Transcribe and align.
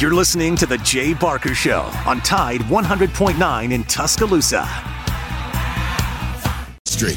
You're 0.00 0.12
listening 0.12 0.56
to 0.56 0.66
The 0.66 0.78
Jay 0.78 1.14
Barker 1.14 1.54
Show 1.54 1.82
on 2.04 2.20
Tide 2.22 2.62
100.9 2.62 3.72
in 3.72 3.84
Tuscaloosa. 3.84 4.68
Straight. 6.84 7.16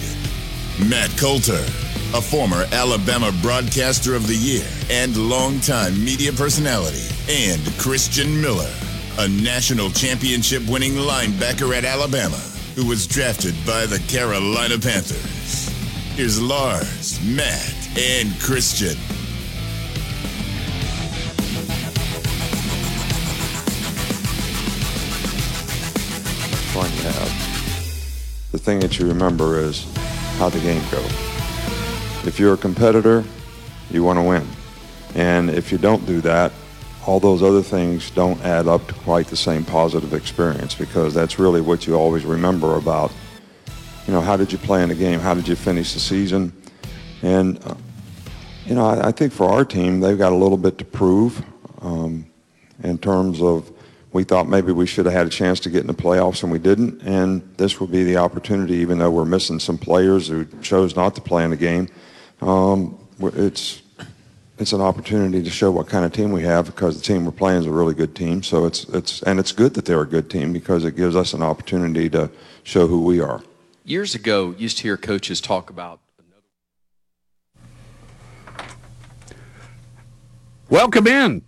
Matt 0.87 1.09
Coulter, 1.17 1.65
a 2.13 2.21
former 2.21 2.65
Alabama 2.71 3.33
Broadcaster 3.41 4.13
of 4.13 4.27
the 4.27 4.35
Year 4.35 4.65
and 4.91 5.17
longtime 5.17 6.05
media 6.05 6.31
personality, 6.31 7.01
and 7.27 7.59
Christian 7.79 8.39
Miller, 8.39 8.71
a 9.17 9.27
national 9.27 9.89
championship 9.89 10.61
winning 10.69 10.93
linebacker 10.93 11.75
at 11.75 11.83
Alabama 11.83 12.37
who 12.75 12.85
was 12.85 13.07
drafted 13.07 13.55
by 13.65 13.87
the 13.87 13.97
Carolina 14.07 14.77
Panthers. 14.77 15.69
Here's 16.15 16.39
Lars, 16.39 17.19
Matt, 17.25 17.97
and 17.97 18.39
Christian. 18.39 18.97
Thing 28.67 28.81
that 28.81 28.99
you 28.99 29.07
remember 29.07 29.57
is 29.61 29.85
how 30.39 30.49
the 30.49 30.59
game 30.59 30.83
goes. 30.91 31.09
If 32.27 32.37
you're 32.37 32.55
a 32.55 32.57
competitor, 32.57 33.23
you 33.89 34.03
want 34.03 34.19
to 34.19 34.23
win. 34.23 34.45
And 35.15 35.49
if 35.49 35.71
you 35.71 35.77
don't 35.77 36.05
do 36.05 36.19
that, 36.19 36.51
all 37.05 37.21
those 37.21 37.41
other 37.41 37.61
things 37.61 38.11
don't 38.11 38.37
add 38.43 38.67
up 38.67 38.85
to 38.89 38.93
quite 38.95 39.27
the 39.27 39.37
same 39.37 39.63
positive 39.63 40.13
experience 40.13 40.75
because 40.75 41.13
that's 41.13 41.39
really 41.39 41.61
what 41.61 41.87
you 41.87 41.95
always 41.95 42.25
remember 42.25 42.75
about, 42.75 43.09
you 44.05 44.11
know, 44.11 44.19
how 44.19 44.35
did 44.35 44.51
you 44.51 44.57
play 44.57 44.83
in 44.83 44.89
the 44.89 44.95
game? 44.95 45.21
How 45.21 45.33
did 45.33 45.47
you 45.47 45.55
finish 45.55 45.93
the 45.93 46.01
season? 46.01 46.51
And, 47.21 47.63
uh, 47.63 47.75
you 48.65 48.75
know, 48.75 48.85
I, 48.85 49.07
I, 49.07 49.11
think 49.13 49.31
for 49.31 49.49
our 49.49 49.63
team, 49.63 50.01
they've 50.01 50.17
got 50.17 50.33
a 50.33 50.35
little 50.35 50.57
bit 50.57 50.77
to 50.79 50.83
prove 50.83 51.41
um, 51.81 52.25
in 52.83 52.97
terms 52.97 53.41
of 53.41 53.71
we 54.13 54.23
thought 54.23 54.47
maybe 54.47 54.71
we 54.71 54.87
should 54.87 55.05
have 55.05 55.13
had 55.13 55.27
a 55.27 55.29
chance 55.29 55.59
to 55.61 55.69
get 55.69 55.81
in 55.81 55.87
the 55.87 55.93
playoffs 55.93 56.43
and 56.43 56.51
we 56.51 56.59
didn't. 56.59 57.01
And 57.01 57.41
this 57.57 57.79
will 57.79 57.87
be 57.87 58.03
the 58.03 58.17
opportunity, 58.17 58.75
even 58.75 58.99
though 58.99 59.11
we're 59.11 59.25
missing 59.25 59.59
some 59.59 59.77
players 59.77 60.27
who 60.27 60.45
chose 60.61 60.95
not 60.95 61.15
to 61.15 61.21
play 61.21 61.43
in 61.43 61.49
the 61.49 61.57
game. 61.57 61.89
Um, 62.41 62.97
it's 63.19 63.81
it's 64.59 64.73
an 64.73 64.81
opportunity 64.81 65.43
to 65.43 65.49
show 65.49 65.69
what 65.69 65.87
kind 65.87 66.03
of 66.03 66.11
team 66.13 66.31
we 66.31 66.41
have 66.41 66.65
because 66.65 66.99
the 66.99 67.03
team 67.03 67.25
we're 67.25 67.31
playing 67.31 67.59
is 67.59 67.67
a 67.67 67.71
really 67.71 67.93
good 67.93 68.15
team. 68.15 68.41
So 68.43 68.65
it's 68.65 68.85
it's 68.85 69.21
and 69.23 69.39
it's 69.39 69.51
good 69.51 69.73
that 69.75 69.85
they're 69.85 70.01
a 70.01 70.07
good 70.07 70.29
team 70.29 70.53
because 70.53 70.85
it 70.85 70.95
gives 70.95 71.15
us 71.15 71.33
an 71.33 71.43
opportunity 71.43 72.09
to 72.11 72.31
show 72.63 72.87
who 72.87 73.03
we 73.03 73.19
are. 73.19 73.43
Years 73.83 74.15
ago, 74.15 74.55
used 74.57 74.77
to 74.77 74.83
hear 74.83 74.97
coaches 74.97 75.41
talk 75.41 75.69
about. 75.69 75.99
Welcome 80.69 81.07
in 81.07 81.46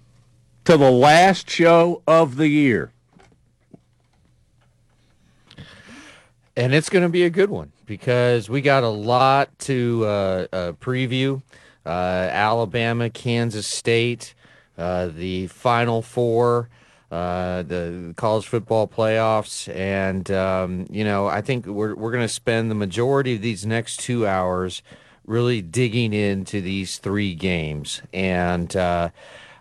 to 0.65 0.77
the 0.77 0.91
last 0.91 1.49
show 1.49 2.01
of 2.07 2.35
the 2.35 2.47
year. 2.47 2.91
And 6.55 6.73
it's 6.73 6.89
going 6.89 7.03
to 7.03 7.09
be 7.09 7.23
a 7.23 7.29
good 7.29 7.49
one 7.49 7.71
because 7.85 8.49
we 8.49 8.61
got 8.61 8.83
a 8.83 8.89
lot 8.89 9.57
to 9.59 10.03
uh, 10.05 10.47
uh, 10.51 10.71
preview. 10.73 11.41
Uh, 11.85 12.29
Alabama, 12.31 13.09
Kansas 13.09 13.65
State, 13.65 14.35
uh, 14.77 15.07
the 15.07 15.47
Final 15.47 16.01
Four, 16.01 16.69
uh, 17.11 17.63
the 17.63 18.13
college 18.17 18.45
football 18.45 18.87
playoffs, 18.87 19.73
and 19.73 20.29
um, 20.29 20.85
you 20.91 21.03
know 21.03 21.27
I 21.27 21.41
think 21.41 21.65
we're 21.65 21.95
we're 21.95 22.11
going 22.11 22.27
to 22.27 22.33
spend 22.33 22.69
the 22.69 22.75
majority 22.75 23.35
of 23.35 23.41
these 23.41 23.65
next 23.65 24.01
two 24.01 24.27
hours 24.27 24.83
really 25.25 25.61
digging 25.61 26.13
into 26.13 26.61
these 26.61 26.97
three 26.97 27.33
games 27.33 28.01
and 28.13 28.75
uh, 28.75 29.09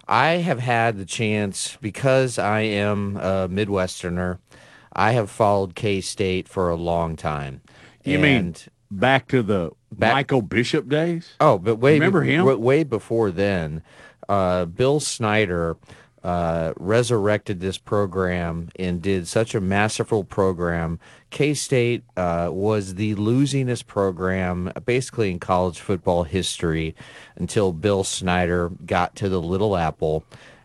I 0.08 0.36
have 0.36 0.60
had 0.60 0.96
the 0.96 1.04
chance 1.04 1.76
because 1.80 2.38
I 2.38 2.60
am 2.60 3.16
a 3.16 3.48
Midwesterner. 3.48 4.38
I 4.92 5.12
have 5.12 5.30
followed 5.30 5.74
K 5.74 6.00
State 6.00 6.48
for 6.48 6.70
a 6.70 6.76
long 6.76 7.14
time. 7.14 7.60
You 8.04 8.14
and 8.14 8.22
mean 8.22 8.56
back 8.90 9.28
to 9.28 9.42
the 9.42 9.72
back, 9.92 10.14
Michael 10.14 10.42
Bishop 10.42 10.88
days? 10.88 11.34
Oh, 11.40 11.58
but 11.58 11.76
way 11.76 11.94
remember 11.94 12.22
be, 12.22 12.32
him? 12.34 12.60
Way 12.60 12.84
before 12.84 13.30
then, 13.30 13.82
uh, 14.28 14.64
Bill 14.64 14.98
Snyder 14.98 15.76
uh, 16.24 16.72
resurrected 16.76 17.60
this 17.60 17.78
program 17.78 18.68
and 18.76 19.00
did 19.00 19.28
such 19.28 19.54
a 19.54 19.60
masterful 19.60 20.24
program. 20.24 20.98
K 21.30 21.54
State 21.54 22.02
uh, 22.16 22.48
was 22.52 22.94
the 22.94 23.14
losingest 23.14 23.86
program 23.86 24.72
basically 24.84 25.30
in 25.30 25.38
college 25.38 25.80
football 25.80 26.24
history 26.24 26.94
until 27.36 27.72
Bill 27.72 28.04
Snyder 28.04 28.70
got 28.84 29.14
to 29.16 29.28
the 29.28 29.40
Little 29.40 29.76
Apple 29.76 30.24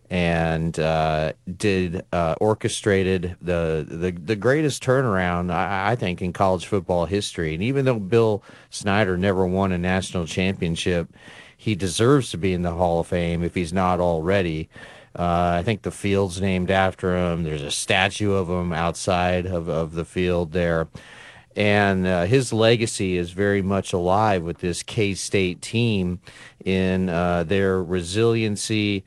and 0.10 0.80
uh, 0.80 1.34
did 1.58 2.06
uh, 2.12 2.36
orchestrated 2.40 3.36
the, 3.42 3.86
the 3.90 4.12
the 4.12 4.36
greatest 4.36 4.84
turnaround 4.84 5.52
I, 5.52 5.94
I, 5.94 5.96
think 5.96 6.22
in 6.22 6.34
college 6.34 6.68
football 6.68 7.06
history. 7.06 7.56
And 7.56 7.64
even 7.64 7.86
though 7.86 8.00
Bill 8.00 8.44
Snyder 8.70 9.18
never 9.18 9.48
won 9.48 9.72
a 9.72 9.78
national 9.80 10.28
championship, 10.28 11.12
he 11.58 11.74
deserves 11.74 12.30
to 12.30 12.38
be 12.38 12.54
in 12.54 12.62
the 12.62 12.74
Hall 12.74 13.00
of 13.00 13.08
Fame 13.08 13.42
if 13.42 13.56
he's 13.56 13.74
not 13.74 14.00
already. 14.00 14.70
Uh, 15.18 15.58
I 15.60 15.64
think 15.64 15.84
the 15.84 15.92
field's 15.92 16.42
named 16.42 16.72
after 16.72 17.16
him. 17.16 17.44
There's 17.44 17.62
a 17.62 17.72
statue 17.72 18.34
of 18.34 18.50
him 18.50 18.74
outside 18.74 19.46
of, 19.46 19.70
of 19.70 19.94
the 19.94 20.06
field 20.06 20.52
there. 20.52 20.88
And 21.56 22.08
uh, 22.08 22.24
his 22.26 22.52
legacy 22.52 23.18
is 23.18 23.32
very 23.32 23.62
much 23.62 23.94
alive 23.94 24.42
with 24.42 24.58
this 24.58 24.82
K 24.82 25.14
State 25.14 25.62
team 25.62 26.20
in 26.66 27.10
uh, 27.10 27.44
their 27.44 27.82
resiliency. 27.84 29.04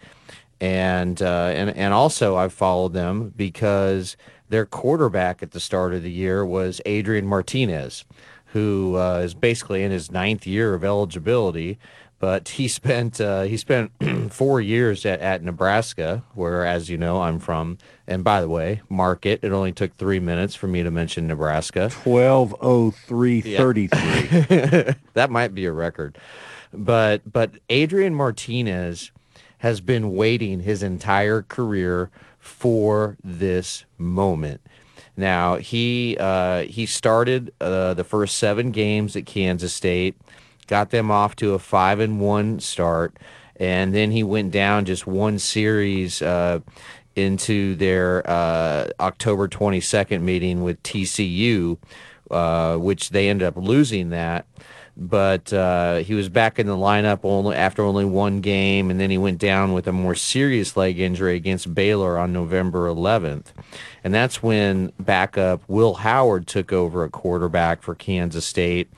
And, 0.61 1.21
uh, 1.21 1.51
and, 1.55 1.71
and 1.71 1.93
also, 1.93 2.37
I've 2.37 2.53
followed 2.53 2.93
them 2.93 3.33
because 3.37 4.17
their 4.49 4.65
quarterback 4.65 5.43
at 5.43 5.51
the 5.51 5.61
start 5.61 5.93
of 5.93 6.05
the 6.05 6.11
year 6.11 6.47
was 6.47 6.81
Adrian 6.87 7.27
Martinez, 7.27 8.05
who 8.47 8.97
uh, 8.97 9.19
is 9.25 9.35
basically 9.35 9.83
in 9.83 9.91
his 9.91 10.13
ninth 10.13 10.47
year 10.47 10.73
of 10.73 10.85
eligibility 10.85 11.79
but 12.19 12.49
he 12.51 12.69
spent 12.69 13.21
uh, 13.21 13.43
he 13.43 13.57
spent 13.57 13.93
four 14.33 14.61
years 14.61 15.05
at, 15.05 15.21
at 15.21 15.43
Nebraska, 15.43 16.25
where, 16.35 16.65
as 16.65 16.89
you 16.89 16.97
know, 16.97 17.23
I'm 17.23 17.39
from. 17.39 17.79
And 18.07 18.25
by 18.25 18.41
the 18.41 18.49
way, 18.49 18.83
mark 18.89 19.27
it. 19.27 19.41
It 19.43 19.53
only 19.53 19.73
took 19.73 19.97
three 19.97 20.21
minutes 20.21 20.55
for 20.55 20.67
me 20.67 20.83
to 20.83 20.91
mention 20.91 21.27
Nebraska. 21.27 21.91
Twelve 21.91 22.55
oh 22.61 22.91
three 22.91 23.41
thirty 23.41 23.89
three. 23.89 24.95
That 25.15 25.31
might 25.31 25.55
be 25.55 25.65
a 25.65 25.73
record, 25.73 26.19
but 26.73 27.31
but 27.31 27.53
Adrian 27.71 28.15
Martinez 28.15 29.11
has 29.59 29.81
been 29.81 30.15
waiting 30.15 30.61
his 30.61 30.83
entire 30.83 31.43
career 31.43 32.11
for 32.39 33.17
this 33.25 33.85
moment. 33.99 34.61
Now 35.17 35.57
he 35.57 36.17
uh, 36.21 36.63
he 36.63 36.87
started 36.87 37.53
uh, 37.61 37.95
the 37.95 38.05
first 38.05 38.37
seven 38.39 38.71
games 38.71 39.17
at 39.17 39.27
Kansas 39.27 39.73
State 39.73 40.17
got 40.67 40.91
them 40.91 41.11
off 41.11 41.37
to 41.37 41.55
a 41.55 41.59
five 41.59 42.01
and 42.01 42.21
one 42.21 42.61
start, 42.61 43.17
and 43.57 43.95
then 43.95 44.11
he 44.11 44.23
went 44.23 44.51
down 44.51 44.85
just 44.85 45.07
one 45.07 45.39
series 45.39 46.23
uh, 46.23 46.61
into 47.17 47.75
their 47.77 48.29
uh, 48.29 48.89
October 49.01 49.49
22nd 49.49 50.21
meeting 50.21 50.63
with 50.63 50.83
TCU, 50.83 51.79
uh, 52.31 52.77
which 52.77 53.11
they 53.11 53.29
ended 53.29 53.49
up 53.49 53.57
losing 53.57 54.11
that. 54.11 54.47
But 54.99 55.53
uh, 55.53 55.97
he 55.97 56.15
was 56.15 56.31
back 56.31 56.59
in 56.59 56.67
the 56.67 56.77
lineup 56.77 57.21
only 57.23 57.55
after 57.55 57.83
only 57.83 58.07
one 58.07 58.41
game, 58.41 58.91
and 58.91 58.99
then 58.99 59.11
he 59.11 59.19
went 59.19 59.39
down 59.39 59.75
with 59.75 59.87
a 59.87 59.93
more 59.93 60.15
serious 60.15 60.75
leg 60.75 60.99
injury 60.99 61.37
against 61.37 61.75
Baylor 61.75 62.17
on 62.17 62.33
November 62.33 62.89
11th, 62.89 63.49
and 64.03 64.15
that's 64.15 64.43
when 64.43 64.93
backup 64.99 65.63
Will 65.69 65.95
Howard 65.95 66.47
took 66.47 66.73
over 66.73 67.05
at 67.05 67.13
quarterback 67.13 67.83
for 67.83 67.95
Kansas 67.95 68.47
State 68.47 68.89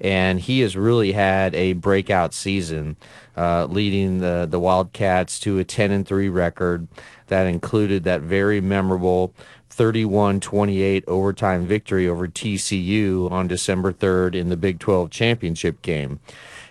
and 0.00 0.40
he 0.40 0.60
has 0.60 0.76
really 0.76 1.12
had 1.12 1.54
a 1.54 1.74
breakout 1.74 2.34
season, 2.34 2.96
uh, 3.36 3.66
leading 3.66 4.18
the 4.18 4.46
the 4.48 4.60
Wildcats 4.60 5.38
to 5.40 5.58
a 5.58 5.64
10 5.64 5.90
and 5.90 6.06
3 6.06 6.28
record 6.28 6.88
that 7.28 7.46
included 7.46 8.04
that 8.04 8.20
very 8.20 8.60
memorable 8.60 9.34
31-28 9.70 11.04
overtime 11.06 11.66
victory 11.66 12.08
over 12.08 12.26
TCU 12.26 13.30
on 13.30 13.46
December 13.46 13.92
3rd 13.92 14.34
in 14.34 14.48
the 14.48 14.56
Big 14.56 14.78
12 14.78 15.10
championship 15.10 15.82
game. 15.82 16.18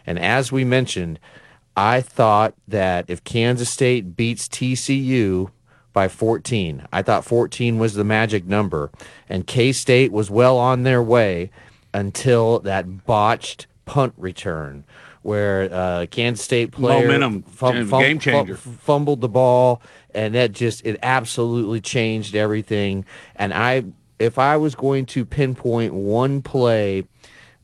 And 0.07 0.17
as 0.17 0.51
we 0.51 0.63
mentioned, 0.63 1.19
I 1.77 2.01
thought 2.01 2.55
that 2.67 3.05
if 3.07 3.23
Kansas 3.23 3.69
State 3.69 4.15
beats 4.15 4.47
TCU 4.47 5.51
by 5.93 6.07
14, 6.07 6.87
I 6.91 7.01
thought 7.01 7.25
14 7.25 7.77
was 7.77 7.93
the 7.93 8.03
magic 8.03 8.45
number, 8.45 8.91
and 9.29 9.45
K 9.45 9.71
State 9.71 10.11
was 10.11 10.31
well 10.31 10.57
on 10.57 10.83
their 10.83 11.03
way 11.03 11.51
until 11.95 12.59
that 12.59 13.05
botched 13.05 13.67
punt 13.85 14.13
return 14.17 14.83
where 15.21 15.73
uh, 15.73 16.05
Kansas 16.11 16.45
State 16.45 16.71
player 16.71 17.07
momentum 17.07 17.41
fum, 17.43 17.87
fum, 17.87 18.01
game 18.01 18.19
changer 18.19 18.55
fum, 18.55 18.73
fumbled 18.73 19.21
the 19.21 19.29
ball, 19.29 19.81
and 20.13 20.35
that 20.35 20.51
just 20.51 20.85
it 20.85 20.99
absolutely 21.01 21.81
changed 21.81 22.35
everything. 22.35 23.05
And 23.35 23.53
I, 23.53 23.85
if 24.19 24.37
I 24.37 24.57
was 24.57 24.75
going 24.75 25.07
to 25.07 25.25
pinpoint 25.25 25.95
one 25.95 26.43
play 26.43 27.07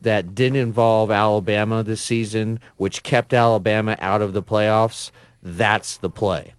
that 0.01 0.33
didn't 0.33 0.57
involve 0.57 1.11
Alabama 1.11 1.83
this 1.83 2.01
season, 2.01 2.59
which 2.77 3.03
kept 3.03 3.33
Alabama 3.33 3.95
out 3.99 4.23
of 4.23 4.33
the 4.33 4.41
playoffs, 4.41 5.11
that's 5.43 5.97
the 5.97 6.09
play. 6.09 6.55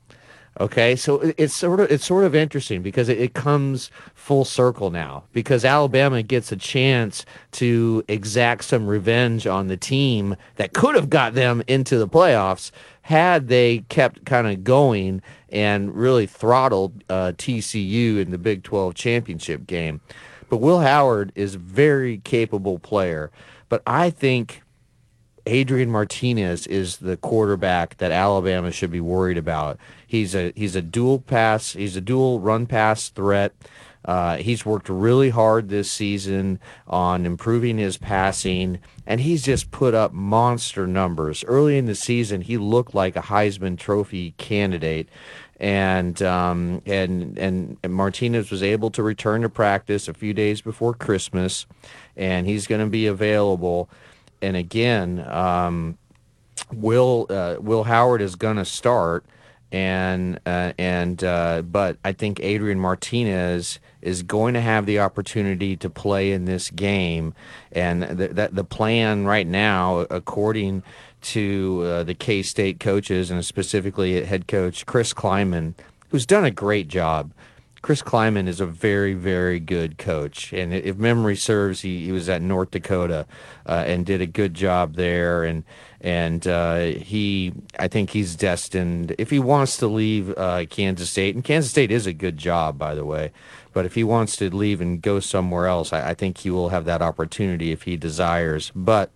Okay, 0.60 0.96
so 0.96 1.32
it's 1.38 1.54
sort 1.54 1.80
of 1.80 1.90
it's 1.90 2.04
sort 2.04 2.24
of 2.24 2.34
interesting 2.34 2.82
because 2.82 3.08
it, 3.08 3.18
it, 3.18 3.32
comes 3.32 3.90
full 4.14 4.44
circle 4.44 4.90
now 4.90 5.24
because 5.32 5.64
Alabama 5.64 6.22
gets 6.22 6.52
a 6.52 6.56
chance 6.56 7.24
to 7.52 8.04
exact 8.06 8.64
some 8.64 8.86
revenge 8.86 9.46
on 9.46 9.68
the 9.68 9.78
team 9.78 10.36
that 10.56 10.74
could 10.74 10.94
have 10.94 11.08
got 11.08 11.32
them 11.32 11.62
into 11.68 11.96
the 11.96 12.06
playoffs 12.06 12.70
had 13.00 13.48
they 13.48 13.78
kept 13.88 14.26
kind 14.26 14.46
of 14.46 14.62
going 14.62 15.22
and 15.48 15.94
really 15.96 16.26
throttled 16.26 17.02
uh, 17.08 17.32
TCU 17.38 18.20
in 18.20 18.30
the 18.30 18.38
Big 18.38 18.62
12 18.62 18.94
championship 18.94 19.66
game. 19.66 20.02
But 20.50 20.58
Will 20.58 20.80
Howard 20.80 21.32
is 21.34 21.54
a 21.54 21.58
very 21.58 22.18
capable 22.18 22.78
player, 22.78 23.30
but 23.70 23.82
I 23.86 24.10
think 24.10 24.62
Adrian 25.46 25.90
Martinez 25.90 26.66
is 26.66 26.98
the 26.98 27.16
quarterback 27.16 27.96
that 27.98 28.12
Alabama 28.12 28.70
should 28.70 28.90
be 28.90 29.00
worried 29.00 29.38
about. 29.38 29.78
He's 30.12 30.34
a 30.34 30.52
he's 30.54 30.76
a 30.76 30.82
dual 30.82 31.20
pass, 31.20 31.72
he's 31.72 31.96
a 31.96 32.00
dual 32.02 32.38
run 32.38 32.66
pass 32.66 33.08
threat. 33.08 33.54
Uh, 34.04 34.36
he's 34.36 34.66
worked 34.66 34.90
really 34.90 35.30
hard 35.30 35.68
this 35.70 35.90
season 35.90 36.58
on 36.86 37.24
improving 37.24 37.78
his 37.78 37.96
passing, 37.96 38.78
and 39.06 39.22
he's 39.22 39.42
just 39.42 39.70
put 39.70 39.94
up 39.94 40.12
monster 40.12 40.86
numbers. 40.86 41.42
Early 41.44 41.78
in 41.78 41.86
the 41.86 41.94
season, 41.94 42.42
he 42.42 42.58
looked 42.58 42.94
like 42.94 43.16
a 43.16 43.22
Heisman 43.22 43.78
Trophy 43.78 44.34
candidate, 44.38 45.08
and 45.58 46.20
um, 46.20 46.82
and 46.84 47.38
and 47.38 47.78
Martinez 47.88 48.50
was 48.50 48.62
able 48.62 48.90
to 48.90 49.02
return 49.02 49.40
to 49.40 49.48
practice 49.48 50.08
a 50.08 50.14
few 50.14 50.34
days 50.34 50.60
before 50.60 50.92
Christmas, 50.92 51.64
and 52.16 52.46
he's 52.46 52.66
going 52.66 52.82
to 52.82 52.90
be 52.90 53.06
available 53.06 53.88
and 54.42 54.56
again, 54.56 55.24
um, 55.28 55.96
Will 56.72 57.26
uh, 57.30 57.56
Will 57.60 57.84
Howard 57.84 58.20
is 58.20 58.34
going 58.34 58.56
to 58.56 58.64
start, 58.64 59.24
and 59.72 60.38
uh, 60.44 60.74
and 60.78 61.24
uh, 61.24 61.62
but 61.62 61.96
I 62.04 62.12
think 62.12 62.40
Adrian 62.40 62.78
Martinez 62.78 63.80
is 64.02 64.22
going 64.22 64.52
to 64.54 64.60
have 64.60 64.84
the 64.84 65.00
opportunity 65.00 65.76
to 65.76 65.88
play 65.88 66.32
in 66.32 66.44
this 66.44 66.70
game, 66.70 67.34
and 67.72 68.02
that 68.02 68.36
the, 68.36 68.50
the 68.52 68.64
plan 68.64 69.24
right 69.24 69.46
now, 69.46 70.00
according 70.10 70.82
to 71.22 71.82
uh, 71.84 72.02
the 72.04 72.14
K 72.14 72.42
State 72.42 72.80
coaches 72.80 73.30
and 73.30 73.42
specifically 73.44 74.22
head 74.24 74.46
coach 74.46 74.84
Chris 74.84 75.14
Klieman, 75.14 75.74
who's 76.10 76.26
done 76.26 76.44
a 76.44 76.50
great 76.50 76.88
job 76.88 77.32
Chris 77.82 78.00
Klieman 78.00 78.46
is 78.46 78.60
a 78.60 78.66
very, 78.66 79.12
very 79.12 79.58
good 79.58 79.98
coach, 79.98 80.52
and 80.52 80.72
if 80.72 80.96
memory 80.96 81.34
serves, 81.34 81.80
he, 81.80 82.04
he 82.04 82.12
was 82.12 82.28
at 82.28 82.40
North 82.40 82.70
Dakota 82.70 83.26
uh, 83.66 83.82
and 83.84 84.06
did 84.06 84.20
a 84.20 84.26
good 84.26 84.54
job 84.54 84.94
there. 84.94 85.42
And 85.42 85.64
and 86.00 86.46
uh, 86.46 86.78
he, 86.84 87.52
I 87.78 87.88
think 87.88 88.10
he's 88.10 88.36
destined. 88.36 89.16
If 89.18 89.30
he 89.30 89.40
wants 89.40 89.76
to 89.78 89.88
leave 89.88 90.32
uh, 90.36 90.66
Kansas 90.66 91.10
State, 91.10 91.34
and 91.34 91.44
Kansas 91.44 91.72
State 91.72 91.90
is 91.90 92.06
a 92.06 92.12
good 92.12 92.36
job, 92.36 92.78
by 92.78 92.94
the 92.94 93.04
way, 93.04 93.32
but 93.72 93.84
if 93.84 93.94
he 93.94 94.04
wants 94.04 94.36
to 94.36 94.54
leave 94.54 94.80
and 94.80 95.02
go 95.02 95.18
somewhere 95.18 95.66
else, 95.66 95.92
I, 95.92 96.10
I 96.10 96.14
think 96.14 96.38
he 96.38 96.50
will 96.50 96.68
have 96.68 96.84
that 96.84 97.02
opportunity 97.02 97.72
if 97.72 97.82
he 97.82 97.96
desires. 97.96 98.70
But 98.76 99.10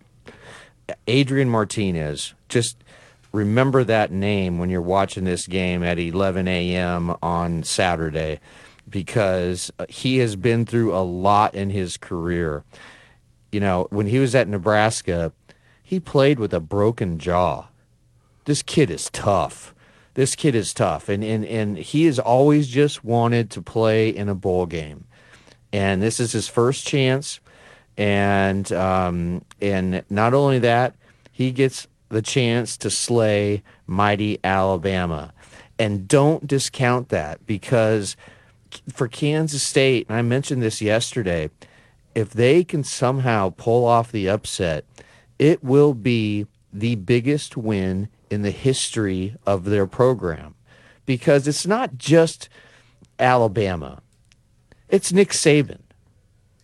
Adrian 1.07 1.49
Martinez, 1.49 2.33
just 2.49 2.77
remember 3.37 3.83
that 3.83 4.11
name 4.11 4.57
when 4.57 4.69
you're 4.69 4.81
watching 4.81 5.23
this 5.23 5.47
game 5.47 5.83
at 5.83 5.99
11 5.99 6.47
a.m. 6.47 7.15
on 7.21 7.63
Saturday 7.63 8.39
because 8.89 9.71
uh, 9.77 9.85
he 9.87 10.17
has 10.17 10.35
been 10.35 10.65
through 10.65 10.95
a 10.95 11.03
lot 11.03 11.53
in 11.53 11.69
his 11.69 11.97
career. 11.97 12.63
You 13.51 13.59
know, 13.59 13.87
when 13.91 14.07
he 14.07 14.19
was 14.19 14.33
at 14.33 14.47
Nebraska, 14.47 15.31
he 15.83 15.99
played 15.99 16.39
with 16.39 16.53
a 16.53 16.59
broken 16.59 17.19
jaw. 17.19 17.67
This 18.45 18.63
kid 18.63 18.89
is 18.89 19.09
tough. 19.11 19.75
This 20.15 20.35
kid 20.35 20.55
is 20.55 20.73
tough. 20.73 21.07
And, 21.07 21.23
and, 21.23 21.45
and 21.45 21.77
he 21.77 22.05
has 22.05 22.17
always 22.17 22.67
just 22.67 23.03
wanted 23.03 23.51
to 23.51 23.61
play 23.61 24.09
in 24.09 24.29
a 24.29 24.35
bowl 24.35 24.65
game. 24.65 25.05
And 25.71 26.01
this 26.01 26.19
is 26.19 26.31
his 26.31 26.47
first 26.47 26.87
chance. 26.87 27.39
And, 27.97 28.71
um, 28.71 29.43
and 29.61 30.03
not 30.09 30.33
only 30.33 30.59
that, 30.59 30.95
he 31.31 31.51
gets 31.51 31.87
the 32.09 32.21
chance 32.21 32.77
to 32.77 32.89
slay 32.89 33.63
mighty 33.85 34.39
Alabama. 34.43 35.33
And 35.79 36.07
don't 36.07 36.47
discount 36.47 37.09
that 37.09 37.45
because 37.45 38.15
for 38.91 39.07
Kansas 39.07 39.63
State, 39.63 40.07
and 40.09 40.17
I 40.17 40.21
mentioned 40.21 40.61
this 40.61 40.81
yesterday, 40.81 41.49
if 42.15 42.31
they 42.31 42.63
can 42.63 42.83
somehow 42.83 43.53
pull 43.55 43.85
off 43.85 44.11
the 44.11 44.27
upset, 44.27 44.85
it 45.37 45.63
will 45.63 45.93
be 45.93 46.47
the 46.73 46.95
biggest 46.95 47.55
win 47.55 48.09
in 48.29 48.41
the 48.41 48.51
history 48.51 49.35
of 49.45 49.65
their 49.65 49.87
program 49.87 50.55
because 51.05 51.47
it's 51.47 51.65
not 51.65 51.97
just 51.97 52.49
Alabama, 53.19 54.01
it's 54.89 55.13
Nick 55.13 55.29
Saban, 55.29 55.79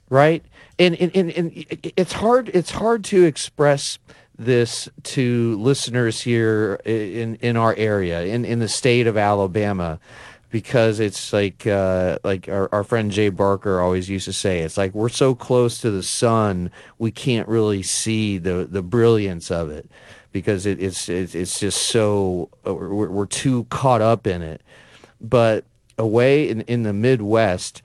right? 0.10 0.44
And, 0.80 0.96
and, 0.96 1.16
and, 1.16 1.32
and 1.32 1.66
it's 1.96 2.14
hard 2.14 2.50
it's 2.50 2.72
hard 2.72 3.04
to 3.06 3.24
express 3.24 4.00
this 4.38 4.90
to 5.04 5.58
listeners 5.60 6.22
here 6.22 6.80
in 6.86 7.36
in 7.36 7.56
our 7.56 7.76
area 7.76 8.24
in 8.24 8.46
in 8.46 8.60
the 8.60 8.68
state 8.68 9.06
of 9.06 9.18
Alabama 9.18 10.00
because 10.50 11.00
it's 11.00 11.34
like 11.34 11.68
uh, 11.68 12.18
like 12.24 12.48
our, 12.48 12.68
our 12.72 12.84
friend 12.84 13.12
Jay 13.12 13.30
Barker 13.30 13.80
always 13.80 14.10
used 14.10 14.26
to 14.26 14.34
say 14.34 14.60
it's 14.60 14.78
like 14.78 14.94
we're 14.94 15.10
so 15.10 15.36
close 15.36 15.78
to 15.80 15.92
the 15.92 16.04
sun 16.04 16.72
we 16.98 17.12
can't 17.12 17.48
really 17.48 17.84
see 17.84 18.38
the 18.38 18.68
the 18.70 18.82
brilliance 18.82 19.52
of 19.52 19.70
it 19.70 19.90
because 20.34 20.66
it, 20.66 20.82
it's, 20.82 21.08
it's 21.08 21.60
just 21.60 21.84
so 21.84 22.50
uh, 22.68 22.74
we're, 22.74 23.08
we're 23.08 23.26
too 23.28 23.66
caught 23.66 24.02
up 24.02 24.28
in 24.28 24.42
it. 24.42 24.62
But 25.22 25.64
away 25.98 26.50
in 26.50 26.62
in 26.62 26.84
the 26.84 26.92
Midwest 26.92 27.83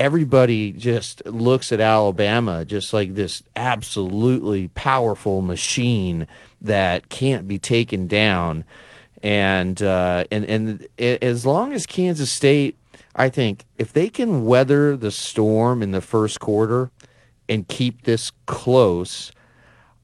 everybody 0.00 0.72
just 0.72 1.24
looks 1.26 1.70
at 1.70 1.78
Alabama 1.78 2.64
just 2.64 2.94
like 2.94 3.14
this 3.14 3.42
absolutely 3.54 4.68
powerful 4.68 5.42
machine 5.42 6.26
that 6.62 7.10
can't 7.10 7.46
be 7.46 7.58
taken 7.58 8.06
down. 8.06 8.64
And 9.22 9.80
uh, 9.82 10.24
and 10.30 10.46
and 10.46 10.88
as 10.98 11.44
long 11.44 11.74
as 11.74 11.84
Kansas 11.84 12.32
State, 12.32 12.78
I 13.14 13.28
think 13.28 13.66
if 13.76 13.92
they 13.92 14.08
can 14.08 14.46
weather 14.46 14.96
the 14.96 15.10
storm 15.10 15.82
in 15.82 15.90
the 15.90 16.00
first 16.00 16.40
quarter 16.40 16.90
and 17.46 17.68
keep 17.68 18.04
this 18.04 18.32
close, 18.46 19.30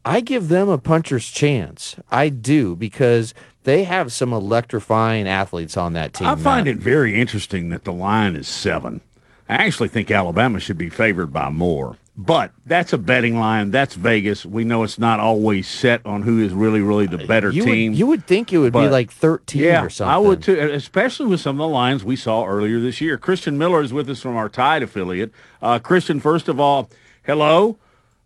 I 0.05 0.21
give 0.21 0.49
them 0.49 0.69
a 0.69 0.77
puncher's 0.77 1.31
chance. 1.31 1.97
I 2.11 2.29
do 2.29 2.77
because 2.77 3.33
they 3.65 3.85
have 3.85 4.13
some 4.13 4.35
electrifying 4.35 5.27
athletes 5.27 5.79
on 5.79 5.95
that 5.95 6.13
team. 6.13 6.29
I 6.29 6.37
find 6.37 6.69
it 6.69 6.77
very 6.77 7.19
interesting 7.19 7.71
that 7.71 7.85
the 7.85 7.93
line 7.95 8.37
is 8.37 8.47
seven. 8.47 9.01
I 9.49 9.67
actually 9.67 9.89
think 9.89 10.11
Alabama 10.11 10.61
should 10.61 10.79
be 10.79 10.89
favored 10.89 11.33
by 11.33 11.51
more. 11.51 11.97
But 12.19 12.53
that's 12.65 12.95
a 12.95 12.99
betting 12.99 13.39
line. 13.39 13.71
That's 13.71 13.95
Vegas. 13.95 14.47
We 14.47 14.65
know 14.65 14.85
it's 14.85 14.99
not 14.99 15.21
always 15.21 15.69
set 15.69 16.05
on 16.07 16.23
who 16.23 16.43
is 16.43 16.55
really, 16.55 16.81
really 16.81 17.07
the 17.07 17.19
better 17.19 17.51
you 17.51 17.63
team. 17.65 17.93
Would, 17.93 17.99
you 17.99 18.07
would 18.07 18.27
think 18.27 18.55
it 18.55 18.59
would 18.59 18.73
but, 18.73 18.85
be 18.85 18.89
like 18.89 19.11
13 19.11 19.63
yeah, 19.63 19.85
or 19.85 19.91
something. 19.91 20.15
I 20.15 20.17
would 20.17 20.43
too, 20.43 20.59
especially 20.59 21.27
with 21.27 21.41
some 21.41 21.61
of 21.61 21.69
the 21.69 21.75
lines 21.75 22.05
we 22.05 22.17
saw 22.17 22.47
earlier 22.47 22.81
this 22.81 23.03
year. 23.03 23.19
Christian 23.19 23.59
Miller 23.59 23.83
is 23.83 23.93
with 23.93 24.09
us 24.09 24.23
from 24.23 24.35
our 24.35 24.49
Tide 24.49 24.83
affiliate. 24.83 25.31
Uh, 25.61 25.79
Christian, 25.79 26.19
first 26.19 26.49
of 26.49 26.59
all, 26.59 26.89
hello. 27.25 27.77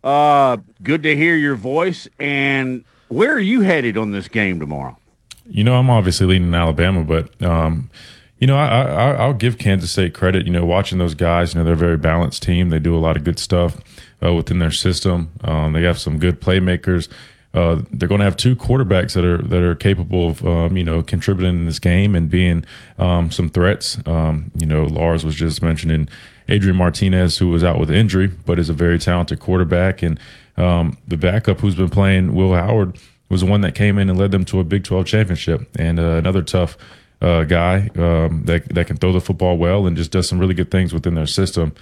Uh, 0.05 0.57
good 0.81 1.03
to 1.03 1.13
hear 1.15 1.35
your 1.35 1.55
voice. 1.55 2.07
And 2.17 2.85
where 3.09 3.33
are 3.33 3.39
you 3.39 3.61
headed 3.61 3.97
on 3.97 4.11
this 4.11 4.29
game 4.29 4.61
tomorrow? 4.61 4.97
You 5.45 5.65
know, 5.65 5.75
I'm 5.75 5.89
obviously 5.89 6.27
leaning 6.27 6.53
Alabama, 6.53 7.03
but 7.03 7.43
um,– 7.43 7.89
you 8.41 8.47
know, 8.47 8.57
I, 8.57 8.81
I 8.81 9.11
I'll 9.13 9.33
give 9.35 9.59
Kansas 9.59 9.91
State 9.91 10.15
credit. 10.15 10.47
You 10.47 10.51
know, 10.51 10.65
watching 10.65 10.97
those 10.97 11.13
guys, 11.13 11.53
you 11.53 11.59
know, 11.59 11.63
they're 11.63 11.75
a 11.75 11.77
very 11.77 11.97
balanced 11.97 12.41
team. 12.41 12.69
They 12.69 12.79
do 12.79 12.95
a 12.95 12.99
lot 12.99 13.15
of 13.15 13.23
good 13.23 13.37
stuff 13.37 13.77
uh, 14.21 14.33
within 14.33 14.57
their 14.57 14.71
system. 14.71 15.31
Um, 15.43 15.73
they 15.73 15.83
have 15.83 15.99
some 15.99 16.17
good 16.17 16.41
playmakers. 16.41 17.07
Uh, 17.53 17.83
they're 17.91 18.09
going 18.09 18.19
to 18.19 18.25
have 18.25 18.37
two 18.37 18.55
quarterbacks 18.55 19.13
that 19.13 19.23
are 19.23 19.37
that 19.37 19.61
are 19.61 19.75
capable 19.75 20.29
of 20.29 20.45
um, 20.45 20.75
you 20.75 20.83
know 20.83 21.03
contributing 21.03 21.55
in 21.55 21.65
this 21.67 21.77
game 21.77 22.15
and 22.15 22.31
being 22.31 22.65
um, 22.97 23.29
some 23.29 23.47
threats. 23.47 23.99
Um, 24.07 24.51
you 24.55 24.65
know, 24.65 24.85
Lars 24.85 25.23
was 25.23 25.35
just 25.35 25.61
mentioning 25.61 26.09
Adrian 26.49 26.77
Martinez, 26.77 27.37
who 27.37 27.49
was 27.49 27.63
out 27.63 27.79
with 27.79 27.91
injury, 27.91 28.25
but 28.27 28.57
is 28.57 28.69
a 28.69 28.73
very 28.73 28.97
talented 28.97 29.39
quarterback, 29.39 30.01
and 30.01 30.19
um, 30.57 30.97
the 31.07 31.17
backup 31.17 31.59
who's 31.59 31.75
been 31.75 31.89
playing, 31.89 32.33
Will 32.33 32.55
Howard, 32.55 32.97
was 33.29 33.41
the 33.41 33.47
one 33.47 33.61
that 33.61 33.75
came 33.75 33.99
in 33.99 34.09
and 34.09 34.17
led 34.17 34.31
them 34.31 34.45
to 34.45 34.59
a 34.59 34.63
Big 34.63 34.83
12 34.83 35.05
championship, 35.05 35.69
and 35.77 35.99
uh, 35.99 36.13
another 36.13 36.41
tough 36.41 36.75
uh, 37.21 37.43
guy 37.43 37.89
um, 37.95 38.43
that 38.45 38.67
that 38.73 38.87
can 38.87 38.97
throw 38.97 39.11
the 39.11 39.21
football 39.21 39.57
well 39.57 39.85
and 39.85 39.95
just 39.95 40.11
does 40.11 40.27
some 40.27 40.39
really 40.39 40.53
good 40.53 40.71
things 40.71 40.93
within 40.93 41.13
their 41.13 41.27
system. 41.27 41.73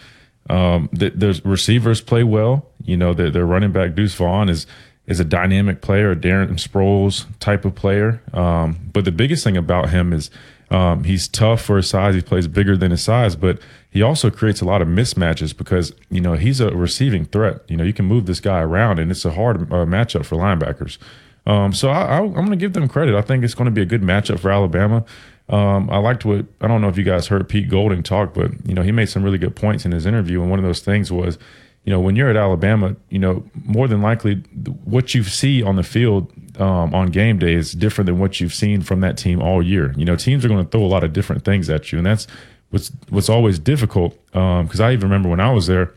Um, 0.50 0.89
th- 0.98 1.13
there's 1.15 1.43
receivers 1.46 2.01
play 2.01 2.24
well. 2.24 2.65
You 2.84 2.98
know, 2.98 3.13
their, 3.13 3.29
their 3.29 3.46
running 3.46 3.72
back 3.72 3.96
Deuce 3.96 4.15
Vaughn 4.15 4.50
is 4.50 4.67
is 5.08 5.19
a 5.19 5.25
dynamic 5.25 5.81
player, 5.81 6.12
a 6.12 6.15
Darren 6.15 6.51
Sproles 6.51 7.25
type 7.39 7.65
of 7.65 7.74
player. 7.74 8.22
Um, 8.34 8.77
but 8.93 9.05
the 9.05 9.12
biggest 9.12 9.43
thing 9.43 9.58
about 9.58 9.89
him 9.89 10.13
is 10.13 10.29
um, 10.69 11.03
he's 11.03 11.27
tough 11.27 11.62
for 11.62 11.77
his 11.77 11.89
size. 11.89 12.13
He 12.13 12.22
plays 12.22 12.48
bigger 12.48 12.77
than 12.77 12.91
his 12.91 13.01
size, 13.01 13.36
but 13.36 13.60
he 13.89 14.03
also 14.03 14.29
creates 14.29 14.62
a 14.62 14.65
lot 14.65 14.81
of 14.81 14.88
mismatches 14.88 15.55
because 15.55 15.93
you 16.10 16.22
know 16.22 16.34
he's 16.34 16.60
a 16.60 16.69
receiving 16.72 17.25
threat. 17.25 17.62
You 17.67 17.77
know, 17.77 17.84
you 17.84 17.93
can 17.93 18.05
move 18.05 18.25
this 18.25 18.39
guy 18.39 18.60
around, 18.60 19.00
and 19.00 19.10
it's 19.10 19.25
a 19.25 19.31
hard 19.31 19.62
uh, 19.72 19.86
matchup 19.86 20.25
for 20.25 20.36
linebackers. 20.36 20.98
Um, 21.46 21.74
so 21.74 21.89
I, 21.89 22.17
am 22.17 22.34
going 22.34 22.51
to 22.51 22.55
give 22.55 22.74
them 22.74 22.88
credit. 22.88 23.15
I 23.15 23.22
think 23.22 23.43
it's 23.43 23.55
going 23.55 23.65
to 23.65 23.72
be 23.72 23.81
a 23.81 23.86
good 23.86 24.03
matchup 24.03 24.39
for 24.39 24.51
Alabama. 24.51 25.03
Um, 25.50 25.89
I 25.89 25.98
liked 25.98 26.25
what 26.25 26.46
I 26.62 26.68
don't 26.68 26.82
know 26.82 26.89
if 26.89 26.98
you 26.98 27.03
guys 27.03 27.27
heard 27.27 27.48
Pete 27.50 27.70
Golding 27.70 28.03
talk, 28.03 28.34
but 28.34 28.51
you 28.68 28.74
know 28.74 28.84
he 28.84 28.91
made 28.91 29.10
some 29.10 29.24
really 29.24 29.39
good 29.39 29.56
points 29.56 29.86
in 29.86 29.91
his 29.91 30.06
interview, 30.06 30.41
and 30.41 30.50
one 30.50 30.60
of 30.60 30.65
those 30.65 30.79
things 30.79 31.12
was, 31.12 31.39
you 31.84 31.91
know, 31.91 32.00
when 32.00 32.15
you're 32.15 32.29
at 32.29 32.38
Alabama, 32.38 32.96
you 33.10 33.18
know, 33.18 33.44
more 33.65 33.88
than 33.88 34.01
likely 34.01 34.36
what 34.84 35.15
you 35.15 35.24
see 35.24 35.63
on 35.63 35.75
the 35.75 35.84
field 35.84 36.32
um, 36.60 36.94
on 36.94 37.08
game 37.08 37.39
day 37.39 37.53
is 37.53 37.72
different 37.72 38.06
than 38.06 38.20
what 38.20 38.39
you've 38.39 38.53
seen 38.53 38.82
from 38.82 39.01
that 39.01 39.18
team 39.18 39.41
all 39.41 39.63
year. 39.63 39.94
You 39.98 40.06
know, 40.06 40.15
teams 40.15 40.46
are 40.46 40.50
going 40.50 40.63
to 40.63 40.70
throw 40.70 40.84
a 40.84 40.88
lot 40.88 41.03
of 41.03 41.13
different 41.13 41.44
things 41.44 41.68
at 41.68 41.91
you, 41.91 41.98
and 41.98 42.06
that's 42.06 42.27
what's 42.70 42.91
what's 43.10 43.29
always 43.29 43.58
difficult. 43.58 44.24
Because 44.27 44.79
um, 44.79 44.86
I 44.86 44.94
even 44.94 45.10
remember 45.10 45.29
when 45.29 45.39
I 45.39 45.51
was 45.51 45.65
there, 45.65 45.94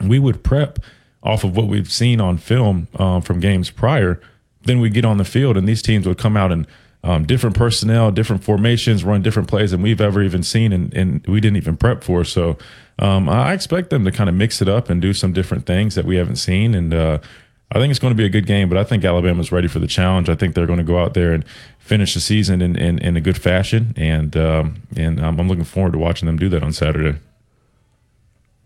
we 0.00 0.18
would 0.18 0.42
prep 0.42 0.80
off 1.22 1.44
of 1.44 1.56
what 1.56 1.68
we've 1.68 1.92
seen 1.92 2.20
on 2.20 2.38
film 2.38 2.88
um, 2.98 3.22
from 3.22 3.38
games 3.38 3.70
prior. 3.70 4.20
Then 4.62 4.80
we 4.80 4.90
get 4.90 5.04
on 5.04 5.18
the 5.18 5.24
field, 5.24 5.56
and 5.56 5.68
these 5.68 5.80
teams 5.80 6.08
would 6.08 6.18
come 6.18 6.36
out 6.36 6.50
and 6.50 6.66
um, 7.02 7.24
different 7.26 7.56
personnel, 7.56 8.10
different 8.10 8.44
formations, 8.44 9.04
run 9.04 9.22
different 9.22 9.48
plays 9.48 9.70
than 9.70 9.82
we've 9.82 10.00
ever 10.00 10.22
even 10.22 10.42
seen, 10.42 10.72
and, 10.72 10.92
and 10.94 11.26
we 11.26 11.40
didn't 11.40 11.56
even 11.56 11.76
prep 11.76 12.04
for. 12.04 12.24
So 12.24 12.58
um, 12.98 13.28
I 13.28 13.52
expect 13.54 13.90
them 13.90 14.04
to 14.04 14.12
kind 14.12 14.28
of 14.28 14.34
mix 14.34 14.60
it 14.60 14.68
up 14.68 14.90
and 14.90 15.00
do 15.00 15.12
some 15.14 15.32
different 15.32 15.66
things 15.66 15.94
that 15.94 16.04
we 16.04 16.16
haven't 16.16 16.36
seen. 16.36 16.74
And 16.74 16.92
uh, 16.92 17.18
I 17.72 17.78
think 17.78 17.90
it's 17.90 18.00
going 18.00 18.12
to 18.12 18.16
be 18.16 18.26
a 18.26 18.30
good 18.30 18.46
game, 18.46 18.68
but 18.68 18.76
I 18.76 18.84
think 18.84 19.04
Alabama's 19.04 19.50
ready 19.50 19.68
for 19.68 19.78
the 19.78 19.86
challenge. 19.86 20.28
I 20.28 20.34
think 20.34 20.54
they're 20.54 20.66
going 20.66 20.78
to 20.78 20.84
go 20.84 20.98
out 20.98 21.14
there 21.14 21.32
and 21.32 21.44
finish 21.78 22.14
the 22.14 22.20
season 22.20 22.60
in, 22.60 22.76
in, 22.76 22.98
in 22.98 23.16
a 23.16 23.20
good 23.20 23.40
fashion, 23.40 23.94
and 23.96 24.36
um, 24.36 24.82
and 24.96 25.20
I'm 25.20 25.48
looking 25.48 25.64
forward 25.64 25.92
to 25.92 25.98
watching 25.98 26.26
them 26.26 26.36
do 26.36 26.48
that 26.50 26.62
on 26.62 26.72
Saturday. 26.72 27.18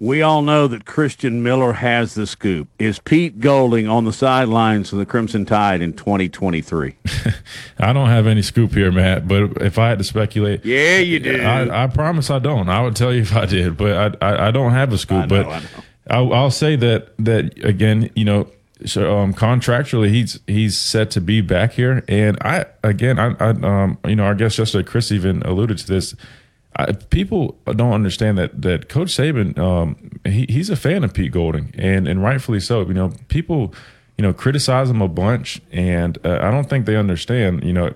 We 0.01 0.23
all 0.23 0.43
know 0.43 0.67
that 0.67 0.85
Christian 0.85 1.43
Miller 1.43 1.75
has 1.75 2.15
the 2.15 2.27
scoop. 2.27 2.69
Is 2.81 2.99
Pete 2.99 3.39
Golding 3.39 3.89
on 3.89 4.05
the 4.05 4.13
sidelines 4.13 4.93
of 4.93 4.99
the 4.99 5.07
Crimson 5.07 5.45
Tide 5.45 5.81
in 5.81 5.93
2023? 5.93 6.97
I 7.79 7.93
don't 7.93 8.09
have 8.09 8.27
any 8.27 8.43
scoop 8.43 8.73
here, 8.73 8.91
Matt. 8.91 9.29
But 9.29 9.63
if 9.63 9.79
I 9.79 9.89
had 9.89 9.99
to 9.99 10.05
speculate, 10.05 10.65
yeah, 10.65 10.99
you 10.99 11.21
do. 11.21 11.41
I, 11.41 11.85
I 11.85 11.87
promise 11.87 12.29
I 12.29 12.41
don't. 12.41 12.69
I 12.69 12.83
would 12.83 12.97
tell 12.97 13.15
you 13.15 13.23
if 13.23 13.37
I 13.37 13.47
did, 13.47 13.77
but 13.77 14.21
I 14.21 14.27
I, 14.27 14.49
I 14.49 14.51
don't 14.51 14.73
have 14.73 14.93
a 14.93 14.99
scoop. 14.99 15.31
Know, 15.31 15.45
but 15.45 15.65
I'll, 16.11 16.33
I'll, 16.33 16.51
say 16.51 16.75
that 16.77 17.17
that 17.19 17.65
again, 17.65 18.11
you 18.17 18.25
know. 18.25 18.49
So 18.87 19.17
um, 19.17 19.33
contractually, 19.33 20.11
he's 20.11 20.41
he's 20.49 20.77
set 20.77 21.13
to 21.13 21.21
be 21.21 21.41
back 21.41 21.73
here, 21.73 22.05
and 22.09 22.37
I 22.43 22.67
again, 22.83 23.21
I, 23.21 23.35
I 23.39 23.51
um, 23.51 23.99
you 24.05 24.17
know, 24.17 24.27
I 24.27 24.35
guess 24.35 24.59
yesterday 24.59 24.87
Chris 24.87 25.13
even 25.13 25.41
alluded 25.43 25.79
to 25.79 25.87
this 25.87 26.17
I, 26.77 26.93
people 26.93 27.57
don't 27.65 27.93
understand 27.93 28.39
that 28.39 28.63
that 28.63 28.89
Coach 28.89 29.09
Saban, 29.09 29.57
um, 29.59 30.11
he, 30.25 30.47
he's 30.49 30.71
a 30.71 30.77
fan 30.77 31.05
of 31.05 31.15
Pete 31.15 31.33
Golding, 31.33 31.73
and 31.79 32.09
and 32.09 32.23
rightfully 32.23 32.61
so. 32.61 32.81
You 32.87 32.95
know, 32.95 33.13
people, 33.29 33.73
you 34.19 34.23
know, 34.23 34.33
criticize 34.33 34.91
him 34.91 35.01
a 35.01 35.09
bunch, 35.09 35.61
and 35.71 36.19
uh, 36.25 36.39
I 36.43 36.51
don't 36.51 36.69
think 36.69 36.87
they 36.87 36.97
understand. 36.97 37.63
You 37.63 37.73
know, 37.73 37.91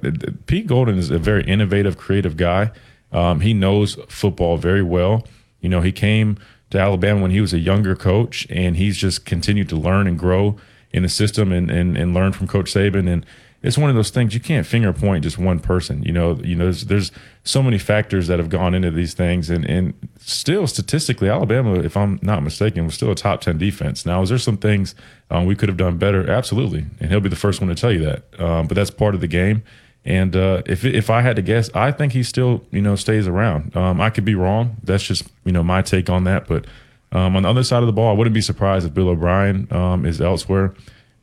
Pete 0.47 0.67
Golding 0.67 0.97
is 0.97 1.11
a 1.11 1.19
very 1.19 1.45
innovative, 1.45 1.99
creative 1.99 2.37
guy. 2.37 2.71
Um, 3.11 3.41
he 3.41 3.53
knows 3.53 3.97
football 4.09 4.59
very 4.59 4.83
well. 4.83 5.27
You 5.61 5.69
know, 5.69 5.81
he 5.81 5.93
came 5.93 6.39
to 6.71 6.79
Alabama 6.79 7.23
when 7.23 7.31
he 7.31 7.41
was 7.41 7.53
a 7.53 7.59
younger 7.59 7.97
coach, 7.97 8.47
and 8.49 8.77
he's 8.77 8.97
just 8.97 9.25
continued 9.25 9.69
to 9.71 9.77
learn 9.77 10.07
and 10.07 10.19
grow 10.19 10.57
in 10.93 11.03
the 11.03 11.09
system 11.09 11.51
and 11.53 11.71
and, 11.71 11.97
and 11.97 12.15
learn 12.15 12.33
from 12.33 12.47
Coach 12.47 12.73
Saban 12.73 13.09
and 13.09 13.27
it's 13.63 13.77
one 13.77 13.91
of 13.91 13.97
those 13.97 14.11
things 14.11 14.35
you 14.35 14.41
can't 14.41 14.67
finger 14.67 14.93
point 14.93 15.25
just 15.25 15.37
one 15.37 15.59
person. 15.59 16.03
You 16.05 16.13
know, 16.13 16.37
you 16.45 16.55
know, 16.55 16.65
there's, 16.65 16.85
there's 16.85 17.13
so 17.43 17.63
many 17.63 17.79
factors 17.79 18.29
that 18.29 18.39
have 18.39 18.49
gone 18.49 18.75
into 18.75 18.91
these 18.91 19.15
things, 19.15 19.51
and 19.51 19.69
and 19.69 19.95
still 20.21 20.67
statistically, 20.67 21.29
Alabama, 21.29 21.75
if 21.75 21.97
I'm 21.97 22.21
not 22.23 22.43
mistaken, 22.43 22.85
was 22.85 22.95
still 22.95 23.11
a 23.11 23.17
top 23.17 23.41
ten 23.41 23.59
defense. 23.59 24.07
Now, 24.07 24.23
is 24.23 24.29
there 24.29 24.39
some 24.39 24.59
things 24.59 24.95
um, 25.31 25.45
we 25.45 25.57
could 25.57 25.69
have 25.69 25.79
done 25.79 25.99
better? 25.99 26.31
Absolutely, 26.31 26.87
and 27.01 27.11
he'll 27.11 27.21
be 27.21 27.29
the 27.29 27.37
first 27.37 27.61
one 27.61 27.69
to 27.69 27.75
tell 27.75 27.93
you 27.93 28.05
that. 28.05 28.41
Um, 28.41 28.69
but 28.69 28.77
that's 28.77 28.91
part 28.91 29.15
of 29.15 29.21
the 29.21 29.29
game. 29.29 29.65
And 30.05 30.37
uh, 30.37 30.63
if 30.67 30.85
if 30.85 31.11
I 31.11 31.23
had 31.23 31.37
to 31.37 31.43
guess, 31.43 31.69
I 31.75 31.91
think 31.91 32.13
he 32.13 32.23
still 32.23 32.65
you 32.71 32.81
know 32.81 32.95
stays 32.95 33.27
around. 33.27 33.77
Um, 33.77 34.01
I 34.01 34.11
could 34.11 34.25
be 34.25 34.37
wrong. 34.37 34.77
That's 34.85 35.03
just 35.03 35.29
you 35.45 35.53
know 35.53 35.65
my 35.65 35.83
take 35.83 36.09
on 36.09 36.23
that. 36.25 36.47
But 36.47 36.67
um, 37.11 37.35
on 37.35 37.43
the 37.43 37.49
other 37.49 37.65
side 37.65 37.83
of 37.83 37.89
the 37.89 37.93
ball, 37.93 38.11
I 38.11 38.17
wouldn't 38.17 38.35
be 38.35 38.41
surprised 38.41 38.87
if 38.87 38.95
Bill 38.95 39.09
O'Brien 39.09 39.67
um, 39.73 40.07
is 40.07 40.21
elsewhere 40.21 40.75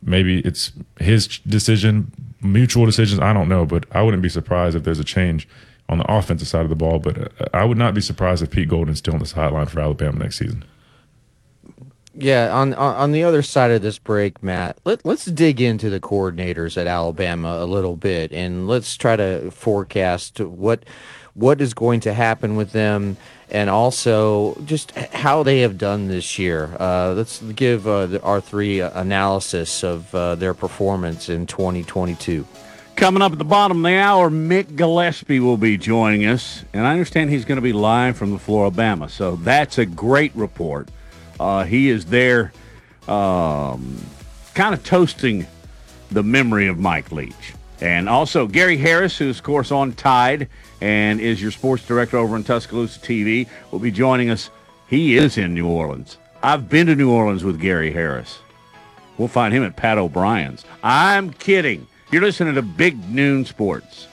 maybe 0.05 0.39
it's 0.39 0.71
his 0.99 1.27
decision, 1.39 2.11
mutual 2.45 2.85
decisions. 2.85 3.19
I 3.19 3.33
don't 3.33 3.49
know, 3.49 3.65
but 3.65 3.85
I 3.91 4.01
wouldn't 4.01 4.23
be 4.23 4.29
surprised 4.29 4.75
if 4.75 4.83
there's 4.83 4.99
a 4.99 5.03
change 5.03 5.47
on 5.89 5.97
the 5.97 6.11
offensive 6.11 6.47
side 6.47 6.63
of 6.63 6.69
the 6.69 6.75
ball. 6.75 6.99
But 6.99 7.17
uh, 7.17 7.45
I 7.53 7.65
would 7.65 7.77
not 7.77 7.93
be 7.93 8.01
surprised 8.01 8.43
if 8.43 8.51
Pete 8.51 8.69
Golding's 8.69 8.99
still 8.99 9.13
on 9.13 9.19
the 9.19 9.25
sideline 9.25 9.67
for 9.67 9.79
Alabama 9.79 10.19
next 10.19 10.37
season. 10.37 10.63
Yeah, 12.17 12.55
on 12.55 12.73
on 12.73 13.11
the 13.11 13.25
other 13.25 13.41
side 13.41 13.71
of 13.71 13.81
this 13.81 13.99
break, 13.99 14.41
Matt, 14.41 14.77
let, 14.85 15.05
let's 15.05 15.25
dig 15.25 15.59
into 15.59 15.89
the 15.89 15.99
coordinators 15.99 16.77
at 16.77 16.87
Alabama 16.87 17.57
a 17.59 17.65
little 17.65 17.97
bit, 17.97 18.31
and 18.31 18.69
let's 18.69 18.95
try 18.95 19.17
to 19.17 19.51
forecast 19.51 20.39
what 20.39 20.85
what 21.35 21.59
is 21.61 21.73
going 21.73 21.99
to 21.99 22.13
happen 22.13 22.55
with 22.55 22.71
them 22.71 23.17
and 23.49 23.69
also 23.69 24.57
just 24.65 24.91
how 24.91 25.43
they 25.43 25.59
have 25.59 25.77
done 25.77 26.07
this 26.07 26.39
year. 26.39 26.75
Uh, 26.79 27.13
let's 27.15 27.41
give 27.41 27.87
uh, 27.87 28.07
the, 28.07 28.21
our 28.23 28.41
three 28.41 28.79
analysis 28.79 29.83
of 29.83 30.13
uh, 30.15 30.35
their 30.35 30.53
performance 30.53 31.29
in 31.29 31.45
2022. 31.45 32.47
Coming 32.95 33.21
up 33.21 33.33
at 33.33 33.37
the 33.37 33.43
bottom 33.43 33.77
of 33.77 33.83
the 33.83 33.97
hour, 33.97 34.29
Mick 34.29 34.77
Gillespie 34.77 35.41
will 35.41 35.57
be 35.57 35.77
joining 35.77 36.25
us, 36.25 36.63
and 36.73 36.87
I 36.87 36.93
understand 36.93 37.29
he's 37.29 37.43
going 37.43 37.57
to 37.57 37.61
be 37.61 37.73
live 37.73 38.15
from 38.15 38.31
the 38.31 38.39
Flora-Bama, 38.39 39.09
so 39.09 39.35
that's 39.35 39.77
a 39.77 39.85
great 39.85 40.33
report. 40.33 40.87
Uh, 41.37 41.65
he 41.65 41.89
is 41.89 42.05
there, 42.05 42.53
um, 43.09 44.01
kind 44.53 44.73
of 44.73 44.81
toasting 44.85 45.45
the 46.09 46.23
memory 46.23 46.67
of 46.67 46.79
Mike 46.79 47.11
Leach. 47.11 47.53
And 47.81 48.07
also 48.07 48.47
Gary 48.47 48.77
Harris, 48.77 49.17
who's 49.17 49.39
of 49.39 49.43
course 49.43 49.71
on 49.71 49.91
Tide 49.93 50.47
and 50.85 51.19
is 51.19 51.41
your 51.41 51.49
sports 51.49 51.83
director 51.83 52.15
over 52.15 52.35
in 52.35 52.43
Tuscaloosa 52.43 52.99
TV, 52.99 53.49
will 53.71 53.79
be 53.79 53.89
joining 53.89 54.29
us. 54.29 54.51
He 54.87 55.17
is 55.17 55.35
in 55.35 55.55
New 55.55 55.67
Orleans. 55.67 56.19
I've 56.43 56.69
been 56.69 56.85
to 56.85 56.95
New 56.95 57.09
Orleans 57.11 57.43
with 57.43 57.59
Gary 57.59 57.91
Harris. 57.91 58.37
We'll 59.17 59.27
find 59.27 59.51
him 59.51 59.63
at 59.63 59.75
Pat 59.75 59.97
O'Brien's. 59.97 60.63
I'm 60.83 61.33
kidding. 61.33 61.87
You're 62.11 62.21
listening 62.21 62.53
to 62.53 62.61
Big 62.61 63.09
Noon 63.09 63.45
Sports. 63.45 64.07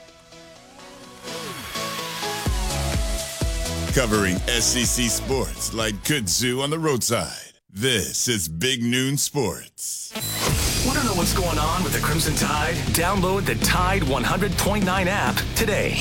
Covering 3.94 4.38
SEC 4.38 5.10
sports 5.10 5.74
like 5.74 5.94
kudzu 6.04 6.62
on 6.62 6.70
the 6.70 6.78
roadside. 6.78 7.52
This 7.68 8.28
is 8.28 8.48
Big 8.48 8.82
Noon 8.82 9.18
Sports. 9.18 10.71
Want 10.84 10.98
to 10.98 11.04
know 11.04 11.14
what's 11.14 11.32
going 11.32 11.58
on 11.58 11.84
with 11.84 11.92
the 11.92 12.00
Crimson 12.00 12.34
Tide? 12.34 12.74
Download 12.86 13.44
the 13.44 13.54
Tide 13.64 14.02
100.9 14.02 15.06
app 15.06 15.36
today. 15.54 15.92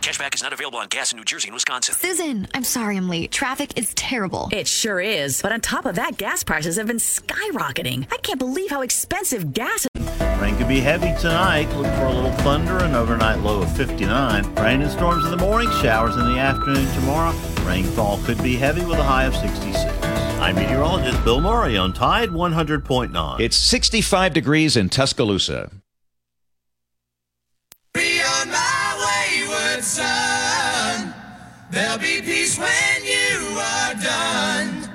Cashback 0.00 0.34
is 0.34 0.42
not 0.42 0.54
available 0.54 0.78
on 0.78 0.88
gas 0.88 1.12
in 1.12 1.18
New 1.18 1.24
Jersey 1.24 1.48
and 1.48 1.54
Wisconsin. 1.54 1.94
Susan, 1.94 2.48
I'm 2.54 2.64
sorry 2.64 2.96
I'm 2.96 3.10
late. 3.10 3.30
Traffic 3.30 3.76
is 3.76 3.92
terrible. 3.92 4.48
It 4.50 4.66
sure 4.66 4.98
is. 4.98 5.42
But 5.42 5.52
on 5.52 5.60
top 5.60 5.84
of 5.84 5.96
that, 5.96 6.16
gas 6.16 6.42
prices 6.42 6.78
have 6.78 6.86
been 6.86 6.96
skyrocketing. 6.96 8.10
I 8.10 8.16
can't 8.16 8.38
believe 8.38 8.70
how 8.70 8.80
expensive 8.80 9.52
gas 9.52 9.86
is. 9.94 10.20
Rain 10.40 10.56
could 10.56 10.68
be 10.68 10.80
heavy 10.80 11.12
tonight. 11.20 11.68
Look 11.76 11.92
for 11.96 12.04
a 12.04 12.12
little 12.12 12.32
thunder, 12.38 12.78
an 12.78 12.94
overnight 12.94 13.40
low 13.40 13.60
of 13.60 13.76
59. 13.76 14.54
Rain 14.54 14.80
and 14.80 14.90
storms 14.90 15.26
in 15.26 15.30
the 15.32 15.36
morning, 15.36 15.68
showers 15.82 16.16
in 16.16 16.24
the 16.32 16.38
afternoon 16.38 16.90
tomorrow. 16.94 17.36
Rainfall 17.66 18.18
could 18.24 18.42
be 18.42 18.56
heavy 18.56 18.86
with 18.86 18.98
a 18.98 19.04
high 19.04 19.24
of 19.24 19.36
66. 19.36 20.07
I'm 20.40 20.54
meteorologist 20.54 21.22
Bill 21.24 21.40
Murray 21.40 21.76
on 21.76 21.92
Tide 21.92 22.28
100.9. 22.28 23.40
It's 23.40 23.56
65 23.56 24.32
degrees 24.32 24.76
in 24.76 24.88
Tuscaloosa. 24.88 25.70
Beyond 27.92 28.50
my 28.50 29.42
wayward 29.42 29.82
son, 29.82 31.12
there'll 31.72 31.98
be 31.98 32.22
peace 32.22 32.56
when 32.56 33.04
you 33.04 33.58
are 33.58 33.94
done. 33.94 34.90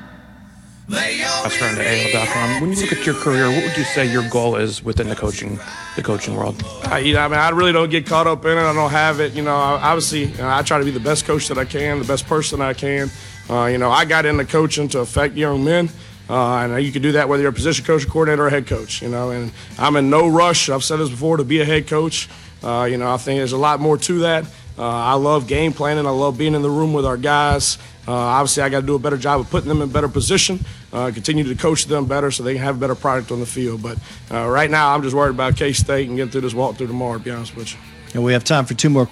Let's 0.88 1.20
turn 1.52 1.76
to 1.76 1.84
AL.com. 1.86 2.62
When 2.62 2.72
you 2.72 2.82
look 2.82 2.94
at 2.94 3.06
your 3.06 3.16
career, 3.16 3.50
what 3.50 3.64
would 3.64 3.78
you 3.78 3.84
say 3.84 4.10
your 4.10 4.28
goal 4.30 4.56
is 4.56 4.84
within 4.84 5.10
the 5.10 5.16
coaching, 5.16 5.60
the 5.96 6.04
coaching 6.04 6.36
world? 6.36 6.64
I, 6.86 7.00
you 7.00 7.14
know, 7.14 7.22
I 7.22 7.28
mean, 7.28 7.40
I 7.40 7.50
really 7.50 7.72
don't 7.72 7.90
get 7.90 8.06
caught 8.06 8.28
up 8.28 8.46
in 8.46 8.58
it. 8.58 8.62
I 8.62 8.74
don't 8.74 8.92
have 8.92 9.20
it. 9.20 9.34
You 9.34 9.44
know, 9.44 9.56
obviously, 9.56 10.26
you 10.26 10.38
know, 10.38 10.50
I 10.50 10.62
try 10.62 10.80
to 10.80 10.86
be 10.86 10.92
the 10.92 11.00
best 11.00 11.26
coach 11.26 11.48
that 11.50 11.58
I 11.58 11.66
can, 11.66 12.00
the 12.00 12.06
best 12.06 12.26
person 12.26 12.62
I 12.62 12.74
can. 12.74 13.10
Uh, 13.50 13.66
you 13.66 13.78
know, 13.78 13.92
I 13.92 14.06
got 14.06 14.26
into 14.26 14.46
coaching 14.46 14.88
to 14.90 15.00
affect 15.00 15.36
young 15.36 15.64
men. 15.64 15.90
Uh, 16.30 16.60
and 16.60 16.84
you 16.84 16.92
can 16.92 17.02
do 17.02 17.12
that 17.12 17.28
whether 17.28 17.44
you're 17.44 17.52
a 17.52 17.54
position 17.54 17.86
coach, 17.86 18.08
coordinator, 18.08 18.46
or 18.46 18.50
head 18.50 18.66
coach. 18.66 19.02
You 19.02 19.10
know, 19.10 19.32
and 19.32 19.52
I'm 19.78 19.96
in 19.98 20.10
no 20.10 20.28
rush. 20.28 20.70
I've 20.70 20.84
said 20.84 20.98
this 20.98 21.10
before 21.10 21.38
to 21.38 21.44
be 21.44 21.60
a 21.60 21.66
head 21.66 21.88
coach. 21.88 22.30
Uh, 22.64 22.88
you 22.90 22.98
know, 22.98 23.12
I 23.12 23.18
think 23.18 23.40
there's 23.40 23.52
a 23.52 23.58
lot 23.58 23.82
more 23.82 23.98
to 23.98 24.20
that. 24.20 24.46
Uh, 24.78 24.84
I 24.84 25.14
love 25.14 25.48
game 25.48 25.74
planning. 25.74 26.08
I 26.08 26.12
love 26.12 26.38
being 26.38 26.56
in 26.56 26.62
the 26.62 26.70
room 26.70 26.94
with 26.94 27.06
our 27.06 27.18
guys. 27.18 27.78
Uh, 28.08 28.14
obviously, 28.14 28.64
I 28.64 28.70
got 28.70 28.82
to 28.82 28.86
do 28.86 28.96
a 28.96 29.00
better 29.00 29.18
job 29.18 29.42
of 29.42 29.50
putting 29.50 29.70
them 29.70 29.82
in 29.82 29.90
better 29.90 30.08
position, 30.08 30.64
uh, 30.94 31.12
continue 31.12 31.44
to 31.44 31.56
coach 31.56 31.86
them 31.86 32.06
better 32.06 32.32
so 32.32 32.44
they 32.44 32.54
can 32.54 32.64
have 32.64 32.78
a 32.78 32.80
better 32.80 32.96
product 32.96 33.32
on 33.32 33.42
the 33.42 33.46
field. 33.46 33.82
But 33.82 33.98
uh, 34.32 34.48
right 34.48 34.70
now, 34.70 34.94
I'm 34.94 35.04
just 35.04 35.16
worried 35.16 35.32
about 35.32 35.58
K 35.58 35.74
State 35.74 36.08
and 36.08 36.16
getting 36.16 36.32
through 36.32 36.42
this 36.42 36.54
walk 36.54 36.78
through 36.78 36.88
tomorrow, 36.88 37.18
to 37.18 37.24
be 37.24 37.32
honest 37.32 37.56
with 37.56 37.74
you. 37.74 37.80
And 38.14 38.24
we 38.24 38.32
have 38.32 38.46
time 38.46 38.66
for 38.66 38.76
two 38.76 38.90
more. 38.90 39.10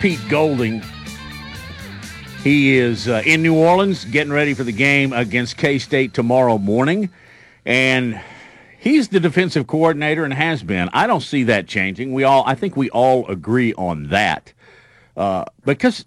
Pete 0.00 0.20
Golding. 0.28 0.82
He 2.42 2.76
is 2.76 3.08
uh, 3.08 3.22
in 3.24 3.42
New 3.42 3.56
Orleans 3.56 4.04
getting 4.04 4.32
ready 4.32 4.52
for 4.52 4.62
the 4.62 4.72
game 4.72 5.12
against 5.12 5.56
K 5.56 5.78
State 5.78 6.12
tomorrow 6.12 6.58
morning. 6.58 7.08
And 7.64 8.20
He's 8.86 9.08
the 9.08 9.18
defensive 9.18 9.66
coordinator 9.66 10.22
and 10.22 10.32
has 10.32 10.62
been. 10.62 10.88
I 10.92 11.08
don't 11.08 11.20
see 11.22 11.42
that 11.42 11.66
changing. 11.66 12.12
We 12.12 12.22
all, 12.22 12.44
I 12.46 12.54
think 12.54 12.76
we 12.76 12.88
all 12.90 13.26
agree 13.26 13.74
on 13.74 14.10
that 14.10 14.52
uh, 15.16 15.44
because 15.64 16.04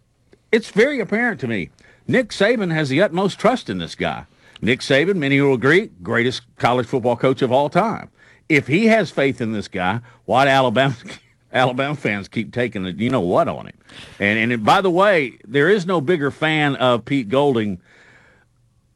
it's 0.54 0.70
very 0.70 1.01
apparent 1.01 1.42
to 1.42 1.48
me. 1.50 1.72
Nick 2.10 2.30
Saban 2.30 2.74
has 2.74 2.89
the 2.89 3.04
utmost 3.04 3.38
trust 3.38 3.70
in 3.70 3.78
this 3.78 3.94
guy. 3.94 4.25
Nick 4.63 4.80
Saban, 4.80 5.18
many 5.18 5.39
will 5.39 5.54
agree, 5.54 5.92
greatest 6.01 6.42
college 6.58 6.88
football 6.88 7.16
coach 7.16 7.44
of 7.44 7.51
all 7.51 7.70
time. 7.70 8.10
If 8.50 8.66
he 8.66 8.88
has 8.88 9.12
faith 9.12 9.39
in 9.42 9.51
this 9.54 9.68
guy, 9.68 10.01
why 10.25 10.46
do 10.46 10.50
Alabama 10.50 10.96
Alabama 11.54 11.96
fans 11.96 12.28
keep 12.28 12.51
taking 12.51 12.82
the 12.82 12.94
you 12.94 13.12
know 13.12 13.22
what 13.22 13.48
on 13.48 13.68
him? 13.68 13.78
And 14.20 14.51
and 14.51 14.66
by 14.66 14.82
the 14.82 14.89
way, 14.89 15.38
there 15.48 15.70
is 15.70 15.86
no 15.86 16.01
bigger 16.01 16.32
fan 16.32 16.75
of 16.78 17.06
Pete 17.06 17.30
Golding. 17.30 17.80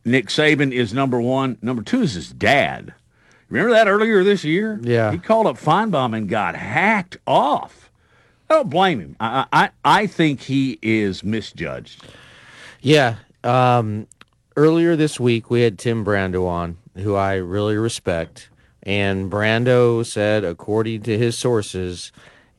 Nick 0.04 0.28
Saban 0.30 0.72
is 0.72 0.92
number 0.92 1.22
one. 1.22 1.60
Number 1.62 1.84
two 1.84 2.02
is 2.02 2.14
his 2.16 2.32
dad. 2.32 2.96
Remember 3.48 3.74
that 3.74 3.88
earlier 3.88 4.24
this 4.24 4.44
year? 4.44 4.80
Yeah. 4.82 5.12
He 5.12 5.20
called 5.20 5.46
up 5.46 5.58
Finebaum 5.58 6.18
and 6.18 6.28
got 6.28 6.56
hacked 6.56 7.18
off. 7.28 7.92
I 8.50 8.56
don't 8.56 8.72
blame 8.72 9.00
him. 9.00 9.16
I 9.20 9.46
I, 9.54 9.70
I 9.86 10.08
think 10.08 10.42
he 10.42 10.80
is 10.82 11.24
misjudged. 11.24 12.04
Yeah. 12.84 13.16
Um, 13.46 14.08
earlier 14.58 14.96
this 14.96 15.20
week, 15.20 15.50
we 15.50 15.62
had 15.62 15.80
Tim 15.80 16.06
Brando 16.06 16.46
on, 16.46 16.78
who 16.96 17.16
I 17.16 17.36
really 17.36 17.78
respect. 17.78 18.50
And 18.84 19.32
Brando 19.32 20.06
said, 20.06 20.44
according 20.44 21.04
to 21.04 21.18
his 21.18 21.38
sources, 21.38 22.12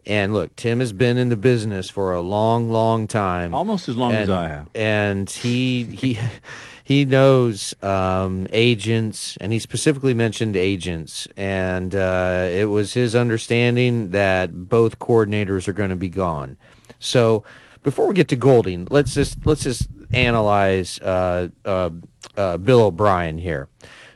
and 0.06 0.32
look, 0.32 0.56
Tim 0.56 0.80
has 0.80 0.94
been 0.94 1.18
in 1.18 1.28
the 1.28 1.36
business 1.36 1.90
for 1.90 2.12
a 2.14 2.22
long, 2.22 2.70
long 2.70 3.06
time, 3.06 3.54
almost 3.54 3.88
as 3.88 3.96
long 3.96 4.12
and, 4.12 4.22
as 4.22 4.30
I 4.30 4.48
have. 4.48 4.68
And 4.74 5.28
he 5.28 5.84
he 5.84 6.18
he 6.84 7.04
knows 7.04 7.74
um, 7.82 8.46
agents, 8.50 9.36
and 9.42 9.52
he 9.52 9.58
specifically 9.58 10.14
mentioned 10.14 10.56
agents. 10.56 11.28
And 11.36 11.94
uh, 11.94 12.48
it 12.50 12.66
was 12.66 12.94
his 12.94 13.14
understanding 13.14 14.10
that 14.10 14.68
both 14.68 14.98
coordinators 14.98 15.68
are 15.68 15.74
going 15.74 15.90
to 15.90 15.96
be 15.96 16.10
gone. 16.10 16.56
So 16.98 17.44
before 17.82 18.08
we 18.08 18.14
get 18.14 18.28
to 18.28 18.36
Golding, 18.36 18.88
let's 18.90 19.14
just 19.14 19.46
let's 19.46 19.62
just 19.62 19.88
analyze 20.12 20.98
uh, 21.00 21.48
uh, 21.64 21.90
uh, 22.36 22.56
Bill 22.58 22.82
O'Brien 22.82 23.38
here. 23.38 23.68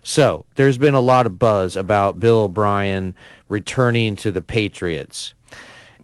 So 0.03 0.47
there's 0.55 0.79
been 0.79 0.95
a 0.95 1.01
lot 1.01 1.27
of 1.27 1.39
buzz 1.39 1.77
about 1.77 2.19
Bill 2.19 2.41
O'Brien 2.43 3.15
returning 3.49 4.17
to 4.17 4.31
the 4.31 4.43
Patriots. 4.43 5.35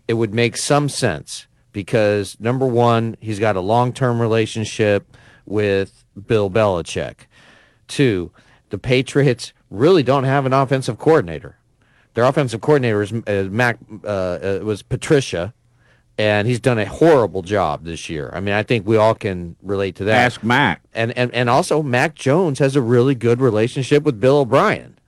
It 0.07 0.15
would 0.15 0.35
make 0.35 0.57
some 0.57 0.89
sense 0.89 1.47
because 1.73 2.39
number 2.39 2.67
one, 2.67 3.17
he's 3.21 3.39
got 3.39 3.57
a 3.57 3.61
long-term 3.61 4.21
relationship 4.21 5.17
with 5.47 6.05
Bill 6.27 6.51
Belichick. 6.51 7.27
Two, 7.89 8.31
the 8.71 8.79
Patriots 8.79 9.53
really 9.71 10.03
don't 10.03 10.25
have 10.25 10.47
an 10.47 10.53
offensive 10.53 10.99
coordinator. 10.99 11.59
Their 12.15 12.25
offensive 12.25 12.61
coordinator 12.61 13.03
is 13.03 13.13
uh, 13.13 13.49
Mac 13.51 13.79
uh, 14.05 14.07
uh, 14.07 14.61
was 14.63 14.83
Patricia, 14.83 15.53
and 16.17 16.47
he's 16.47 16.61
done 16.61 16.79
a 16.79 16.87
horrible 16.87 17.43
job 17.43 17.85
this 17.85 18.09
year. 18.09 18.31
I 18.33 18.41
mean, 18.41 18.55
I 18.55 18.63
think 18.63 18.87
we 18.87 18.97
all 18.97 19.15
can 19.15 19.57
relate 19.63 19.97
to 19.97 20.05
that. 20.05 20.25
Ask 20.25 20.45
Mac. 20.45 20.83
And 20.93 21.17
and 21.17 21.33
and 21.35 21.51
also 21.51 21.83
Mac 21.83 22.15
Jones 22.15 22.59
has 22.61 22.77
a 22.77 22.83
really 22.83 23.15
good 23.15 23.41
relationship 23.41 24.05
with 24.05 24.21
Bill 24.21 24.39
O'Brien. 24.39 24.99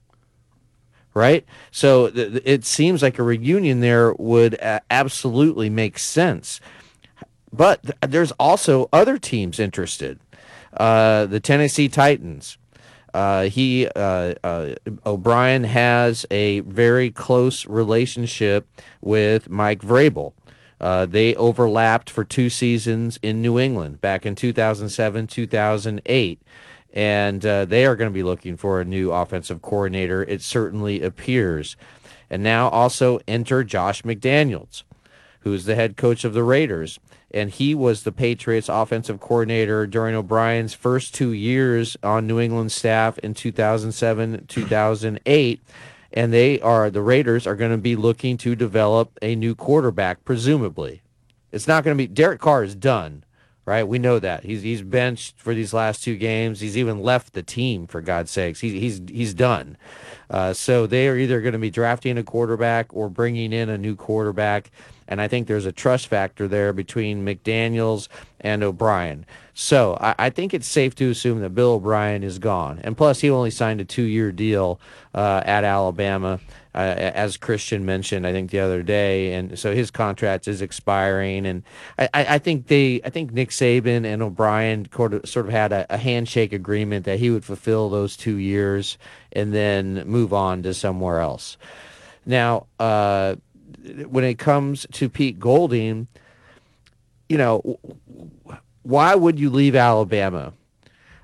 Right? 1.15 1.47
So 1.71 2.11
th- 2.11 2.33
th- 2.33 2.43
it 2.45 2.65
seems 2.67 3.03
like 3.03 3.19
a 3.19 3.23
reunion 3.23 3.81
there 3.81 4.13
would 4.15 4.61
uh, 4.61 4.81
absolutely 4.91 5.71
make 5.71 5.99
sense. 5.99 6.61
But 7.51 7.83
th- 7.83 7.95
there's 8.03 8.33
also 8.33 8.89
other 8.93 9.17
teams 9.17 9.59
interested. 9.59 10.19
Uh, 10.77 11.25
the 11.25 11.41
Tennessee 11.41 11.89
Titans. 11.89 12.59
Uh, 13.15 13.45
he 13.45 13.89
uh, 13.97 14.35
uh, 14.45 14.75
O'Brien 15.07 15.65
has 15.65 16.27
a 16.31 16.61
very 16.61 17.11
close 17.11 17.65
relationship 17.67 18.69
with 19.01 19.49
Mike 19.49 19.81
Vrabel. 19.81 20.35
Uh, 20.81 21.07
they 21.07 21.35
overlapped 21.37 22.11
for 22.11 22.25
two 22.25 22.51
seasons 22.51 23.19
in 23.23 23.41
New 23.41 23.59
England 23.59 24.01
back 24.01 24.27
in 24.27 24.35
2007, 24.35 25.27
2008. 25.27 26.43
And 26.93 27.45
uh, 27.45 27.65
they 27.65 27.85
are 27.85 27.97
going 27.97 28.11
to 28.11 28.15
be 28.15 28.23
looking 28.23 28.57
for 28.57 28.81
a 28.81 28.85
new 28.85 29.13
offensive 29.13 29.63
coordinator, 29.63 30.23
it 30.23 30.43
certainly 30.43 31.03
appears. 31.03 31.77
And 32.31 32.43
now 32.43 32.69
also 32.69 33.21
enter 33.29 33.63
Josh 33.63 34.03
McDaniels, 34.03 34.83
who's 35.41 35.65
the 35.65 35.75
head 35.75 35.97
coach 35.97 36.25
of 36.25 36.35
the 36.35 36.43
Raiders. 36.43 36.99
And 37.31 37.51
he 37.51 37.75
was 37.75 38.03
the 38.03 38.13
Patriots 38.13 38.69
offensive 38.69 39.21
coordinator 39.21 39.87
during 39.87 40.15
O'Brien's 40.15 40.75
first 40.75 41.15
two 41.15 41.33
years 41.33 41.97
on 42.03 42.27
New 42.27 42.41
England 42.41 42.73
staff 42.73 43.19
in 43.19 43.35
2007, 43.35 44.47
2008 44.47 45.61
and 46.17 46.33
they 46.33 46.59
are 46.63 46.91
the 46.91 47.03
Raiders 47.03 47.47
are 47.47 47.55
going 47.55 47.71
to 47.71 47.77
be 47.77 47.95
looking 47.95 48.39
to 48.39 48.57
develop 48.57 49.17
a 49.21 49.37
new 49.37 49.55
quarterback, 49.55 50.25
presumably. 50.25 51.03
It's 51.53 51.69
not 51.69 51.85
going 51.85 51.97
to 51.97 52.03
be 52.03 52.07
Derek 52.09 52.41
Carr 52.41 52.65
is 52.65 52.75
done, 52.75 53.23
right? 53.67 53.87
We 53.87 53.99
know 53.99 54.19
that 54.19 54.45
he's 54.45 54.63
he's 54.63 54.83
benched 54.83 55.39
for 55.39 55.55
these 55.55 55.75
last 55.75 56.03
two 56.03 56.17
games. 56.17 56.61
He's 56.61 56.77
even 56.77 57.03
left 57.03 57.35
the 57.35 57.43
team 57.43 57.87
for 57.87 58.01
God's 58.01 58.31
sakes. 58.31 58.61
He's 58.61 58.73
he's 58.73 59.03
he's 59.09 59.35
done. 59.35 59.77
Uh, 60.31 60.55
so 60.55 60.87
they 60.87 61.07
are 61.07 61.17
either 61.17 61.43
going 61.43 61.53
to 61.53 61.59
be 61.59 61.71
drafting 61.71 62.17
a 62.17 62.25
quarterback 62.25 62.87
or 62.95 63.11
bringing 63.11 63.53
in 63.53 63.69
a 63.69 63.79
new 63.79 63.95
quarterback. 63.95 64.71
And 65.09 65.21
I 65.21 65.29
think 65.29 65.47
there's 65.47 65.67
a 65.67 65.73
trust 65.73 66.09
factor 66.09 66.49
there 66.49 66.73
between 66.73 67.25
McDaniels 67.25 68.09
and 68.41 68.63
O'Brien. 68.63 69.25
So 69.55 69.97
I, 70.01 70.15
I 70.19 70.31
think 70.31 70.53
it's 70.53 70.67
safe 70.67 70.95
to 70.97 71.11
assume 71.11 71.41
that 71.41 71.51
Bill 71.51 71.73
O'Brien 71.73 72.23
is 72.23 72.39
gone. 72.39 72.81
And 72.85 72.97
plus, 72.97 73.21
he 73.21 73.31
only 73.31 73.51
signed 73.51 73.81
a 73.81 73.85
two 73.85 74.03
year 74.03 74.33
deal 74.33 74.79
uh, 75.15 75.43
at 75.45 75.65
Alabama. 75.65 76.41
Uh, 76.75 76.95
as 77.15 77.39
Christian 77.39 77.87
mentioned, 77.87 78.27
I 78.27 78.33
think 78.33 78.51
the 78.51 78.61
other 78.61 78.83
day, 78.83 79.33
and 79.33 79.59
so 79.59 79.75
his 79.75 79.91
contract 79.91 80.47
is 80.47 80.61
expiring, 80.61 81.47
and 81.47 81.63
I, 81.99 82.09
I 82.13 82.39
think 82.39 82.67
they, 82.67 83.01
I 83.03 83.09
think 83.09 83.33
Nick 83.33 83.49
Saban 83.49 84.05
and 84.05 84.23
O'Brien 84.23 84.87
sort 84.93 85.15
of, 85.15 85.49
had 85.49 85.73
a, 85.73 85.87
a 85.89 85.97
handshake 85.97 86.53
agreement 86.53 87.07
that 87.07 87.19
he 87.19 87.31
would 87.31 87.47
fulfill 87.47 87.89
those 87.89 88.15
two 88.15 88.37
years 88.37 88.99
and 89.33 89.55
then 89.55 90.07
move 90.07 90.35
on 90.35 90.63
to 90.65 90.75
somewhere 90.75 91.21
else. 91.21 91.57
Now, 92.27 92.67
uh, 92.79 93.37
when 94.07 94.25
it 94.25 94.39
comes 94.39 94.87
to 94.93 95.09
Pete 95.09 95.39
Golding, 95.39 96.09
you 97.29 97.39
know, 97.39 97.79
why 98.83 99.15
would 99.15 99.39
you 99.39 99.51
leave 99.51 99.75
Alabama? 99.75 100.53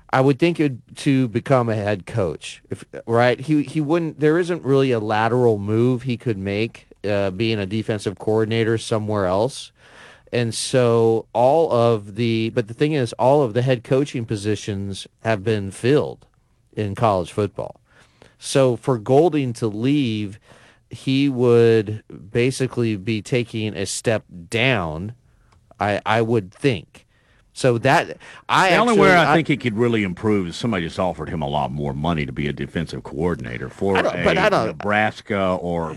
I 0.09 0.21
would 0.21 0.37
think 0.37 0.59
it 0.59 0.95
to 0.97 1.27
become 1.27 1.69
a 1.69 1.75
head 1.75 2.05
coach, 2.05 2.61
if 2.69 2.85
right. 3.07 3.39
He 3.39 3.63
he 3.63 3.81
wouldn't. 3.81 4.19
There 4.19 4.37
isn't 4.37 4.63
really 4.63 4.91
a 4.91 4.99
lateral 4.99 5.57
move 5.57 6.03
he 6.03 6.17
could 6.17 6.37
make, 6.37 6.87
uh, 7.03 7.31
being 7.31 7.57
a 7.57 7.65
defensive 7.65 8.19
coordinator 8.19 8.77
somewhere 8.77 9.25
else. 9.25 9.71
And 10.31 10.53
so 10.53 11.27
all 11.33 11.71
of 11.71 12.15
the, 12.15 12.49
but 12.49 12.67
the 12.67 12.73
thing 12.73 12.93
is, 12.93 13.13
all 13.13 13.43
of 13.43 13.53
the 13.53 13.61
head 13.61 13.83
coaching 13.83 14.25
positions 14.25 15.07
have 15.23 15.43
been 15.43 15.69
filled 15.69 16.25
in 16.75 16.95
college 16.95 17.31
football. 17.31 17.79
So 18.39 18.75
for 18.75 18.97
Golding 18.97 19.53
to 19.53 19.67
leave, 19.67 20.39
he 20.93 21.29
would 21.29 22.03
basically 22.31 22.95
be 22.95 23.21
taking 23.21 23.75
a 23.75 23.85
step 23.85 24.23
down. 24.49 25.13
I 25.79 26.01
I 26.05 26.21
would 26.21 26.53
think. 26.53 27.05
So 27.55 27.77
that 27.79 28.17
I 28.49 28.71
the 28.71 28.77
only 28.77 28.97
where 28.97 29.15
I, 29.15 29.35
think 29.35 29.47
he 29.47 29.57
could 29.57 29.77
really 29.77 30.01
improve 30.01 30.47
is 30.47 30.55
somebody 30.55 30.87
just 30.87 30.97
offered 30.97 31.29
him 31.29 31.43
a 31.43 31.47
lot 31.47 31.71
more 31.71 31.93
money 31.93 32.25
to 32.25 32.31
be 32.31 32.47
a 32.47 32.53
defensive 32.53 33.03
coordinator 33.03 33.69
for 33.69 33.95
I 33.95 33.99
a 33.99 34.23
but 34.23 34.37
I 34.39 34.49
don't- 34.49 34.65
Nebraska 34.67 35.59
or 35.61 35.91
I 35.91 35.95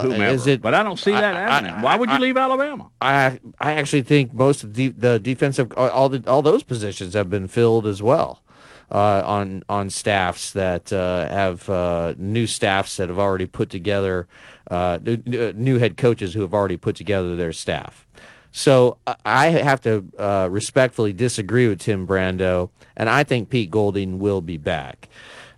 whomever. 0.00 0.24
is 0.24 0.46
it- 0.46 0.62
but 0.62 0.72
I 0.72 0.82
don't 0.82 0.98
see 0.98 1.10
that 1.10 1.36
I- 1.36 1.40
happening. 1.40 1.74
I- 1.74 1.82
Why 1.82 1.96
would 1.96 2.08
you 2.08 2.14
I- 2.16 2.18
leave 2.18 2.38
Alabama? 2.38 2.88
I 3.02 3.38
I 3.60 3.72
actually 3.72 4.02
think 4.04 4.32
most 4.32 4.64
of 4.64 4.72
the 4.72 4.88
the 4.88 5.18
defensive 5.18 5.70
all 5.76 6.08
the 6.08 6.22
all 6.26 6.40
those 6.40 6.62
positions 6.62 7.12
have 7.12 7.28
been 7.28 7.46
filled 7.46 7.86
as 7.86 8.02
well. 8.02 8.40
Uh, 8.88 9.20
on 9.26 9.64
on 9.68 9.90
staffs 9.90 10.52
that 10.52 10.92
uh, 10.92 11.26
have 11.28 11.68
uh, 11.68 12.14
new 12.18 12.46
staffs 12.46 12.96
that 12.98 13.08
have 13.08 13.18
already 13.18 13.44
put 13.46 13.68
together 13.68 14.28
uh, 14.70 14.96
new, 15.02 15.52
new 15.54 15.78
head 15.78 15.96
coaches 15.96 16.34
who 16.34 16.40
have 16.42 16.54
already 16.54 16.76
put 16.76 16.94
together 16.94 17.34
their 17.34 17.52
staff. 17.52 18.06
So 18.52 18.96
I- 19.04 19.16
I 19.24 19.46
have 19.48 19.80
to 19.82 20.04
uh, 20.18 20.48
respectfully 20.52 21.12
disagree 21.12 21.66
with 21.66 21.80
Tim 21.80 22.06
Brando, 22.06 22.70
and 22.96 23.08
I 23.10 23.24
think 23.24 23.50
Pete 23.50 23.72
Golding 23.72 24.20
will 24.20 24.40
be 24.40 24.56
back. 24.56 25.08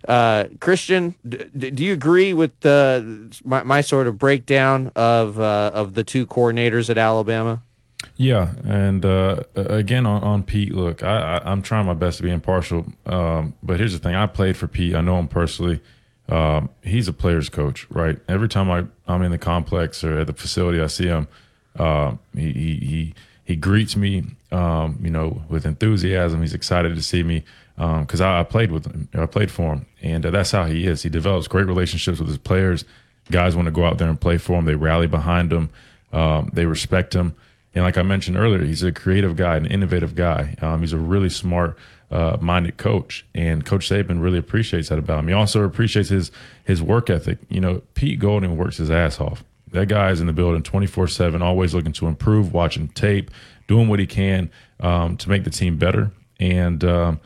Uh, 0.07 0.45
Christian, 0.59 1.13
d- 1.27 1.69
do 1.69 1.83
you 1.83 1.93
agree 1.93 2.33
with 2.33 2.65
uh, 2.65 3.03
my, 3.43 3.61
my 3.61 3.81
sort 3.81 4.07
of 4.07 4.17
breakdown 4.17 4.91
of 4.95 5.39
uh, 5.39 5.69
of 5.73 5.93
the 5.93 6.03
two 6.03 6.25
coordinators 6.25 6.89
at 6.89 6.97
Alabama? 6.97 7.61
Yeah, 8.15 8.53
and 8.65 9.05
uh, 9.05 9.43
again 9.55 10.05
on, 10.05 10.23
on 10.23 10.43
Pete, 10.43 10.73
look, 10.73 11.03
I, 11.03 11.41
I'm 11.43 11.61
trying 11.61 11.85
my 11.85 11.93
best 11.93 12.17
to 12.17 12.23
be 12.23 12.31
impartial, 12.31 12.85
um, 13.05 13.53
but 13.63 13.79
here's 13.79 13.93
the 13.93 13.99
thing: 13.99 14.15
I 14.15 14.25
played 14.27 14.57
for 14.57 14.67
Pete. 14.67 14.95
I 14.95 15.01
know 15.01 15.17
him 15.17 15.27
personally. 15.27 15.81
Um, 16.27 16.69
he's 16.83 17.07
a 17.07 17.13
player's 17.13 17.49
coach, 17.49 17.87
right? 17.89 18.17
Every 18.27 18.47
time 18.47 18.69
I, 18.69 18.85
I'm 19.07 19.21
in 19.23 19.31
the 19.31 19.37
complex 19.37 20.03
or 20.03 20.19
at 20.19 20.27
the 20.27 20.33
facility, 20.33 20.79
I 20.79 20.87
see 20.87 21.07
him. 21.07 21.27
Uh, 21.77 22.15
he, 22.35 22.51
he 22.51 22.75
he 22.75 23.13
he 23.45 23.55
greets 23.55 23.95
me, 23.95 24.25
um, 24.51 24.99
you 25.01 25.09
know, 25.09 25.41
with 25.49 25.65
enthusiasm. 25.65 26.41
He's 26.41 26.53
excited 26.53 26.95
to 26.95 27.01
see 27.01 27.23
me. 27.23 27.43
because 27.77 28.21
I, 28.21 28.41
I 28.41 28.43
played 28.43 28.71
with 28.71 28.85
him, 28.85 29.09
I 29.13 29.25
played 29.25 29.49
for 29.49 29.73
him, 29.73 29.85
and 30.01 30.25
uh, 30.25 30.29
that's 30.29 30.51
how 30.51 30.65
he 30.65 30.85
is. 30.85 31.03
He 31.03 31.09
develops 31.09 31.47
great 31.47 31.67
relationships 31.67 32.19
with 32.19 32.27
his 32.27 32.37
players. 32.37 32.85
Guys 33.31 33.55
want 33.55 33.67
to 33.67 33.71
go 33.71 33.85
out 33.85 33.97
there 33.97 34.09
and 34.09 34.19
play 34.19 34.37
for 34.37 34.59
him. 34.59 34.65
They 34.65 34.75
rally 34.75 35.07
behind 35.07 35.51
him. 35.51 35.69
Um, 36.11 36.49
they 36.53 36.65
respect 36.65 37.13
him. 37.13 37.35
And 37.73 37.83
like 37.83 37.97
I 37.97 38.01
mentioned 38.01 38.37
earlier, 38.37 38.63
he's 38.63 38.83
a 38.83 38.91
creative 38.91 39.35
guy, 39.35 39.55
an 39.55 39.65
innovative 39.65 40.15
guy. 40.15 40.55
Um, 40.61 40.81
he's 40.81 40.93
a 40.93 40.97
really 40.97 41.29
smart 41.29 41.77
uh, 42.11 42.37
minded 42.41 42.77
coach, 42.77 43.25
and 43.35 43.65
Coach 43.65 43.87
Saban 43.87 44.21
really 44.21 44.39
appreciates 44.39 44.89
that 44.89 44.97
about 44.97 45.19
him. 45.19 45.27
He 45.27 45.33
also 45.33 45.63
appreciates 45.63 46.09
his 46.09 46.31
his 46.63 46.81
work 46.81 47.09
ethic. 47.09 47.37
You 47.49 47.61
know, 47.61 47.81
Pete 47.93 48.19
Golding 48.19 48.57
works 48.57 48.77
his 48.77 48.89
ass 48.89 49.19
off. 49.19 49.43
That 49.71 49.87
guy 49.87 50.09
is 50.09 50.19
in 50.19 50.27
the 50.27 50.33
building 50.33 50.63
twenty 50.63 50.87
four 50.87 51.07
seven, 51.07 51.41
always 51.41 51.75
looking 51.75 51.93
to 51.93 52.07
improve, 52.07 52.51
watching 52.53 52.87
tape, 52.89 53.29
doing 53.67 53.87
what 53.87 53.99
he 53.99 54.07
can 54.07 54.49
um, 54.79 55.17
to 55.17 55.29
make 55.29 55.43
the 55.43 55.51
team 55.51 55.77
better. 55.77 56.11
And 56.39 56.83
um, 56.83 57.19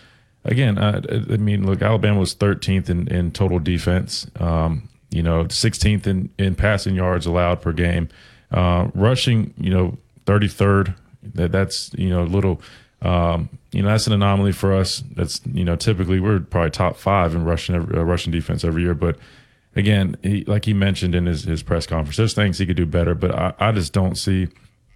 again, 0.43 0.77
I, 0.77 0.97
I, 0.97 1.37
mean, 1.37 1.65
look, 1.65 1.81
Alabama 1.81 2.19
was 2.19 2.33
thirteenth 2.33 2.89
in, 2.89 3.07
in 3.07 3.31
total 3.31 3.59
defense. 3.59 4.27
Um, 4.39 4.89
you 5.09 5.23
know, 5.23 5.47
sixteenth 5.47 6.05
in 6.05 6.29
in 6.37 6.55
passing 6.55 6.95
yards 6.95 7.25
allowed 7.25 7.61
per 7.61 7.71
game. 7.71 8.09
Uh, 8.51 8.89
rushing, 8.93 9.53
you 9.57 9.73
know, 9.73 9.97
thirty 10.25 10.47
third. 10.47 10.95
That 11.35 11.51
that's 11.51 11.91
you 11.93 12.09
know 12.09 12.23
a 12.23 12.25
little 12.25 12.61
um, 13.03 13.49
you 13.71 13.81
know, 13.81 13.89
that's 13.89 14.07
an 14.07 14.13
anomaly 14.13 14.53
for 14.53 14.73
us. 14.73 15.03
That's 15.15 15.41
you 15.51 15.65
know, 15.65 15.75
typically 15.75 16.19
we're 16.19 16.39
probably 16.39 16.71
top 16.71 16.95
five 16.95 17.35
in 17.35 17.43
Russian 17.43 17.75
uh, 17.75 18.03
Russian 18.03 18.31
defense 18.31 18.63
every 18.63 18.83
year. 18.83 18.93
But 18.93 19.17
again, 19.75 20.15
he, 20.23 20.45
like 20.45 20.65
he 20.65 20.73
mentioned 20.73 21.13
in 21.13 21.25
his, 21.25 21.43
his 21.43 21.63
press 21.63 21.85
conference, 21.85 22.15
there's 22.15 22.33
things 22.33 22.57
he 22.57 22.65
could 22.65 22.77
do 22.77 22.85
better. 22.85 23.13
But 23.13 23.35
I, 23.35 23.53
I 23.59 23.71
just 23.73 23.91
don't 23.91 24.15
see 24.15 24.47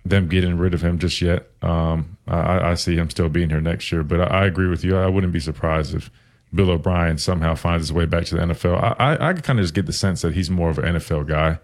them 0.05 0.29
getting 0.29 0.57
rid 0.57 0.73
of 0.73 0.81
him 0.81 0.99
just 0.99 1.21
yet. 1.21 1.47
Um, 1.61 2.17
I, 2.27 2.71
I, 2.71 2.73
see 2.75 2.95
him 2.95 3.09
still 3.09 3.27
being 3.27 3.49
here 3.49 3.59
next 3.59 3.91
year. 3.91 4.03
But 4.03 4.21
I, 4.21 4.43
I, 4.43 4.45
agree 4.45 4.69
with 4.69 4.85
you. 4.85 4.95
I 4.95 5.07
wouldn't 5.07 5.33
be 5.33 5.41
surprised 5.41 5.93
if 5.93 6.09
Bill 6.53 6.69
O'Brien 6.69 7.17
somehow 7.17 7.55
finds 7.55 7.87
his 7.87 7.93
way 7.93 8.05
back 8.05 8.23
to 8.25 8.35
the 8.35 8.41
NFL. 8.41 8.95
I, 8.99 9.17
I, 9.19 9.33
kind 9.33 9.59
of 9.59 9.63
just 9.63 9.73
get 9.73 9.85
the 9.85 9.91
sense 9.91 10.21
that 10.21 10.33
he's 10.33 10.49
more 10.49 10.69
of 10.69 10.79
an 10.79 10.95
NFL 10.95 11.27
guy, 11.27 11.59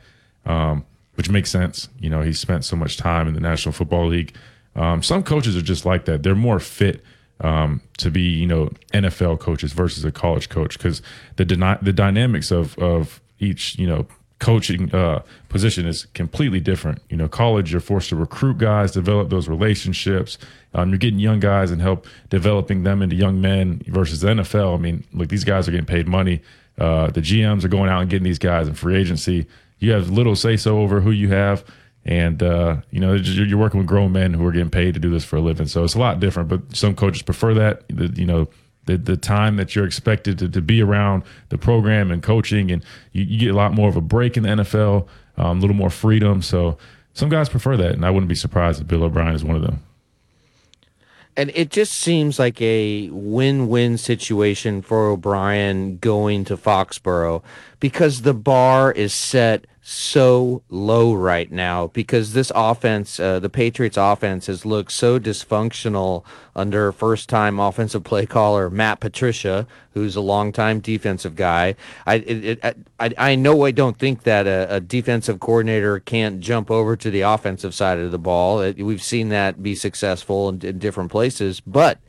um, 0.45 0.85
which 1.15 1.29
makes 1.29 1.49
sense. 1.49 1.89
You 1.99 2.09
know, 2.09 2.21
he 2.21 2.33
spent 2.33 2.65
so 2.65 2.75
much 2.75 2.97
time 2.97 3.27
in 3.27 3.33
the 3.33 3.39
National 3.39 3.71
Football 3.71 4.07
League. 4.07 4.35
Um, 4.75 5.03
some 5.03 5.23
coaches 5.23 5.55
are 5.55 5.61
just 5.61 5.85
like 5.85 6.05
that. 6.05 6.23
They're 6.23 6.35
more 6.35 6.59
fit 6.59 7.03
um, 7.41 7.81
to 7.97 8.09
be, 8.09 8.21
you 8.21 8.47
know, 8.47 8.71
NFL 8.93 9.39
coaches 9.39 9.73
versus 9.73 10.03
a 10.05 10.11
college 10.11 10.49
coach 10.49 10.77
because 10.77 11.01
the 11.35 11.45
the 11.81 11.93
dynamics 11.93 12.51
of 12.51 12.77
of 12.79 13.21
each, 13.39 13.77
you 13.77 13.87
know, 13.87 14.07
coaching 14.43 14.93
uh, 14.93 15.21
position 15.47 15.85
is 15.85 16.05
completely 16.13 16.59
different. 16.59 17.01
You 17.09 17.17
know, 17.17 17.27
college 17.27 17.71
you're 17.71 17.81
forced 17.81 18.09
to 18.09 18.15
recruit 18.15 18.57
guys, 18.57 18.91
develop 18.91 19.29
those 19.29 19.47
relationships. 19.47 20.37
Um, 20.73 20.89
you're 20.89 20.97
getting 20.97 21.19
young 21.19 21.39
guys 21.39 21.71
and 21.71 21.81
help 21.81 22.07
developing 22.29 22.83
them 22.83 23.01
into 23.01 23.15
young 23.15 23.39
men 23.39 23.81
versus 23.87 24.21
the 24.21 24.29
NFL. 24.29 24.75
I 24.75 24.77
mean, 24.77 25.05
look, 25.13 25.29
these 25.29 25.45
guys 25.45 25.67
are 25.67 25.71
getting 25.71 25.85
paid 25.85 26.07
money. 26.07 26.41
Uh, 26.77 27.07
the 27.07 27.21
GMs 27.21 27.63
are 27.63 27.69
going 27.69 27.89
out 27.89 28.01
and 28.01 28.09
getting 28.09 28.25
these 28.25 28.39
guys 28.39 28.67
in 28.67 28.73
free 28.73 28.97
agency. 28.97 29.45
You 29.83 29.91
have 29.91 30.09
little 30.09 30.35
say 30.35 30.55
so 30.55 30.79
over 30.79 31.01
who 31.01 31.11
you 31.11 31.29
have. 31.29 31.65
And 32.05 32.43
uh, 32.43 32.77
you 32.91 32.99
know 32.99 33.13
you're 33.13 33.57
working 33.57 33.77
with 33.77 33.87
grown 33.87 34.11
men 34.11 34.33
who 34.33 34.45
are 34.45 34.51
getting 34.51 34.69
paid 34.69 34.93
to 34.93 34.99
do 34.99 35.09
this 35.09 35.23
for 35.23 35.37
a 35.37 35.41
living, 35.41 35.67
so 35.67 35.85
it's 35.85 35.93
a 35.93 35.99
lot 35.99 36.19
different. 36.19 36.49
But 36.49 36.75
some 36.75 36.95
coaches 36.95 37.21
prefer 37.21 37.53
that. 37.53 37.83
You 37.89 38.25
know, 38.25 38.49
the 38.85 38.97
the 38.97 39.15
time 39.15 39.55
that 39.55 39.73
you're 39.73 39.85
expected 39.85 40.37
to, 40.39 40.49
to 40.49 40.61
be 40.61 40.81
around 40.81 41.23
the 41.47 41.57
program 41.57 42.11
and 42.11 42.21
coaching, 42.21 42.71
and 42.71 42.83
you, 43.13 43.23
you 43.23 43.39
get 43.39 43.51
a 43.51 43.55
lot 43.55 43.73
more 43.73 43.87
of 43.87 43.95
a 43.95 44.01
break 44.01 44.35
in 44.35 44.43
the 44.43 44.49
NFL, 44.49 45.07
um, 45.37 45.59
a 45.59 45.61
little 45.61 45.77
more 45.77 45.89
freedom. 45.89 46.41
So 46.41 46.77
some 47.13 47.29
guys 47.29 47.47
prefer 47.47 47.77
that, 47.77 47.93
and 47.93 48.05
I 48.05 48.09
wouldn't 48.09 48.27
be 48.27 48.35
surprised 48.35 48.81
if 48.81 48.87
Bill 48.87 49.03
O'Brien 49.03 49.33
is 49.33 49.45
one 49.45 49.55
of 49.55 49.61
them. 49.61 49.81
And 51.35 51.51
it 51.55 51.71
just 51.71 51.93
seems 51.93 52.37
like 52.37 52.61
a 52.61 53.09
win-win 53.09 53.97
situation 53.97 54.81
for 54.81 55.07
O'Brien 55.07 55.97
going 55.97 56.45
to 56.45 56.57
Foxborough 56.57 57.41
because 57.79 58.21
the 58.21 58.35
bar 58.35 58.91
is 58.91 59.13
set 59.13 59.65
so 59.85 60.63
low 60.69 61.13
right 61.13 61.51
now 61.51 61.87
because 61.87 62.31
this 62.31 62.53
offense, 62.55 63.19
uh, 63.19 63.37
the 63.39 63.49
Patriots 63.49 63.97
offense 63.97 64.47
has 64.47 64.65
looked 64.65 64.93
so 64.93 65.19
dysfunctional 65.19 66.23
under 66.55 66.93
first 66.93 67.27
time 67.27 67.59
offensive 67.59 68.05
play 68.05 68.25
caller 68.25 68.69
Matt 68.69 69.01
Patricia, 69.01 69.67
who's 69.93 70.15
a 70.15 70.21
longtime 70.21 70.79
defensive 70.79 71.35
guy. 71.35 71.75
I, 72.05 72.15
it, 72.15 72.45
it, 72.63 72.75
I, 72.97 73.13
I 73.17 73.35
know 73.35 73.65
I 73.65 73.71
don't 73.71 73.99
think 73.99 74.23
that 74.23 74.47
a, 74.47 74.75
a, 74.75 74.79
defensive 74.79 75.41
coordinator 75.41 75.99
can't 75.99 76.39
jump 76.39 76.71
over 76.71 76.95
to 76.95 77.11
the 77.11 77.21
offensive 77.21 77.75
side 77.75 77.99
of 77.99 78.11
the 78.11 78.17
ball. 78.17 78.61
It, 78.61 78.81
we've 78.81 79.03
seen 79.03 79.27
that 79.29 79.61
be 79.61 79.75
successful 79.75 80.47
in, 80.47 80.61
in 80.61 80.79
different 80.79 81.11
places. 81.11 81.59
But 81.59 81.99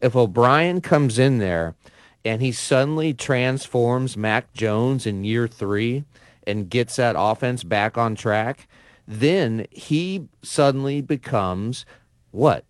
if 0.00 0.16
O'Brien 0.16 0.80
comes 0.80 1.18
in 1.18 1.38
there 1.38 1.74
and 2.24 2.40
he 2.40 2.52
suddenly 2.52 3.12
transforms 3.12 4.16
Mac 4.16 4.54
Jones 4.54 5.06
in 5.06 5.24
year 5.24 5.46
three, 5.46 6.04
and 6.46 6.68
gets 6.68 6.96
that 6.96 7.14
offense 7.18 7.64
back 7.64 7.96
on 7.96 8.14
track, 8.14 8.68
then 9.06 9.66
he 9.70 10.28
suddenly 10.42 11.00
becomes 11.00 11.84
what? 12.30 12.64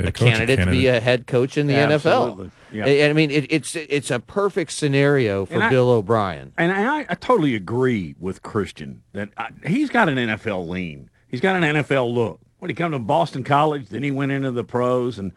a 0.00 0.12
candidate, 0.12 0.58
candidate, 0.58 0.64
to 0.66 0.70
be 0.70 0.86
a 0.86 1.00
head 1.00 1.26
coach 1.26 1.56
in 1.56 1.66
the 1.66 1.74
yeah, 1.74 1.88
NFL. 1.88 2.50
Yeah. 2.72 2.84
I 3.06 3.12
mean, 3.12 3.30
it, 3.30 3.46
it's 3.50 3.74
it's 3.76 4.10
a 4.10 4.20
perfect 4.20 4.72
scenario 4.72 5.46
for 5.46 5.68
Bill 5.70 5.90
O'Brien. 5.90 6.52
And 6.58 6.72
I, 6.72 7.06
I, 7.08 7.14
totally 7.14 7.54
agree 7.54 8.14
with 8.18 8.42
Christian 8.42 9.02
that 9.12 9.30
I, 9.36 9.50
he's 9.66 9.90
got 9.90 10.08
an 10.08 10.16
NFL 10.16 10.68
lean. 10.68 11.10
He's 11.28 11.40
got 11.40 11.62
an 11.62 11.76
NFL 11.76 12.12
look. 12.12 12.40
When 12.58 12.68
he 12.68 12.74
come 12.74 12.92
to 12.92 12.98
Boston 12.98 13.44
College, 13.44 13.88
then 13.88 14.02
he 14.02 14.10
went 14.10 14.32
into 14.32 14.50
the 14.50 14.64
pros. 14.64 15.18
And 15.18 15.32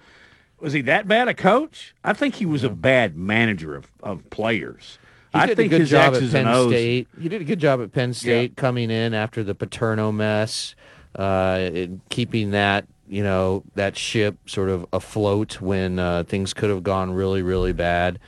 was 0.60 0.74
he 0.74 0.82
that 0.82 1.08
bad 1.08 1.28
a 1.28 1.34
coach? 1.34 1.96
I 2.04 2.14
think 2.14 2.36
he 2.36 2.46
was 2.46 2.64
a 2.64 2.70
bad 2.70 3.16
manager 3.16 3.76
of, 3.76 3.92
of 4.02 4.30
players. 4.30 4.98
He 5.32 5.40
I 5.40 5.54
think 5.54 5.72
a 5.72 5.78
good 5.80 5.86
job 5.86 6.16
at 6.16 6.32
Penn 6.32 6.68
State. 6.70 7.08
He 7.22 7.30
did 7.30 7.42
a 7.42 7.46
good 7.46 7.60
job 7.60 7.82
at 7.82 7.92
Penn 7.92 8.14
State 8.14 8.52
yeah. 8.52 8.62
coming 8.62 8.90
in 8.90 9.14
after 9.14 9.44
the 9.44 9.54
Paterno 9.54 10.12
mess, 10.12 10.74
uh, 11.16 11.70
keeping 12.10 12.52
that 12.52 12.88
you 13.08 13.24
know 13.24 13.64
that 13.76 13.96
ship 13.96 14.38
sort 14.48 14.70
of 14.70 14.88
afloat 14.92 15.62
when 15.62 16.00
uh, 16.00 16.24
things 16.24 16.54
could 16.54 16.70
have 16.70 16.84
gone 16.84 17.12
really 17.12 17.42
really 17.42 17.74
bad. 17.74 18.20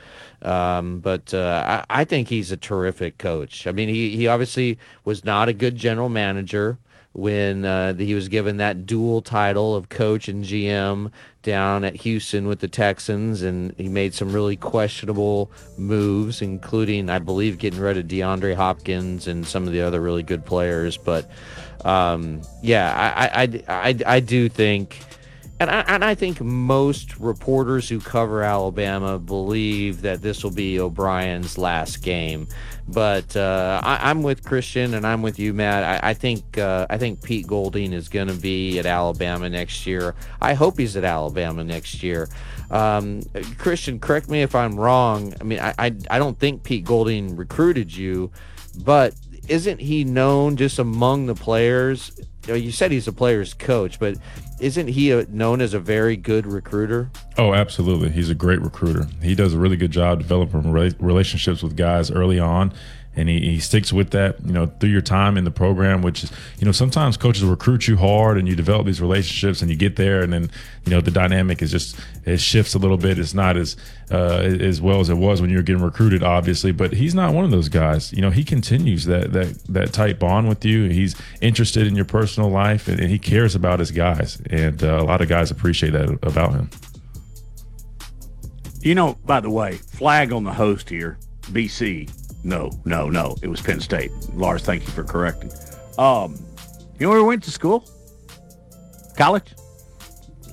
Um, 0.42 0.98
but 0.98 1.32
uh, 1.32 1.84
I, 1.88 2.00
I, 2.00 2.04
think 2.04 2.28
he's 2.28 2.50
a 2.50 2.56
terrific 2.56 3.16
coach. 3.16 3.66
I 3.68 3.72
mean, 3.72 3.88
he 3.88 4.16
he 4.16 4.26
obviously 4.26 4.78
was 5.04 5.24
not 5.24 5.48
a 5.48 5.52
good 5.52 5.76
general 5.76 6.08
manager 6.08 6.78
when 7.12 7.64
uh, 7.64 7.94
he 7.94 8.14
was 8.14 8.28
given 8.28 8.56
that 8.56 8.86
dual 8.86 9.22
title 9.22 9.76
of 9.76 9.88
coach 9.88 10.28
and 10.28 10.44
GM 10.44 11.10
down 11.42 11.84
at 11.84 11.96
Houston 11.96 12.46
with 12.46 12.60
the 12.60 12.68
Texans, 12.68 13.42
and 13.42 13.74
he 13.76 13.88
made 13.88 14.14
some 14.14 14.32
really 14.32 14.56
questionable 14.56 15.50
moves, 15.76 16.40
including, 16.40 17.10
I 17.10 17.18
believe, 17.18 17.58
getting 17.58 17.80
rid 17.80 17.98
of 17.98 18.06
DeAndre 18.06 18.54
Hopkins 18.54 19.26
and 19.26 19.46
some 19.46 19.66
of 19.66 19.72
the 19.72 19.82
other 19.82 20.00
really 20.00 20.22
good 20.22 20.44
players. 20.44 20.96
But 20.96 21.30
um, 21.84 22.42
yeah, 22.62 22.94
I, 23.16 23.42
I, 23.42 23.62
I, 23.68 23.98
I 24.06 24.20
do 24.20 24.48
think 24.48 25.00
and 25.62 25.70
I, 25.70 25.80
and 25.82 26.04
I 26.04 26.16
think 26.16 26.40
most 26.40 27.16
reporters 27.20 27.88
who 27.88 28.00
cover 28.00 28.42
Alabama 28.42 29.16
believe 29.16 30.02
that 30.02 30.20
this 30.20 30.42
will 30.42 30.50
be 30.50 30.80
O'Brien's 30.80 31.56
last 31.56 32.02
game. 32.02 32.48
But 32.88 33.36
uh, 33.36 33.80
I, 33.84 34.10
am 34.10 34.24
with 34.24 34.44
Christian 34.44 34.94
and 34.94 35.06
I'm 35.06 35.22
with 35.22 35.38
you, 35.38 35.54
Matt. 35.54 36.02
I, 36.02 36.10
I 36.10 36.14
think 36.14 36.58
uh, 36.58 36.88
I 36.90 36.98
think 36.98 37.22
Pete 37.22 37.46
Golding 37.46 37.92
is 37.92 38.08
going 38.08 38.26
to 38.26 38.34
be 38.34 38.80
at 38.80 38.86
Alabama 38.86 39.48
next 39.48 39.86
year. 39.86 40.16
I 40.40 40.54
hope 40.54 40.78
he's 40.78 40.96
at 40.96 41.04
Alabama 41.04 41.62
next 41.62 42.02
year. 42.02 42.28
Um, 42.72 43.22
Christian, 43.56 44.00
correct 44.00 44.28
me 44.28 44.42
if 44.42 44.56
I'm 44.56 44.74
wrong. 44.74 45.32
I 45.40 45.44
mean, 45.44 45.60
I, 45.60 45.74
I 45.78 45.94
I 46.10 46.18
don't 46.18 46.38
think 46.40 46.64
Pete 46.64 46.84
Golding 46.84 47.36
recruited 47.36 47.94
you, 47.94 48.32
but 48.84 49.14
isn't 49.46 49.80
he 49.80 50.02
known 50.02 50.56
just 50.56 50.80
among 50.80 51.26
the 51.26 51.36
players? 51.36 52.20
You 52.48 52.72
said 52.72 52.90
he's 52.90 53.06
a 53.06 53.12
player's 53.12 53.54
coach, 53.54 54.00
but 54.00 54.16
isn't 54.62 54.88
he 54.88 55.10
a, 55.10 55.26
known 55.26 55.60
as 55.60 55.74
a 55.74 55.80
very 55.80 56.16
good 56.16 56.46
recruiter? 56.46 57.10
Oh, 57.36 57.52
absolutely. 57.52 58.10
He's 58.10 58.30
a 58.30 58.34
great 58.34 58.60
recruiter. 58.60 59.08
He 59.20 59.34
does 59.34 59.54
a 59.54 59.58
really 59.58 59.76
good 59.76 59.90
job 59.90 60.20
developing 60.20 60.70
relationships 60.70 61.62
with 61.62 61.76
guys 61.76 62.10
early 62.10 62.38
on 62.38 62.72
and 63.14 63.28
he, 63.28 63.40
he 63.40 63.60
sticks 63.60 63.92
with 63.92 64.10
that, 64.10 64.36
you 64.44 64.52
know, 64.52 64.66
through 64.66 64.90
your 64.90 65.02
time 65.02 65.36
in 65.36 65.44
the 65.44 65.50
program, 65.50 66.00
which 66.00 66.24
is, 66.24 66.32
you 66.58 66.64
know, 66.64 66.72
sometimes 66.72 67.16
coaches 67.16 67.44
recruit 67.44 67.86
you 67.86 67.96
hard 67.96 68.38
and 68.38 68.48
you 68.48 68.56
develop 68.56 68.86
these 68.86 69.00
relationships 69.00 69.60
and 69.60 69.70
you 69.70 69.76
get 69.76 69.96
there 69.96 70.22
and 70.22 70.32
then, 70.32 70.50
you 70.84 70.90
know, 70.90 71.00
the 71.00 71.10
dynamic 71.10 71.60
is 71.60 71.70
just, 71.70 71.98
it 72.24 72.40
shifts 72.40 72.74
a 72.74 72.78
little 72.78 72.96
bit. 72.96 73.18
It's 73.18 73.34
not 73.34 73.56
as, 73.56 73.76
uh, 74.10 74.38
as 74.38 74.80
well 74.80 75.00
as 75.00 75.10
it 75.10 75.16
was 75.16 75.42
when 75.42 75.50
you 75.50 75.56
were 75.56 75.62
getting 75.62 75.82
recruited, 75.82 76.22
obviously, 76.22 76.72
but 76.72 76.94
he's 76.94 77.14
not 77.14 77.34
one 77.34 77.44
of 77.44 77.50
those 77.50 77.68
guys. 77.68 78.12
You 78.14 78.22
know, 78.22 78.30
he 78.30 78.44
continues 78.44 79.04
that, 79.04 79.32
that, 79.32 79.62
that 79.68 79.92
tight 79.92 80.18
bond 80.18 80.48
with 80.48 80.64
you. 80.64 80.88
He's 80.88 81.14
interested 81.42 81.86
in 81.86 81.94
your 81.94 82.06
personal 82.06 82.50
life 82.50 82.88
and, 82.88 82.98
and 82.98 83.10
he 83.10 83.18
cares 83.18 83.54
about 83.54 83.78
his 83.78 83.90
guys. 83.90 84.40
And 84.48 84.82
uh, 84.82 84.98
a 85.00 85.04
lot 85.04 85.20
of 85.20 85.28
guys 85.28 85.50
appreciate 85.50 85.90
that 85.90 86.18
about 86.22 86.54
him. 86.54 86.70
You 88.80 88.94
know, 88.94 89.18
by 89.26 89.40
the 89.40 89.50
way, 89.50 89.72
flag 89.74 90.32
on 90.32 90.44
the 90.44 90.52
host 90.52 90.88
here, 90.88 91.18
BC 91.42 92.10
no, 92.44 92.70
no, 92.84 93.08
no. 93.08 93.36
It 93.42 93.48
was 93.48 93.60
Penn 93.60 93.80
State. 93.80 94.10
Lars, 94.34 94.62
thank 94.62 94.84
you 94.84 94.92
for 94.92 95.04
correcting. 95.04 95.50
Um, 95.98 96.34
you 96.98 97.06
know 97.06 97.10
where 97.10 97.18
he 97.18 97.24
went 97.24 97.42
to 97.44 97.50
school? 97.50 97.84
College? 99.16 99.54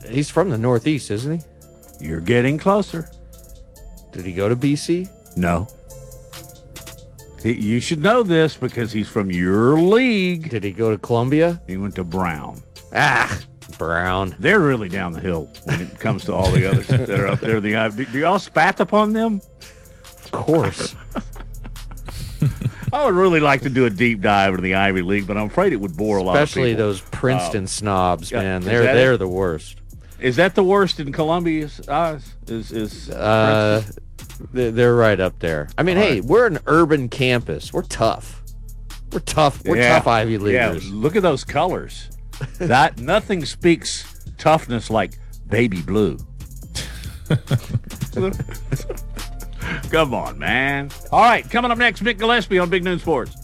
He's 0.07 0.29
from 0.29 0.49
the 0.49 0.57
Northeast, 0.57 1.11
isn't 1.11 1.39
he? 1.39 2.05
You're 2.05 2.21
getting 2.21 2.57
closer. 2.57 3.09
Did 4.11 4.25
he 4.25 4.33
go 4.33 4.49
to 4.49 4.55
BC? 4.55 5.09
No. 5.37 5.67
He, 7.41 7.53
you 7.53 7.79
should 7.79 8.01
know 8.01 8.23
this 8.23 8.57
because 8.57 8.91
he's 8.91 9.07
from 9.07 9.31
your 9.31 9.79
league. 9.79 10.49
Did 10.49 10.63
he 10.63 10.71
go 10.71 10.91
to 10.91 10.97
Columbia? 10.97 11.61
He 11.67 11.77
went 11.77 11.95
to 11.95 12.03
Brown. 12.03 12.61
Ah, 12.93 13.39
Brown. 13.77 14.35
They're 14.39 14.59
really 14.59 14.89
down 14.89 15.13
the 15.13 15.21
hill 15.21 15.49
when 15.63 15.81
it 15.81 15.99
comes 15.99 16.25
to 16.25 16.33
all 16.33 16.51
the 16.51 16.69
others 16.69 16.87
that 16.87 17.09
are 17.09 17.27
up 17.27 17.39
there. 17.39 17.61
The 17.61 17.75
Ivy. 17.75 18.05
Do 18.05 18.19
y'all 18.19 18.39
spat 18.39 18.79
upon 18.79 19.13
them? 19.13 19.41
Of 20.25 20.31
course. 20.31 20.95
I 22.93 23.05
would 23.05 23.15
really 23.15 23.39
like 23.39 23.61
to 23.61 23.69
do 23.69 23.85
a 23.85 23.89
deep 23.89 24.21
dive 24.21 24.49
into 24.51 24.61
the 24.61 24.75
Ivy 24.75 25.01
League, 25.01 25.27
but 25.27 25.37
I'm 25.37 25.47
afraid 25.47 25.73
it 25.73 25.77
would 25.81 25.95
bore 25.97 26.17
a 26.17 26.23
lot 26.23 26.31
of 26.31 26.35
people. 26.35 26.43
Especially 26.63 26.73
those 26.73 27.01
Princeton 27.01 27.63
Uh, 27.65 27.67
snobs, 27.67 28.31
man. 28.31 28.61
is 28.61 28.65
They're 28.67 28.83
they're 28.83 29.13
it? 29.13 29.17
the 29.19 29.27
worst. 29.27 29.77
Is 30.19 30.35
that 30.37 30.55
the 30.55 30.63
worst 30.63 30.99
in 30.99 31.11
Columbia's 31.11 31.87
eyes? 31.87 32.33
Is 32.47 32.71
is 32.71 33.09
Uh, 33.09 33.83
they- 34.53 34.71
they're 34.71 34.95
right 34.95 35.19
up 35.19 35.39
there. 35.39 35.67
I 35.77 35.83
mean, 35.83 35.97
All 35.97 36.03
hey, 36.03 36.13
right. 36.15 36.25
we're 36.25 36.45
an 36.47 36.59
urban 36.67 37.09
campus. 37.09 37.71
We're 37.73 37.83
tough. 37.83 38.41
We're 39.11 39.19
tough. 39.19 39.61
We're 39.65 39.77
Yeah. 39.77 39.95
tough 39.95 40.07
Ivy 40.07 40.37
Leaguers. 40.37 40.85
Yeah, 40.87 40.93
look 40.93 41.15
at 41.15 41.21
those 41.23 41.43
colors. 41.43 42.09
that 42.59 42.99
nothing 42.99 43.43
speaks 43.45 44.05
toughness 44.37 44.89
like 44.89 45.13
baby 45.47 45.81
blue. 45.81 46.17
Come 49.89 50.13
on, 50.13 50.37
man. 50.37 50.91
All 51.11 51.21
right, 51.21 51.49
coming 51.49 51.71
up 51.71 51.77
next, 51.77 52.03
Mick 52.03 52.19
Gillespie 52.19 52.59
on 52.59 52.69
Big 52.69 52.83
Noon 52.83 52.99
Sports. 52.99 53.35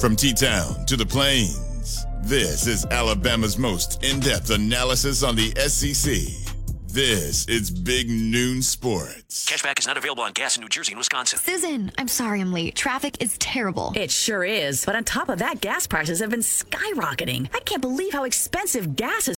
From 0.00 0.14
T 0.14 0.32
Town 0.32 0.86
to 0.86 0.96
the 0.96 1.04
Plains, 1.04 2.06
this 2.22 2.68
is 2.68 2.84
Alabama's 2.86 3.58
most 3.58 4.04
in 4.04 4.20
depth 4.20 4.50
analysis 4.50 5.24
on 5.24 5.34
the 5.34 5.50
SEC. 5.68 6.48
This 6.86 7.46
is 7.48 7.70
Big 7.70 8.08
Noon 8.08 8.62
Sports. 8.62 9.46
Cashback 9.48 9.78
is 9.78 9.86
not 9.86 9.96
available 9.96 10.22
on 10.22 10.32
gas 10.32 10.56
in 10.56 10.62
New 10.62 10.68
Jersey 10.68 10.92
and 10.92 10.98
Wisconsin. 10.98 11.38
Susan, 11.38 11.90
I'm 11.98 12.08
sorry 12.08 12.40
I'm 12.40 12.52
late. 12.52 12.76
Traffic 12.76 13.20
is 13.20 13.36
terrible. 13.38 13.92
It 13.94 14.10
sure 14.10 14.44
is. 14.44 14.84
But 14.84 14.96
on 14.96 15.04
top 15.04 15.28
of 15.28 15.40
that, 15.40 15.60
gas 15.60 15.86
prices 15.86 16.20
have 16.20 16.30
been 16.30 16.40
skyrocketing. 16.40 17.48
I 17.54 17.60
can't 17.60 17.82
believe 17.82 18.12
how 18.12 18.24
expensive 18.24 18.96
gas 18.96 19.28
is. 19.28 19.37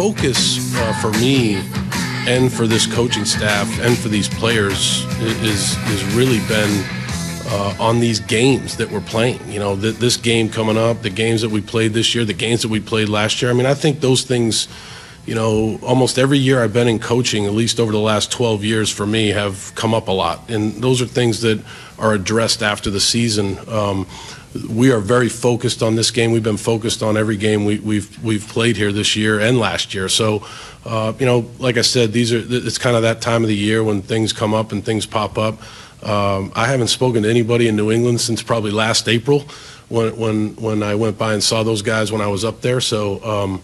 Focus 0.00 0.74
uh, 0.76 0.94
for 0.94 1.12
me 1.18 1.56
and 2.26 2.50
for 2.50 2.66
this 2.66 2.86
coaching 2.86 3.26
staff 3.26 3.68
and 3.82 3.98
for 3.98 4.08
these 4.08 4.30
players 4.30 5.04
is 5.42 5.76
is 5.90 6.02
really 6.14 6.38
been 6.48 6.82
uh, 7.48 7.76
on 7.78 8.00
these 8.00 8.18
games 8.18 8.78
that 8.78 8.90
we're 8.90 9.02
playing. 9.02 9.38
You 9.46 9.58
know, 9.58 9.78
th- 9.78 9.96
this 9.96 10.16
game 10.16 10.48
coming 10.48 10.78
up, 10.78 11.02
the 11.02 11.10
games 11.10 11.42
that 11.42 11.50
we 11.50 11.60
played 11.60 11.92
this 11.92 12.14
year, 12.14 12.24
the 12.24 12.32
games 12.32 12.62
that 12.62 12.68
we 12.68 12.80
played 12.80 13.10
last 13.10 13.42
year. 13.42 13.50
I 13.50 13.54
mean, 13.54 13.66
I 13.66 13.74
think 13.74 14.00
those 14.00 14.22
things. 14.22 14.68
You 15.26 15.34
know, 15.34 15.78
almost 15.82 16.18
every 16.18 16.38
year 16.38 16.64
I've 16.64 16.72
been 16.72 16.88
in 16.88 16.98
coaching, 16.98 17.44
at 17.44 17.52
least 17.52 17.78
over 17.78 17.92
the 17.92 18.00
last 18.00 18.32
12 18.32 18.64
years 18.64 18.90
for 18.90 19.06
me, 19.06 19.28
have 19.28 19.70
come 19.74 19.92
up 19.92 20.08
a 20.08 20.12
lot. 20.12 20.48
And 20.48 20.82
those 20.82 21.02
are 21.02 21.06
things 21.06 21.42
that 21.42 21.62
are 21.98 22.14
addressed 22.14 22.62
after 22.62 22.90
the 22.90 23.00
season. 23.00 23.58
Um, 23.68 24.06
we 24.68 24.90
are 24.90 24.98
very 24.98 25.28
focused 25.28 25.82
on 25.82 25.94
this 25.94 26.10
game. 26.10 26.32
We've 26.32 26.42
been 26.42 26.56
focused 26.56 27.02
on 27.02 27.16
every 27.16 27.36
game 27.36 27.64
we, 27.64 27.78
we've 27.78 28.22
we've 28.22 28.46
played 28.48 28.76
here 28.76 28.92
this 28.92 29.14
year 29.14 29.38
and 29.38 29.58
last 29.58 29.94
year. 29.94 30.08
So, 30.08 30.44
uh, 30.84 31.12
you 31.18 31.26
know, 31.26 31.48
like 31.58 31.76
I 31.76 31.82
said, 31.82 32.12
these 32.12 32.32
are 32.32 32.42
it's 32.44 32.78
kind 32.78 32.96
of 32.96 33.02
that 33.02 33.20
time 33.20 33.42
of 33.42 33.48
the 33.48 33.56
year 33.56 33.84
when 33.84 34.02
things 34.02 34.32
come 34.32 34.52
up 34.52 34.72
and 34.72 34.84
things 34.84 35.06
pop 35.06 35.38
up. 35.38 35.60
Um, 36.02 36.52
I 36.56 36.66
haven't 36.66 36.88
spoken 36.88 37.22
to 37.22 37.30
anybody 37.30 37.68
in 37.68 37.76
New 37.76 37.92
England 37.92 38.20
since 38.20 38.42
probably 38.42 38.72
last 38.72 39.08
April, 39.08 39.44
when 39.88 40.16
when 40.16 40.56
when 40.56 40.82
I 40.82 40.96
went 40.96 41.16
by 41.16 41.34
and 41.34 41.42
saw 41.42 41.62
those 41.62 41.82
guys 41.82 42.10
when 42.10 42.20
I 42.20 42.28
was 42.28 42.44
up 42.44 42.60
there. 42.60 42.80
So. 42.80 43.22
Um, 43.24 43.62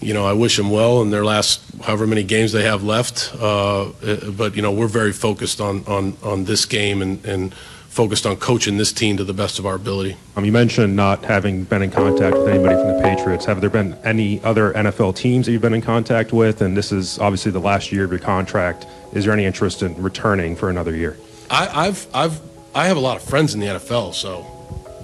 you 0.00 0.12
know, 0.12 0.26
I 0.26 0.34
wish 0.34 0.58
them 0.58 0.70
well 0.70 1.00
in 1.00 1.10
their 1.10 1.24
last 1.24 1.62
however 1.82 2.06
many 2.06 2.24
games 2.24 2.52
they 2.52 2.64
have 2.64 2.82
left. 2.82 3.32
Uh, 3.40 3.84
uh, 3.84 4.30
but 4.32 4.54
you 4.54 4.60
know, 4.60 4.70
we're 4.70 4.88
very 4.88 5.12
focused 5.12 5.62
on 5.62 5.82
on 5.86 6.16
on 6.22 6.44
this 6.44 6.66
game 6.66 7.00
and 7.00 7.24
and 7.24 7.54
focused 7.94 8.26
on 8.26 8.36
coaching 8.36 8.76
this 8.76 8.92
team 8.92 9.16
to 9.16 9.22
the 9.22 9.32
best 9.32 9.60
of 9.60 9.66
our 9.66 9.76
ability. 9.76 10.16
Um, 10.34 10.44
you 10.44 10.50
mentioned 10.50 10.96
not 10.96 11.24
having 11.24 11.62
been 11.62 11.80
in 11.80 11.92
contact 11.92 12.36
with 12.36 12.48
anybody 12.48 12.74
from 12.74 12.88
the 12.88 13.00
Patriots. 13.00 13.44
Have 13.44 13.60
there 13.60 13.70
been 13.70 13.94
any 14.02 14.42
other 14.42 14.72
NFL 14.72 15.14
teams 15.14 15.46
that 15.46 15.52
you've 15.52 15.62
been 15.62 15.74
in 15.74 15.80
contact 15.80 16.32
with? 16.32 16.60
And 16.60 16.76
this 16.76 16.90
is 16.90 17.20
obviously 17.20 17.52
the 17.52 17.60
last 17.60 17.92
year 17.92 18.02
of 18.02 18.10
your 18.10 18.18
contract. 18.18 18.88
Is 19.12 19.24
there 19.24 19.32
any 19.32 19.44
interest 19.44 19.82
in 19.82 19.94
returning 20.02 20.56
for 20.56 20.70
another 20.70 20.96
year? 20.96 21.16
I, 21.48 21.86
I've 21.86 22.08
I've 22.12 22.40
I 22.74 22.86
have 22.86 22.96
a 22.96 23.00
lot 23.00 23.16
of 23.16 23.22
friends 23.22 23.54
in 23.54 23.60
the 23.60 23.66
NFL, 23.66 24.12
so 24.14 24.44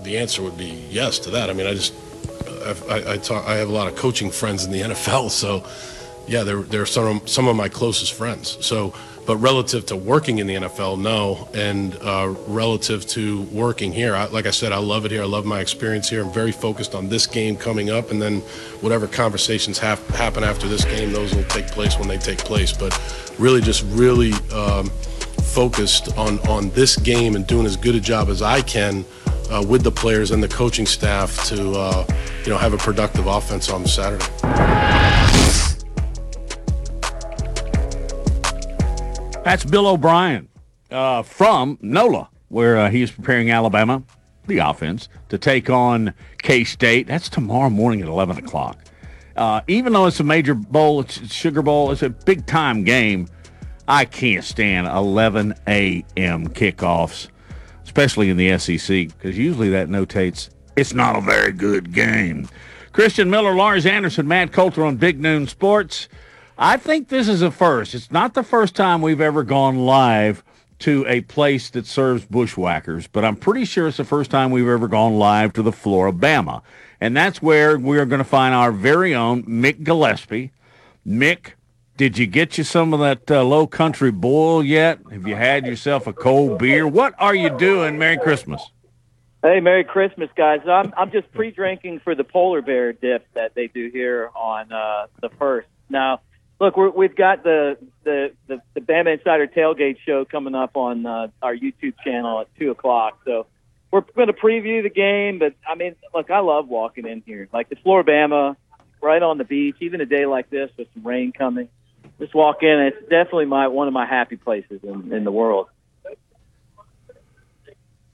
the 0.03 0.19
answer 0.19 0.43
would 0.43 0.59
be 0.59 0.85
yes 0.91 1.21
to 1.21 1.31
that. 1.31 1.49
I 1.49 1.53
mean, 1.53 1.69
I 1.69 1.75
just 1.75 1.95
I've, 2.67 2.91
I 2.91 3.13
I, 3.13 3.17
talk, 3.19 3.47
I 3.47 3.55
have 3.55 3.69
a 3.69 3.73
lot 3.73 3.87
of 3.87 3.95
coaching 3.95 4.33
friends 4.33 4.65
in 4.65 4.73
the 4.73 4.81
NFL, 4.81 5.31
so 5.31 5.65
yeah, 6.27 6.43
they're 6.43 6.63
they're 6.63 6.87
some 6.87 7.19
of, 7.19 7.29
some 7.29 7.47
of 7.47 7.55
my 7.55 7.69
closest 7.69 8.15
friends. 8.15 8.59
So, 8.67 8.95
but 9.31 9.37
relative 9.37 9.87
to 9.87 9.95
working 9.95 10.39
in 10.39 10.49
the 10.49 10.57
NFL, 10.57 11.01
no, 11.01 11.47
and 11.55 11.97
uh, 12.03 12.35
relative 12.49 13.07
to 13.07 13.43
working 13.53 13.93
here, 13.93 14.17
I, 14.17 14.25
like 14.25 14.45
I 14.45 14.51
said, 14.51 14.73
I 14.73 14.79
love 14.79 15.05
it 15.05 15.13
here. 15.13 15.23
I 15.23 15.27
love 15.27 15.45
my 15.45 15.61
experience 15.61 16.09
here. 16.09 16.25
I'm 16.25 16.33
very 16.33 16.51
focused 16.51 16.97
on 16.97 17.09
this 17.09 17.29
game 17.29 17.55
coming 17.55 17.91
up, 17.91 18.11
and 18.11 18.21
then 18.21 18.41
whatever 18.81 19.07
conversations 19.07 19.79
hap- 19.79 20.05
happen 20.09 20.43
after 20.43 20.67
this 20.67 20.85
game, 20.85 21.13
those 21.13 21.33
will 21.33 21.45
take 21.45 21.69
place 21.69 21.97
when 21.97 22.09
they 22.09 22.19
take 22.19 22.39
place. 22.39 22.73
But 22.73 22.93
really, 23.39 23.61
just 23.61 23.85
really. 23.91 24.33
Um, 24.53 24.91
focused 25.43 26.17
on 26.17 26.39
on 26.49 26.71
this 26.71 26.97
game 26.97 27.35
and 27.35 27.45
doing 27.45 27.67
as 27.67 27.77
good 27.77 27.97
a 27.97 28.01
job 28.01 28.29
as 28.29 28.41
I 28.41 28.63
can 28.63 29.05
uh, 29.51 29.65
with 29.67 29.83
the 29.83 29.91
players 29.91 30.31
and 30.31 30.41
the 30.41 30.49
coaching 30.49 30.87
staff 30.87 31.45
to 31.47 31.73
uh, 31.73 32.07
you 32.45 32.51
know 32.51 32.59
have 32.59 32.73
a 32.73 32.79
productive 32.79 33.27
offense 33.27 33.69
on 33.69 33.85
Saturday. 33.85 35.20
That's 39.43 39.65
Bill 39.65 39.87
O'Brien 39.87 40.49
uh, 40.91 41.23
from 41.23 41.79
NOLA, 41.81 42.29
where 42.49 42.77
uh, 42.77 42.91
is 42.91 43.11
preparing 43.11 43.51
Alabama, 43.51 44.03
the 44.47 44.59
offense, 44.59 45.09
to 45.31 45.39
take 45.39 45.71
on 45.71 46.13
K 46.43 46.63
State. 46.63 47.07
That's 47.07 47.31
tomorrow 47.31 47.71
morning 47.71 48.03
at 48.03 48.09
11 48.09 48.37
o'clock. 48.37 48.79
Uh, 49.37 49.63
even 49.67 49.95
though 49.95 50.05
it's 50.07 50.21
a 50.21 50.25
major 50.25 50.55
bowl, 50.55 51.01
it's 51.01 51.17
it's 51.17 51.33
Sugar 51.33 51.63
Bowl, 51.63 51.91
it's 51.91 52.03
a 52.03 52.11
big 52.11 52.45
time 52.47 52.85
game. 52.85 53.29
I 53.89 54.05
can't 54.05 54.45
stand 54.45 54.87
11 54.87 55.55
a.m. 55.67 56.49
kickoffs, 56.49 57.29
especially 57.83 58.29
in 58.29 58.37
the 58.37 58.59
SEC, 58.59 59.09
because 59.09 59.39
usually 59.39 59.71
that 59.71 59.89
notates 59.89 60.51
it's 60.77 60.93
not 60.93 61.17
a 61.17 61.21
very 61.23 61.53
good 61.53 61.93
game. 61.93 62.47
Christian 62.93 63.31
Miller, 63.31 63.55
Lars 63.55 63.87
Anderson, 63.87 64.29
Matt 64.29 64.53
Coulter 64.53 64.85
on 64.85 64.97
Big 64.97 65.19
Noon 65.19 65.47
Sports. 65.47 66.09
I 66.63 66.77
think 66.77 67.09
this 67.09 67.27
is 67.27 67.41
a 67.41 67.51
first. 67.51 67.95
It's 67.95 68.13
not 68.13 68.35
the 68.35 68.43
first 68.43 68.77
time 68.77 69.01
we've 69.01 69.23
ever 69.23 69.45
gone 69.45 69.79
live 69.79 70.45
to 70.81 71.07
a 71.09 71.23
place 71.23 71.71
that 71.71 71.87
serves 71.87 72.27
bushwhackers, 72.27 73.07
but 73.07 73.25
I'm 73.25 73.37
pretty 73.37 73.65
sure 73.65 73.89
it's 73.89 73.97
the 73.97 74.05
first 74.05 74.31
time 74.31 74.51
we've 74.51 74.69
ever 74.69 74.87
gone 74.87 75.19
live 75.19 75.55
to 75.55 75.63
the 75.63 75.73
Flora-Bama. 75.73 76.61
And 77.01 77.17
that's 77.17 77.41
where 77.41 77.79
we're 77.79 78.05
going 78.05 78.19
to 78.19 78.25
find 78.25 78.55
our 78.55 78.73
very 78.73 79.15
own 79.15 79.45
Mick 79.45 79.85
Gillespie. 79.85 80.53
Mick, 81.07 81.53
did 81.97 82.19
you 82.19 82.27
get 82.27 82.59
you 82.59 82.65
some 82.65 82.93
of 82.93 83.01
that 83.01 83.31
uh, 83.31 83.43
low 83.43 83.67
country 83.67 84.11
boil 84.11 84.63
yet? 84.63 84.99
Have 85.11 85.27
you 85.27 85.37
had 85.37 85.65
yourself 85.65 86.07
a 86.07 86.13
cold 86.13 86.59
beer? 86.59 86.87
What 86.87 87.15
are 87.19 87.35
you 87.35 87.49
doing? 87.57 87.99
Merry 87.99 88.19
Christmas. 88.19 88.71
Hey, 89.43 89.61
Merry 89.61 89.85
Christmas, 89.85 90.29
guys. 90.37 90.61
I'm 90.69 90.93
I'm 90.95 91.11
just 91.11 91.33
pre-drinking 91.33 92.01
for 92.01 92.15
the 92.15 92.25
polar 92.25 92.61
bear 92.61 92.93
dip 92.93 93.27
that 93.33 93.55
they 93.55 93.69
do 93.69 93.89
here 93.91 94.29
on 94.37 94.71
uh, 94.71 95.07
the 95.23 95.31
first. 95.39 95.67
Now, 95.89 96.21
look, 96.61 96.77
we're, 96.77 96.91
we've 96.91 97.17
got 97.17 97.43
the, 97.43 97.79
the 98.05 98.33
the 98.47 98.63
the 98.75 98.81
Bama 98.81 99.15
Insider 99.15 99.47
Tailgate 99.49 99.97
show 100.07 100.25
coming 100.25 100.55
up 100.55 100.77
on 100.77 101.07
uh, 101.07 101.29
our 101.43 101.57
YouTube 101.57 101.95
channel 102.05 102.41
at 102.41 102.55
two 102.59 102.71
o'clock. 102.71 103.21
So 103.25 103.47
we're 103.91 104.03
going 104.03 104.29
to 104.29 104.35
preview 104.35 104.83
the 104.83 104.91
game. 104.91 105.39
But 105.39 105.55
I 105.69 105.75
mean, 105.75 105.97
look, 106.15 106.31
I 106.31 106.41
love 106.41 106.69
walking 106.69 107.07
in 107.07 107.23
here, 107.27 107.49
like 107.53 107.69
the 107.69 107.77
Flora-Bama, 107.77 108.57
right 109.03 109.23
on 109.23 109.39
the 109.39 109.45
beach. 109.45 109.77
Even 109.81 110.01
a 110.01 110.07
day 110.07 110.27
like 110.27 110.51
this 110.51 110.71
with 110.77 110.89
some 110.95 111.05
rain 111.05 111.33
coming, 111.33 111.69
just 112.21 112.35
walk 112.35 112.63
in. 112.63 112.93
It's 112.93 113.01
definitely 113.09 113.47
my 113.47 113.69
one 113.69 113.89
of 113.89 113.95
my 113.95 114.07
happy 114.07 114.37
places 114.37 114.81
in, 114.83 115.13
in 115.13 115.25
the 115.25 115.33
world. 115.33 115.69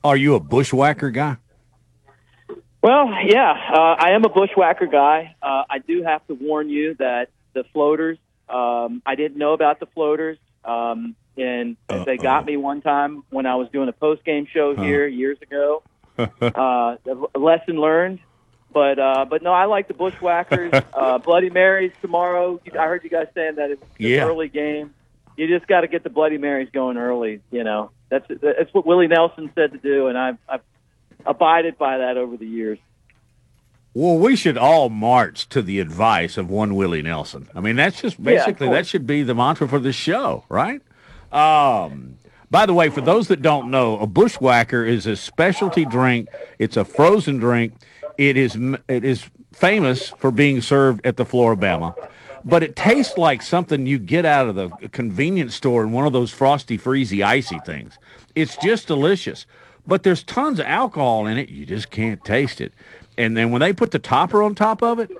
Are 0.05 0.17
you 0.17 0.37
a 0.37 0.41
bushwhacker 0.41 1.11
guy? 1.11 1.39
Well, 2.81 3.09
yeah, 3.27 3.51
uh, 3.51 3.97
I 3.99 4.11
am 4.11 4.25
a 4.25 4.29
bushwhacker 4.29 4.87
guy. 4.87 5.35
Uh, 5.43 5.65
I 5.69 5.79
do 5.79 6.05
have 6.05 6.25
to 6.29 6.35
warn 6.35 6.69
you 6.69 6.95
that 7.01 7.31
the 7.53 7.65
floaters, 7.73 8.17
um, 8.49 9.03
I 9.05 9.15
didn't 9.15 9.39
know 9.39 9.53
about 9.53 9.81
the 9.81 9.87
floaters. 9.87 10.39
Um, 10.65 11.17
and 11.37 11.77
they 12.07 12.17
got 12.17 12.45
me 12.47 12.57
one 12.57 12.81
time 12.81 13.23
when 13.31 13.47
I 13.47 13.57
was 13.57 13.69
doing 13.73 13.89
a 13.89 13.93
post 13.93 14.25
game 14.25 14.47
show 14.53 14.75
here 14.75 15.07
years 15.07 15.39
ago. 15.43 15.83
uh, 16.19 16.97
lesson 17.39 17.79
learned. 17.79 18.21
But 18.73 18.99
uh, 18.99 19.27
but 19.29 19.43
no, 19.43 19.53
I 19.53 19.67
like 19.67 19.89
the 19.89 19.95
Bushwhackers. 19.95 20.73
uh, 20.95 21.19
Bloody 21.19 21.51
Marys 21.51 21.93
tomorrow. 22.01 22.61
I 22.79 22.85
heard 22.85 23.05
you 23.05 23.11
guys 23.11 23.27
saying 23.35 23.57
that 23.57 23.71
it's 23.71 23.83
an 23.83 23.89
Yeah. 23.99 24.25
early 24.25 24.49
game. 24.49 24.95
You 25.37 25.47
just 25.47 25.67
got 25.67 25.83
to 25.83 25.89
get 25.89 26.03
the 26.03 26.11
Bloody 26.11 26.39
Marys 26.39 26.69
going 26.73 26.97
early. 26.97 27.41
You 27.51 27.65
know, 27.65 27.91
that's 28.11 28.27
that's 28.29 28.73
what 28.73 28.87
Willie 28.87 29.07
Nelson 29.07 29.51
said 29.55 29.73
to 29.73 29.79
do, 29.79 30.09
and 30.09 30.17
I've, 30.19 30.39
I've 30.49 30.61
abided 31.25 31.79
by 31.79 31.99
that 31.99 32.17
over 32.17 32.37
the 32.37 32.47
years. 32.47 32.79
Well, 33.97 34.19
we 34.19 34.37
should 34.37 34.59
all 34.59 34.91
march 34.91 35.49
to 35.49 35.63
the 35.63 35.81
advice 35.81 36.37
of 36.37 36.51
one 36.51 36.75
Willie 36.75 37.01
Nelson. 37.01 37.49
I 37.55 37.61
mean, 37.61 37.77
that's 37.77 38.03
just 38.03 38.19
Yeah, 38.19 38.25
basically 38.25 38.69
that 38.69 38.87
should 38.87 39.07
be 39.07 39.23
the 39.23 39.35
mantra 39.35 39.67
for 39.67 39.79
this 39.79 39.97
show, 39.97 40.45
right? 40.51 40.83
Um, 41.33 42.19
by 42.51 42.67
the 42.67 42.75
way, 42.75 42.91
for 42.91 43.01
those 43.01 43.29
that 43.29 43.41
don't 43.41 43.71
know, 43.71 43.99
a 43.99 44.07
bushwhacker 44.07 44.85
is 44.85 45.07
a 45.07 45.17
specialty 45.17 45.87
drink. 45.87 46.29
It's 46.59 46.77
a 46.77 46.85
frozen 46.85 47.39
drink. 47.39 47.73
It 48.19 48.37
is 48.37 48.55
it 48.87 49.03
is 49.03 49.31
famous 49.55 50.11
for 50.11 50.31
being 50.31 50.61
served 50.61 51.07
at 51.07 51.17
the 51.17 51.25
Flora-Bama, 51.25 51.95
but 52.45 52.63
it 52.63 52.77
tastes 52.77 53.17
like 53.17 53.41
something 53.41 53.87
you 53.87 53.99
get 53.99 54.27
out 54.27 54.47
of 54.47 54.57
the 54.57 54.69
convenience 54.93 55.55
store 55.55 55.83
in 55.83 55.93
one 55.93 56.07
of 56.07 56.13
those 56.13 56.31
frosty, 56.31 56.77
freezy, 56.77 57.25
icy 57.25 57.61
things. 57.61 57.97
It's 58.35 58.59
just 58.59 58.89
delicious, 58.89 59.47
but 59.87 60.03
there's 60.03 60.23
tons 60.23 60.59
of 60.61 60.67
alcohol 60.67 61.27
in 61.27 61.39
it. 61.39 61.49
You 61.49 61.65
just 61.65 61.91
can't 61.91 62.23
taste 62.23 62.61
it. 62.61 62.75
And 63.19 63.37
then 63.37 63.51
when 63.51 63.61
they 63.61 63.73
put 63.73 63.91
the 63.91 63.99
topper 63.99 64.43
on 64.43 64.55
top 64.55 64.83
of 64.83 64.99
it, 64.99 65.11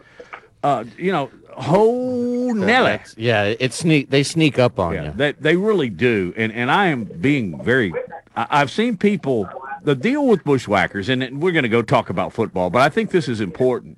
uh, 0.63 0.85
you 0.99 1.13
know, 1.13 1.31
whole 1.57 2.55
Nelly. 2.55 3.01
Yeah, 3.17 3.45
it 3.45 3.73
sneak. 3.73 4.11
They 4.11 4.23
sneak 4.23 4.59
up 4.59 4.79
on 4.79 4.95
Yeah, 4.95 5.05
you. 5.07 5.13
they, 5.13 5.33
they 5.33 5.57
really 5.57 5.89
do. 5.89 6.35
And, 6.37 6.53
and 6.53 6.71
I 6.71 6.87
am 6.89 7.05
being 7.05 7.63
very, 7.63 7.95
I, 8.37 8.47
I've 8.51 8.71
seen 8.71 8.97
people, 8.99 9.49
the 9.83 9.95
deal 9.95 10.27
with 10.27 10.45
bushwhackers, 10.45 11.09
and 11.09 11.41
we're 11.41 11.53
going 11.53 11.63
to 11.63 11.69
go 11.71 11.81
talk 11.83 12.11
about 12.11 12.33
football, 12.33 12.69
but 12.71 12.83
I 12.83 12.89
think 12.89 13.11
this 13.11 13.29
is 13.29 13.41
important. 13.41 13.97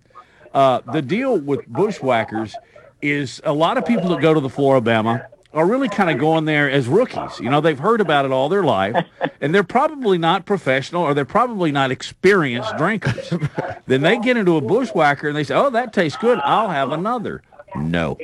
Uh, 0.55 0.81
the 0.93 1.03
deal 1.03 1.39
with 1.39 1.67
bushwhackers 1.67 2.55
is 3.03 3.41
a 3.45 3.53
lot 3.53 3.77
of 3.79 3.85
people 3.87 4.09
that 4.11 4.21
go 4.21 4.35
to 4.35 4.41
the 4.41 4.49
Flora-Bama 4.51 5.27
are 5.55 5.67
really 5.67 5.89
kind 5.89 6.11
of 6.11 6.19
going 6.19 6.45
there 6.45 6.71
as 6.71 6.87
rookies. 6.89 7.41
You 7.41 7.51
know, 7.51 7.61
they've 7.61 7.79
heard 7.79 8.01
about 8.01 8.25
it 8.25 8.33
all 8.33 8.49
their 8.49 8.63
life, 8.63 9.05
and 9.41 9.55
they're 9.55 9.63
probably 9.65 10.19
not 10.19 10.45
professional 10.45 11.03
or 11.03 11.15
they're 11.15 11.25
probably 11.25 11.73
not 11.73 11.91
experienced 11.91 12.77
drinkers. 12.77 13.33
then 13.87 14.03
they 14.03 14.19
get 14.19 14.37
into 14.37 14.57
a 14.57 14.61
bushwhacker 14.61 15.29
and 15.29 15.37
they 15.37 15.45
say, 15.45 15.55
oh, 15.55 15.71
that 15.71 15.93
tastes 15.93 16.19
good. 16.19 16.39
I'll 16.45 16.69
have 16.69 16.93
another. 16.93 17.43
No, 17.77 18.19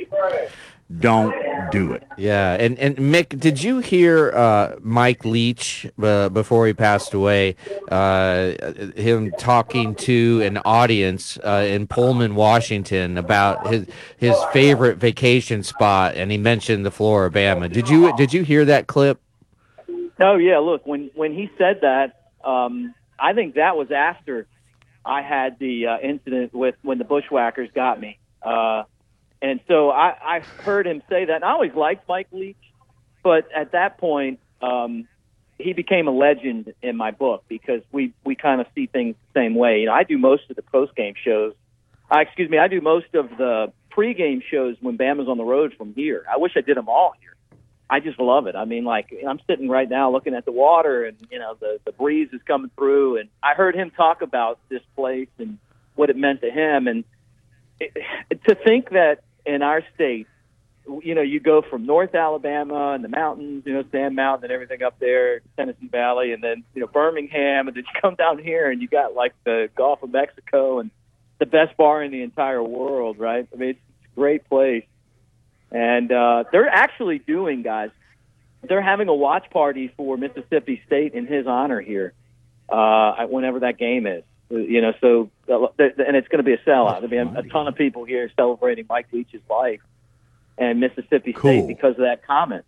don't 0.99 1.33
do 1.71 1.93
it. 1.93 2.03
Yeah, 2.17 2.53
and 2.53 2.77
and 2.77 2.95
Mick, 2.97 3.39
did 3.39 3.61
you 3.61 3.79
hear 3.79 4.31
uh, 4.31 4.75
Mike 4.81 5.25
Leach 5.25 5.87
uh, 6.01 6.29
before 6.29 6.67
he 6.67 6.73
passed 6.73 7.13
away? 7.13 7.55
Uh, 7.89 8.53
him 8.95 9.31
talking 9.39 9.95
to 9.95 10.41
an 10.43 10.59
audience 10.59 11.37
uh, 11.43 11.65
in 11.67 11.87
Pullman, 11.87 12.35
Washington, 12.35 13.17
about 13.17 13.67
his 13.67 13.87
his 14.17 14.35
favorite 14.53 14.97
vacation 14.97 15.63
spot, 15.63 16.15
and 16.15 16.31
he 16.31 16.37
mentioned 16.37 16.85
the 16.85 16.91
Flora-Bama. 16.91 17.71
Did 17.71 17.89
you 17.89 18.15
did 18.15 18.33
you 18.33 18.43
hear 18.43 18.65
that 18.65 18.87
clip? 18.87 19.19
No, 20.19 20.35
yeah. 20.35 20.59
Look, 20.59 20.85
when 20.85 21.09
when 21.15 21.33
he 21.33 21.49
said 21.57 21.81
that, 21.81 22.31
um, 22.43 22.93
I 23.19 23.33
think 23.33 23.55
that 23.55 23.75
was 23.75 23.91
after 23.91 24.47
I 25.03 25.21
had 25.21 25.59
the 25.59 25.87
uh, 25.87 25.97
incident 25.99 26.53
with 26.53 26.75
when 26.83 26.97
the 26.99 27.03
bushwhackers 27.03 27.69
got 27.73 27.99
me, 27.99 28.19
uh, 28.41 28.83
and 29.41 29.59
so 29.67 29.89
I, 29.89 30.15
I 30.21 30.39
heard 30.39 30.87
him 30.87 31.01
say 31.09 31.25
that. 31.25 31.35
And 31.35 31.43
I 31.43 31.51
always 31.51 31.73
liked 31.73 32.07
Mike 32.07 32.27
Leach, 32.31 32.55
but 33.23 33.47
at 33.55 33.73
that 33.73 33.97
point, 33.97 34.39
um, 34.61 35.07
he 35.57 35.73
became 35.73 36.07
a 36.07 36.11
legend 36.11 36.73
in 36.81 36.97
my 36.97 37.11
book 37.11 37.43
because 37.47 37.81
we 37.91 38.13
we 38.25 38.35
kind 38.35 38.61
of 38.61 38.67
see 38.75 38.87
things 38.87 39.15
the 39.33 39.39
same 39.39 39.55
way. 39.55 39.79
You 39.81 39.87
know, 39.87 39.93
I 39.93 40.03
do 40.03 40.17
most 40.17 40.49
of 40.49 40.55
the 40.55 40.61
post 40.61 40.95
game 40.95 41.13
shows. 41.23 41.53
Uh, 42.13 42.19
excuse 42.19 42.49
me, 42.49 42.57
I 42.57 42.67
do 42.67 42.81
most 42.81 43.13
of 43.15 43.29
the 43.37 43.71
pregame 43.91 44.41
shows 44.43 44.75
when 44.81 44.97
Bama's 44.97 45.29
on 45.29 45.37
the 45.37 45.43
road 45.43 45.73
from 45.77 45.93
here. 45.93 46.25
I 46.31 46.37
wish 46.37 46.53
I 46.55 46.61
did 46.61 46.77
them 46.77 46.89
all 46.89 47.13
here. 47.19 47.35
I 47.89 47.99
just 47.99 48.19
love 48.19 48.47
it. 48.47 48.55
I 48.55 48.65
mean, 48.65 48.83
like 48.83 49.13
I'm 49.27 49.39
sitting 49.47 49.69
right 49.69 49.89
now 49.89 50.11
looking 50.11 50.33
at 50.33 50.45
the 50.45 50.51
water, 50.51 51.05
and 51.05 51.17
you 51.29 51.39
know 51.39 51.55
the 51.59 51.79
the 51.85 51.91
breeze 51.91 52.29
is 52.33 52.41
coming 52.47 52.71
through, 52.75 53.17
and 53.17 53.29
I 53.43 53.53
heard 53.53 53.75
him 53.75 53.91
talk 53.91 54.21
about 54.21 54.59
this 54.69 54.81
place 54.95 55.29
and 55.37 55.57
what 55.95 56.09
it 56.09 56.17
meant 56.17 56.41
to 56.41 56.49
him, 56.49 56.87
and 56.87 57.03
it, 57.79 57.93
to 58.47 58.55
think 58.55 58.89
that 58.89 59.19
in 59.45 59.61
our 59.61 59.83
state, 59.93 60.27
you 61.01 61.15
know, 61.15 61.21
you 61.21 61.39
go 61.39 61.61
from 61.61 61.85
North 61.85 62.13
Alabama 62.13 62.91
and 62.93 63.03
the 63.03 63.09
mountains, 63.09 63.63
you 63.65 63.73
know, 63.73 63.83
Sand 63.91 64.15
Mountain 64.15 64.45
and 64.45 64.53
everything 64.53 64.83
up 64.83 64.99
there, 64.99 65.41
Tennessee 65.57 65.87
Valley, 65.87 66.31
and 66.31 66.43
then 66.43 66.63
you 66.73 66.81
know 66.81 66.87
Birmingham, 66.87 67.67
and 67.67 67.75
then 67.75 67.83
you 67.83 68.01
come 68.01 68.15
down 68.15 68.37
here 68.37 68.69
and 68.69 68.81
you 68.81 68.87
got 68.87 69.13
like 69.13 69.33
the 69.43 69.69
Gulf 69.75 70.03
of 70.03 70.11
Mexico 70.11 70.79
and 70.79 70.91
the 71.39 71.45
best 71.45 71.75
bar 71.77 72.03
in 72.03 72.11
the 72.11 72.21
entire 72.21 72.63
world, 72.63 73.17
right? 73.17 73.47
I 73.51 73.55
mean, 73.57 73.69
it's 73.69 73.79
a 74.11 74.15
great 74.15 74.47
place. 74.47 74.85
And 75.71 76.11
uh, 76.11 76.45
they're 76.51 76.69
actually 76.69 77.19
doing, 77.19 77.61
guys. 77.63 77.89
They're 78.63 78.81
having 78.81 79.09
a 79.09 79.13
watch 79.13 79.49
party 79.49 79.91
for 79.97 80.17
Mississippi 80.17 80.81
State 80.87 81.13
in 81.13 81.27
his 81.27 81.45
honor 81.47 81.81
here, 81.81 82.13
uh, 82.69 83.25
whenever 83.25 83.59
that 83.61 83.77
game 83.77 84.07
is. 84.07 84.23
You 84.61 84.81
know, 84.81 84.93
so 85.01 85.29
uh, 85.49 85.67
and 85.79 86.15
it's 86.15 86.27
going 86.27 86.37
to 86.37 86.43
be 86.43 86.53
a 86.53 86.57
sellout. 86.59 87.01
There'll 87.01 87.07
be 87.09 87.17
a, 87.17 87.39
a 87.39 87.43
ton 87.49 87.67
of 87.67 87.75
people 87.75 88.03
here 88.05 88.29
celebrating 88.35 88.85
Mike 88.89 89.07
Leach's 89.11 89.41
life 89.49 89.81
and 90.57 90.79
Mississippi 90.79 91.33
Cool. 91.33 91.63
State 91.63 91.67
because 91.67 91.91
of 91.91 92.03
that 92.03 92.25
comment. 92.25 92.63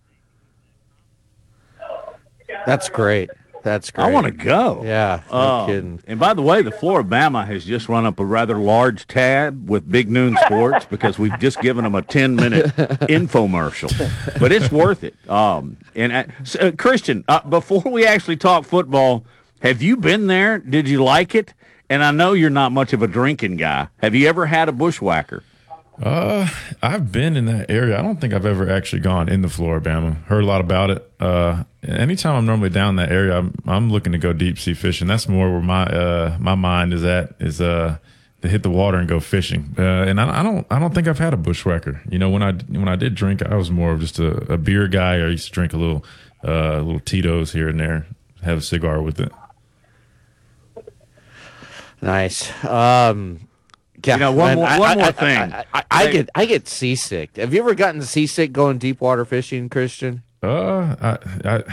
That's 2.65 2.89
great. 2.89 3.29
That's 3.63 3.91
great. 3.91 4.05
I 4.05 4.11
want 4.11 4.25
to 4.27 4.31
go. 4.31 4.81
Yeah, 4.85 5.21
no 5.29 5.37
Uh, 5.37 5.65
kidding. 5.65 6.01
And 6.07 6.19
by 6.19 6.33
the 6.33 6.41
way, 6.41 6.61
the 6.61 6.71
Floribama 6.71 7.45
has 7.47 7.65
just 7.65 7.89
run 7.89 8.05
up 8.05 8.19
a 8.19 8.25
rather 8.25 8.55
large 8.55 9.07
tab 9.07 9.69
with 9.69 9.89
Big 9.91 10.09
Noon 10.09 10.37
Sports 10.45 10.85
because 10.89 11.19
we've 11.19 11.37
just 11.39 11.59
given 11.61 11.83
them 11.83 11.93
a 11.95 12.01
10 12.01 12.35
minute 12.35 12.65
infomercial. 13.09 13.89
But 14.39 14.51
it's 14.53 14.71
worth 14.71 15.03
it. 15.03 15.15
Um, 15.29 15.77
and 15.95 16.13
uh, 16.13 16.23
so, 16.45 16.59
uh, 16.59 16.71
Christian, 16.71 17.25
uh, 17.27 17.41
before 17.41 17.81
we 17.85 18.05
actually 18.05 18.37
talk 18.37 18.63
football, 18.63 19.25
have 19.61 19.81
you 19.81 19.97
been 19.97 20.27
there? 20.27 20.59
Did 20.59 20.87
you 20.87 21.03
like 21.03 21.35
it? 21.35 21.53
And 21.89 22.03
I 22.03 22.11
know 22.11 22.33
you're 22.33 22.49
not 22.49 22.71
much 22.71 22.93
of 22.93 23.01
a 23.01 23.07
drinking 23.07 23.57
guy. 23.57 23.87
Have 23.97 24.13
you 24.13 24.27
ever 24.27 24.45
had 24.45 24.69
a 24.69 24.71
bushwhacker? 24.71 25.43
Uh, 26.01 26.47
I've 26.83 27.11
been 27.11 27.35
in 27.35 27.45
that 27.45 27.71
area. 27.71 27.97
I 27.97 28.03
don't 28.03 28.21
think 28.21 28.33
I've 28.33 28.45
ever 28.45 28.69
actually 28.69 29.01
gone 29.01 29.29
into 29.29 29.49
Flora-Bama. 29.49 30.23
Heard 30.25 30.43
a 30.43 30.45
lot 30.45 30.61
about 30.61 30.91
it. 30.91 31.11
Uh, 31.19 31.63
anytime 31.81 32.35
I'm 32.35 32.45
normally 32.45 32.69
down 32.69 32.97
that 32.97 33.11
area, 33.11 33.37
I'm, 33.37 33.55
I'm 33.65 33.89
looking 33.89 34.11
to 34.11 34.19
go 34.19 34.31
deep 34.31 34.59
sea 34.59 34.75
fishing. 34.75 35.07
That's 35.07 35.27
more 35.27 35.51
where 35.51 35.61
my 35.61 35.85
uh 35.85 36.37
my 36.39 36.53
mind 36.55 36.93
is 36.93 37.03
at. 37.03 37.33
Is 37.39 37.59
uh 37.61 37.97
to 38.43 38.47
hit 38.47 38.61
the 38.61 38.69
water 38.69 38.99
and 38.99 39.09
go 39.09 39.19
fishing. 39.19 39.73
Uh, 39.77 39.81
and 39.81 40.21
I, 40.21 40.41
I 40.41 40.43
don't 40.43 40.67
I 40.69 40.77
don't 40.77 40.93
think 40.93 41.07
I've 41.07 41.17
had 41.17 41.33
a 41.33 41.37
bushwhacker. 41.37 42.01
You 42.09 42.19
know, 42.19 42.29
when 42.29 42.43
I 42.43 42.51
when 42.51 42.87
I 42.87 42.95
did 42.95 43.15
drink, 43.15 43.41
I 43.41 43.55
was 43.55 43.71
more 43.71 43.93
of 43.93 43.99
just 43.99 44.19
a, 44.19 44.53
a 44.53 44.57
beer 44.57 44.87
guy. 44.87 45.15
I 45.15 45.29
used 45.29 45.47
to 45.47 45.51
drink 45.51 45.73
a 45.73 45.77
little 45.77 46.05
uh 46.43 46.77
little 46.81 46.99
Tito's 46.99 47.53
here 47.53 47.69
and 47.69 47.79
there, 47.79 48.05
have 48.43 48.59
a 48.59 48.61
cigar 48.61 49.01
with 49.01 49.19
it. 49.19 49.31
Nice. 52.01 52.51
Um, 52.63 53.39
yeah, 54.05 54.13
You 54.15 54.19
know, 54.19 54.31
one 54.31 54.47
man, 54.49 54.55
more- 54.57 54.67
I- 54.67 54.79
one 54.79 54.89
I- 54.91 54.95
more 54.95 55.05
I- 55.05 55.11
thing. 55.11 55.53
I, 55.53 55.65
I, 55.73 55.83
I 55.91 56.05
They- 56.05 56.11
get 56.11 56.29
I 56.35 56.45
get 56.45 56.67
seasick. 56.67 57.35
Have 57.37 57.53
you 57.53 57.59
ever 57.61 57.73
gotten 57.75 58.01
seasick 58.03 58.51
going 58.53 58.77
deep 58.77 59.01
water 59.01 59.25
fishing, 59.25 59.69
Christian? 59.69 60.21
Uh, 60.43 60.95
I, 61.01 61.17
I, 61.43 61.63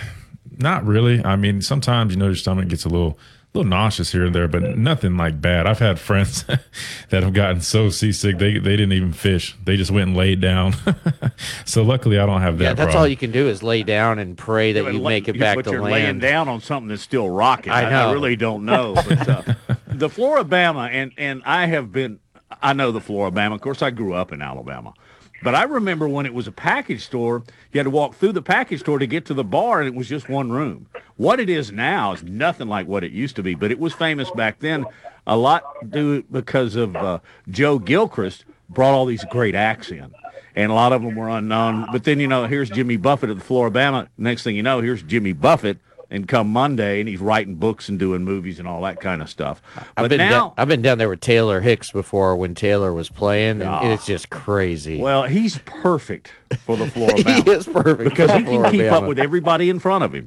not 0.57 0.87
really. 0.87 1.23
I 1.25 1.37
mean, 1.37 1.61
sometimes 1.61 2.13
you 2.15 2.19
know 2.19 2.27
your 2.27 2.35
stomach 2.35 2.69
gets 2.69 2.85
a 2.87 2.89
little, 2.89 3.19
little 3.53 3.69
nauseous 3.69 4.11
here 4.13 4.25
and 4.25 4.35
there, 4.35 4.49
but 4.49 4.63
nothing 4.79 5.17
like 5.19 5.41
bad. 5.41 5.67
I've 5.67 5.81
had 5.81 5.99
friends 5.99 6.45
that 7.11 7.23
have 7.23 7.35
gotten 7.35 7.61
so 7.61 7.91
seasick 7.91 8.39
they 8.39 8.55
they 8.59 8.75
didn't 8.77 8.93
even 8.95 9.13
fish. 9.13 9.55
They 9.63 9.77
just 9.77 9.91
went 9.91 10.09
and 10.09 10.17
laid 10.17 10.41
down. 10.41 10.75
so 11.67 11.83
luckily, 11.83 12.19
I 12.19 12.25
don't 12.25 12.41
have 12.41 12.57
that. 12.59 12.65
yeah, 12.65 12.69
that's 12.73 12.87
problem. 12.87 13.01
all 13.03 13.07
you 13.09 13.17
can 13.19 13.33
do 13.33 13.49
is 13.49 13.63
lay 13.63 13.83
down 13.83 14.19
and 14.19 14.37
pray 14.39 14.73
that 14.73 14.85
you 14.93 15.01
but 15.01 15.09
make 15.09 15.29
it 15.29 15.35
you- 15.35 15.41
back 15.41 15.57
but 15.57 15.67
to 15.67 15.73
you're 15.73 15.83
laying 15.83 16.19
down 16.21 16.49
on 16.49 16.61
something 16.63 16.89
that's 16.89 17.03
still 17.03 17.29
rocking. 17.29 17.71
I 17.73 17.85
I, 17.85 17.91
know. 17.91 18.13
really 18.15 18.35
don't 18.37 18.65
know. 18.65 18.95
But, 18.95 19.29
uh, 19.29 19.43
the 19.99 20.09
Flora-Bama, 20.09 20.91
and 20.91 21.13
and 21.17 21.43
I 21.45 21.67
have 21.67 21.93
been. 21.93 22.21
I 22.63 22.73
know 22.73 22.93
the 22.93 23.01
Flora-Bama. 23.01 23.55
Of 23.55 23.61
course, 23.61 23.83
I 23.83 23.91
grew 23.91 24.15
up 24.15 24.33
in 24.33 24.41
Alabama. 24.43 24.95
But 25.43 25.55
I 25.55 25.65
remember 25.65 26.09
when 26.09 26.25
it 26.25 26.33
was 26.33 26.47
a 26.47 26.53
package 26.53 27.05
store, 27.05 27.43
you 27.73 27.79
had 27.79 27.85
to 27.85 27.91
walk 27.91 28.15
through 28.15 28.33
the 28.33 28.41
package 28.41 28.81
store 28.81 28.99
to 28.99 29.07
get 29.07 29.27
to 29.27 29.35
the 29.35 29.45
bar, 29.45 29.81
and 29.81 29.87
it 29.87 29.95
was 29.95 30.09
just 30.09 30.29
one 30.29 30.51
room. 30.51 30.87
What 31.17 31.39
it 31.39 31.51
is 31.51 31.71
now 31.71 32.13
is 32.13 32.23
nothing 32.23 32.69
like 32.69 32.87
what 32.87 33.05
it 33.05 33.13
used 33.13 33.37
to 33.37 33.43
be, 33.43 33.55
but 33.55 33.71
it 33.71 33.79
was 33.79 33.93
famous 33.93 34.31
back 34.31 34.61
then. 34.61 34.87
A 35.27 35.37
lot 35.37 35.65
due 35.91 36.23
because 36.31 36.77
of 36.77 36.97
uh, 36.97 37.19
Joe 37.49 37.79
Gilchrist 37.79 38.47
brought 38.71 38.95
all 38.95 39.05
these 39.05 39.25
great 39.27 39.55
acts 39.55 39.91
in, 39.91 40.15
and 40.57 40.73
a 40.73 40.75
lot 40.75 40.95
of 40.95 41.03
them 41.03 41.15
were 41.15 41.29
unknown. 41.29 41.89
But 41.93 42.05
then 42.05 42.21
you 42.21 42.27
know, 42.27 42.47
here's 42.47 42.71
Jimmy 42.71 42.97
Buffett 42.97 43.29
at 43.29 43.37
the 43.37 43.45
Flora-Bama. 43.45 44.09
Next 44.17 44.45
thing 44.45 44.57
you 44.57 44.63
know, 44.63 44.81
here's 44.81 45.03
Jimmy 45.03 45.35
Buffett 45.35 45.79
and 46.11 46.29
come 46.29 46.49
Monday, 46.49 47.01
and 47.01 47.09
he's 47.09 47.21
writing 47.21 47.55
books 47.57 47.89
and 47.89 47.99
doing 47.99 48.25
movies 48.25 48.59
and 48.59 48.69
all 48.69 48.83
that 48.83 49.01
kind 49.01 49.23
of 49.23 49.29
stuff. 49.31 49.61
I've 49.97 50.09
been 50.09 50.19
now, 50.19 50.31
down, 50.31 50.53
I've 50.59 50.69
been 50.69 50.83
down 50.83 50.99
there 50.99 51.09
with 51.09 51.21
Taylor 51.21 51.61
Hicks 51.61 51.91
before 51.91 52.37
when 52.37 52.55
Taylor 52.55 52.93
was 52.93 53.09
playing, 53.09 53.61
and 53.63 53.71
Ah. 53.71 53.93
it's 53.93 54.07
just 54.07 54.31
crazy. 54.31 55.01
well, 55.01 55.25
he's 55.25 55.59
perfect 55.65 56.33
for 56.65 56.77
the 56.77 56.87
Flora-Bama. 56.89 57.45
he 57.45 57.51
is 57.51 57.67
perfect 57.67 58.11
because 58.11 58.31
he 58.33 58.45
can 58.45 58.71
keep 58.71 58.93
up 58.93 59.05
with 59.05 59.19
everybody 59.19 59.71
in 59.71 59.79
front 59.79 60.05
of 60.05 60.15
him 60.15 60.25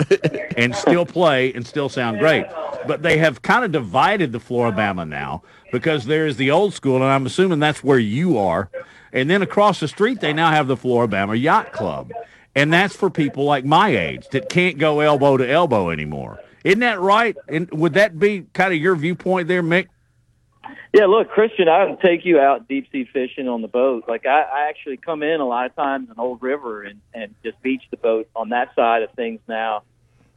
and 0.58 0.76
still 0.76 1.06
play 1.06 1.54
and 1.54 1.66
still 1.66 1.90
sound 1.90 2.20
great. 2.20 2.46
But 2.86 3.02
they 3.04 3.18
have 3.18 3.42
kind 3.42 3.64
of 3.66 3.72
divided 3.72 4.32
the 4.32 4.40
Flora-Bama 4.40 5.08
now 5.08 5.44
because 5.72 6.06
there 6.06 6.26
is 6.28 6.38
the 6.38 6.52
old 6.52 6.74
school, 6.74 6.96
and 6.98 7.06
I'm 7.06 7.26
assuming 7.26 7.60
that's 7.60 7.84
where 7.84 8.00
you 8.00 8.38
are. 8.38 8.70
And 9.14 9.30
then 9.30 9.42
across 9.42 9.80
the 9.80 9.88
street, 9.88 10.20
they 10.20 10.34
now 10.34 10.52
have 10.52 10.68
the 10.68 10.76
Flora-Bama 10.78 11.40
Yacht 11.40 11.72
Club. 11.72 12.12
And 12.58 12.74
that's 12.74 12.96
for 12.96 13.10
people 13.10 13.44
like 13.46 13.66
my 13.66 13.90
age 13.96 14.28
that 14.30 14.50
can't 14.50 14.78
go 14.80 15.00
elbow 15.00 15.38
to 15.38 15.48
elbow 15.50 15.92
anymore. 15.92 16.40
Isn't 16.64 16.80
that 16.80 17.00
right? 17.00 17.38
And 17.48 17.70
would 17.72 17.94
that 17.94 18.18
be 18.20 18.46
kind 18.54 18.74
of 18.74 18.80
your 18.80 18.96
viewpoint 18.96 19.48
there, 19.48 19.62
Mick? 19.62 19.88
Yeah, 20.92 21.06
look, 21.06 21.30
Christian, 21.30 21.68
I 21.70 21.86
would 21.86 22.00
take 22.02 22.26
you 22.26 22.40
out 22.40 22.68
deep 22.68 22.88
sea 22.92 23.08
fishing 23.14 23.48
on 23.48 23.62
the 23.62 23.68
boat. 23.68 24.06
Like 24.08 24.26
I, 24.26 24.42
I 24.42 24.70
actually 24.70 24.98
come 24.98 25.22
in 25.22 25.40
a 25.40 25.46
lot 25.46 25.68
of 25.68 25.76
times 25.76 26.10
in 26.10 26.20
Old 26.20 26.42
River 26.42 26.82
and 26.84 27.00
and 27.14 27.36
just 27.44 27.62
beach 27.62 27.84
the 27.92 27.98
boat 27.98 28.28
on 28.36 28.50
that 28.50 28.74
side 28.76 29.04
of 29.04 29.12
things 29.12 29.40
now, 29.48 29.84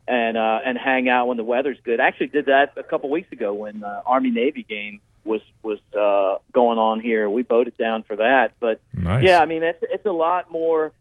and 0.06 0.36
uh, 0.36 0.60
and 0.64 0.76
hang 0.76 1.08
out 1.08 1.26
when 1.28 1.36
the 1.38 1.44
weather's 1.44 1.78
good. 1.84 2.00
I 2.00 2.06
actually 2.08 2.26
did 2.28 2.46
that 2.46 2.74
a 2.76 2.82
couple 2.82 3.08
weeks 3.10 3.32
ago 3.32 3.54
when 3.54 3.82
uh, 3.82 4.02
Army 4.04 4.30
Navy 4.30 4.62
game 4.62 5.00
was 5.24 5.40
was 5.62 5.78
uh, 5.98 6.36
going 6.52 6.78
on 6.78 7.00
here. 7.00 7.30
We 7.30 7.42
boated 7.42 7.76
down 7.78 8.02
for 8.02 8.16
that, 8.16 8.52
but 8.60 8.80
Nice. 8.92 9.24
yeah, 9.24 9.40
I 9.40 9.46
mean 9.46 9.62
it's 9.62 9.82
it's 9.82 10.04
a 10.06 10.12
lot 10.12 10.50
more. 10.50 10.92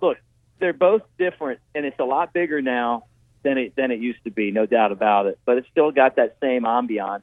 Look, 0.00 0.18
they're 0.58 0.72
both 0.72 1.02
different, 1.18 1.60
and 1.74 1.84
it's 1.84 1.98
a 1.98 2.04
lot 2.04 2.32
bigger 2.32 2.62
now 2.62 3.04
than 3.42 3.58
it 3.58 3.76
than 3.76 3.90
it 3.90 4.00
used 4.00 4.22
to 4.24 4.30
be, 4.30 4.50
no 4.50 4.66
doubt 4.66 4.92
about 4.92 5.26
it. 5.26 5.38
But 5.44 5.58
it's 5.58 5.68
still 5.68 5.92
got 5.92 6.16
that 6.16 6.36
same 6.40 6.62
ambiance. 6.62 7.22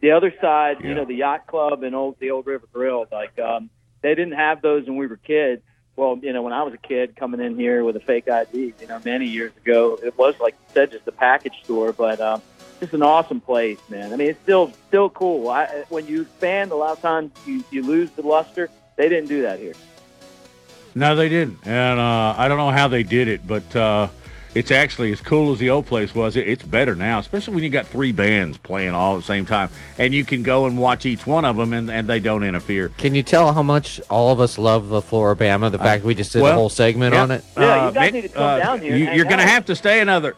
The 0.00 0.12
other 0.12 0.32
side, 0.40 0.82
you 0.82 0.94
know, 0.94 1.04
the 1.04 1.14
yacht 1.14 1.46
club 1.46 1.82
and 1.82 1.94
old 1.94 2.16
the 2.18 2.30
old 2.30 2.46
River 2.46 2.66
Grill, 2.72 3.06
like 3.12 3.38
um, 3.38 3.68
they 4.00 4.14
didn't 4.14 4.32
have 4.32 4.62
those 4.62 4.86
when 4.86 4.96
we 4.96 5.06
were 5.06 5.18
kids. 5.18 5.62
Well, 5.96 6.18
you 6.22 6.32
know, 6.32 6.40
when 6.40 6.54
I 6.54 6.62
was 6.62 6.72
a 6.72 6.78
kid 6.78 7.16
coming 7.16 7.40
in 7.40 7.56
here 7.56 7.84
with 7.84 7.96
a 7.96 8.00
fake 8.00 8.28
ID, 8.28 8.72
you 8.80 8.86
know, 8.86 9.00
many 9.04 9.26
years 9.26 9.52
ago, 9.58 9.98
it 10.02 10.16
was 10.16 10.34
like 10.40 10.54
you 10.54 10.74
said, 10.74 10.90
just 10.92 11.06
a 11.06 11.12
package 11.12 11.62
store, 11.64 11.92
but 11.92 12.20
um, 12.20 12.40
just 12.80 12.94
an 12.94 13.02
awesome 13.02 13.40
place, 13.40 13.78
man. 13.90 14.12
I 14.12 14.16
mean, 14.16 14.30
it's 14.30 14.40
still 14.42 14.72
still 14.88 15.10
cool. 15.10 15.48
I, 15.48 15.84
when 15.90 16.06
you 16.06 16.22
expand, 16.22 16.72
a 16.72 16.76
lot 16.76 16.92
of 16.92 17.02
times 17.02 17.32
you 17.44 17.62
you 17.70 17.82
lose 17.82 18.10
the 18.12 18.22
luster. 18.22 18.70
They 18.96 19.08
didn't 19.08 19.28
do 19.28 19.42
that 19.42 19.58
here. 19.58 19.74
No, 20.94 21.14
they 21.14 21.28
didn't, 21.28 21.66
and 21.66 22.00
uh, 22.00 22.34
I 22.36 22.48
don't 22.48 22.58
know 22.58 22.70
how 22.70 22.88
they 22.88 23.02
did 23.02 23.28
it, 23.28 23.46
but 23.46 23.76
uh, 23.76 24.08
it's 24.54 24.70
actually 24.70 25.12
as 25.12 25.20
cool 25.20 25.52
as 25.52 25.58
the 25.58 25.70
old 25.70 25.86
place 25.86 26.14
was. 26.14 26.36
It, 26.36 26.48
it's 26.48 26.62
better 26.62 26.96
now, 26.96 27.18
especially 27.20 27.54
when 27.54 27.64
you 27.64 27.70
got 27.70 27.86
three 27.86 28.12
bands 28.12 28.58
playing 28.58 28.90
all 28.90 29.14
at 29.14 29.18
the 29.18 29.26
same 29.26 29.46
time, 29.46 29.70
and 29.98 30.12
you 30.12 30.24
can 30.24 30.42
go 30.42 30.66
and 30.66 30.78
watch 30.78 31.06
each 31.06 31.26
one 31.26 31.44
of 31.44 31.56
them, 31.56 31.72
and, 31.72 31.90
and 31.90 32.08
they 32.08 32.20
don't 32.20 32.42
interfere. 32.42 32.88
Can 32.98 33.14
you 33.14 33.22
tell 33.22 33.52
how 33.52 33.62
much 33.62 34.00
all 34.10 34.32
of 34.32 34.40
us 34.40 34.58
love 34.58 34.88
the 34.88 35.00
Flora-Bama? 35.00 35.70
The 35.70 35.78
fact 35.78 36.04
we 36.04 36.14
just 36.14 36.32
did 36.32 36.42
a 36.42 36.52
whole 36.52 36.68
segment 36.68 37.14
yeah. 37.14 37.22
on 37.22 37.30
it. 37.30 37.44
Yeah, 37.56 37.88
you 37.88 37.94
guys 37.94 38.08
uh, 38.08 38.12
need 38.12 38.22
to 38.22 38.28
come 38.28 38.42
uh, 38.42 38.58
down 38.58 38.80
here. 38.80 38.96
You, 38.96 39.10
you're 39.12 39.24
going 39.24 39.38
to 39.38 39.46
have 39.46 39.66
to 39.66 39.76
stay 39.76 40.00
another. 40.00 40.36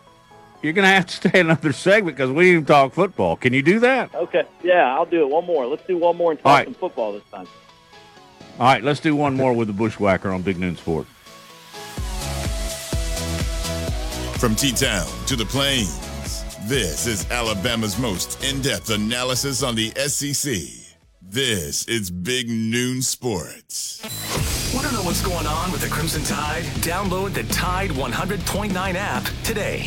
You're 0.62 0.74
going 0.74 0.86
to 0.86 0.94
have 0.94 1.06
to 1.06 1.16
stay 1.28 1.40
another 1.40 1.72
segment 1.72 2.16
because 2.16 2.30
we 2.30 2.44
didn't 2.44 2.52
even 2.52 2.64
talk 2.66 2.92
football. 2.92 3.36
Can 3.36 3.52
you 3.54 3.62
do 3.62 3.80
that? 3.80 4.14
Okay, 4.14 4.44
yeah, 4.62 4.94
I'll 4.94 5.06
do 5.06 5.22
it. 5.22 5.28
One 5.28 5.46
more. 5.46 5.66
Let's 5.66 5.86
do 5.86 5.96
one 5.96 6.16
more 6.16 6.32
and 6.32 6.40
talk 6.40 6.46
All 6.46 6.56
right. 6.56 6.66
some 6.66 6.74
football 6.74 7.12
this 7.12 7.24
time. 7.32 7.46
All 8.58 8.66
right, 8.66 8.82
let's 8.82 9.00
do 9.00 9.16
one 9.16 9.34
more 9.34 9.52
with 9.52 9.68
the 9.68 9.72
Bushwhacker 9.72 10.30
on 10.30 10.42
Big 10.42 10.58
Noon 10.58 10.76
Sport. 10.76 11.06
From 14.38 14.54
T 14.54 14.72
Town 14.72 15.06
to 15.26 15.36
the 15.36 15.46
Plains, 15.46 16.44
this 16.68 17.06
is 17.06 17.30
Alabama's 17.30 17.98
most 17.98 18.42
in 18.44 18.60
depth 18.60 18.90
analysis 18.90 19.62
on 19.62 19.74
the 19.74 19.90
SEC. 20.06 20.54
This 21.22 21.86
is 21.86 22.10
Big 22.10 22.48
Noon 22.48 23.00
Sports. 23.00 24.02
Want 24.74 24.86
to 24.86 24.92
know 24.92 25.02
what's 25.02 25.22
going 25.22 25.46
on 25.46 25.72
with 25.72 25.80
the 25.80 25.88
Crimson 25.88 26.22
Tide? 26.24 26.64
Download 26.82 27.32
the 27.32 27.44
Tide 27.44 27.90
100.9 27.90 28.94
app 28.96 29.24
today. 29.44 29.84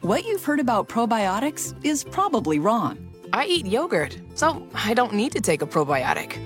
What 0.00 0.24
you've 0.24 0.44
heard 0.44 0.60
about 0.60 0.88
probiotics 0.88 1.74
is 1.84 2.02
probably 2.02 2.58
wrong. 2.58 3.09
I 3.32 3.46
eat 3.46 3.66
yogurt, 3.66 4.18
so 4.34 4.66
I 4.74 4.94
don't 4.94 5.14
need 5.14 5.32
to 5.32 5.40
take 5.40 5.62
a 5.62 5.66
probiotic. 5.66 6.38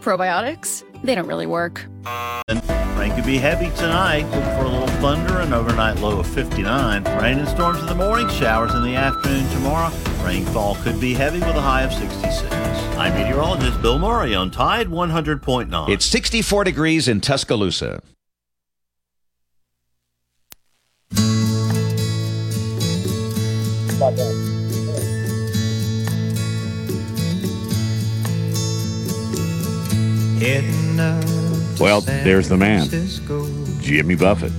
Probiotics? 0.00 0.84
They 1.02 1.14
don't 1.14 1.26
really 1.26 1.46
work. 1.46 1.84
Rain 2.96 3.14
could 3.14 3.24
be 3.24 3.38
heavy 3.38 3.70
tonight. 3.76 4.24
Look 4.34 4.44
for 4.56 4.64
a 4.64 4.68
little 4.68 4.86
thunder, 4.98 5.40
an 5.40 5.52
overnight 5.52 5.98
low 6.00 6.20
of 6.20 6.26
59. 6.26 7.04
Rain 7.04 7.38
and 7.38 7.48
storms 7.48 7.80
in 7.80 7.86
the 7.86 7.94
morning, 7.94 8.28
showers 8.28 8.74
in 8.74 8.82
the 8.82 8.94
afternoon 8.94 9.48
tomorrow. 9.50 9.90
Rainfall 10.24 10.76
could 10.76 11.00
be 11.00 11.14
heavy 11.14 11.38
with 11.38 11.56
a 11.56 11.60
high 11.60 11.82
of 11.82 11.92
66. 11.92 12.44
I'm 12.96 13.14
meteorologist 13.14 13.80
Bill 13.80 13.98
Murray 13.98 14.34
on 14.34 14.50
Tide 14.50 14.88
100.9. 14.88 15.88
It's 15.88 16.04
64 16.04 16.64
degrees 16.64 17.08
in 17.08 17.20
Tuscaloosa. 17.20 18.02
Well, 31.80 32.00
there's 32.00 32.48
the 32.48 32.56
man, 32.56 32.88
Jimmy 33.80 34.14
Buffett. 34.14 34.52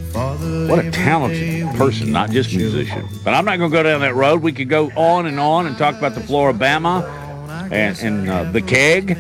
What 0.70 0.86
a 0.86 0.92
talented 0.92 1.76
person, 1.76 2.12
not 2.12 2.30
just 2.32 2.54
musician. 2.56 3.08
But 3.24 3.34
I'm 3.34 3.46
not 3.46 3.58
going 3.58 3.72
to 3.72 3.78
go 3.78 3.84
down 3.84 4.02
that 4.02 4.16
road. 4.16 4.42
We 4.42 4.52
could 4.52 4.70
go 4.70 4.92
on 4.96 5.26
and 5.26 5.40
on 5.40 5.66
and 5.68 5.78
talk 5.78 5.96
about 5.98 6.14
the 6.16 6.22
Flora-Bama 6.22 7.72
and, 7.72 8.00
and 8.00 8.30
uh, 8.30 8.52
the 8.52 8.62
keg. 8.62 9.18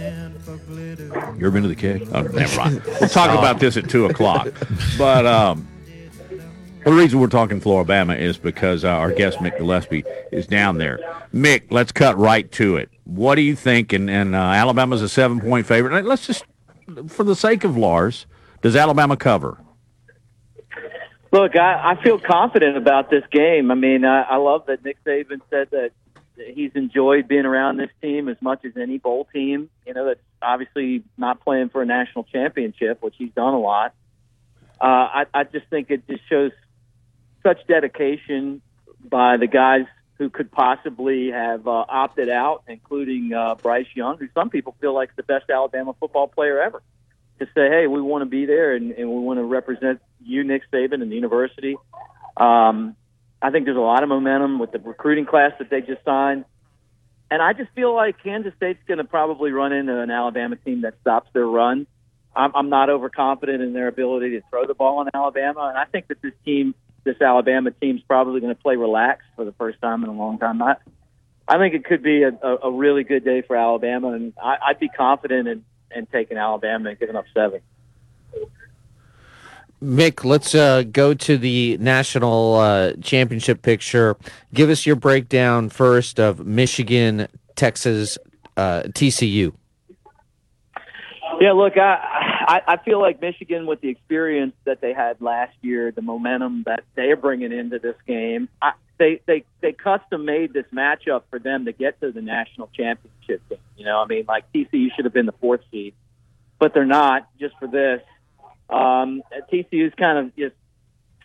You 1.39 1.47
ever 1.47 1.51
been 1.51 1.64
to 1.64 1.70
the 1.70 1.76
keg? 1.76 2.07
Oh, 2.14 2.22
never 2.24 2.57
mind. 2.57 2.82
We'll 2.99 3.09
talk 3.09 3.38
about 3.38 3.59
this 3.59 3.78
at 3.78 3.89
2 3.89 4.05
o'clock. 4.05 4.47
But 4.97 5.26
um, 5.26 5.68
the 6.84 6.93
reason 6.93 7.20
we're 7.20 7.28
talking 7.28 7.59
Flora-Bama 7.59 8.20
is 8.20 8.38
because 8.38 8.84
uh, 8.86 8.89
our 8.89 9.12
guest, 9.12 9.39
Mick 9.39 9.57
Gillespie, 9.57 10.03
is 10.32 10.45
down 10.47 10.78
there. 10.78 10.99
Mick, 11.34 11.64
let's 11.72 11.91
cut 11.91 12.18
right 12.18 12.51
to 12.53 12.78
it. 12.78 12.89
What 13.05 13.36
do 13.36 13.41
you 13.41 13.55
think? 13.55 13.93
And, 13.93 14.09
and 14.09 14.36
uh, 14.36 14.39
Alabama's 14.39 15.01
a 15.01 15.09
seven-point 15.09 15.66
favorite. 15.66 16.05
Let's 16.05 16.28
just, 16.28 16.43
for 17.07 17.23
the 17.23 17.35
sake 17.35 17.63
of 17.63 17.77
Lars, 17.77 18.25
does 18.61 18.75
Alabama 18.75 19.17
cover? 19.17 19.57
Look, 21.31 21.55
I, 21.55 21.93
I 21.93 22.03
feel 22.03 22.19
confident 22.19 22.75
about 22.75 23.09
this 23.09 23.23
game. 23.31 23.71
I 23.71 23.75
mean, 23.75 24.03
I, 24.03 24.23
I 24.23 24.35
love 24.35 24.65
that 24.67 24.83
Nick 24.83 25.01
Saban 25.05 25.39
said 25.49 25.69
that 25.71 25.91
he's 26.35 26.71
enjoyed 26.75 27.27
being 27.27 27.45
around 27.45 27.77
this 27.77 27.89
team 28.01 28.27
as 28.27 28.37
much 28.41 28.65
as 28.65 28.75
any 28.75 28.97
bowl 28.97 29.27
team. 29.33 29.69
You 29.85 29.93
know, 29.93 30.05
that's 30.05 30.19
obviously 30.41 31.03
not 31.17 31.41
playing 31.41 31.69
for 31.69 31.81
a 31.81 31.85
national 31.85 32.25
championship, 32.25 33.01
which 33.01 33.15
he's 33.17 33.31
done 33.31 33.53
a 33.53 33.59
lot. 33.59 33.93
Uh, 34.79 34.85
I, 34.85 35.25
I 35.33 35.43
just 35.43 35.67
think 35.69 35.89
it 35.89 36.05
just 36.07 36.27
shows 36.27 36.51
such 37.43 37.65
dedication 37.67 38.61
by 39.03 39.37
the 39.37 39.47
guys 39.47 39.85
who 40.22 40.30
could 40.30 40.51
possibly 40.51 41.32
have 41.32 41.67
uh, 41.67 41.84
opted 41.89 42.30
out, 42.30 42.61
including 42.67 43.34
uh, 43.34 43.55
Bryce 43.55 43.88
Young, 43.95 44.19
who 44.19 44.28
some 44.36 44.51
people 44.51 44.76
feel 44.80 44.93
like 44.93 45.15
the 45.15 45.24
best 45.24 45.49
Alabama 45.49 45.95
football 45.99 46.28
player 46.28 46.61
ever. 46.61 46.84
To 47.39 47.45
say, 47.55 47.69
hey, 47.69 47.88
we 47.88 47.99
want 47.99 48.22
to 48.22 48.28
be 48.28 48.45
there 48.45 48.76
and, 48.76 48.91
and 48.91 49.09
we 49.09 49.19
want 49.19 49.39
to 49.39 49.43
represent 49.43 49.99
you, 50.24 50.43
Nick 50.43 50.61
Saban, 50.72 51.01
and 51.01 51.11
the 51.11 51.15
university. 51.15 51.76
Um, 52.38 52.95
I 53.41 53.49
think 53.49 53.65
there's 53.65 53.78
a 53.78 53.80
lot 53.80 54.03
of 54.03 54.09
momentum 54.09 54.59
with 54.59 54.72
the 54.72 54.78
recruiting 54.78 55.26
class 55.26 55.53
that 55.57 55.72
they 55.72 55.82
just 55.82 56.05
signed. 56.05 56.45
And 57.32 57.41
I 57.41 57.53
just 57.53 57.72
feel 57.74 57.95
like 57.95 58.22
Kansas 58.22 58.53
State's 58.57 58.84
going 58.88 58.99
to 58.99 59.03
probably 59.03 59.49
run 59.49 59.74
into 59.74 59.99
an 59.99 60.11
Alabama 60.11 60.55
team 60.57 60.82
that 60.82 60.93
stops 61.01 61.32
their 61.34 61.47
run. 61.47 61.88
I'm, 62.36 62.51
I'm 62.55 62.69
not 62.69 62.91
overconfident 62.91 63.59
in 63.59 63.74
their 63.74 63.88
ability 63.88 64.39
to 64.39 64.41
throw 64.51 64.67
the 64.67 64.76
ball 64.76 65.01
in 65.01 65.07
Alabama, 65.15 65.61
and 65.69 65.80
I 65.80 65.86
think 65.86 66.09
that 66.09 66.22
this 66.22 66.34
team, 66.45 66.76
this 67.04 67.20
Alabama 67.22 67.72
team's 67.72 68.02
probably 68.02 68.39
going 68.39 68.56
to 68.56 68.62
play 68.62 68.76
relaxed 68.76 69.28
for 69.36 69.45
the 69.45 69.54
first 69.54 69.82
time 69.82 70.04
in 70.04 70.10
a 70.10 70.14
long 70.14 70.38
time. 70.38 70.62
I, 70.62 70.76
I 71.47 71.58
think 71.58 71.74
it 71.74 71.86
could 71.86 72.04
be 72.04 72.24
a, 72.24 72.30
a, 72.30 72.58
a 72.64 72.72
really 72.72 73.04
good 73.04 73.26
day 73.26 73.41
for 73.41 73.56
Alabama, 73.56 74.12
and 74.12 74.34
I, 74.41 74.58
I'd 74.68 74.80
be 74.80 74.89
confident 74.89 75.47
in, 75.47 75.66
in 75.95 76.06
taking 76.06 76.38
Alabama 76.38 76.89
and 76.89 76.99
giving 76.99 77.16
up 77.16 77.26
seven. 77.34 77.62
Mick, 79.84 80.24
let's 80.24 80.54
uh, 80.54 80.84
go 80.84 81.16
to 81.16 81.38
the 81.39 81.76
national 81.80 82.56
uh, 82.56 82.93
championship 83.02 83.64
picture. 83.64 84.16
Give 84.54 84.70
us 84.70 84.86
your 84.86 84.95
breakdown 84.95 85.70
first 85.70 86.20
of 86.20 86.45
Michigan, 86.45 87.28
Texas, 87.56 88.20
uh, 88.58 88.84
TCU. 88.89 89.54
Yeah, 91.39 91.54
look, 91.54 91.76
I, 91.78 92.30
I 92.47 92.61
I 92.67 92.77
feel 92.77 92.99
like 92.99 93.21
Michigan, 93.21 93.65
with 93.65 93.81
the 93.81 93.89
experience 93.89 94.53
that 94.65 94.81
they 94.81 94.93
had 94.93 95.21
last 95.21 95.55
year, 95.61 95.91
the 95.91 96.01
momentum 96.01 96.63
that 96.65 96.83
they're 96.95 97.15
bringing 97.15 97.51
into 97.51 97.79
this 97.79 97.95
game, 98.07 98.49
I, 98.61 98.73
they 98.97 99.21
they 99.25 99.43
they 99.61 99.73
custom 99.73 100.25
made 100.25 100.53
this 100.53 100.65
matchup 100.73 101.23
for 101.29 101.39
them 101.39 101.65
to 101.65 101.71
get 101.71 101.99
to 102.01 102.11
the 102.11 102.21
national 102.21 102.69
championship 102.75 103.41
game. 103.49 103.59
You 103.75 103.85
know, 103.85 103.99
I 103.99 104.05
mean, 104.05 104.25
like 104.27 104.45
TCU 104.53 104.89
should 104.95 105.05
have 105.05 105.13
been 105.13 105.25
the 105.25 105.33
fourth 105.33 105.61
seed, 105.71 105.93
but 106.59 106.73
they're 106.73 106.85
not 106.85 107.27
just 107.39 107.55
for 107.59 107.67
this. 107.67 108.01
Um, 108.69 109.23
TCU's 109.51 109.93
kind 109.95 110.17
of 110.17 110.35
just 110.35 110.55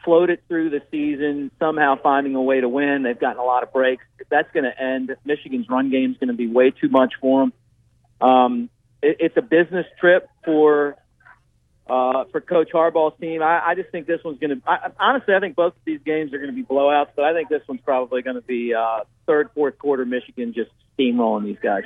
floated 0.06 0.40
through 0.48 0.70
the 0.70 0.80
season, 0.90 1.50
somehow 1.58 1.96
finding 2.02 2.34
a 2.34 2.42
way 2.42 2.60
to 2.60 2.68
win. 2.68 3.02
They've 3.02 3.18
gotten 3.18 3.38
a 3.38 3.44
lot 3.44 3.62
of 3.62 3.72
breaks. 3.72 4.04
That's 4.30 4.50
going 4.52 4.64
to 4.64 4.82
end. 4.82 5.14
Michigan's 5.24 5.68
run 5.68 5.90
game 5.90 6.12
is 6.12 6.16
going 6.16 6.28
to 6.28 6.34
be 6.34 6.46
way 6.46 6.70
too 6.70 6.88
much 6.88 7.14
for 7.20 7.40
them. 7.40 8.28
Um, 8.28 8.70
it, 9.02 9.16
it's 9.20 9.36
a 9.36 9.42
business 9.42 9.86
trip 10.00 10.30
for 10.44 10.96
uh, 11.88 12.24
for 12.32 12.40
Coach 12.40 12.70
Harbaugh's 12.72 13.18
team. 13.20 13.42
I, 13.42 13.60
I 13.68 13.74
just 13.74 13.90
think 13.90 14.06
this 14.06 14.20
one's 14.24 14.38
going 14.38 14.60
to. 14.60 14.92
Honestly, 14.98 15.34
I 15.34 15.40
think 15.40 15.56
both 15.56 15.72
of 15.74 15.80
these 15.84 16.00
games 16.04 16.32
are 16.32 16.38
going 16.38 16.50
to 16.50 16.56
be 16.56 16.64
blowouts, 16.64 17.08
but 17.14 17.24
I 17.24 17.32
think 17.32 17.48
this 17.48 17.62
one's 17.68 17.80
probably 17.82 18.22
going 18.22 18.36
to 18.36 18.42
be 18.42 18.74
uh, 18.74 19.00
third, 19.26 19.50
fourth 19.54 19.78
quarter. 19.78 20.04
Michigan 20.04 20.52
just 20.52 20.70
steamrolling 20.98 21.44
these 21.44 21.58
guys. 21.62 21.84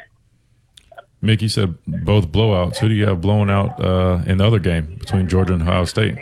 Mickey 1.23 1.49
said 1.49 1.77
both 1.87 2.29
blowouts. 2.29 2.79
Who 2.79 2.89
do 2.89 2.95
you 2.95 3.07
have 3.07 3.21
blowing 3.21 3.51
out 3.51 3.83
uh, 3.83 4.23
in 4.27 4.39
the 4.39 4.47
other 4.47 4.59
game 4.59 4.97
between 4.99 5.29
Georgia 5.29 5.53
and 5.53 5.63
Ohio 5.63 5.85
State? 5.85 6.17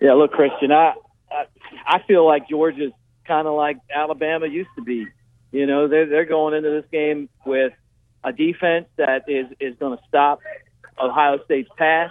Yeah, 0.00 0.12
look, 0.12 0.32
Christian, 0.32 0.72
I 0.72 0.94
I, 1.30 1.44
I 1.86 2.02
feel 2.06 2.26
like 2.26 2.48
Georgia's 2.48 2.92
kind 3.26 3.46
of 3.46 3.54
like 3.54 3.78
Alabama 3.94 4.46
used 4.46 4.70
to 4.76 4.82
be. 4.82 5.06
You 5.52 5.66
know, 5.66 5.88
they're 5.88 6.06
they're 6.06 6.26
going 6.26 6.54
into 6.54 6.70
this 6.70 6.84
game 6.90 7.30
with 7.46 7.72
a 8.22 8.32
defense 8.32 8.86
that 8.96 9.22
is 9.28 9.46
is 9.58 9.74
going 9.78 9.96
to 9.96 10.02
stop 10.06 10.40
Ohio 11.02 11.42
State's 11.44 11.70
pass. 11.76 12.10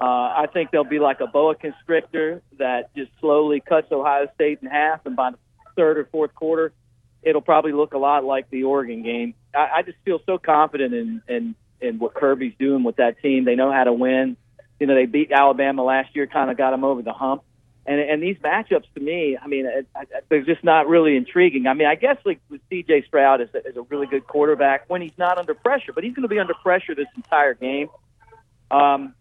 Uh, 0.00 0.04
I 0.04 0.46
think 0.52 0.70
they'll 0.70 0.82
be 0.84 0.98
like 0.98 1.20
a 1.20 1.26
boa 1.26 1.54
constrictor 1.54 2.42
that 2.58 2.94
just 2.96 3.10
slowly 3.20 3.60
cuts 3.60 3.92
Ohio 3.92 4.28
State 4.34 4.60
in 4.62 4.68
half, 4.68 5.04
and 5.04 5.14
by 5.14 5.32
the 5.32 5.38
third 5.76 5.98
or 5.98 6.06
fourth 6.06 6.34
quarter, 6.34 6.72
it'll 7.22 7.42
probably 7.42 7.72
look 7.72 7.92
a 7.92 7.98
lot 7.98 8.24
like 8.24 8.48
the 8.50 8.64
Oregon 8.64 9.02
game. 9.02 9.34
I, 9.54 9.68
I 9.76 9.82
just 9.82 9.98
feel 10.04 10.20
so 10.24 10.38
confident 10.38 10.94
in, 10.94 11.22
in 11.28 11.54
in 11.82 11.98
what 11.98 12.14
Kirby's 12.14 12.54
doing 12.58 12.82
with 12.82 12.96
that 12.96 13.20
team. 13.20 13.44
They 13.44 13.56
know 13.56 13.72
how 13.72 13.84
to 13.84 13.92
win. 13.92 14.36
You 14.78 14.86
know, 14.86 14.94
they 14.94 15.06
beat 15.06 15.32
Alabama 15.32 15.82
last 15.82 16.14
year, 16.14 16.26
kind 16.26 16.50
of 16.50 16.56
got 16.56 16.70
them 16.70 16.84
over 16.84 17.02
the 17.02 17.12
hump. 17.12 17.42
And 17.84 18.00
and 18.00 18.22
these 18.22 18.36
matchups 18.38 18.84
to 18.94 19.00
me, 19.00 19.36
I 19.36 19.46
mean, 19.48 19.66
it, 19.66 19.86
I, 19.94 20.04
they're 20.30 20.44
just 20.44 20.64
not 20.64 20.88
really 20.88 21.16
intriguing. 21.16 21.66
I 21.66 21.74
mean, 21.74 21.86
I 21.86 21.94
guess 21.94 22.16
like 22.24 22.40
with 22.48 22.62
C.J. 22.70 23.04
Stroud 23.06 23.42
is 23.42 23.48
a, 23.54 23.66
is 23.66 23.76
a 23.76 23.82
really 23.82 24.06
good 24.06 24.26
quarterback 24.26 24.88
when 24.88 25.02
he's 25.02 25.18
not 25.18 25.36
under 25.36 25.52
pressure, 25.54 25.92
but 25.92 26.04
he's 26.04 26.14
going 26.14 26.22
to 26.22 26.28
be 26.28 26.38
under 26.38 26.54
pressure 26.54 26.94
this 26.94 27.08
entire 27.16 27.52
game. 27.52 27.88
Um, 28.70 29.14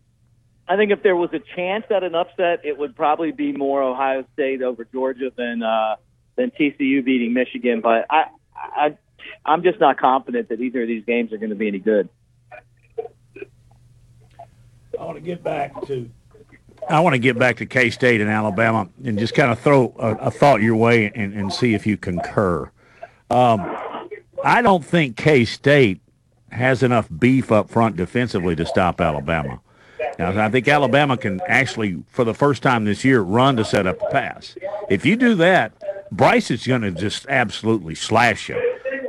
I 0.69 0.75
think 0.77 0.91
if 0.91 1.01
there 1.01 1.15
was 1.15 1.31
a 1.33 1.39
chance 1.55 1.85
at 1.89 2.03
an 2.03 2.13
upset, 2.13 2.63
it 2.63 2.77
would 2.77 2.95
probably 2.95 3.31
be 3.31 3.51
more 3.51 3.81
Ohio 3.81 4.23
State 4.33 4.61
over 4.61 4.85
Georgia 4.85 5.31
than 5.35 5.63
uh, 5.63 5.95
than 6.35 6.51
TCU 6.51 7.03
beating 7.03 7.33
Michigan. 7.33 7.81
But 7.81 8.05
I, 8.07 8.25
I 8.55 8.97
I'm 9.43 9.63
just 9.63 9.79
not 9.79 9.97
confident 9.97 10.49
that 10.49 10.61
either 10.61 10.83
of 10.83 10.87
these 10.87 11.03
games 11.05 11.33
are 11.33 11.37
going 11.37 11.49
to 11.49 11.55
be 11.55 11.67
any 11.67 11.79
good. 11.79 12.07
I 14.99 15.05
want 15.05 15.15
to 15.17 15.21
get 15.21 15.43
back 15.43 15.73
to 15.87 16.07
I 16.87 16.99
want 16.99 17.15
to 17.15 17.19
get 17.19 17.39
back 17.39 17.57
to 17.57 17.65
K 17.65 17.89
State 17.89 18.21
and 18.21 18.29
Alabama 18.29 18.89
and 19.03 19.17
just 19.17 19.33
kind 19.33 19.51
of 19.51 19.59
throw 19.59 19.95
a, 19.97 20.27
a 20.27 20.31
thought 20.31 20.61
your 20.61 20.75
way 20.75 21.11
and, 21.15 21.33
and, 21.33 21.51
see 21.51 21.73
if 21.73 21.87
you 21.87 21.97
concur. 21.97 22.69
Um, 23.29 23.75
I 24.43 24.61
don't 24.61 24.85
think 24.85 25.17
K 25.17 25.45
State 25.45 26.01
has 26.51 26.83
enough 26.83 27.09
beef 27.17 27.51
up 27.51 27.69
front 27.69 27.95
defensively 27.95 28.55
to 28.55 28.65
stop 28.65 29.01
Alabama. 29.01 29.61
Now, 30.19 30.45
I 30.45 30.49
think 30.49 30.67
Alabama 30.67 31.15
can 31.15 31.39
actually, 31.47 32.03
for 32.09 32.25
the 32.25 32.33
first 32.33 32.61
time 32.61 32.83
this 32.83 33.05
year, 33.05 33.21
run 33.21 33.55
to 33.55 33.63
set 33.63 33.87
up 33.87 33.99
the 33.99 34.07
pass. 34.07 34.53
If 34.89 35.05
you 35.05 35.15
do 35.15 35.33
that, 35.35 35.71
Bryce 36.11 36.51
is 36.51 36.67
going 36.67 36.81
to 36.81 36.91
just 36.91 37.25
absolutely 37.29 37.95
slash 37.95 38.49
you. 38.49 38.57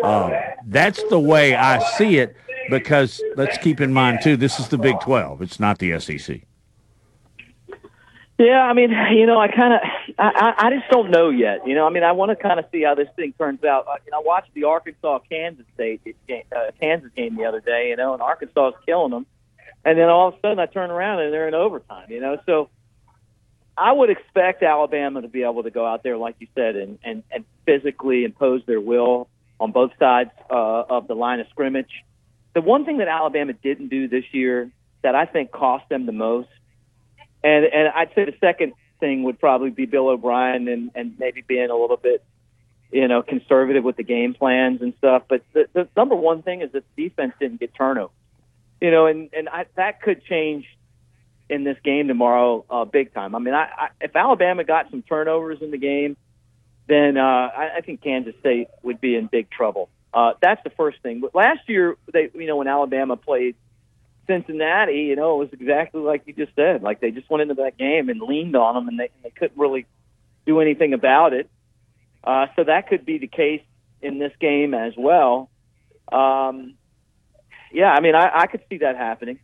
Uh, 0.04 0.40
that's 0.66 1.02
the 1.10 1.18
way 1.18 1.56
I 1.56 1.80
see 1.96 2.18
it 2.18 2.36
because 2.70 3.20
let's 3.34 3.58
keep 3.58 3.80
in 3.80 3.92
mind, 3.92 4.20
too, 4.22 4.36
this 4.36 4.60
is 4.60 4.68
the 4.68 4.78
Big 4.78 5.00
12. 5.00 5.42
It's 5.42 5.58
not 5.58 5.78
the 5.78 5.98
SEC. 5.98 6.42
Yeah, 8.38 8.62
I 8.62 8.72
mean, 8.72 8.90
you 9.12 9.26
know, 9.26 9.38
I 9.38 9.48
kind 9.48 9.74
of, 9.74 9.80
I, 10.16 10.54
I 10.56 10.70
just 10.70 10.88
don't 10.90 11.10
know 11.10 11.28
yet. 11.28 11.66
You 11.66 11.74
know, 11.74 11.88
I 11.88 11.90
mean, 11.90 12.04
I 12.04 12.12
want 12.12 12.30
to 12.30 12.36
kind 12.36 12.60
of 12.60 12.66
see 12.70 12.84
how 12.84 12.94
this 12.94 13.08
thing 13.16 13.34
turns 13.36 13.64
out. 13.64 13.86
I, 13.88 13.96
you 14.06 14.12
know, 14.12 14.18
I 14.18 14.22
watched 14.24 14.54
the 14.54 14.64
Arkansas 14.64 15.18
Kansas 15.28 15.66
State 15.74 16.16
uh, 16.30 16.70
Kansas 16.80 17.10
game 17.16 17.36
the 17.36 17.44
other 17.46 17.60
day. 17.60 17.88
You 17.88 17.96
know, 17.96 18.12
and 18.12 18.22
Arkansas 18.22 18.68
is 18.68 18.74
killing 18.86 19.10
them, 19.10 19.26
and 19.84 19.98
then 19.98 20.08
all 20.08 20.28
of 20.28 20.34
a 20.34 20.40
sudden 20.40 20.58
I 20.58 20.66
turn 20.66 20.90
around 20.90 21.20
and 21.20 21.32
they're 21.32 21.48
in 21.48 21.54
overtime. 21.54 22.10
You 22.10 22.20
know, 22.20 22.38
so 22.46 22.70
I 23.76 23.92
would 23.92 24.10
expect 24.10 24.62
Alabama 24.62 25.22
to 25.22 25.28
be 25.28 25.42
able 25.42 25.62
to 25.62 25.70
go 25.70 25.86
out 25.86 26.02
there, 26.02 26.16
like 26.16 26.36
you 26.38 26.48
said, 26.54 26.76
and 26.76 26.98
and, 27.02 27.22
and 27.30 27.44
physically 27.66 28.24
impose 28.24 28.62
their 28.66 28.80
will 28.80 29.28
on 29.58 29.72
both 29.72 29.92
sides 29.98 30.30
uh, 30.50 30.82
of 30.88 31.08
the 31.08 31.14
line 31.14 31.40
of 31.40 31.46
scrimmage. 31.50 31.90
The 32.54 32.60
one 32.60 32.84
thing 32.84 32.98
that 32.98 33.08
Alabama 33.08 33.52
didn't 33.52 33.88
do 33.88 34.08
this 34.08 34.24
year 34.32 34.70
that 35.02 35.14
I 35.14 35.26
think 35.26 35.50
cost 35.52 35.88
them 35.88 36.06
the 36.06 36.12
most 36.12 36.48
and 37.42 37.64
and 37.64 37.88
I'd 37.88 38.10
say 38.14 38.24
the 38.24 38.34
second 38.40 38.74
thing 38.98 39.22
would 39.24 39.38
probably 39.38 39.70
be 39.70 39.86
Bill 39.86 40.08
O'Brien 40.08 40.68
and 40.68 40.90
and 40.94 41.18
maybe 41.18 41.42
being 41.42 41.70
a 41.70 41.76
little 41.76 41.96
bit 41.96 42.22
you 42.92 43.08
know 43.08 43.22
conservative 43.22 43.84
with 43.84 43.96
the 43.96 44.02
game 44.02 44.34
plans 44.34 44.82
and 44.82 44.94
stuff. 44.98 45.24
But 45.28 45.42
the, 45.52 45.68
the 45.72 45.88
number 45.96 46.14
one 46.14 46.42
thing 46.42 46.60
is 46.60 46.72
that 46.72 46.84
the 46.96 47.08
defense 47.08 47.32
didn't 47.40 47.60
get 47.60 47.74
turnovers. 47.74 48.14
You 48.80 48.90
know, 48.90 49.06
and 49.06 49.30
and 49.32 49.48
I, 49.48 49.66
that 49.76 50.02
could 50.02 50.24
change 50.24 50.66
in 51.48 51.64
this 51.64 51.76
game 51.84 52.08
tomorrow, 52.08 52.64
uh, 52.70 52.84
big 52.84 53.12
time. 53.12 53.34
I 53.34 53.38
mean, 53.40 53.54
I, 53.54 53.64
I 53.64 53.88
if 54.00 54.14
Alabama 54.14 54.64
got 54.64 54.90
some 54.90 55.02
turnovers 55.02 55.58
in 55.60 55.70
the 55.70 55.78
game, 55.78 56.16
then 56.86 57.16
uh, 57.16 57.20
I, 57.20 57.70
I 57.78 57.80
think 57.82 58.02
Kansas 58.02 58.34
State 58.40 58.68
would 58.82 59.00
be 59.00 59.16
in 59.16 59.26
big 59.26 59.50
trouble. 59.50 59.90
Uh, 60.12 60.32
that's 60.40 60.62
the 60.64 60.70
first 60.70 61.02
thing. 61.02 61.20
But 61.20 61.34
last 61.34 61.60
year, 61.68 61.96
they 62.12 62.30
you 62.34 62.46
know 62.46 62.56
when 62.56 62.68
Alabama 62.68 63.16
played 63.16 63.56
Cincinnati, 64.26 65.02
you 65.02 65.16
know, 65.16 65.34
it 65.34 65.50
was 65.50 65.60
exactly 65.60 66.00
like 66.00 66.22
you 66.26 66.32
just 66.32 66.54
said. 66.54 66.82
Like 66.82 67.00
they 67.00 67.10
just 67.10 67.28
went 67.28 67.42
into 67.42 67.54
that 67.54 67.76
game 67.76 68.08
and 68.08 68.20
leaned 68.20 68.56
on 68.56 68.74
them, 68.74 68.88
and 68.88 68.98
they, 68.98 69.10
they 69.22 69.30
couldn't 69.30 69.58
really 69.58 69.86
do 70.46 70.60
anything 70.60 70.94
about 70.94 71.32
it. 71.32 71.50
Uh, 72.22 72.46
so 72.54 72.64
that 72.64 72.88
could 72.88 73.04
be 73.04 73.18
the 73.18 73.26
case 73.26 73.62
in 74.02 74.18
this 74.18 74.32
game 74.40 74.72
as 74.72 74.92
well. 74.96 75.50
Um, 76.12 76.74
yeah, 77.72 77.92
I 77.92 78.00
mean, 78.00 78.14
I, 78.14 78.30
I 78.34 78.46
could 78.46 78.62
see 78.68 78.78
that 78.78 78.96
happening. 78.96 79.38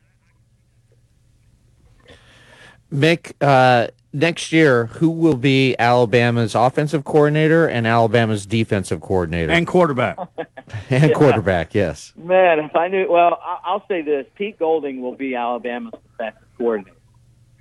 Mick, 2.92 3.32
uh, 3.40 3.88
next 4.12 4.52
year, 4.52 4.86
who 4.86 5.10
will 5.10 5.36
be 5.36 5.76
Alabama's 5.78 6.54
offensive 6.54 7.04
coordinator 7.04 7.66
and 7.66 7.86
Alabama's 7.86 8.46
defensive 8.46 9.00
coordinator 9.00 9.52
and 9.52 9.66
quarterback? 9.66 10.18
and 10.90 11.14
quarterback, 11.14 11.74
yes. 11.74 12.12
Man, 12.16 12.60
if 12.60 12.74
I 12.76 12.88
knew, 12.88 13.10
well, 13.10 13.40
I'll 13.42 13.86
say 13.88 14.02
this: 14.02 14.26
Pete 14.36 14.58
Golding 14.58 15.02
will 15.02 15.16
be 15.16 15.34
Alabama's 15.34 15.94
defensive 16.12 16.48
coordinator. 16.56 16.96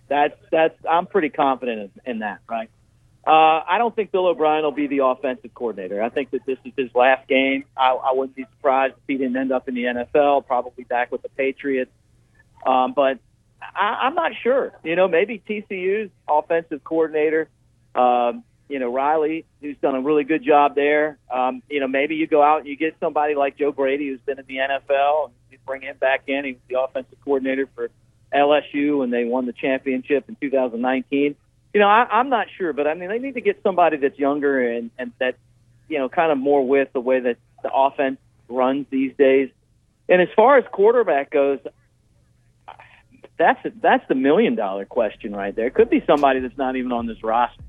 That's 0.08 0.36
that's. 0.52 0.76
I'm 0.90 1.08
pretty 1.08 1.30
confident 1.30 1.92
in, 2.06 2.12
in 2.12 2.20
that, 2.20 2.40
right? 2.48 2.70
Uh, 3.26 3.64
I 3.68 3.78
don't 3.80 3.96
think 3.96 4.12
Bill 4.12 4.28
O'Brien 4.28 4.64
will 4.64 4.72
be 4.72 4.86
the 4.86 5.04
offensive 5.04 5.52
coordinator. 5.56 6.02
I 6.02 6.10
think 6.10 6.30
that 6.32 6.46
this 6.46 6.60
is 6.64 6.74
his 6.78 6.94
last 6.94 7.28
game. 7.28 7.66
I, 7.76 7.90
I 7.92 8.14
wouldn't 8.14 8.36
be 8.36 8.46
surprised 8.58 8.94
if 8.94 9.04
he 9.08 9.18
didn't 9.18 9.36
end 9.36 9.52
up 9.52 9.68
in 9.68 9.74
the 9.74 9.84
NFL, 9.84 10.46
probably 10.46 10.84
back 10.84 11.12
with 11.12 11.24
the 11.24 11.30
Patriots. 11.30 11.92
Um, 12.66 12.94
but 12.94 13.18
I, 13.62 14.02
I'm 14.04 14.14
not 14.14 14.34
sure. 14.44 14.74
You 14.84 14.96
know, 14.96 15.08
maybe 15.08 15.42
TCU's 15.50 16.12
offensive 16.28 16.84
coordinator, 16.84 17.50
um, 17.96 18.44
you 18.70 18.78
know, 18.78 18.92
Riley, 18.92 19.46
who's 19.60 19.78
done 19.82 19.96
a 19.96 20.02
really 20.02 20.24
good 20.24 20.44
job 20.44 20.76
there. 20.76 21.18
Um, 21.32 21.64
you 21.70 21.80
know, 21.80 21.88
maybe 21.88 22.16
you 22.16 22.28
go 22.28 22.44
out 22.44 22.60
and 22.60 22.68
you 22.68 22.76
get 22.76 22.96
somebody 23.00 23.34
like 23.34 23.58
Joe 23.58 23.72
Brady, 23.72 24.10
who's 24.10 24.20
been 24.22 24.40
in 24.40 24.46
the 24.48 24.58
NFL, 24.58 25.26
and 25.26 25.34
you 25.50 25.58
bring 25.66 25.82
him 25.82 25.98
back 25.98 26.24
in. 26.28 26.46
He 26.46 26.52
was 26.54 26.62
the 26.70 26.80
offensive 26.80 27.18
coordinator 27.24 27.68
for 27.74 27.90
LSU, 28.34 29.04
and 29.04 29.12
they 29.12 29.26
won 29.26 29.46
the 29.46 29.54
championship 29.54 30.26
in 30.30 30.36
2019. 30.40 31.36
You 31.76 31.82
know, 31.82 31.90
I, 31.90 32.08
I'm 32.10 32.30
not 32.30 32.48
sure, 32.58 32.72
but 32.72 32.88
I 32.88 32.94
mean, 32.94 33.10
they 33.10 33.20
need 33.20 33.34
to 33.34 33.42
get 33.42 33.60
somebody 33.62 33.98
that's 33.98 34.18
younger 34.18 34.66
and 34.66 34.92
and 34.98 35.12
that, 35.20 35.36
you 35.90 35.98
know, 35.98 36.08
kind 36.08 36.32
of 36.32 36.38
more 36.38 36.66
with 36.66 36.94
the 36.94 37.02
way 37.02 37.20
that 37.20 37.36
the 37.64 37.70
offense 37.70 38.18
runs 38.48 38.86
these 38.90 39.12
days. 39.18 39.50
And 40.08 40.22
as 40.22 40.30
far 40.38 40.58
as 40.58 40.64
quarterback 40.72 41.32
goes, 41.32 41.60
that's 43.38 43.60
that's 43.82 44.08
the 44.08 44.16
million 44.16 44.56
dollar 44.56 44.86
question 44.86 45.36
right 45.36 45.54
there. 45.54 45.68
It 45.68 45.74
could 45.74 45.90
be 45.90 46.02
somebody 46.08 46.40
that's 46.40 46.58
not 46.58 46.78
even 46.78 46.94
on 46.94 47.08
this 47.08 47.22
roster, 47.22 47.62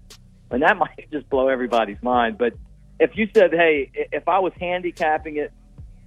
and 0.52 0.62
that 0.62 0.76
might 0.78 1.10
just 1.10 1.28
blow 1.28 1.48
everybody's 1.48 2.00
mind. 2.00 2.38
But 2.38 2.52
if 3.00 3.16
you 3.16 3.28
said, 3.34 3.50
"Hey, 3.52 3.90
if 4.12 4.28
I 4.28 4.38
was 4.38 4.52
handicapping 4.60 5.38
it, 5.38 5.52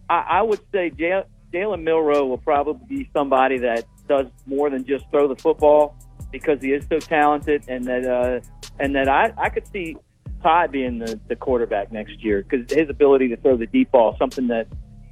I, 0.09 0.25
I 0.39 0.41
would 0.41 0.61
say 0.71 0.89
Jalen 0.89 1.83
Milroe 1.83 2.27
will 2.27 2.37
probably 2.37 2.79
be 2.87 3.09
somebody 3.11 3.57
that 3.57 3.83
does 4.07 4.27
more 4.45 4.69
than 4.69 4.85
just 4.85 5.03
throw 5.11 5.27
the 5.27 5.35
football 5.35 5.97
because 6.31 6.61
he 6.61 6.71
is 6.71 6.85
so 6.89 6.99
talented, 6.99 7.63
and 7.67 7.85
that 7.85 8.05
uh, 8.05 8.39
and 8.79 8.95
that 8.95 9.09
I 9.09 9.33
I 9.37 9.49
could 9.49 9.67
see 9.67 9.97
Ty 10.41 10.67
being 10.67 10.99
the, 10.99 11.19
the 11.27 11.35
quarterback 11.35 11.91
next 11.91 12.23
year 12.23 12.43
because 12.43 12.71
his 12.71 12.89
ability 12.89 13.29
to 13.29 13.37
throw 13.37 13.57
the 13.57 13.67
deep 13.67 13.91
ball, 13.91 14.15
something 14.17 14.47
that 14.47 14.67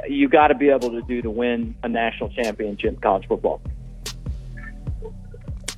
you 0.08 0.30
got 0.30 0.48
to 0.48 0.56
be 0.56 0.70
able 0.70 0.90
to 0.90 1.02
do 1.02 1.22
to 1.22 1.30
win 1.30 1.76
a 1.84 1.90
national 1.90 2.30
championship 2.30 2.94
in 2.94 3.00
college 3.00 3.28
football. 3.28 3.62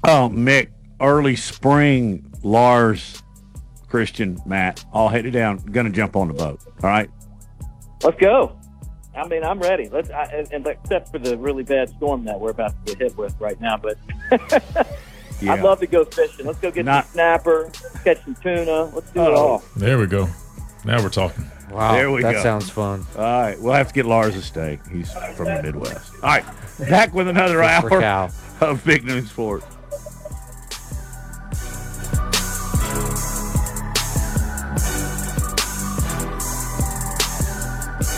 Oh, 0.06 0.30
Mick, 0.32 0.70
early 1.02 1.36
spring, 1.36 2.32
Lars, 2.44 3.22
Christian, 3.88 4.40
Matt, 4.46 4.84
all 4.94 5.10
headed 5.10 5.34
down, 5.34 5.58
going 5.58 5.86
to 5.86 5.92
jump 5.92 6.16
on 6.16 6.28
the 6.28 6.34
boat. 6.34 6.62
All 6.84 6.90
right. 6.90 7.10
Let's 8.04 8.20
go. 8.20 8.58
I 9.16 9.28
mean, 9.28 9.44
I'm 9.44 9.60
ready. 9.60 9.90
Let's, 9.90 10.10
I, 10.10 10.46
and 10.52 10.66
except 10.66 11.12
for 11.12 11.20
the 11.20 11.38
really 11.38 11.64
bad 11.64 11.90
storm 11.90 12.24
that 12.26 12.40
we're 12.40 12.52
about 12.52 12.74
to 12.86 12.94
get 12.94 13.02
hit 13.02 13.18
with 13.18 13.36
right 13.40 13.60
now, 13.60 13.78
but 13.78 13.98
Yeah. 15.42 15.54
I'd 15.54 15.62
love 15.64 15.80
to 15.80 15.88
go 15.88 16.04
fishing. 16.06 16.46
Let's 16.46 16.60
go 16.60 16.70
get 16.72 16.86
Not- 16.86 17.06
some 17.06 17.14
snapper, 17.14 17.70
catch 18.04 18.24
some 18.26 18.36
tuna. 18.36 18.86
Let's 18.86 19.10
do 19.12 19.22
it 19.22 19.28
Oh. 19.30 19.36
all. 19.36 19.64
There 19.76 19.98
we 19.98 20.06
go. 20.08 20.28
Now 20.86 21.02
we're 21.02 21.10
talking. 21.10 21.46
Wow, 21.72 21.94
there 21.94 22.10
we 22.12 22.24
that 22.24 22.34
go. 22.34 22.42
sounds 22.44 22.70
fun. 22.70 23.06
All 23.16 23.24
right, 23.24 23.60
we'll 23.62 23.74
have 23.74 23.90
to 23.90 23.94
get 23.94 24.06
Lars 24.06 24.36
a 24.36 24.42
steak. 24.42 24.80
He's 24.92 25.12
from 25.36 25.46
the 25.46 25.62
Midwest. 25.62 26.12
All 26.24 26.30
right, 26.30 26.46
back 26.90 27.14
with 27.14 27.28
another 27.28 27.56
Good 27.62 27.82
for 27.90 27.94
hour 27.96 28.00
Cal. 28.02 28.32
of 28.62 28.84
Big 28.84 29.06
Noon 29.06 29.26
Sports. 29.28 29.66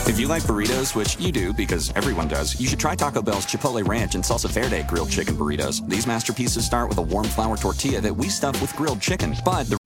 If 0.04 0.18
you 0.18 0.26
like 0.26 0.42
burritos, 0.42 0.96
which 0.96 1.18
you 1.20 1.30
do 1.30 1.52
because 1.52 1.92
everyone 1.94 2.26
does, 2.26 2.60
you 2.60 2.66
should 2.66 2.80
try 2.80 2.96
Taco 2.96 3.22
Bell's 3.22 3.46
Chipotle 3.46 3.86
Ranch 3.86 4.16
and 4.16 4.24
Salsa 4.24 4.50
Verde 4.50 4.84
grilled 4.88 5.10
chicken 5.10 5.36
burritos. 5.36 5.88
These 5.88 6.08
masterpieces 6.08 6.66
start 6.66 6.88
with 6.88 6.98
a 6.98 7.02
warm 7.02 7.24
flour 7.24 7.56
tortilla 7.56 8.00
that 8.00 8.14
we 8.14 8.28
stuff 8.28 8.60
with 8.60 8.74
grilled 8.74 9.00
chicken, 9.00 9.34
but 9.44 9.64
the 9.68 9.78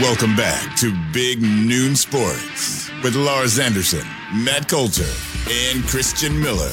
Welcome 0.00 0.36
back 0.36 0.76
to 0.78 0.96
Big 1.12 1.42
Noon 1.42 1.96
Sports 1.96 2.90
with 3.02 3.16
Lars 3.16 3.58
Anderson, 3.58 4.06
Matt 4.32 4.68
Coulter, 4.68 5.12
and 5.50 5.82
Christian 5.84 6.40
Miller. 6.40 6.72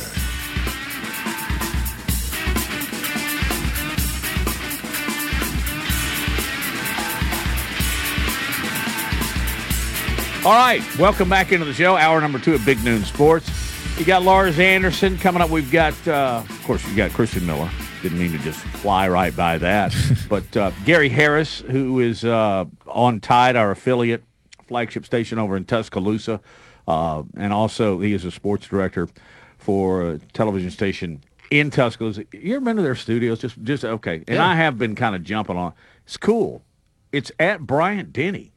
All 10.47 10.53
right, 10.53 10.81
welcome 10.97 11.27
back 11.27 11.51
into 11.51 11.65
the 11.65 11.73
show. 11.73 11.97
Hour 11.97 12.21
number 12.21 12.39
two 12.39 12.53
of 12.53 12.63
Big 12.63 12.81
Noon 12.81 13.03
Sports. 13.03 13.51
You 13.99 14.05
got 14.05 14.23
Lars 14.23 14.57
Anderson 14.59 15.17
coming 15.17 15.41
up. 15.41 15.49
We've 15.49 15.69
got, 15.69 15.93
uh, 16.07 16.41
of 16.47 16.63
course, 16.63 16.87
you 16.87 16.95
got 16.95 17.11
Christian 17.11 17.45
Miller. 17.45 17.69
Didn't 18.01 18.17
mean 18.17 18.31
to 18.31 18.37
just 18.37 18.59
fly 18.59 19.09
right 19.09 19.35
by 19.35 19.57
that. 19.57 19.93
but 20.29 20.55
uh, 20.55 20.71
Gary 20.85 21.09
Harris, 21.09 21.59
who 21.59 21.99
is 21.99 22.23
uh, 22.23 22.63
on 22.87 23.19
Tide, 23.19 23.57
our 23.57 23.71
affiliate 23.71 24.23
flagship 24.69 25.05
station 25.05 25.37
over 25.37 25.57
in 25.57 25.65
Tuscaloosa, 25.65 26.39
uh, 26.87 27.23
and 27.35 27.51
also 27.51 27.99
he 27.99 28.13
is 28.13 28.23
a 28.23 28.31
sports 28.31 28.67
director 28.67 29.09
for 29.57 30.11
a 30.11 30.17
television 30.31 30.71
station 30.71 31.21
in 31.51 31.69
Tuscaloosa. 31.71 32.23
You 32.31 32.55
ever 32.55 32.63
been 32.63 32.77
to 32.77 32.83
their 32.83 32.95
studios? 32.95 33.39
Just, 33.39 33.61
just 33.63 33.83
okay. 33.83 34.23
And 34.29 34.37
Yeah. 34.37 34.47
I 34.47 34.55
have 34.55 34.77
been 34.77 34.95
kind 34.95 35.13
of 35.13 35.25
jumping 35.25 35.57
on. 35.57 35.73
It's 36.05 36.15
cool. 36.15 36.63
It's 37.11 37.33
at 37.37 37.67
Bryant 37.67 38.13
Denny. 38.13 38.53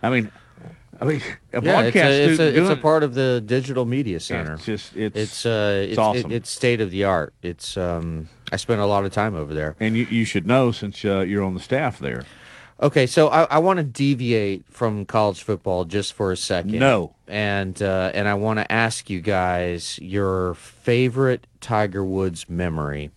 I 0.00 0.10
mean, 0.10 0.30
I 1.00 1.04
mean, 1.04 1.22
a 1.52 1.62
Yeah, 1.62 1.82
it's 1.82 1.92
broadcast 1.92 1.94
a, 2.12 2.30
it's, 2.30 2.40
a, 2.40 2.60
it's 2.60 2.70
a 2.70 2.76
part 2.76 3.02
of 3.04 3.14
the 3.14 3.40
digital 3.44 3.84
media 3.84 4.18
center. 4.20 4.54
it's 4.54 4.64
just- 4.64 4.96
it's- 4.96 5.22
it's 5.22 5.46
uh, 5.46 5.80
it's 5.82 5.90
it's, 5.92 5.98
awesome. 5.98 6.32
It, 6.32 6.36
it's 6.36 6.50
state 6.50 6.80
of 6.80 6.90
the 6.90 7.04
art. 7.04 7.34
It's 7.42 7.76
um, 7.76 8.28
I 8.50 8.56
spent 8.56 8.80
a 8.80 8.86
lot 8.86 9.04
of 9.04 9.12
time 9.12 9.34
over 9.36 9.54
there. 9.54 9.76
And 9.80 9.96
you, 9.96 10.06
you 10.10 10.24
should 10.24 10.46
know 10.46 10.72
since 10.72 11.04
uh, 11.04 11.20
you're 11.20 11.44
on 11.44 11.54
the 11.54 11.60
staff 11.60 11.98
there. 11.98 12.24
Okay, 12.80 13.06
so 13.08 13.26
I, 13.28 13.42
I 13.44 13.58
want 13.58 13.78
to 13.78 13.82
deviate 13.82 14.64
from 14.70 15.04
college 15.04 15.42
football 15.42 15.84
just 15.84 16.12
for 16.12 16.30
a 16.30 16.36
second. 16.36 16.78
No. 16.78 17.14
and 17.26 17.80
uh, 17.82 18.12
and 18.14 18.28
I 18.28 18.34
want 18.34 18.60
to 18.60 18.70
ask 18.70 19.10
you 19.10 19.20
guys 19.20 19.98
your 20.00 20.54
favorite 20.54 21.46
Tiger 21.60 22.04
Woods 22.04 22.48
memory, 22.48 23.10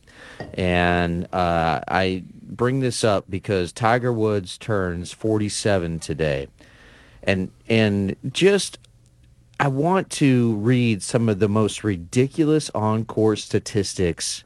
and 0.56 1.26
uh, 1.34 1.82
I 1.88 2.24
bring 2.42 2.80
this 2.80 3.04
up 3.04 3.26
because 3.30 3.72
Tiger 3.72 4.12
Woods 4.12 4.58
turns 4.58 5.12
47 5.14 6.00
today, 6.00 6.48
and 7.24 7.52
and 7.68 8.16
just 8.32 8.78
I 9.60 9.68
want 9.68 10.10
to 10.12 10.56
read 10.56 11.04
some 11.04 11.30
of 11.30 11.40
the 11.40 11.48
most 11.48 11.84
ridiculous 11.84 12.70
on-course 12.72 13.44
statistics 13.44 14.44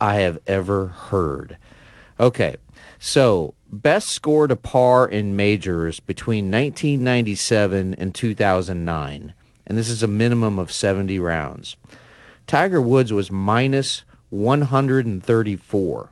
I 0.00 0.16
have 0.16 0.40
ever 0.46 0.88
heard. 0.88 1.58
Okay, 2.18 2.56
so 2.98 3.54
best 3.70 4.08
score 4.08 4.48
to 4.48 4.56
par 4.56 5.06
in 5.06 5.36
majors 5.36 6.00
between 6.00 6.46
1997 6.46 7.94
and 7.94 8.14
2009, 8.14 9.34
and 9.66 9.78
this 9.78 9.88
is 9.88 10.02
a 10.02 10.08
minimum 10.08 10.58
of 10.58 10.72
70 10.72 11.20
rounds. 11.20 11.76
Tiger 12.48 12.82
Woods 12.82 13.12
was 13.12 13.30
minus 13.30 14.02
134. 14.30 16.10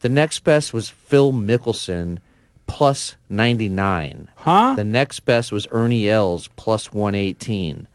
The 0.00 0.08
next 0.08 0.44
best 0.44 0.72
was 0.72 0.88
Phil 0.88 1.32
Mickelson, 1.32 2.18
plus 2.70 3.16
99. 3.28 4.28
Huh? 4.36 4.74
The 4.76 4.84
next 4.84 5.20
best 5.20 5.50
was 5.50 5.66
Ernie 5.72 6.08
Els, 6.08 6.48
plus 6.54 6.92
118. 6.92 7.88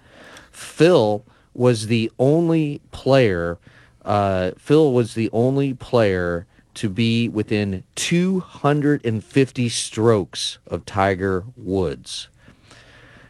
Phil 0.52 1.26
was 1.54 1.88
the 1.88 2.12
only 2.20 2.82
player. 2.92 3.58
Uh, 4.04 4.52
Phil 4.58 4.92
was 4.92 5.14
the 5.14 5.30
only 5.32 5.74
player 5.74 6.46
to 6.74 6.90
be 6.90 7.30
within 7.30 7.86
250 7.96 9.70
strokes 9.70 10.58
of 10.68 10.86
Tiger 10.86 11.46
Woods. 11.56 12.28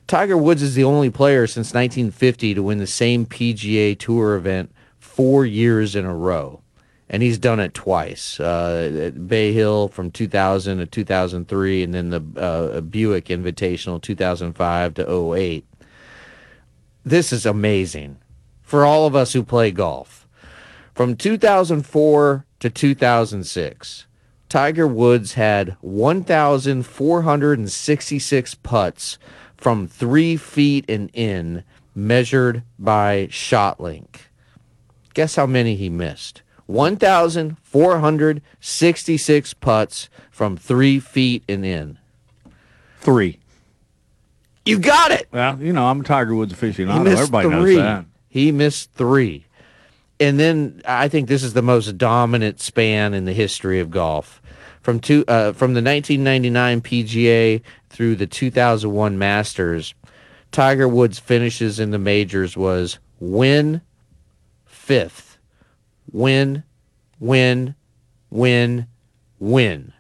Tiger 0.08 0.38
Woods 0.38 0.64
is 0.64 0.74
the 0.74 0.84
only 0.84 1.12
player 1.12 1.46
since 1.46 1.76
1950 1.76 2.56
to 2.56 2.64
win 2.64 2.80
the 2.80 2.88
same 2.88 3.28
PGA 3.28 3.98
Tour 3.98 4.36
event 4.36 4.74
four 4.98 5.46
years 5.46 5.96
in 5.96 6.06
a 6.06 6.16
row. 6.16 6.62
And 7.10 7.22
he's 7.22 7.38
done 7.38 7.60
it 7.60 7.74
twice. 7.74 8.40
Uh, 8.40 9.12
Bay 9.28 9.54
Hill 9.54 9.90
from 9.90 10.10
2000 10.10 10.80
to 10.80 10.86
2003, 10.86 11.84
and 11.84 11.94
then 11.94 12.10
the 12.10 12.24
uh, 12.36 12.82
Buick 12.82 13.26
Invitational 13.26 14.02
2005 14.02 14.94
to 14.96 15.34
08. 15.36 15.66
This 17.04 17.32
is 17.32 17.46
amazing 17.46 18.18
for 18.64 18.84
all 18.84 19.06
of 19.06 19.16
us 19.16 19.34
who 19.34 19.44
play 19.44 19.70
golf. 19.70 20.26
From 20.96 21.16
2004 21.16 22.46
to 22.60 22.70
2006, 22.70 24.08
Tiger 24.50 24.88
Woods 24.88 25.34
had 25.34 25.78
1,466 25.82 28.56
putts 28.56 29.20
from 29.58 29.88
three 29.88 30.38
feet 30.38 30.90
and 30.90 31.12
in, 31.14 31.64
measured 31.94 32.64
by 32.80 33.28
ShotLink. 33.28 34.22
Guess 35.14 35.36
how 35.36 35.46
many 35.46 35.76
he 35.76 35.90
missed? 35.90 36.42
1,466 36.68 39.54
putts 39.56 40.10
from 40.32 40.58
three 40.58 41.00
feet 41.00 41.44
and 41.48 41.66
in. 41.66 41.98
Three. 43.00 43.40
You 44.66 44.80
got 44.80 45.12
it. 45.12 45.28
Well, 45.32 45.62
you 45.62 45.74
know, 45.74 45.86
I'm 45.86 46.02
a 46.02 46.04
Tiger 46.04 46.34
Woods 46.34 46.54
aficionado. 46.54 47.08
Everybody 47.08 47.50
three. 47.50 47.76
knows 47.76 47.84
that. 47.84 48.06
He 48.28 48.52
missed 48.52 48.92
three. 48.94 49.46
And 50.20 50.40
then 50.40 50.82
I 50.86 51.08
think 51.08 51.28
this 51.28 51.44
is 51.44 51.54
the 51.54 51.62
most 51.62 51.98
dominant 51.98 52.60
span 52.60 53.14
in 53.14 53.26
the 53.26 53.34
history 53.34 53.80
of 53.80 53.92
golf. 53.92 54.42
From 54.82 55.00
two, 55.00 55.26
uh, 55.28 55.52
from 55.54 55.74
the 55.74 55.82
1999 55.82 56.82
PGA 56.82 57.62
through 57.90 58.16
the 58.16 58.28
2001 58.28 59.18
Masters, 59.18 59.94
Tiger 60.52 60.88
Woods' 60.88 61.20
finishes 61.20 61.80
in 61.80 61.92
the 61.92 61.98
majors 61.98 62.56
was 62.56 63.00
win, 63.20 63.82
fifth, 64.66 65.25
win, 66.12 66.64
win, 67.20 67.76
win, 68.30 68.88
win. 69.40 69.94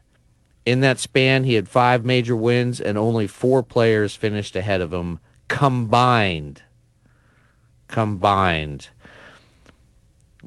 In 0.65 0.79
that 0.81 0.99
span, 0.99 1.43
he 1.43 1.53
had 1.53 1.69
five 1.69 2.03
major 2.03 2.35
wins, 2.35 2.81
and 2.81 2.97
only 2.97 3.27
four 3.27 3.61
players 3.61 4.15
finished 4.15 4.55
ahead 4.55 4.81
of 4.81 4.91
him 4.91 5.19
combined. 5.47 6.63
Combined. 7.87 8.89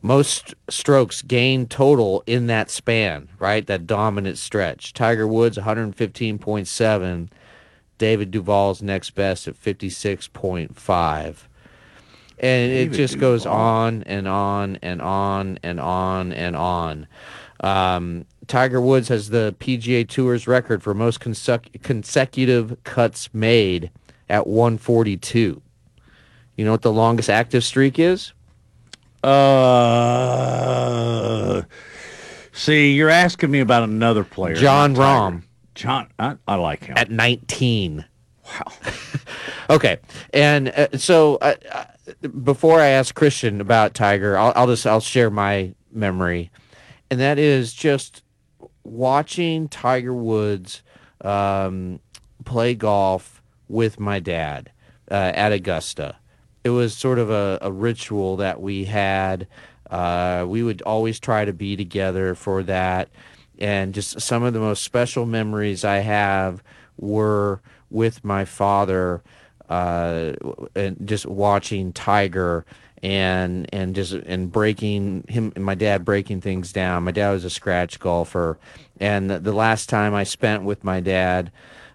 Most 0.03 0.55
strokes 0.69 1.23
gained 1.23 1.71
total 1.71 2.23
in 2.27 2.47
that 2.47 2.71
span, 2.71 3.29
right? 3.39 3.67
That 3.67 3.87
dominant 3.87 4.39
stretch. 4.39 4.93
Tiger 4.93 5.27
Woods, 5.27 5.59
115.7. 5.59 7.29
David 7.99 8.31
Duval's 8.31 8.81
next 8.81 9.11
best 9.11 9.49
at 9.49 9.61
56.5. 9.61 11.37
And 12.41 12.72
it 12.72 12.93
just 12.93 13.18
goes 13.18 13.47
on 13.47 14.05
and 14.05 14.28
on 14.28 14.78
and 14.82 15.03
on 15.03 15.59
and 15.62 15.80
on 15.80 16.32
and 16.32 16.55
on. 16.57 17.07
Um, 17.61 18.24
Tiger 18.47 18.80
Woods 18.80 19.09
has 19.09 19.30
the 19.30 19.55
PGA 19.59 20.09
Tour's 20.09 20.47
record 20.47 20.82
for 20.82 20.95
most 20.95 21.20
consec- 21.20 21.82
consecutive 21.82 22.82
cuts 22.84 23.28
made 23.34 23.91
at 24.28 24.47
142. 24.47 25.61
You 26.57 26.64
know 26.64 26.70
what 26.72 26.82
the 26.82 26.93
longest 26.93 27.30
active 27.30 27.64
streak 27.64 27.99
is? 27.99 28.32
Uh, 29.22 29.32
see, 32.53 32.93
you're 32.93 33.11
asking 33.11 33.51
me 33.51 33.59
about 33.61 33.82
another 33.82 34.24
player. 34.24 34.55
Jon. 34.55 34.95
Rahm. 34.95 35.43
Jon, 35.74 36.09
I, 36.18 36.36
I 36.47 36.55
like 36.57 36.84
him. 36.84 36.97
At 36.97 37.11
19. 37.11 38.05
Wow. 38.45 38.72
okay. 39.70 39.99
And 40.32 40.70
uh, 40.70 40.97
so 40.97 41.36
uh, 41.36 41.55
uh, 41.70 41.84
before 42.43 42.81
I 42.81 42.89
ask 42.89 43.15
Christian 43.15 43.61
about 43.61 43.95
Tiger, 43.95 44.37
I'll, 44.39 44.53
I'll 44.57 44.67
just 44.67 44.87
I'll 44.87 45.01
share 45.01 45.31
my 45.31 45.75
memory, 45.93 46.51
and 47.11 47.21
that 47.21 47.39
is 47.39 47.73
just 47.73 48.23
watching 48.85 49.69
Tiger 49.69 50.15
Woods 50.15 50.83
um, 51.23 52.01
play 52.45 52.75
golf 52.75 53.43
with 53.69 54.01
my 54.01 54.21
dad 54.21 54.71
uh, 55.11 55.33
at 55.35 55.53
Augusta. 55.53 56.17
it 56.65 56.71
was 56.71 56.97
sort 56.97 57.19
of 57.19 57.31
a, 57.31 57.59
a 57.63 57.73
ritual 57.73 58.37
that 58.37 58.61
we 58.61 58.85
had. 58.85 59.47
Uh, 59.91 60.45
we 60.47 60.63
would 60.63 60.83
always 60.83 61.19
try 61.19 61.45
to 61.45 61.53
be 61.53 61.77
together 61.77 62.35
for 62.35 62.63
that, 62.63 63.09
and 63.59 63.95
just 63.95 64.21
some 64.21 64.43
of 64.43 64.53
the 64.53 64.61
most 64.61 64.83
special 64.83 65.25
memories 65.25 65.85
I 65.85 65.99
have 65.99 66.63
were 66.99 67.61
with 67.91 68.23
my 68.25 68.45
father, 68.45 69.23
uh, 69.69 70.33
and 70.75 70.97
just 71.07 71.27
watching 71.27 71.93
Tiger 71.93 72.64
and 73.03 73.73
and 73.73 73.95
just 73.95 74.12
and 74.12 74.51
breaking 74.51 75.25
him 75.29 75.53
and 75.55 75.64
my 75.64 75.75
dad 75.75 76.05
breaking 76.05 76.41
things 76.41 76.73
down. 76.73 77.05
My 77.05 77.12
dad 77.12 77.31
was 77.31 77.45
a 77.45 77.51
scratch 77.51 77.99
golfer, 78.01 78.59
and 78.99 79.31
the, 79.31 79.39
the 79.39 79.53
last 79.53 79.89
time 79.89 80.14
I 80.14 80.25
spent 80.25 80.64
with 80.64 80.83
my 80.85 81.01
dad, 81.01 81.53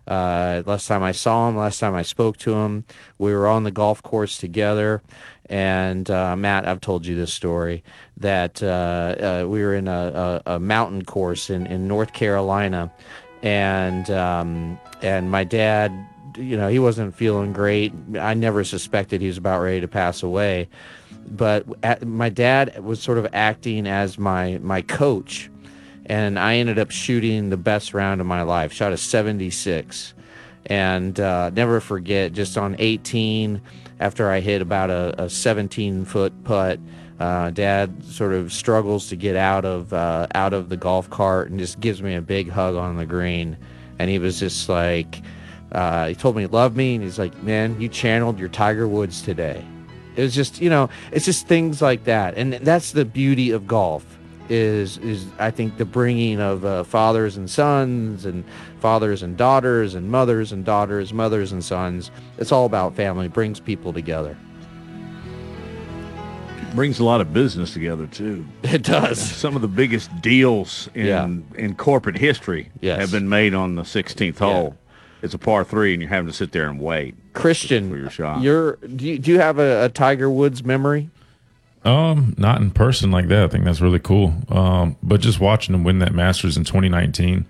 uh, 0.08 0.64
last 0.66 0.88
time 0.88 1.04
I 1.04 1.12
saw 1.12 1.50
him, 1.50 1.58
last 1.58 1.80
time 1.80 1.96
I 1.96 2.04
spoke 2.04 2.38
to 2.38 2.54
him, 2.54 2.86
we 3.18 3.34
were 3.34 3.48
on 3.48 3.64
the 3.64 3.72
golf 3.72 4.02
course 4.04 4.38
together. 4.38 5.02
And 5.48 6.10
uh, 6.10 6.38
Matt, 6.38 6.66
I've 6.68 6.80
told 6.80 7.06
you 7.06 7.16
this 7.16 7.34
story 7.34 7.84
that 8.18 8.64
uh, 8.64 9.44
uh 9.44 9.46
we 9.48 9.62
were 9.62 9.76
in 9.76 9.90
a, 9.90 10.42
a, 10.46 10.54
a, 10.54 10.60
mountain 10.60 11.04
course 11.04 11.50
in, 11.50 11.68
in 11.68 11.86
North 11.88 12.14
Carolina, 12.14 12.92
and 13.42 14.10
um, 14.10 14.80
and 15.02 15.30
my 15.30 15.44
dad 15.44 15.92
you 16.38 16.58
know, 16.58 16.68
he 16.68 16.80
wasn't 16.80 17.16
feeling 17.16 17.54
great. 17.54 17.94
I 18.20 18.34
never 18.34 18.64
suspected 18.64 19.22
he 19.22 19.28
was 19.28 19.38
about 19.38 19.62
ready 19.62 19.82
to 19.82 19.88
pass 19.88 20.24
away. 20.24 20.68
But 21.28 21.66
at, 21.84 22.06
my 22.06 22.30
dad 22.30 22.84
was 22.84 23.02
sort 23.02 23.18
of 23.18 23.28
acting 23.34 23.88
as 23.88 24.18
my 24.18 24.60
my 24.62 24.82
coach, 24.82 25.50
and 26.06 26.38
I 26.38 26.56
ended 26.56 26.80
up 26.80 26.92
shooting 26.92 27.50
the 27.50 27.58
best 27.58 27.94
round 27.94 28.22
of 28.22 28.28
my 28.28 28.42
life. 28.42 28.74
Shot 28.74 28.92
a 28.92 28.98
76, 28.98 30.14
and 30.66 31.20
uh, 31.20 31.50
never 31.52 31.80
forget. 31.80 32.34
Just 32.34 32.58
on 32.58 32.76
18, 32.78 33.62
after 34.00 34.30
I 34.30 34.42
hit 34.42 34.62
about 34.62 34.90
a, 34.90 35.24
a 35.24 35.30
17 35.30 36.04
foot 36.06 36.44
putt, 36.44 36.80
uh, 37.20 37.52
Dad 37.52 38.04
sort 38.04 38.34
of 38.34 38.52
struggles 38.52 39.08
to 39.10 39.16
get 39.16 39.36
out 39.36 39.64
of 39.64 39.94
uh, 39.94 40.28
out 40.36 40.54
of 40.54 40.68
the 40.70 40.78
golf 40.78 41.10
cart 41.10 41.50
and 41.50 41.60
just 41.60 41.80
gives 41.80 42.02
me 42.02 42.16
a 42.16 42.22
big 42.22 42.50
hug 42.50 42.76
on 42.76 42.98
the 42.98 43.06
green, 43.06 43.58
and 43.98 44.10
he 44.10 44.20
was 44.20 44.40
just 44.40 44.68
like 44.68 45.22
uh, 45.74 46.08
he 46.08 46.16
told 46.16 46.36
me 46.36 46.44
he 46.44 46.48
loved 46.48 46.76
me, 46.78 46.96
and 46.96 47.04
he's 47.04 47.18
like, 47.20 47.42
"Man, 47.44 47.80
you 47.82 47.90
channeled 47.90 48.40
your 48.40 48.50
Tiger 48.50 48.88
Woods 48.88 49.22
today." 49.22 49.64
It 50.16 50.22
was 50.22 50.36
just, 50.36 50.62
you 50.62 50.70
know, 50.70 50.90
it's 51.12 51.26
just 51.26 51.48
things 51.48 51.82
like 51.82 52.04
that, 52.04 52.38
and 52.38 52.54
that's 52.54 52.92
the 52.92 53.04
beauty 53.06 53.52
of 53.52 53.68
golf. 53.68 54.06
Is 54.50 54.98
is 55.00 55.26
I 55.40 55.50
think 55.52 55.78
the 55.78 55.86
bringing 55.86 56.40
of 56.42 56.66
uh, 56.66 56.84
fathers 56.84 57.38
and 57.38 57.50
sons, 57.50 58.26
and 58.26 58.44
fathers 58.80 59.24
and 59.24 59.36
daughters, 59.38 59.96
and 59.96 60.12
mothers 60.12 60.52
and 60.52 60.64
daughters, 60.66 61.14
mothers 61.14 61.52
and 61.54 61.64
sons. 61.64 62.12
It's 62.38 62.52
all 62.52 62.66
about 62.66 62.94
family. 62.96 63.26
It 63.28 63.34
brings 63.34 63.60
people 63.60 63.94
together. 63.94 64.38
Brings 66.76 67.00
a 67.00 67.04
lot 67.04 67.22
of 67.22 67.32
business 67.34 67.72
together 67.74 68.08
too. 68.08 68.46
It 68.64 68.82
does. 68.84 69.20
Some 69.22 69.56
of 69.56 69.62
the 69.62 69.68
biggest 69.68 70.10
deals 70.22 70.90
in 70.96 71.06
Yeah. 71.06 71.28
in 71.56 71.76
corporate 71.76 72.18
history 72.18 72.70
Yes. 72.82 73.00
have 73.00 73.12
been 73.12 73.30
made 73.30 73.54
on 73.54 73.76
the 73.76 73.84
16th 73.84 74.40
hole. 74.40 74.76
It's 75.24 75.34
a 75.34 75.38
par 75.38 75.64
three, 75.64 75.94
and 75.94 76.02
you're 76.02 76.10
having 76.10 76.28
to 76.28 76.34
sit 76.34 76.52
there 76.52 76.68
and 76.70 76.80
wait. 76.80 77.16
Christian, 77.34 77.90
for 77.90 77.98
your 77.98 78.10
shot. 78.10 78.42
you're 78.42 78.76
do 78.76 79.06
you, 79.08 79.18
do 79.18 79.32
you 79.32 79.40
have 79.40 79.58
a, 79.58 79.86
a 79.86 79.90
Tiger 79.90 80.30
Woods 80.30 80.64
memory? 80.64 81.10
Um, 81.86 82.36
not 82.38 82.62
in 82.62 82.72
person 82.72 83.10
like 83.10 83.30
that. 83.30 83.44
I 83.44 83.48
think 83.48 83.66
that's 83.66 83.82
really 83.82 84.00
cool. 84.00 84.34
Um, 84.50 84.98
but 85.02 85.22
just 85.22 85.40
watching 85.40 85.74
him 85.74 85.84
win 85.84 86.00
that 86.00 86.14
Masters 86.14 86.58
in 86.58 86.64
2019, 86.64 87.46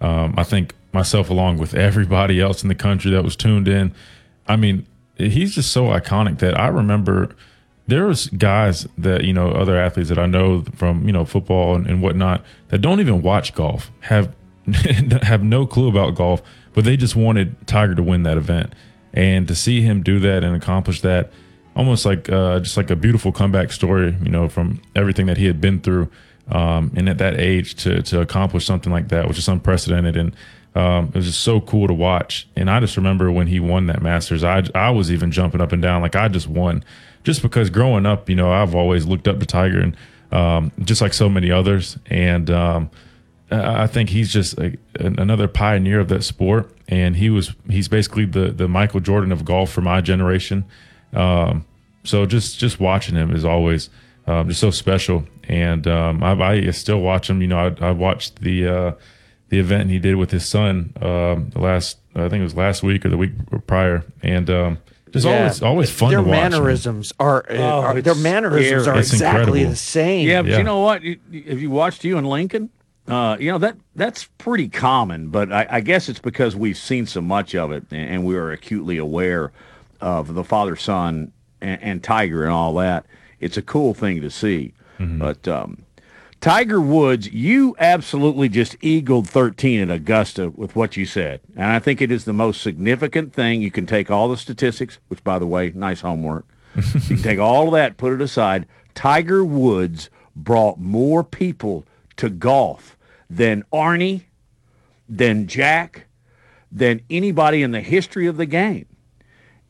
um, 0.00 0.34
I 0.36 0.44
think 0.44 0.74
myself 0.92 1.28
along 1.30 1.58
with 1.58 1.74
everybody 1.74 2.40
else 2.40 2.62
in 2.62 2.68
the 2.68 2.74
country 2.74 3.10
that 3.10 3.24
was 3.24 3.36
tuned 3.36 3.68
in. 3.68 3.94
I 4.46 4.56
mean, 4.56 4.86
he's 5.16 5.54
just 5.54 5.72
so 5.72 5.86
iconic 5.86 6.38
that 6.38 6.58
I 6.58 6.68
remember 6.68 7.34
there 7.86 8.06
was 8.06 8.28
guys 8.28 8.86
that 8.96 9.24
you 9.24 9.32
know 9.32 9.50
other 9.50 9.78
athletes 9.78 10.08
that 10.08 10.18
I 10.18 10.26
know 10.26 10.62
from 10.76 11.06
you 11.06 11.12
know 11.12 11.24
football 11.24 11.74
and, 11.74 11.86
and 11.86 12.02
whatnot 12.02 12.44
that 12.68 12.78
don't 12.78 13.00
even 13.00 13.22
watch 13.22 13.54
golf 13.54 13.90
have 14.00 14.34
have 15.22 15.42
no 15.42 15.66
clue 15.66 15.88
about 15.88 16.14
golf, 16.14 16.42
but 16.74 16.84
they 16.84 16.96
just 16.96 17.16
wanted 17.16 17.66
Tiger 17.66 17.94
to 17.94 18.02
win 18.02 18.24
that 18.24 18.36
event. 18.36 18.74
And 19.12 19.46
to 19.48 19.54
see 19.54 19.80
him 19.80 20.02
do 20.02 20.18
that 20.20 20.42
and 20.42 20.54
accomplish 20.56 21.00
that 21.02 21.30
almost 21.76 22.04
like 22.04 22.30
uh, 22.30 22.60
just 22.60 22.76
like 22.76 22.90
a 22.90 22.96
beautiful 22.96 23.32
comeback 23.32 23.72
story, 23.72 24.16
you 24.22 24.30
know, 24.30 24.48
from 24.48 24.80
everything 24.94 25.26
that 25.26 25.36
he 25.36 25.46
had 25.46 25.60
been 25.60 25.80
through, 25.80 26.10
um, 26.48 26.92
and 26.96 27.08
at 27.08 27.18
that 27.18 27.38
age 27.38 27.74
to 27.76 28.02
to 28.02 28.20
accomplish 28.20 28.66
something 28.66 28.92
like 28.92 29.08
that, 29.08 29.28
which 29.28 29.38
is 29.38 29.48
unprecedented, 29.48 30.16
and 30.16 30.34
um, 30.74 31.06
it 31.06 31.14
was 31.14 31.26
just 31.26 31.40
so 31.40 31.60
cool 31.60 31.86
to 31.86 31.94
watch. 31.94 32.48
And 32.56 32.70
I 32.70 32.80
just 32.80 32.96
remember 32.96 33.30
when 33.30 33.46
he 33.46 33.60
won 33.60 33.86
that 33.86 34.02
Masters, 34.02 34.44
I 34.44 34.64
I 34.74 34.90
was 34.90 35.10
even 35.10 35.30
jumping 35.30 35.60
up 35.60 35.72
and 35.72 35.82
down 35.82 36.02
like 36.02 36.16
I 36.16 36.28
just 36.28 36.48
won, 36.48 36.84
just 37.22 37.42
because 37.42 37.70
growing 37.70 38.06
up, 38.06 38.28
you 38.28 38.36
know, 38.36 38.52
I've 38.52 38.74
always 38.74 39.06
looked 39.06 39.28
up 39.28 39.40
to 39.40 39.46
Tiger, 39.46 39.80
and 39.80 39.96
um, 40.32 40.72
just 40.80 41.00
like 41.00 41.14
so 41.14 41.28
many 41.28 41.50
others, 41.50 41.98
and 42.06 42.50
um, 42.50 42.90
I 43.54 43.82
I 43.84 43.86
think 43.86 44.10
he's 44.10 44.32
just 44.32 44.58
a, 44.58 44.76
another 44.98 45.48
pioneer 45.48 46.00
of 46.00 46.08
that 46.08 46.24
sport, 46.24 46.70
and 46.88 47.16
he 47.16 47.30
was 47.30 47.54
he's 47.68 47.88
basically 47.88 48.24
the 48.26 48.50
the 48.50 48.68
Michael 48.68 49.00
Jordan 49.00 49.32
of 49.32 49.44
golf 49.44 49.70
for 49.70 49.80
my 49.80 50.00
generation. 50.00 50.64
Um, 51.12 51.64
so 52.04 52.26
just 52.26 52.58
just 52.58 52.80
watching 52.80 53.14
him 53.16 53.30
is 53.34 53.44
always 53.44 53.90
um, 54.26 54.48
just 54.48 54.60
so 54.60 54.70
special, 54.70 55.24
and 55.48 55.86
um, 55.86 56.22
I, 56.22 56.32
I 56.32 56.70
still 56.70 57.00
watch 57.00 57.28
him. 57.30 57.40
You 57.40 57.48
know, 57.48 57.58
I, 57.80 57.86
I 57.88 57.90
watched 57.92 58.40
the 58.40 58.66
uh, 58.66 58.92
the 59.48 59.58
event 59.58 59.90
he 59.90 59.98
did 59.98 60.16
with 60.16 60.30
his 60.30 60.46
son 60.46 60.92
um, 61.00 61.50
the 61.50 61.60
last 61.60 61.98
I 62.16 62.28
think 62.28 62.40
it 62.40 62.44
was 62.44 62.54
last 62.56 62.82
week 62.82 63.04
or 63.04 63.08
the 63.10 63.16
week 63.16 63.32
prior, 63.66 64.04
and 64.22 64.48
um, 64.50 64.78
just 65.12 65.24
Yeah. 65.26 65.38
always 65.38 65.62
always 65.62 65.90
fun 65.90 66.10
Their 66.10 66.18
to 66.18 66.22
watch. 66.24 66.30
man. 66.32 66.50
mannerisms 66.52 67.12
are, 67.20 67.44
uh, 67.50 67.54
Oh, 67.56 67.80
are 67.82 68.00
their 68.00 68.12
it's 68.12 68.22
mannerisms 68.22 68.82
scary. 68.82 68.96
are 68.96 69.00
It's 69.00 69.12
exactly 69.12 69.40
incredible. 69.60 69.70
the 69.70 69.76
same. 69.76 70.28
Yeah, 70.28 70.42
but 70.42 70.50
Yeah. 70.50 70.58
you 70.58 70.64
know 70.64 70.80
what? 70.80 71.02
You- 71.02 71.18
you- 71.30 71.42
Have 71.48 71.60
you 71.60 71.70
watched 71.70 72.04
you 72.04 72.18
and 72.18 72.28
Lincoln? 72.28 72.70
Uh, 73.06 73.36
you 73.38 73.52
know 73.52 73.58
that 73.58 73.76
that's 73.94 74.24
pretty 74.38 74.68
common, 74.68 75.28
but 75.28 75.52
I, 75.52 75.66
I 75.68 75.80
guess 75.80 76.08
it's 76.08 76.18
because 76.20 76.56
we've 76.56 76.78
seen 76.78 77.06
so 77.06 77.20
much 77.20 77.54
of 77.54 77.70
it, 77.70 77.84
and, 77.90 78.10
and 78.10 78.24
we 78.24 78.36
are 78.36 78.50
acutely 78.50 78.96
aware 78.96 79.52
of 80.00 80.34
the 80.34 80.44
father 80.44 80.74
son 80.74 81.32
and, 81.60 81.82
and 81.82 82.02
Tiger 82.02 82.44
and 82.44 82.52
all 82.52 82.74
that. 82.74 83.04
It's 83.40 83.58
a 83.58 83.62
cool 83.62 83.92
thing 83.92 84.22
to 84.22 84.30
see, 84.30 84.72
but 85.18 85.46
um, 85.46 85.84
Tiger 86.44 86.80
Woods, 86.80 87.30
you 87.32 87.74
absolutely 87.78 88.50
just 88.50 88.76
eagled 88.82 89.26
13 89.28 89.80
at 89.80 89.90
Augusta 89.90 90.50
with 90.50 90.76
what 90.76 90.94
you 90.94 91.06
said. 91.06 91.40
And 91.56 91.64
I 91.64 91.78
think 91.78 92.02
it 92.02 92.10
is 92.12 92.26
the 92.26 92.34
most 92.34 92.60
significant 92.60 93.32
thing. 93.32 93.62
You 93.62 93.70
can 93.70 93.86
take 93.86 94.10
all 94.10 94.28
the 94.28 94.36
statistics, 94.36 94.98
which, 95.08 95.24
by 95.24 95.38
the 95.38 95.46
way, 95.46 95.72
nice 95.74 96.02
homework. 96.02 96.44
you 96.76 97.16
can 97.16 97.22
take 97.22 97.38
all 97.38 97.68
of 97.68 97.72
that, 97.72 97.96
put 97.96 98.12
it 98.12 98.20
aside. 98.20 98.66
Tiger 98.94 99.42
Woods 99.42 100.10
brought 100.36 100.78
more 100.78 101.24
people 101.24 101.86
to 102.16 102.28
golf 102.28 102.93
than 103.36 103.64
Arnie, 103.72 104.24
than 105.08 105.46
Jack, 105.46 106.06
than 106.70 107.00
anybody 107.10 107.62
in 107.62 107.70
the 107.70 107.80
history 107.80 108.26
of 108.26 108.36
the 108.36 108.46
game. 108.46 108.86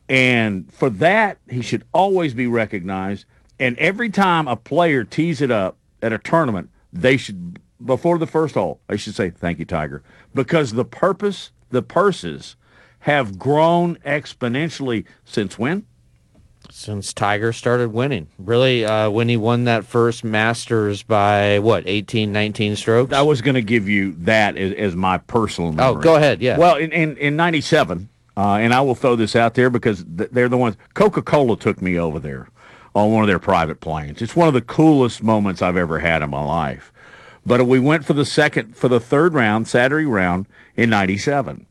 And 0.07 0.71
for 0.71 0.89
that, 0.91 1.37
he 1.49 1.61
should 1.61 1.83
always 1.93 2.33
be 2.33 2.47
recognized. 2.47 3.25
And 3.59 3.77
every 3.77 4.09
time 4.09 4.47
a 4.47 4.55
player 4.55 5.03
tees 5.03 5.41
it 5.41 5.51
up 5.51 5.77
at 6.01 6.13
a 6.13 6.17
tournament, 6.17 6.69
they 6.93 7.17
should, 7.17 7.59
before 7.83 8.17
the 8.17 8.27
first 8.27 8.53
hole, 8.53 8.79
they 8.87 8.97
should 8.97 9.15
say, 9.15 9.29
thank 9.29 9.59
you, 9.59 9.65
Tiger. 9.65 10.03
Because 10.33 10.73
the 10.73 10.85
purpose, 10.85 11.51
the 11.69 11.81
purses 11.81 12.55
have 12.99 13.39
grown 13.39 13.95
exponentially 13.97 15.05
since 15.23 15.57
when? 15.57 15.85
Since 16.77 17.13
Tiger 17.13 17.53
started 17.53 17.93
winning. 17.93 18.27
Really, 18.37 18.83
uh, 18.83 19.09
when 19.09 19.29
he 19.29 19.37
won 19.37 19.63
that 19.63 19.85
first 19.85 20.25
Masters 20.25 21.03
by 21.03 21.59
what, 21.59 21.87
18, 21.87 22.33
19 22.33 22.75
strokes? 22.75 23.13
I 23.13 23.21
was 23.21 23.41
going 23.41 23.55
to 23.55 23.61
give 23.61 23.87
you 23.87 24.11
that 24.19 24.57
as, 24.57 24.73
as 24.73 24.93
my 24.93 25.19
personal 25.19 25.71
memory. 25.71 25.95
Oh, 25.99 26.01
go 26.01 26.15
ahead, 26.17 26.41
yeah. 26.41 26.57
Well, 26.57 26.75
in, 26.75 26.91
in, 26.91 27.15
in 27.15 27.37
97, 27.37 28.09
uh, 28.35 28.55
and 28.55 28.73
I 28.73 28.81
will 28.81 28.93
throw 28.93 29.15
this 29.15 29.37
out 29.37 29.53
there 29.53 29.69
because 29.69 30.03
th- 30.03 30.29
they're 30.33 30.49
the 30.49 30.57
ones, 30.57 30.75
Coca 30.95 31.21
Cola 31.21 31.55
took 31.55 31.81
me 31.81 31.97
over 31.97 32.19
there 32.19 32.49
on 32.93 33.13
one 33.13 33.23
of 33.23 33.29
their 33.29 33.39
private 33.39 33.79
planes. 33.79 34.21
It's 34.21 34.35
one 34.35 34.49
of 34.49 34.53
the 34.53 34.61
coolest 34.61 35.23
moments 35.23 35.61
I've 35.61 35.77
ever 35.77 35.99
had 35.99 36.21
in 36.21 36.29
my 36.29 36.43
life. 36.43 36.91
But 37.45 37.65
we 37.65 37.79
went 37.79 38.03
for 38.03 38.13
the 38.13 38.25
second, 38.25 38.75
for 38.75 38.89
the 38.89 38.99
third 38.99 39.33
round, 39.33 39.69
Saturday 39.69 40.05
round 40.05 40.45
in 40.75 40.89
97. 40.89 41.67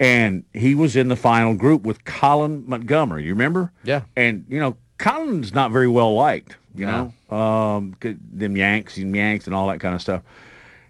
And 0.00 0.44
he 0.54 0.74
was 0.74 0.96
in 0.96 1.08
the 1.08 1.16
final 1.16 1.54
group 1.54 1.82
with 1.82 2.04
Colin 2.04 2.64
Montgomerie. 2.66 3.24
You 3.24 3.34
remember? 3.34 3.70
Yeah. 3.84 4.02
And, 4.16 4.46
you 4.48 4.58
know, 4.58 4.76
Colin's 4.96 5.54
not 5.54 5.70
very 5.70 5.88
well 5.88 6.14
liked, 6.14 6.56
you 6.74 6.86
know, 6.86 7.12
um, 7.34 7.94
them 8.00 8.56
Yanks 8.56 8.96
and 8.96 9.14
Yanks 9.14 9.46
and 9.46 9.54
all 9.54 9.68
that 9.68 9.78
kind 9.80 9.94
of 9.94 10.00
stuff. 10.00 10.22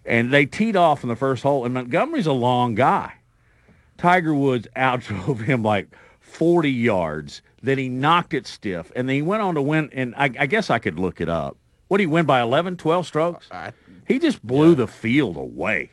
And 0.04 0.32
they 0.32 0.46
teed 0.46 0.76
off 0.76 1.02
in 1.02 1.08
the 1.08 1.16
first 1.16 1.42
hole, 1.42 1.64
and 1.64 1.74
Montgomerie's 1.74 2.26
a 2.26 2.32
long 2.32 2.74
guy. 2.76 3.14
Tiger 3.98 4.34
Woods 4.34 4.68
outdrove 4.76 5.42
him 5.42 5.62
like 5.62 5.88
40 6.20 6.70
yards. 6.70 7.42
Then 7.62 7.78
he 7.78 7.88
knocked 7.88 8.32
it 8.32 8.46
stiff, 8.46 8.90
and 8.96 9.08
then 9.08 9.16
he 9.16 9.22
went 9.22 9.42
on 9.42 9.54
to 9.56 9.62
win. 9.62 9.90
And 9.92 10.14
I, 10.16 10.30
I 10.38 10.46
guess 10.46 10.70
I 10.70 10.78
could 10.78 10.98
look 10.98 11.20
it 11.20 11.28
up. 11.28 11.56
What 11.88 11.98
did 11.98 12.04
he 12.04 12.06
win 12.06 12.26
by 12.26 12.40
11, 12.40 12.76
12 12.76 13.06
strokes? 13.06 13.48
he 14.06 14.18
just 14.18 14.44
blew 14.44 14.74
the 14.74 14.86
field 14.86 15.36
away. 15.36 15.90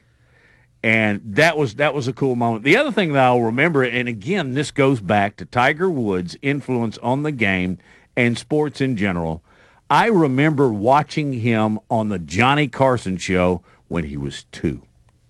And 0.84 1.22
that 1.26 1.58
was 1.58 1.76
that 1.76 1.94
was 1.94 2.08
a 2.08 2.14
cool 2.14 2.36
moment. 2.36 2.64
The 2.64 2.78
other 2.78 2.92
thing 2.92 3.14
that 3.14 3.24
I'll 3.24 3.42
remember, 3.42 3.84
and 3.84 4.08
again, 4.08 4.54
this 4.54 4.72
goes 4.72 5.00
back 5.02 5.36
to 5.38 5.46
Tiger 5.46 5.90
Woods' 5.90 6.38
influence 6.42 6.98
on 7.00 7.24
the 7.24 7.32
game 7.32 7.78
and 8.16 8.38
sports 8.38 8.80
in 8.80 8.96
general. 8.96 9.44
I 9.90 10.08
remember 10.08 10.70
watching 10.72 11.34
him 11.34 11.80
on 11.90 12.10
the 12.10 12.20
Johnny 12.20 12.68
Carson 12.68 13.18
show 13.18 13.64
when 13.88 14.04
he 14.04 14.18
was 14.18 14.44
two. 14.52 14.82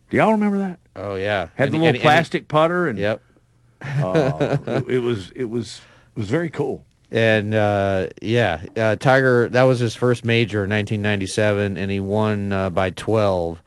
Do 0.09 0.17
y'all 0.17 0.31
remember 0.31 0.57
that? 0.57 0.79
Oh 0.95 1.15
yeah, 1.15 1.47
Had 1.55 1.69
the 1.69 1.73
little 1.73 1.87
and- 1.87 1.95
and- 1.97 2.01
plastic 2.03 2.47
putter, 2.47 2.87
and 2.87 2.97
Yep. 2.99 3.21
uh, 3.81 4.57
it, 4.67 4.89
it 4.95 4.99
was 4.99 5.31
it 5.35 5.45
was 5.45 5.81
it 6.15 6.19
was 6.19 6.29
very 6.29 6.49
cool. 6.49 6.83
And 7.09 7.53
uh, 7.53 8.07
yeah, 8.21 8.63
uh, 8.75 8.95
Tiger, 8.97 9.47
that 9.49 9.63
was 9.63 9.79
his 9.79 9.95
first 9.95 10.25
major 10.25 10.65
in 10.65 10.69
1997, 10.71 11.77
and 11.77 11.89
he 11.89 11.99
won 12.01 12.51
uh, 12.51 12.69
by 12.69 12.89
12 12.89 13.61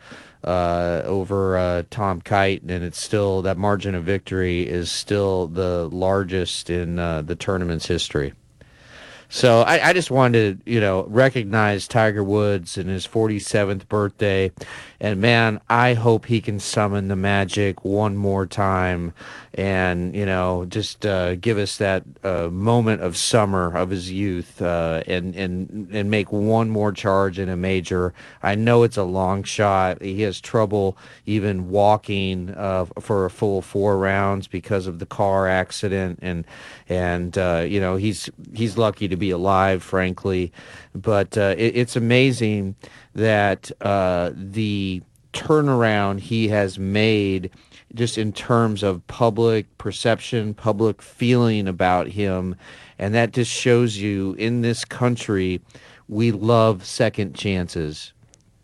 uh, 0.45 1.03
over 1.05 1.57
uh, 1.57 1.82
Tom 1.91 2.20
Kite. 2.20 2.62
And 2.62 2.84
it's 2.84 3.01
still, 3.01 3.43
that 3.43 3.57
margin 3.57 3.95
of 3.95 4.05
victory 4.05 4.68
is 4.68 4.91
still 4.91 5.47
the 5.47 5.88
largest 5.88 6.70
in 6.70 6.99
uh, 6.99 7.22
the 7.22 7.36
tournament's 7.36 7.86
history. 7.86 8.32
So 9.32 9.61
I, 9.61 9.91
I 9.91 9.93
just 9.93 10.11
wanted 10.11 10.64
to, 10.64 10.70
you 10.70 10.80
know, 10.80 11.05
recognize 11.05 11.86
Tiger 11.86 12.24
Woods 12.24 12.76
and 12.76 12.91
his 12.91 13.07
47th 13.07 13.86
birthday. 13.86 14.51
And 15.03 15.18
man, 15.18 15.61
I 15.70 15.94
hope 15.94 16.26
he 16.26 16.42
can 16.42 16.61
summon 16.61 17.09
the 17.09 17.16
magic 17.16 17.86
one 17.86 18.18
more 18.18 18.44
time 18.44 19.14
and, 19.55 20.14
you 20.14 20.26
know, 20.26 20.66
just 20.66 21.07
uh, 21.07 21.36
give 21.36 21.57
us 21.57 21.78
that 21.78 22.05
uh, 22.22 22.48
moment 22.48 23.01
of 23.01 23.16
summer 23.16 23.74
of 23.76 23.88
his 23.88 24.12
youth 24.12 24.61
uh, 24.61 25.03
and, 25.07 25.34
and, 25.34 25.88
and 25.90 26.11
make 26.11 26.30
one 26.30 26.68
more 26.68 26.92
charge 26.92 27.38
in 27.38 27.48
a 27.48 27.57
major. 27.57 28.12
I 28.42 28.55
know 28.57 28.82
it's 28.82 28.98
a 28.98 29.03
long 29.03 29.42
shot. 29.42 30.03
He 30.03 30.20
has 30.22 30.38
trouble 30.38 30.98
even 31.24 31.70
walking 31.70 32.51
uh, 32.51 32.84
for 33.01 33.24
a 33.24 33.30
full 33.30 33.62
four 33.62 33.96
rounds 33.96 34.48
because 34.48 34.86
of 34.86 34.98
the 34.98 35.07
car 35.07 35.48
accident. 35.48 36.18
And, 36.20 36.46
and 36.90 37.38
uh, 37.38 37.64
you 37.66 37.80
know, 37.80 37.96
he's, 37.96 38.28
he's 38.53 38.76
lucky 38.76 39.09
to 39.09 39.16
be 39.16 39.30
alive, 39.30 39.82
frankly. 39.82 40.53
But 40.94 41.38
uh, 41.38 41.55
it, 41.57 41.76
it's 41.76 41.96
amazing 41.96 42.76
that 43.14 43.70
uh, 43.80 44.30
the 44.34 45.02
turnaround 45.32 46.20
he 46.20 46.48
has 46.48 46.78
made 46.78 47.50
just 47.94 48.18
in 48.18 48.32
terms 48.32 48.82
of 48.82 49.04
public 49.06 49.66
perception, 49.78 50.54
public 50.54 51.02
feeling 51.02 51.66
about 51.66 52.08
him. 52.08 52.54
And 52.98 53.14
that 53.14 53.32
just 53.32 53.50
shows 53.50 53.96
you 53.96 54.34
in 54.38 54.61
this 54.61 54.84
country, 54.84 55.61
we 56.08 56.32
love 56.32 56.84
second 56.84 57.34
chances 57.34 58.12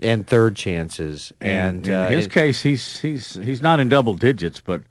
and 0.01 0.27
third 0.27 0.57
chances. 0.57 1.33
And, 1.41 1.87
in 1.87 1.95
uh, 1.95 2.09
his 2.09 2.27
it- 2.27 2.33
case, 2.33 2.63
he's 2.63 3.01
he's 3.01 3.35
he's 3.35 3.63
not 3.63 3.81
in 3.81 3.89
double 3.89 4.15
digits, 4.15 4.61
but 4.61 4.83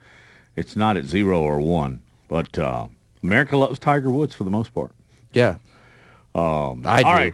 it's 0.55 0.75
not 0.75 0.97
at 0.97 1.05
zero 1.05 1.41
or 1.41 1.59
one. 1.59 2.01
But 2.27 2.57
uh, 2.57 2.87
America 3.21 3.55
loves 3.55 3.77
Tiger 3.79 4.09
Woods 4.09 4.33
for 4.33 4.45
the 4.45 4.49
most 4.49 4.73
part. 4.73 4.91
Yeah, 5.31 5.57
um, 6.33 6.83
I 6.85 7.01
all 7.03 7.13
do. 7.13 7.17
right. 7.17 7.33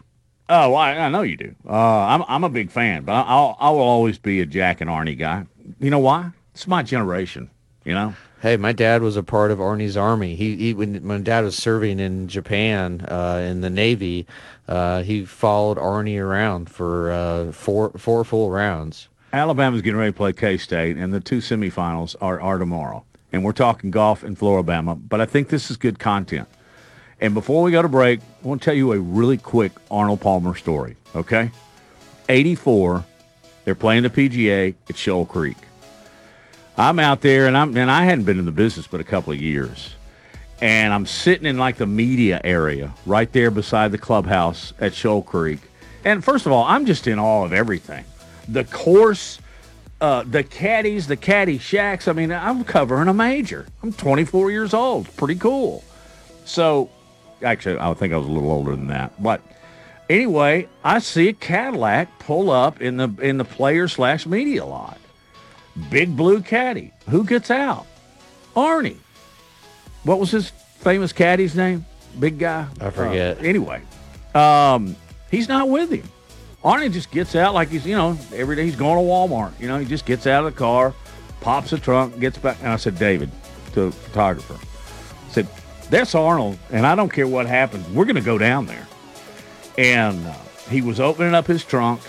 Oh, 0.53 0.71
well, 0.71 0.75
I, 0.79 0.91
I 0.97 1.07
know 1.09 1.21
you 1.21 1.37
do. 1.37 1.55
Uh, 1.65 1.71
I'm 1.73 2.23
I'm 2.27 2.43
a 2.43 2.49
big 2.49 2.71
fan, 2.71 3.03
but 3.03 3.13
I- 3.13 3.21
I'll 3.21 3.55
I 3.59 3.69
will 3.69 3.79
always 3.79 4.17
be 4.17 4.41
a 4.41 4.45
Jack 4.45 4.81
and 4.81 4.89
Arnie 4.89 5.17
guy. 5.17 5.45
You 5.79 5.89
know 5.89 5.99
why? 5.99 6.31
It's 6.53 6.67
my 6.67 6.83
generation. 6.83 7.49
You 7.85 7.93
know. 7.93 8.15
Hey, 8.41 8.57
my 8.57 8.73
dad 8.73 9.01
was 9.01 9.15
a 9.15 9.23
part 9.23 9.51
of 9.51 9.59
Arnie's 9.59 9.95
army. 9.95 10.35
He, 10.35 10.55
he 10.57 10.73
when 10.73 11.05
my 11.05 11.19
dad 11.19 11.45
was 11.45 11.55
serving 11.55 11.99
in 11.99 12.27
Japan 12.27 13.05
uh, 13.07 13.39
in 13.49 13.61
the 13.61 13.69
Navy, 13.69 14.27
uh, 14.67 15.03
he 15.03 15.23
followed 15.25 15.77
Arnie 15.77 16.19
around 16.19 16.69
for 16.69 17.11
uh, 17.11 17.51
four 17.53 17.91
four 17.91 18.23
full 18.25 18.49
rounds. 18.51 19.07
Alabama's 19.31 19.81
getting 19.81 19.97
ready 19.99 20.11
to 20.11 20.17
play 20.17 20.33
K 20.33 20.57
State, 20.57 20.97
and 20.97 21.13
the 21.13 21.21
two 21.21 21.37
semifinals 21.37 22.15
are, 22.19 22.41
are 22.41 22.57
tomorrow. 22.57 23.05
And 23.31 23.45
we're 23.45 23.53
talking 23.53 23.89
golf 23.89 24.25
in 24.25 24.35
Flora-Bama, 24.35 25.07
but 25.07 25.21
I 25.21 25.25
think 25.25 25.47
this 25.47 25.71
is 25.71 25.77
good 25.77 25.99
content. 25.99 26.49
And 27.21 27.35
before 27.35 27.61
we 27.61 27.71
go 27.71 27.83
to 27.83 27.87
break, 27.87 28.19
I 28.19 28.47
want 28.47 28.61
to 28.61 28.65
tell 28.65 28.73
you 28.73 28.93
a 28.93 28.99
really 28.99 29.37
quick 29.37 29.71
Arnold 29.91 30.21
Palmer 30.21 30.55
story, 30.55 30.97
okay? 31.15 31.51
84, 32.27 33.05
they're 33.63 33.75
playing 33.75 34.03
the 34.03 34.09
PGA 34.09 34.73
at 34.89 34.97
Shoal 34.97 35.27
Creek. 35.27 35.57
I'm 36.77 36.97
out 36.97 37.21
there, 37.21 37.45
and 37.45 37.55
I'm 37.55 37.77
and 37.77 37.91
I 37.91 38.05
hadn't 38.05 38.23
been 38.23 38.39
in 38.39 38.45
the 38.45 38.51
business 38.51 38.87
but 38.87 38.99
a 38.99 39.03
couple 39.03 39.33
of 39.33 39.39
years. 39.39 39.93
And 40.61 40.93
I'm 40.93 41.05
sitting 41.05 41.45
in 41.45 41.57
like 41.57 41.77
the 41.77 41.85
media 41.85 42.41
area 42.43 42.93
right 43.05 43.31
there 43.31 43.51
beside 43.51 43.91
the 43.91 43.97
clubhouse 43.97 44.73
at 44.79 44.93
Shoal 44.93 45.21
Creek. 45.21 45.59
And 46.05 46.23
first 46.23 46.45
of 46.45 46.51
all, 46.51 46.63
I'm 46.63 46.85
just 46.85 47.07
in 47.07 47.19
awe 47.19 47.45
of 47.45 47.53
everything. 47.53 48.05
The 48.47 48.63
course, 48.63 49.39
uh, 49.99 50.23
the 50.23 50.43
caddies, 50.43 51.07
the 51.07 51.17
caddy 51.17 51.57
shacks. 51.57 52.07
I 52.07 52.13
mean, 52.13 52.31
I'm 52.31 52.63
covering 52.63 53.07
a 53.07 53.13
major. 53.13 53.67
I'm 53.83 53.93
24 53.93 54.49
years 54.49 54.73
old. 54.73 55.15
Pretty 55.17 55.35
cool. 55.35 55.83
So, 56.45 56.89
actually, 57.43 57.79
I 57.79 57.93
think 57.93 58.13
I 58.13 58.17
was 58.17 58.27
a 58.27 58.31
little 58.31 58.51
older 58.51 58.71
than 58.71 58.87
that. 58.87 59.21
But 59.21 59.41
anyway, 60.09 60.67
I 60.83 60.99
see 60.99 61.29
a 61.29 61.33
Cadillac 61.33 62.19
pull 62.19 62.49
up 62.49 62.81
in 62.81 62.97
the 62.97 63.09
in 63.21 63.37
the 63.37 63.45
player 63.45 63.87
slash 63.87 64.25
media 64.25 64.65
lot. 64.65 64.97
Big 65.89 66.15
blue 66.15 66.41
caddy. 66.41 66.91
Who 67.09 67.23
gets 67.23 67.49
out? 67.49 67.85
Arnie. 68.55 68.97
What 70.03 70.19
was 70.19 70.31
his 70.31 70.49
famous 70.49 71.13
caddy's 71.13 71.55
name? 71.55 71.85
Big 72.19 72.39
guy. 72.39 72.67
I 72.79 72.89
forget. 72.89 73.37
Uh, 73.37 73.41
anyway, 73.41 73.81
um, 74.35 74.95
he's 75.29 75.47
not 75.47 75.69
with 75.69 75.91
him. 75.91 76.03
Arnie 76.63 76.91
just 76.91 77.09
gets 77.11 77.35
out 77.35 77.53
like 77.53 77.69
he's, 77.69 77.85
you 77.85 77.95
know, 77.95 78.17
every 78.35 78.55
day 78.55 78.65
he's 78.65 78.75
going 78.75 78.97
to 78.97 79.09
Walmart. 79.09 79.59
You 79.59 79.67
know, 79.67 79.79
he 79.79 79.85
just 79.85 80.05
gets 80.05 80.27
out 80.27 80.45
of 80.45 80.53
the 80.53 80.57
car, 80.57 80.93
pops 81.39 81.71
the 81.71 81.77
trunk, 81.77 82.19
gets 82.19 82.37
back. 82.37 82.57
And 82.59 82.69
I 82.69 82.75
said, 82.75 82.99
David, 82.99 83.31
to 83.73 83.85
the 83.85 83.91
photographer, 83.91 84.59
that's 85.91 86.15
Arnold, 86.15 86.57
and 86.71 86.87
I 86.87 86.95
don't 86.95 87.11
care 87.11 87.27
what 87.27 87.45
happens. 87.45 87.87
We're 87.89 88.05
going 88.05 88.15
to 88.15 88.21
go 88.21 88.37
down 88.37 88.65
there. 88.65 88.87
And 89.77 90.25
uh, 90.25 90.33
he 90.69 90.81
was 90.81 90.99
opening 90.99 91.35
up 91.35 91.45
his 91.45 91.63
trunk, 91.63 92.01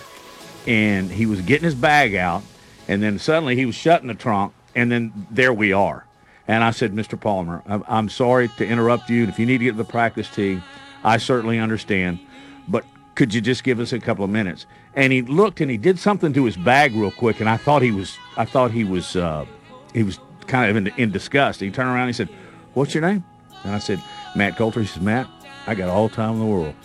and 0.65 1.11
he 1.11 1.25
was 1.25 1.41
getting 1.41 1.65
his 1.65 1.75
bag 1.75 2.15
out, 2.15 2.43
and 2.87 3.03
then 3.03 3.19
suddenly 3.19 3.55
he 3.55 3.65
was 3.65 3.75
shutting 3.75 4.07
the 4.07 4.15
trunk, 4.15 4.53
and 4.73 4.91
then 4.91 5.27
there 5.29 5.53
we 5.53 5.73
are. 5.73 6.05
And 6.47 6.63
I 6.63 6.71
said, 6.71 6.93
Mr. 6.93 7.19
Palmer, 7.19 7.61
I'm, 7.65 7.83
I'm 7.87 8.09
sorry 8.09 8.47
to 8.57 8.65
interrupt 8.65 9.09
you. 9.09 9.25
If 9.25 9.37
you 9.37 9.45
need 9.45 9.59
to 9.59 9.65
get 9.65 9.71
to 9.71 9.77
the 9.77 9.83
practice 9.83 10.33
tee, 10.33 10.61
I 11.03 11.17
certainly 11.17 11.59
understand. 11.59 12.19
But 12.67 12.85
could 13.15 13.33
you 13.33 13.41
just 13.41 13.63
give 13.63 13.79
us 13.79 13.93
a 13.93 13.99
couple 13.99 14.23
of 14.23 14.31
minutes? 14.31 14.65
And 14.95 15.11
he 15.11 15.21
looked 15.21 15.61
and 15.61 15.69
he 15.69 15.77
did 15.77 15.99
something 15.99 16.33
to 16.33 16.45
his 16.45 16.55
bag 16.57 16.95
real 16.95 17.11
quick, 17.11 17.41
and 17.41 17.49
I 17.49 17.57
thought 17.57 17.81
he 17.81 17.91
was, 17.91 18.17
I 18.37 18.45
thought 18.45 18.71
he 18.71 18.83
was, 18.85 19.15
uh, 19.15 19.45
he 19.93 20.03
was 20.03 20.19
kind 20.47 20.69
of 20.69 20.77
in, 20.77 20.87
in 20.99 21.11
disgust. 21.11 21.59
He 21.59 21.69
turned 21.69 21.89
around 21.89 22.07
and 22.07 22.09
he 22.09 22.13
said, 22.13 22.29
"What's 22.73 22.93
your 22.93 23.01
name?" 23.01 23.23
And 23.63 23.73
I 23.73 23.79
said, 23.79 24.01
"Matt 24.35 24.57
Coulter." 24.57 24.81
He 24.81 24.87
says, 24.87 25.01
"Matt, 25.01 25.27
I 25.67 25.75
got 25.75 25.89
all 25.89 26.07
the 26.07 26.15
time 26.15 26.33
in 26.33 26.39
the 26.39 26.45
world. 26.45 26.75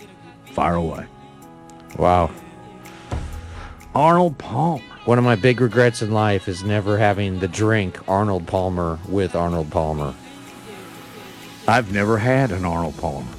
Fire 0.53 0.75
away." 0.75 1.05
Wow. 1.97 2.31
Arnold 3.95 4.37
Palmer. 4.37 4.83
One 5.05 5.17
of 5.17 5.23
my 5.23 5.35
big 5.35 5.59
regrets 5.61 6.01
in 6.01 6.11
life 6.11 6.47
is 6.47 6.63
never 6.63 6.97
having 6.97 7.39
the 7.39 7.47
drink 7.47 7.97
Arnold 8.07 8.45
Palmer 8.45 8.99
with 9.07 9.35
Arnold 9.35 9.71
Palmer. 9.71 10.13
I've 11.67 11.91
never 11.91 12.17
had 12.17 12.51
an 12.51 12.65
Arnold 12.65 12.97
Palmer. 12.97 13.31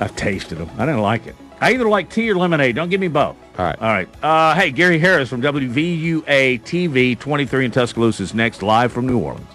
I've 0.00 0.14
tasted 0.16 0.58
them. 0.58 0.70
I 0.76 0.86
didn't 0.86 1.02
like 1.02 1.26
it. 1.26 1.36
I 1.60 1.72
either 1.72 1.88
like 1.88 2.10
tea 2.10 2.30
or 2.30 2.36
lemonade. 2.36 2.74
Don't 2.74 2.90
give 2.90 3.00
me 3.00 3.08
both. 3.08 3.36
All 3.58 3.64
right. 3.64 3.78
All 3.80 3.88
right. 3.88 4.08
Uh, 4.22 4.54
hey, 4.54 4.70
Gary 4.70 4.98
Harris 4.98 5.28
from 5.28 5.40
WVUA 5.40 6.60
TV 6.62 7.18
23 7.18 7.64
in 7.64 7.70
Tuscaloosa 7.70 8.22
is 8.22 8.34
next, 8.34 8.62
live 8.62 8.92
from 8.92 9.06
New 9.06 9.18
Orleans. 9.18 9.46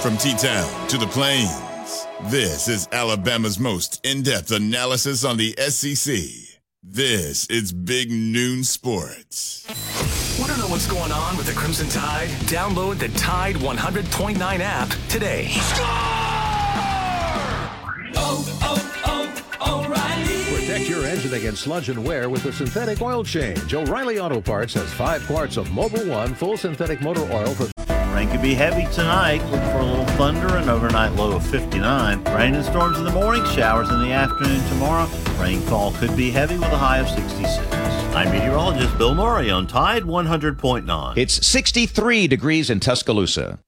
From 0.00 0.16
T 0.16 0.34
Town 0.34 0.88
to 0.88 0.96
the 0.96 1.06
Plains, 1.06 2.06
this 2.30 2.68
is 2.68 2.88
Alabama's 2.90 3.58
most 3.58 4.00
in 4.02 4.22
depth 4.22 4.50
analysis 4.50 5.26
on 5.26 5.36
the 5.36 5.54
SEC. 5.58 6.16
This 6.82 7.44
is 7.48 7.70
Big 7.74 8.10
Noon 8.10 8.64
Sports. 8.64 9.66
Want 10.40 10.52
to 10.52 10.58
know 10.58 10.68
what's 10.68 10.86
going 10.86 11.12
on 11.12 11.36
with 11.36 11.44
the 11.44 11.52
Crimson 11.52 11.86
Tide? 11.90 12.30
Download 12.48 12.98
the 12.98 13.08
Tide 13.08 13.56
100.9 13.56 14.60
app 14.60 14.88
today. 15.10 15.48
Oh, 18.16 18.58
oh, 18.62 19.52
oh, 19.60 20.56
Protect 20.56 20.88
your 20.88 21.04
engine 21.04 21.34
against 21.34 21.64
sludge 21.64 21.90
and 21.90 22.02
wear 22.02 22.30
with 22.30 22.46
a 22.46 22.52
synthetic 22.52 23.02
oil 23.02 23.22
change. 23.22 23.74
O'Reilly 23.74 24.18
Auto 24.18 24.40
Parts 24.40 24.72
has 24.72 24.90
five 24.94 25.26
quarts 25.26 25.58
of 25.58 25.68
Mobil 25.68 26.08
One 26.08 26.34
full 26.34 26.56
synthetic 26.56 27.02
motor 27.02 27.30
oil 27.30 27.52
for. 27.52 27.79
Rain 28.14 28.28
could 28.30 28.42
be 28.42 28.54
heavy 28.54 28.86
tonight. 28.92 29.42
Look 29.50 29.62
for 29.72 29.78
a 29.78 29.84
little 29.84 30.06
thunder 30.16 30.56
and 30.56 30.68
overnight 30.68 31.12
low 31.12 31.36
of 31.36 31.46
59. 31.46 32.24
Rain 32.24 32.54
and 32.54 32.64
storms 32.64 32.98
in 32.98 33.04
the 33.04 33.12
morning, 33.12 33.44
showers 33.46 33.88
in 33.88 34.00
the 34.00 34.12
afternoon 34.12 34.66
tomorrow. 34.68 35.08
Rainfall 35.38 35.92
could 35.92 36.16
be 36.16 36.30
heavy 36.30 36.56
with 36.56 36.72
a 36.72 36.76
high 36.78 36.98
of 36.98 37.08
66. 37.08 37.58
I'm 38.14 38.30
meteorologist 38.32 38.98
Bill 38.98 39.14
Murray 39.14 39.50
on 39.50 39.66
Tide 39.66 40.02
100.9. 40.02 41.16
It's 41.16 41.46
63 41.46 42.26
degrees 42.26 42.68
in 42.68 42.80
Tuscaloosa. 42.80 43.60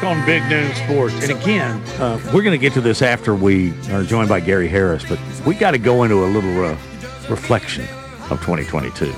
Back 0.00 0.16
on 0.16 0.24
Big 0.24 0.42
Noon 0.48 0.74
Sports. 0.76 1.14
And 1.28 1.38
again, 1.38 1.76
uh, 2.00 2.18
we're 2.32 2.42
going 2.42 2.58
to 2.58 2.58
get 2.58 2.72
to 2.72 2.80
this 2.80 3.02
after 3.02 3.34
we 3.34 3.72
are 3.90 4.02
joined 4.02 4.30
by 4.30 4.40
Gary 4.40 4.66
Harris, 4.66 5.04
but 5.06 5.18
we 5.44 5.54
got 5.54 5.72
to 5.72 5.78
go 5.78 6.04
into 6.04 6.24
a 6.24 6.28
little 6.28 6.64
uh, 6.64 6.70
reflection 7.28 7.82
of 8.30 8.40
2022. 8.40 9.12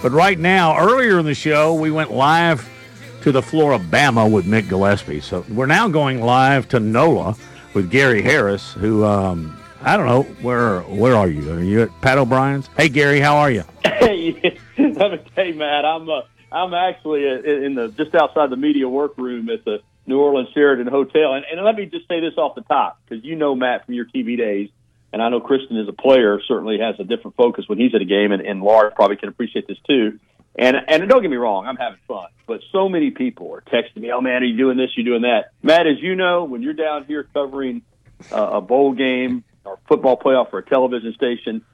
But 0.00 0.12
right 0.12 0.38
now, 0.38 0.78
earlier 0.78 1.18
in 1.18 1.24
the 1.24 1.34
show, 1.34 1.74
we 1.74 1.90
went 1.90 2.12
live 2.12 2.68
to 3.22 3.32
the 3.32 3.42
Flora-Bama 3.42 4.30
with 4.30 4.46
Mick 4.46 4.68
Gillespie. 4.68 5.20
So 5.20 5.44
we're 5.48 5.66
now 5.66 5.88
going 5.88 6.20
live 6.20 6.68
to 6.68 6.78
NOLA 6.78 7.34
with 7.74 7.90
Gary 7.90 8.22
Harris, 8.22 8.74
who 8.74 9.04
um, 9.04 9.60
I 9.82 9.96
don't 9.96 10.06
know 10.06 10.22
where 10.40 10.82
where 10.82 11.16
are 11.16 11.28
you? 11.28 11.50
Are 11.52 11.60
you 11.60 11.82
at 11.82 12.00
Pat 12.00 12.16
O'Brien's? 12.16 12.70
Hey 12.76 12.88
Gary, 12.88 13.18
how 13.18 13.36
are 13.38 13.50
you? 13.50 13.64
Hey, 13.98 14.56
let 14.78 15.10
me 15.10 15.20
tell 15.34 15.46
you, 15.46 15.54
Matt, 15.54 15.84
I'm 15.84 16.08
uh, 16.08 16.22
I'm 16.52 16.72
actually 16.72 17.26
in 17.26 17.74
the 17.74 17.88
just 17.88 18.14
outside 18.14 18.48
the 18.48 18.56
media 18.56 18.88
workroom 18.88 19.50
at 19.50 19.64
the 19.64 19.82
New 20.08 20.18
Orleans 20.18 20.48
Sheraton 20.54 20.86
Hotel, 20.86 21.34
and, 21.34 21.44
and 21.50 21.62
let 21.64 21.76
me 21.76 21.84
just 21.86 22.08
say 22.08 22.20
this 22.20 22.34
off 22.38 22.54
the 22.54 22.62
top 22.62 22.98
because 23.04 23.24
you 23.24 23.36
know 23.36 23.54
Matt 23.54 23.84
from 23.84 23.94
your 23.94 24.06
TV 24.06 24.36
days, 24.38 24.70
and 25.12 25.22
I 25.22 25.28
know 25.28 25.40
Christian 25.40 25.76
as 25.76 25.86
a 25.86 25.92
player 25.92 26.40
certainly 26.48 26.78
has 26.78 26.96
a 26.98 27.04
different 27.04 27.36
focus 27.36 27.66
when 27.68 27.78
he's 27.78 27.94
at 27.94 28.00
a 28.00 28.06
game, 28.06 28.32
and, 28.32 28.42
and 28.42 28.62
Lars 28.62 28.92
probably 28.96 29.16
can 29.16 29.28
appreciate 29.28 29.68
this 29.68 29.76
too. 29.86 30.18
And 30.56 30.76
and 30.88 31.08
don't 31.08 31.22
get 31.22 31.30
me 31.30 31.36
wrong, 31.36 31.66
I'm 31.66 31.76
having 31.76 32.00
fun, 32.08 32.28
but 32.46 32.62
so 32.72 32.88
many 32.88 33.10
people 33.10 33.52
are 33.52 33.60
texting 33.60 33.98
me, 33.98 34.10
"Oh 34.10 34.20
man, 34.20 34.42
are 34.42 34.46
you 34.46 34.56
doing 34.56 34.76
this? 34.76 34.90
You 34.96 35.04
doing 35.04 35.22
that?" 35.22 35.52
Matt, 35.62 35.86
as 35.86 36.00
you 36.00 36.16
know, 36.16 36.44
when 36.44 36.62
you're 36.62 36.72
down 36.72 37.04
here 37.04 37.28
covering 37.34 37.82
uh, 38.32 38.50
a 38.54 38.60
bowl 38.60 38.92
game 38.92 39.44
or 39.64 39.78
football 39.86 40.18
playoff 40.18 40.50
for 40.50 40.58
a 40.58 40.64
television 40.64 41.12
station, 41.12 41.64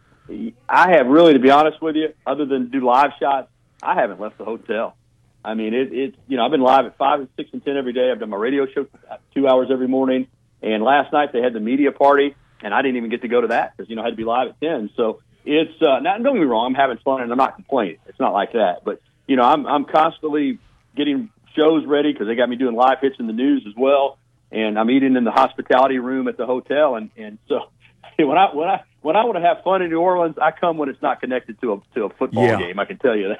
I 0.68 0.96
have 0.96 1.06
really, 1.06 1.34
to 1.34 1.38
be 1.38 1.50
honest 1.50 1.80
with 1.80 1.96
you, 1.96 2.12
other 2.26 2.44
than 2.46 2.70
do 2.70 2.80
live 2.80 3.12
shots, 3.20 3.48
I 3.82 3.94
haven't 3.94 4.20
left 4.20 4.38
the 4.38 4.44
hotel. 4.44 4.96
I 5.44 5.54
mean, 5.54 5.74
it, 5.74 5.92
it 5.92 6.14
you 6.26 6.36
know, 6.36 6.44
I've 6.44 6.50
been 6.50 6.60
live 6.62 6.86
at 6.86 6.96
five 6.96 7.20
and 7.20 7.28
six 7.36 7.50
and 7.52 7.64
ten 7.64 7.76
every 7.76 7.92
day. 7.92 8.10
I've 8.10 8.20
done 8.20 8.30
my 8.30 8.36
radio 8.36 8.66
show 8.66 8.86
two 9.34 9.46
hours 9.46 9.68
every 9.70 9.88
morning, 9.88 10.26
and 10.62 10.82
last 10.82 11.12
night 11.12 11.32
they 11.32 11.42
had 11.42 11.52
the 11.52 11.60
media 11.60 11.92
party, 11.92 12.34
and 12.62 12.72
I 12.72 12.80
didn't 12.82 12.96
even 12.96 13.10
get 13.10 13.22
to 13.22 13.28
go 13.28 13.42
to 13.42 13.48
that 13.48 13.76
because 13.76 13.90
you 13.90 13.96
know 13.96 14.02
I 14.02 14.06
had 14.06 14.10
to 14.12 14.16
be 14.16 14.24
live 14.24 14.48
at 14.48 14.60
ten. 14.60 14.90
So 14.96 15.20
it's 15.44 15.80
uh, 15.82 16.00
not. 16.00 16.22
Don't 16.22 16.34
get 16.34 16.40
me 16.40 16.46
wrong. 16.46 16.66
I'm 16.66 16.74
having 16.74 16.98
fun 17.04 17.20
and 17.20 17.30
I'm 17.30 17.36
not 17.38 17.56
complaining. 17.56 17.98
It's 18.06 18.18
not 18.18 18.32
like 18.32 18.52
that. 18.52 18.84
But 18.84 19.00
you 19.26 19.36
know, 19.36 19.42
I'm 19.42 19.66
I'm 19.66 19.84
constantly 19.84 20.58
getting 20.96 21.28
shows 21.54 21.84
ready 21.86 22.12
because 22.12 22.26
they 22.26 22.34
got 22.34 22.48
me 22.48 22.56
doing 22.56 22.74
live 22.74 22.98
hits 23.00 23.16
in 23.18 23.26
the 23.26 23.32
news 23.34 23.64
as 23.68 23.74
well, 23.76 24.18
and 24.50 24.78
I'm 24.78 24.90
eating 24.90 25.14
in 25.16 25.24
the 25.24 25.30
hospitality 25.30 25.98
room 25.98 26.26
at 26.28 26.36
the 26.38 26.46
hotel, 26.46 26.96
and 26.96 27.10
and 27.16 27.38
so 27.48 27.60
when 28.18 28.38
I 28.38 28.54
when 28.54 28.68
I 28.68 28.80
when 29.02 29.16
I 29.16 29.24
want 29.24 29.36
to 29.36 29.42
have 29.42 29.62
fun 29.62 29.82
in 29.82 29.90
New 29.90 30.00
Orleans, 30.00 30.36
I 30.40 30.50
come 30.52 30.78
when 30.78 30.88
it's 30.88 31.02
not 31.02 31.20
connected 31.20 31.60
to 31.60 31.74
a 31.74 31.80
to 31.96 32.04
a 32.04 32.08
football 32.14 32.46
Yeah. 32.46 32.58
game. 32.58 32.78
I 32.78 32.86
can 32.86 32.98
tell 32.98 33.14
you 33.14 33.34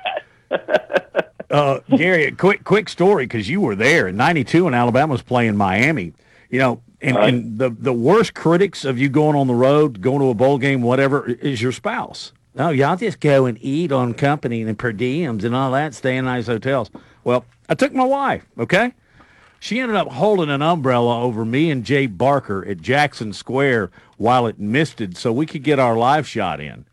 that. 0.50 1.30
uh, 1.54 1.80
Gary, 1.96 2.24
a 2.26 2.32
quick 2.32 2.64
quick 2.64 2.88
story 2.88 3.24
because 3.26 3.48
you 3.48 3.60
were 3.60 3.74
there 3.76 4.08
in 4.08 4.16
'92 4.16 4.64
when 4.64 4.74
Alabama 4.74 5.12
was 5.12 5.22
playing 5.22 5.56
Miami. 5.56 6.12
You 6.50 6.58
know, 6.58 6.82
and, 7.00 7.16
Right. 7.16 7.32
and 7.34 7.58
the 7.58 7.70
the 7.70 7.92
worst 7.92 8.34
critics 8.34 8.84
of 8.84 8.98
you 8.98 9.08
going 9.08 9.36
on 9.36 9.46
the 9.46 9.54
road, 9.54 10.00
going 10.00 10.20
to 10.20 10.28
a 10.30 10.34
bowl 10.34 10.58
game, 10.58 10.82
whatever, 10.82 11.26
is 11.26 11.60
your 11.62 11.72
spouse. 11.72 12.32
Oh, 12.56 12.70
y'all 12.70 12.96
just 12.96 13.18
go 13.18 13.46
and 13.46 13.58
eat 13.60 13.90
on 13.90 14.14
company 14.14 14.62
and 14.62 14.78
per 14.78 14.92
diems 14.92 15.42
and 15.44 15.56
all 15.56 15.72
that, 15.72 15.92
stay 15.94 16.16
in 16.16 16.24
nice 16.26 16.46
hotels. 16.46 16.90
Well, 17.24 17.44
I 17.68 17.74
took 17.74 17.92
my 17.92 18.04
wife. 18.04 18.44
Okay, 18.58 18.92
she 19.58 19.80
ended 19.80 19.96
up 19.96 20.08
holding 20.12 20.50
an 20.50 20.62
umbrella 20.62 21.20
over 21.22 21.44
me 21.44 21.70
and 21.70 21.84
Jay 21.84 22.06
Barker 22.06 22.64
at 22.66 22.80
Jackson 22.80 23.32
Square 23.32 23.90
while 24.18 24.46
it 24.46 24.60
misted, 24.60 25.16
so 25.16 25.32
we 25.32 25.46
could 25.46 25.64
get 25.64 25.78
our 25.80 25.96
live 25.96 26.28
shot 26.28 26.60
in. 26.60 26.84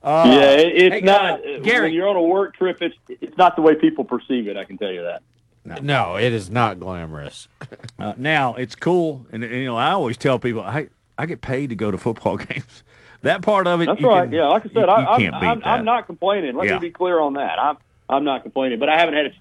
Uh, 0.10 0.24
yeah, 0.34 0.52
it's 0.54 0.96
hey, 0.96 1.02
not. 1.02 1.46
uh, 1.46 1.60
Gary. 1.60 1.84
when 1.88 1.94
you're 1.94 2.08
on 2.08 2.16
a 2.16 2.22
work 2.24 2.56
trip, 2.56 2.82
it's 2.82 2.96
it's 3.10 3.38
not 3.38 3.56
the 3.56 3.62
way 3.62 3.76
people 3.76 4.04
perceive 4.04 4.48
it. 4.48 4.58
I 4.58 4.64
can 4.66 4.78
tell 4.78 4.92
you 4.92 5.04
that. 5.04 5.84
No, 5.84 6.16
it 6.16 6.34
is 6.34 6.50
not 6.50 6.80
glamorous. 6.80 7.48
Uh, 8.00 8.14
now 8.16 8.56
it's 8.56 8.76
cool, 8.76 9.26
and, 9.30 9.44
and, 9.44 9.54
you 9.54 9.66
know 9.66 9.76
I 9.76 9.92
always 9.92 10.16
tell 10.16 10.40
people 10.40 10.62
I 10.62 10.88
I 11.18 11.26
get 11.26 11.42
paid 11.42 11.70
to 11.70 11.76
go 11.76 11.92
to 11.92 11.98
football 11.98 12.38
games. 12.50 12.82
That 13.24 13.42
part 13.42 13.68
of 13.68 13.82
it, 13.82 13.88
That's 13.88 14.00
you 14.00 14.08
right. 14.08 14.24
can- 14.24 14.32
yeah, 14.32 14.48
like 14.48 14.62
I 14.66 14.70
said, 14.70 14.76
you, 14.76 14.82
I, 14.86 15.00
you 15.02 15.08
I'm, 15.08 15.20
can't 15.20 15.36
I'm. 15.36 15.62
I'm 15.66 15.86
not 15.86 16.06
complaining. 16.08 16.56
Let 16.56 16.68
Yeah. 16.68 16.76
me 16.76 16.88
be 16.88 16.92
clear 16.92 17.20
on 17.20 17.34
that. 17.34 17.60
I'm 17.60 17.78
I'm 18.08 18.24
not 18.24 18.44
complaining, 18.44 18.80
but 18.80 18.88
I 18.88 18.98
haven't 18.98 19.16
had 19.16 19.26
a 19.28 19.32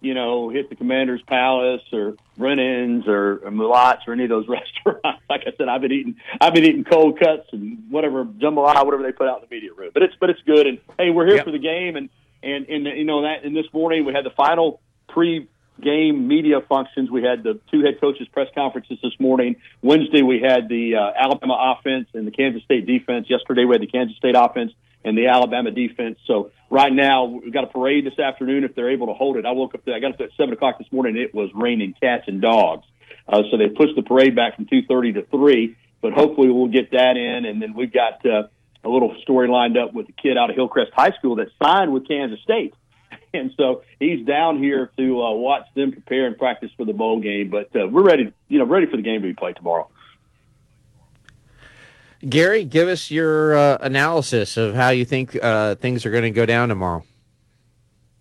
you 0.00 0.14
know 0.14 0.48
hit 0.48 0.68
the 0.70 0.76
Commander's 0.76 1.22
Palace 1.22 1.82
or 1.92 2.14
Brennan's 2.36 3.06
or, 3.06 3.40
or 3.44 3.50
Mulate's 3.50 4.02
or 4.06 4.12
any 4.12 4.24
of 4.24 4.28
those 4.30 4.46
restaurants. 4.48 5.22
Like 5.28 5.42
I 5.46 5.52
said, 5.56 5.68
I've 5.68 5.80
been 5.80 5.92
eating 5.92 6.16
I've 6.40 6.54
been 6.54 6.64
eating 6.64 6.84
cold 6.84 7.18
cuts 7.18 7.48
and 7.52 7.90
whatever 7.90 8.24
jambalaya, 8.24 8.84
whatever 8.84 9.02
they 9.02 9.12
put 9.12 9.28
out 9.28 9.42
in 9.42 9.46
the 9.48 9.54
media 9.54 9.70
room. 9.76 9.90
But 9.92 10.02
it's 10.04 10.14
but 10.20 10.30
it's 10.30 10.40
good. 10.46 10.66
And 10.66 10.78
hey, 10.98 11.10
we're 11.10 11.26
here 11.26 11.36
Yep. 11.36 11.44
for 11.46 11.50
the 11.52 11.58
game, 11.58 11.96
and 11.96 12.08
and 12.42 12.66
and 12.68 12.86
you 12.86 13.04
know 13.04 13.22
that. 13.22 13.44
And 13.44 13.56
this 13.56 13.66
morning 13.72 14.04
we 14.04 14.12
had 14.12 14.24
the 14.24 14.30
final 14.36 14.80
pre 15.08 15.48
game 15.80 16.26
media 16.26 16.60
functions. 16.68 17.08
We 17.10 17.22
had 17.22 17.42
the 17.44 17.60
two 17.70 17.82
head 17.82 18.00
coaches 18.00 18.26
press 18.32 18.48
conferences 18.54 18.98
this 19.02 19.12
morning. 19.20 19.56
Wednesday 19.82 20.22
we 20.22 20.40
had 20.40 20.68
the 20.68 20.96
uh, 20.96 21.12
Alabama 21.16 21.76
offense 21.78 22.08
and 22.14 22.26
the 22.26 22.32
Kansas 22.32 22.62
State 22.64 22.86
defense. 22.86 23.26
Yesterday 23.30 23.64
we 23.64 23.74
had 23.74 23.82
the 23.82 23.86
Kansas 23.86 24.16
State 24.16 24.34
offense 24.36 24.72
and 25.08 25.18
the 25.18 25.26
Alabama 25.26 25.70
defense. 25.70 26.18
So 26.26 26.50
right 26.70 26.92
now 26.92 27.24
we've 27.24 27.52
got 27.52 27.64
a 27.64 27.68
parade 27.68 28.06
this 28.06 28.18
afternoon 28.18 28.64
if 28.64 28.74
they're 28.74 28.90
able 28.90 29.08
to 29.08 29.14
hold 29.14 29.36
it. 29.36 29.46
I 29.46 29.52
woke 29.52 29.74
up, 29.74 29.80
I 29.88 29.98
got 29.98 30.14
up 30.14 30.20
at 30.20 30.30
seven 30.36 30.52
o'clock 30.52 30.78
this 30.78 30.90
morning. 30.92 31.16
It 31.16 31.34
was 31.34 31.50
raining 31.54 31.94
cats 32.00 32.24
and 32.26 32.40
dogs. 32.40 32.86
Uh, 33.28 33.42
so 33.50 33.56
they 33.56 33.68
pushed 33.68 33.96
the 33.96 34.02
parade 34.02 34.36
back 34.36 34.56
from 34.56 34.66
two 34.66 34.82
thirty 34.82 35.12
to 35.14 35.22
three. 35.26 35.76
But 36.00 36.12
hopefully 36.12 36.48
we'll 36.50 36.68
get 36.68 36.92
that 36.92 37.16
in, 37.16 37.44
and 37.44 37.60
then 37.60 37.74
we've 37.74 37.92
got 37.92 38.24
uh, 38.24 38.44
a 38.84 38.88
little 38.88 39.16
story 39.22 39.48
lined 39.48 39.76
up 39.76 39.92
with 39.92 40.08
a 40.08 40.12
kid 40.12 40.38
out 40.38 40.48
of 40.48 40.54
Hillcrest 40.54 40.92
High 40.94 41.10
School 41.18 41.36
that 41.36 41.48
signed 41.60 41.92
with 41.92 42.06
Kansas 42.06 42.40
State 42.40 42.72
and 43.34 43.52
so 43.56 43.82
he's 43.98 44.24
down 44.26 44.58
here 44.58 44.90
to 44.96 45.22
uh, 45.22 45.32
watch 45.32 45.66
them 45.74 45.92
prepare 45.92 46.26
and 46.26 46.36
practice 46.38 46.70
for 46.76 46.84
the 46.84 46.92
bowl 46.92 47.20
game. 47.20 47.50
But 47.50 47.74
uh, 47.76 47.86
we're 47.86 48.02
ready, 48.02 48.32
you 48.48 48.58
know, 48.58 48.66
ready 48.66 48.86
for 48.86 48.96
the 48.96 49.02
game 49.02 49.22
to 49.22 49.28
be 49.28 49.34
played 49.34 49.56
tomorrow. 49.56 49.88
Gary, 52.26 52.64
give 52.64 52.88
us 52.88 53.10
your 53.10 53.56
uh, 53.56 53.78
analysis 53.80 54.56
of 54.56 54.74
how 54.74 54.88
you 54.88 55.04
think 55.04 55.36
uh, 55.40 55.76
things 55.76 56.04
are 56.04 56.10
going 56.10 56.24
to 56.24 56.30
go 56.30 56.46
down 56.46 56.68
tomorrow. 56.68 57.04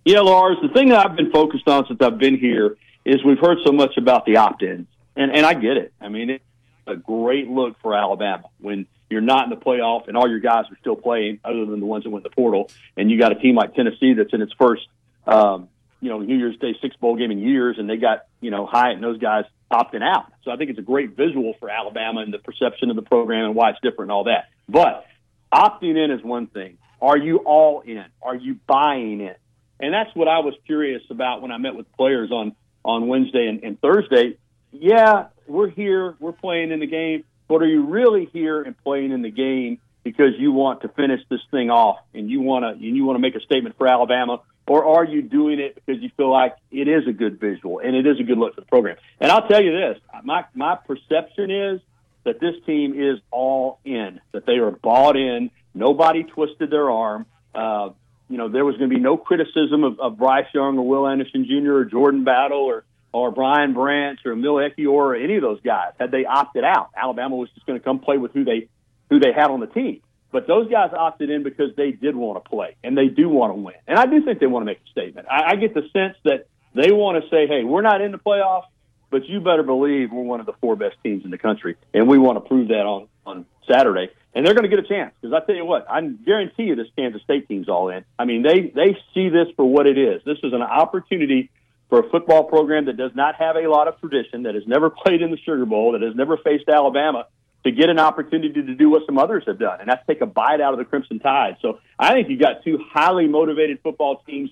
Yeah, 0.05 0.21
Lars. 0.21 0.57
The 0.61 0.69
thing 0.69 0.89
that 0.89 1.05
I've 1.05 1.17
been 1.17 1.31
focused 1.31 1.67
on 1.67 1.85
since 1.87 1.99
I've 2.01 2.17
been 2.17 2.37
here 2.37 2.77
is 3.03 3.23
we've 3.25 3.39
heard 3.39 3.57
so 3.65 3.71
much 3.71 3.97
about 3.97 4.25
the 4.25 4.37
opt-ins, 4.37 4.87
and 5.15 5.31
and 5.31 5.45
I 5.45 5.53
get 5.53 5.77
it. 5.77 5.93
I 5.99 6.09
mean, 6.09 6.29
it's 6.29 6.43
a 6.85 6.95
great 6.95 7.49
look 7.49 7.75
for 7.81 7.95
Alabama 7.95 8.45
when 8.59 8.85
you're 9.09 9.21
not 9.21 9.45
in 9.45 9.49
the 9.49 9.57
playoff 9.57 10.07
and 10.07 10.15
all 10.15 10.29
your 10.29 10.39
guys 10.39 10.65
are 10.69 10.77
still 10.79 10.95
playing, 10.95 11.39
other 11.43 11.65
than 11.65 11.79
the 11.79 11.85
ones 11.85 12.03
that 12.03 12.09
went 12.09 12.25
in 12.25 12.29
the 12.29 12.35
portal, 12.35 12.69
and 12.95 13.09
you 13.09 13.19
got 13.19 13.31
a 13.31 13.35
team 13.35 13.55
like 13.55 13.73
Tennessee 13.73 14.13
that's 14.13 14.33
in 14.33 14.41
its 14.41 14.53
first, 14.53 14.87
um, 15.25 15.69
you 16.01 16.09
know, 16.09 16.19
New 16.19 16.37
Year's 16.37 16.57
Day 16.57 16.75
six 16.81 16.95
bowl 16.97 17.15
game 17.15 17.31
in 17.31 17.39
years, 17.39 17.77
and 17.79 17.89
they 17.89 17.97
got 17.97 18.25
you 18.41 18.51
know 18.51 18.65
Hyatt 18.65 18.95
and 18.95 19.03
those 19.03 19.17
guys 19.17 19.45
opting 19.72 20.03
out. 20.03 20.32
So 20.43 20.51
I 20.51 20.57
think 20.57 20.70
it's 20.70 20.80
a 20.80 20.84
great 20.84 21.15
visual 21.15 21.53
for 21.59 21.70
Alabama 21.70 22.22
and 22.22 22.34
the 22.34 22.39
perception 22.39 22.89
of 22.89 22.95
the 22.95 23.01
program 23.01 23.45
and 23.45 23.55
why 23.55 23.72
it's 23.72 23.80
different 23.82 24.09
and 24.09 24.11
all 24.11 24.24
that. 24.26 24.49
But 24.70 25.05
opting 25.53 26.01
in 26.03 26.11
is 26.11 26.24
one 26.24 26.47
thing. 26.47 26.78
Are 27.01 27.18
you 27.18 27.38
all 27.38 27.82
in? 27.82 28.05
Are 28.22 28.36
you 28.36 28.57
buying 28.68 29.22
in? 29.22 29.36
And 29.80 29.93
that's 29.93 30.15
what 30.15 30.28
I 30.28 30.39
was 30.39 30.55
curious 30.65 31.03
about 31.09 31.41
when 31.41 31.51
I 31.51 31.57
met 31.57 31.76
with 31.76 31.91
players 31.93 32.32
on 32.32 32.55
on 32.84 33.07
Wednesday 33.07 33.47
and, 33.47 33.63
and 33.63 33.80
Thursday. 33.80 34.38
Yeah, 34.72 35.28
we're 35.45 35.70
here, 35.70 36.15
we're 36.20 36.32
playing 36.32 36.72
in 36.72 36.80
the 36.80 36.88
game, 36.88 37.26
but 37.47 37.61
are 37.61 37.68
you 37.68 37.86
really 37.86 38.26
here 38.32 38.61
and 38.61 38.78
playing 38.84 39.11
in 39.11 39.22
the 39.22 39.32
game 39.32 39.80
because 40.03 40.34
you 40.38 40.51
want 40.51 40.82
to 40.82 40.88
finish 40.89 41.20
this 41.30 41.41
thing 41.51 41.70
off 41.70 41.97
and 42.13 42.30
you 42.30 42.41
want 42.41 42.63
to 42.63 42.70
and 42.70 42.95
you 42.95 43.03
want 43.03 43.18
to 43.18 43.22
make 43.22 43.36
a 43.36 43.41
statement 43.41 43.78
for 43.78 43.88
Alabama, 43.88 44.41
or 44.68 44.86
are 44.86 45.05
you 45.05 45.22
doing 45.22 45.59
it 45.59 45.76
because 45.76 46.01
you 46.01 46.09
feel 46.18 46.32
like 46.32 46.55
it 46.72 46.88
is 46.88 47.07
a 47.07 47.13
good 47.13 47.39
visual 47.39 47.80
and 47.80 47.95
it 47.95 48.05
is 48.05 48.20
a 48.20 48.24
good 48.24 48.38
look 48.38 48.55
for 48.55 48.61
the 48.61 48.68
program? 48.68 48.97
And 49.20 49.32
I'll 49.32 49.47
tell 49.47 49.63
you 49.63 49.72
this, 49.72 49.99
my 50.24 50.45
my 50.53 50.76
perception 50.76 51.49
is 51.49 51.82
that 52.26 52.39
this 52.39 52.55
team 52.65 52.93
is 52.99 53.20
all 53.32 53.80
in, 53.86 54.20
that 54.34 54.45
they 54.45 54.57
are 54.57 54.72
bought 54.72 55.15
in. 55.15 55.49
Nobody 55.74 56.24
twisted 56.24 56.70
their 56.70 56.91
arm. 56.91 57.26
Uh, 57.55 57.89
you 58.30 58.38
know, 58.38 58.49
there 58.49 58.65
was 58.65 58.76
going 58.78 58.89
to 58.89 58.95
be 58.95 59.01
no 59.01 59.15
criticism 59.15 59.86
of, 59.86 59.99
of 59.99 60.18
Bryce 60.18 60.47
Young 60.53 60.78
or 60.78 60.86
Will 60.86 61.07
Anderson 61.07 61.45
Jr. 61.45 61.74
or 61.74 61.86
Jordan 61.86 62.26
Battle 62.26 62.59
or 62.59 62.84
or 63.13 63.32
Brian 63.32 63.74
Branch 63.74 64.20
or 64.26 64.34
Emil 64.34 64.55
Ekiyor 64.55 64.89
or 64.89 65.15
any 65.15 65.38
of 65.38 65.41
those 65.41 65.61
guys. 65.61 65.93
Had 65.99 66.11
they 66.11 66.26
opted 66.26 66.65
out, 66.65 66.89
Alabama 66.95 67.38
was 67.38 67.49
just 67.51 67.65
going 67.65 67.80
to 67.80 67.84
come 67.84 67.99
play 67.99 68.18
with 68.18 68.34
who 68.34 68.43
they 68.43 68.68
who 69.09 69.20
they 69.20 69.32
had 69.32 69.49
on 69.49 69.61
the 69.61 69.68
team. 69.68 70.01
But 70.32 70.47
those 70.47 70.69
guys 70.69 70.91
opted 70.97 71.30
in 71.30 71.43
because 71.43 71.75
they 71.75 71.91
did 71.91 72.15
want 72.15 72.43
to 72.43 72.49
play 72.49 72.75
and 72.84 72.97
they 72.97 73.07
do 73.07 73.30
want 73.30 73.55
to 73.55 73.61
win. 73.61 73.75
And 73.88 73.97
I 73.97 74.05
do 74.05 74.23
think 74.23 74.39
they 74.39 74.47
want 74.47 74.63
to 74.63 74.65
make 74.65 74.80
a 74.86 74.91
statement. 74.91 75.28
I, 75.30 75.51
I 75.51 75.55
get 75.55 75.73
the 75.73 75.84
sense 75.93 76.17
that 76.25 76.47
they 76.75 76.91
want 76.91 77.23
to 77.23 77.30
say, 77.30 77.47
"Hey, 77.47 77.63
we're 77.63 77.82
not 77.82 78.01
in 78.01 78.11
the 78.11 78.17
playoffs, 78.17 78.67
but 79.09 79.25
you 79.25 79.39
better 79.39 79.63
believe 79.63 80.11
we're 80.11 80.23
one 80.23 80.39
of 80.39 80.45
the 80.45 80.53
four 80.59 80.75
best 80.75 80.97
teams 81.03 81.23
in 81.23 81.32
the 81.32 81.38
country, 81.38 81.75
and 81.93 82.07
we 82.07 82.17
want 82.17 82.43
to 82.43 82.47
prove 82.47 82.67
that 82.69 82.86
on 82.86 83.07
on 83.25 83.45
Saturday." 83.71 84.09
And 84.36 84.45
they're 84.45 84.53
going 84.53 84.69
to 84.69 84.75
get 84.75 84.80
a 84.80 84.88
chance 84.88 85.15
because 85.19 85.34
I 85.34 85.43
tell 85.45 85.55
you 85.55 85.65
what, 85.65 85.89
I 85.89 86.01
guarantee 86.01 86.63
you 86.63 86.75
this 86.75 86.88
Kansas 86.95 87.23
State 87.23 87.47
team's 87.47 87.69
all 87.69 87.89
in. 87.89 88.05
I 88.19 88.25
mean, 88.25 88.43
they 88.43 88.71
they 88.75 88.97
see 89.13 89.30
this 89.30 89.47
for 89.55 89.65
what 89.65 89.88
it 89.88 89.97
is. 89.97 90.21
This 90.25 90.38
is 90.43 90.53
an 90.53 90.61
opportunity 90.61 91.49
for 91.89 91.99
a 91.99 92.09
football 92.09 92.43
program 92.43 92.86
that 92.86 92.97
does 92.97 93.11
not 93.15 93.36
have 93.36 93.55
a 93.55 93.67
lot 93.69 93.88
of 93.88 93.99
tradition, 93.99 94.43
that 94.43 94.55
has 94.55 94.67
never 94.67 94.89
played 95.05 95.21
in 95.21 95.32
the 95.32 95.38
Sugar 95.38 95.65
Bowl, 95.65 95.93
that 95.93 96.01
has 96.01 96.15
never 96.15 96.38
faced 96.38 96.69
Alabama, 96.69 97.28
to 97.68 97.76
get 97.76 97.89
an 97.89 97.99
opportunity 97.99 98.53
to 98.53 98.76
do 98.76 98.89
what 98.89 99.03
some 99.05 99.18
others 99.18 99.43
have 99.45 99.59
done, 99.59 99.82
and 99.82 99.89
that's 99.89 100.05
take 100.07 100.22
a 100.22 100.26
bite 100.26 100.61
out 100.61 100.74
of 100.74 100.80
the 100.80 100.86
Crimson 100.86 101.20
Tide. 101.20 101.57
So 101.61 101.80
I 101.99 102.13
think 102.13 102.30
you've 102.30 102.39
got 102.39 102.63
two 102.63 102.80
highly 102.91 103.28
motivated 103.28 103.80
football 103.84 104.24
teams. 104.26 104.49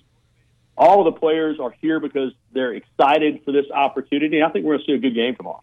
All 0.76 1.04
the 1.04 1.12
players 1.12 1.58
are 1.58 1.74
here 1.80 2.00
because 2.00 2.32
they're 2.52 2.74
excited 2.74 3.40
for 3.44 3.52
this 3.52 3.64
opportunity. 3.74 4.36
And 4.36 4.44
I 4.46 4.50
think 4.50 4.66
we're 4.66 4.74
going 4.74 4.86
to 4.86 4.92
see 4.92 4.96
a 4.96 4.98
good 4.98 5.14
game 5.14 5.34
tomorrow. 5.34 5.62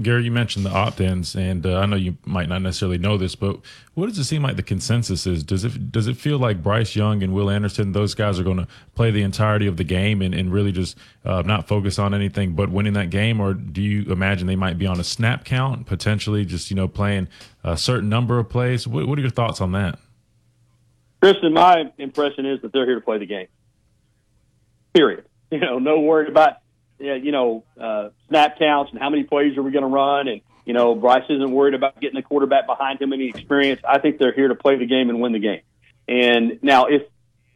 Gary, 0.00 0.24
you 0.24 0.30
mentioned 0.30 0.64
the 0.64 0.70
opt-ins, 0.70 1.34
and 1.34 1.66
uh, 1.66 1.78
I 1.78 1.86
know 1.86 1.96
you 1.96 2.16
might 2.24 2.48
not 2.48 2.62
necessarily 2.62 2.98
know 2.98 3.16
this, 3.16 3.34
but 3.34 3.58
what 3.94 4.08
does 4.08 4.18
it 4.18 4.24
seem 4.24 4.42
like 4.42 4.56
the 4.56 4.62
consensus 4.62 5.26
is? 5.26 5.42
Does 5.42 5.64
it 5.64 5.90
does 5.90 6.06
it 6.06 6.16
feel 6.16 6.38
like 6.38 6.62
Bryce 6.62 6.94
Young 6.94 7.22
and 7.22 7.34
Will 7.34 7.50
Anderson, 7.50 7.92
those 7.92 8.14
guys 8.14 8.38
are 8.38 8.44
going 8.44 8.58
to 8.58 8.68
play 8.94 9.10
the 9.10 9.22
entirety 9.22 9.66
of 9.66 9.76
the 9.76 9.84
game 9.84 10.22
and, 10.22 10.34
and 10.34 10.52
really 10.52 10.70
just 10.70 10.96
uh, 11.24 11.42
not 11.42 11.66
focus 11.66 11.98
on 11.98 12.14
anything 12.14 12.54
but 12.54 12.70
winning 12.70 12.92
that 12.92 13.10
game, 13.10 13.40
or 13.40 13.54
do 13.54 13.82
you 13.82 14.10
imagine 14.12 14.46
they 14.46 14.56
might 14.56 14.78
be 14.78 14.86
on 14.86 15.00
a 15.00 15.04
snap 15.04 15.44
count, 15.44 15.86
potentially 15.86 16.44
just 16.44 16.70
you 16.70 16.76
know 16.76 16.86
playing 16.86 17.28
a 17.64 17.76
certain 17.76 18.08
number 18.08 18.38
of 18.38 18.48
plays? 18.48 18.86
What, 18.86 19.08
what 19.08 19.18
are 19.18 19.22
your 19.22 19.30
thoughts 19.30 19.60
on 19.60 19.72
that? 19.72 19.98
Christian, 21.20 21.52
my 21.52 21.92
impression 21.98 22.46
is 22.46 22.62
that 22.62 22.72
they're 22.72 22.86
here 22.86 22.94
to 22.94 23.00
play 23.00 23.18
the 23.18 23.26
game. 23.26 23.48
Period. 24.94 25.24
You 25.50 25.60
know, 25.60 25.78
no 25.78 25.98
worry 26.00 26.28
about 26.28 26.58
you 26.98 27.32
know, 27.32 27.64
uh, 27.80 28.10
snap 28.28 28.58
counts 28.58 28.92
and 28.92 29.00
how 29.00 29.10
many 29.10 29.24
plays 29.24 29.56
are 29.56 29.62
we 29.62 29.70
going 29.70 29.82
to 29.82 29.88
run. 29.88 30.28
And, 30.28 30.40
you 30.64 30.74
know, 30.74 30.94
Bryce 30.94 31.24
isn't 31.28 31.50
worried 31.50 31.74
about 31.74 32.00
getting 32.00 32.16
the 32.16 32.22
quarterback 32.22 32.66
behind 32.66 33.00
him 33.00 33.12
any 33.12 33.28
experience. 33.28 33.80
I 33.88 33.98
think 33.98 34.18
they're 34.18 34.34
here 34.34 34.48
to 34.48 34.54
play 34.54 34.76
the 34.76 34.86
game 34.86 35.08
and 35.08 35.20
win 35.20 35.32
the 35.32 35.38
game. 35.38 35.62
And 36.06 36.58
now 36.62 36.86
if 36.86 37.02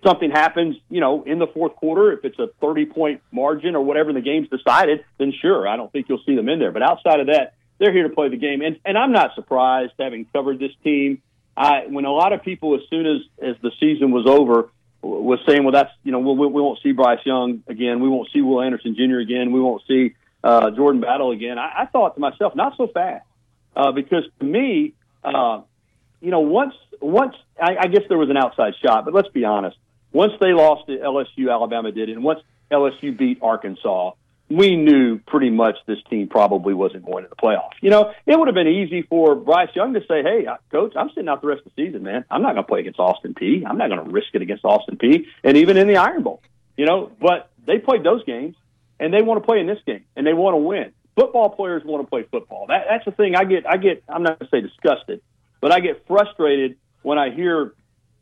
something 0.04 0.30
happens, 0.30 0.76
you 0.88 1.00
know, 1.00 1.22
in 1.22 1.38
the 1.38 1.46
fourth 1.46 1.76
quarter, 1.76 2.12
if 2.12 2.24
it's 2.24 2.38
a 2.38 2.48
30 2.60 2.86
point 2.86 3.22
margin 3.30 3.76
or 3.76 3.84
whatever 3.84 4.12
the 4.12 4.20
game's 4.20 4.48
decided, 4.48 5.04
then 5.18 5.32
sure, 5.40 5.66
I 5.68 5.76
don't 5.76 5.90
think 5.92 6.08
you'll 6.08 6.22
see 6.26 6.36
them 6.36 6.48
in 6.48 6.58
there. 6.58 6.72
But 6.72 6.82
outside 6.82 7.20
of 7.20 7.26
that, 7.28 7.54
they're 7.78 7.92
here 7.92 8.08
to 8.08 8.14
play 8.14 8.28
the 8.28 8.36
game. 8.36 8.62
And, 8.62 8.78
and 8.84 8.96
I'm 8.96 9.12
not 9.12 9.34
surprised 9.34 9.92
having 9.98 10.26
covered 10.32 10.58
this 10.58 10.72
team. 10.84 11.22
I, 11.56 11.86
when 11.88 12.04
a 12.04 12.12
lot 12.12 12.32
of 12.32 12.42
people, 12.42 12.74
as 12.74 12.80
soon 12.88 13.06
as, 13.06 13.20
as 13.42 13.56
the 13.62 13.70
season 13.78 14.10
was 14.10 14.26
over, 14.26 14.70
was 15.02 15.40
saying, 15.46 15.64
well, 15.64 15.72
that's 15.72 15.90
you 16.04 16.12
know, 16.12 16.20
we, 16.20 16.46
we 16.46 16.62
won't 16.62 16.78
see 16.82 16.92
Bryce 16.92 17.24
Young 17.24 17.62
again. 17.66 18.00
We 18.00 18.08
won't 18.08 18.28
see 18.32 18.40
Will 18.40 18.62
Anderson 18.62 18.94
Jr. 18.94 19.18
again. 19.18 19.52
We 19.52 19.60
won't 19.60 19.82
see 19.88 20.14
uh, 20.44 20.70
Jordan 20.70 21.00
Battle 21.00 21.32
again. 21.32 21.58
I, 21.58 21.82
I 21.82 21.86
thought 21.86 22.14
to 22.14 22.20
myself, 22.20 22.54
not 22.54 22.76
so 22.76 22.86
fast, 22.86 23.26
uh, 23.76 23.92
because 23.92 24.24
to 24.38 24.44
me, 24.44 24.94
uh, 25.24 25.62
you 26.20 26.30
know, 26.30 26.40
once 26.40 26.74
once 27.00 27.34
I, 27.60 27.76
I 27.80 27.86
guess 27.88 28.02
there 28.08 28.18
was 28.18 28.30
an 28.30 28.36
outside 28.36 28.74
shot, 28.82 29.04
but 29.04 29.14
let's 29.14 29.28
be 29.28 29.44
honest. 29.44 29.76
Once 30.12 30.32
they 30.40 30.52
lost 30.52 30.86
to 30.86 30.96
LSU, 30.98 31.50
Alabama 31.50 31.90
did, 31.90 32.10
and 32.10 32.22
once 32.22 32.40
LSU 32.70 33.16
beat 33.16 33.38
Arkansas, 33.42 34.12
we 34.56 34.76
knew 34.76 35.18
pretty 35.18 35.50
much 35.50 35.76
this 35.86 35.98
team 36.10 36.28
probably 36.28 36.74
wasn't 36.74 37.04
going 37.06 37.24
to 37.24 37.30
the 37.30 37.36
playoffs. 37.36 37.72
You 37.80 37.90
know, 37.90 38.12
it 38.26 38.38
would 38.38 38.48
have 38.48 38.54
been 38.54 38.68
easy 38.68 39.02
for 39.02 39.34
Bryce 39.34 39.70
Young 39.74 39.94
to 39.94 40.00
say, 40.00 40.22
"Hey, 40.22 40.46
uh, 40.46 40.56
coach, 40.70 40.92
I'm 40.96 41.08
sitting 41.10 41.28
out 41.28 41.40
the 41.40 41.48
rest 41.48 41.62
of 41.64 41.72
the 41.74 41.86
season, 41.86 42.02
man. 42.02 42.24
I'm 42.30 42.42
not 42.42 42.54
going 42.54 42.64
to 42.64 42.68
play 42.68 42.80
against 42.80 42.98
Austin 42.98 43.34
Peay. 43.34 43.64
I'm 43.66 43.78
not 43.78 43.88
going 43.88 44.04
to 44.04 44.10
risk 44.10 44.28
it 44.34 44.42
against 44.42 44.64
Austin 44.64 44.96
Peay, 44.96 45.26
and 45.42 45.56
even 45.56 45.76
in 45.76 45.88
the 45.88 45.96
Iron 45.96 46.22
Bowl, 46.22 46.42
you 46.76 46.86
know." 46.86 47.10
But 47.20 47.50
they 47.66 47.78
played 47.78 48.04
those 48.04 48.24
games, 48.24 48.56
and 49.00 49.12
they 49.12 49.22
want 49.22 49.42
to 49.42 49.46
play 49.46 49.60
in 49.60 49.66
this 49.66 49.80
game, 49.86 50.04
and 50.16 50.26
they 50.26 50.34
want 50.34 50.54
to 50.54 50.58
win. 50.58 50.92
Football 51.14 51.50
players 51.50 51.82
want 51.84 52.04
to 52.04 52.08
play 52.08 52.24
football. 52.30 52.66
That, 52.68 52.86
that's 52.88 53.04
the 53.04 53.12
thing. 53.12 53.34
I 53.36 53.44
get, 53.44 53.66
I 53.68 53.76
get. 53.76 54.02
I'm 54.08 54.22
not 54.22 54.38
going 54.38 54.50
to 54.50 54.56
say 54.56 54.60
disgusted, 54.60 55.22
but 55.60 55.72
I 55.72 55.80
get 55.80 56.06
frustrated 56.06 56.76
when 57.02 57.18
I 57.18 57.30
hear 57.30 57.74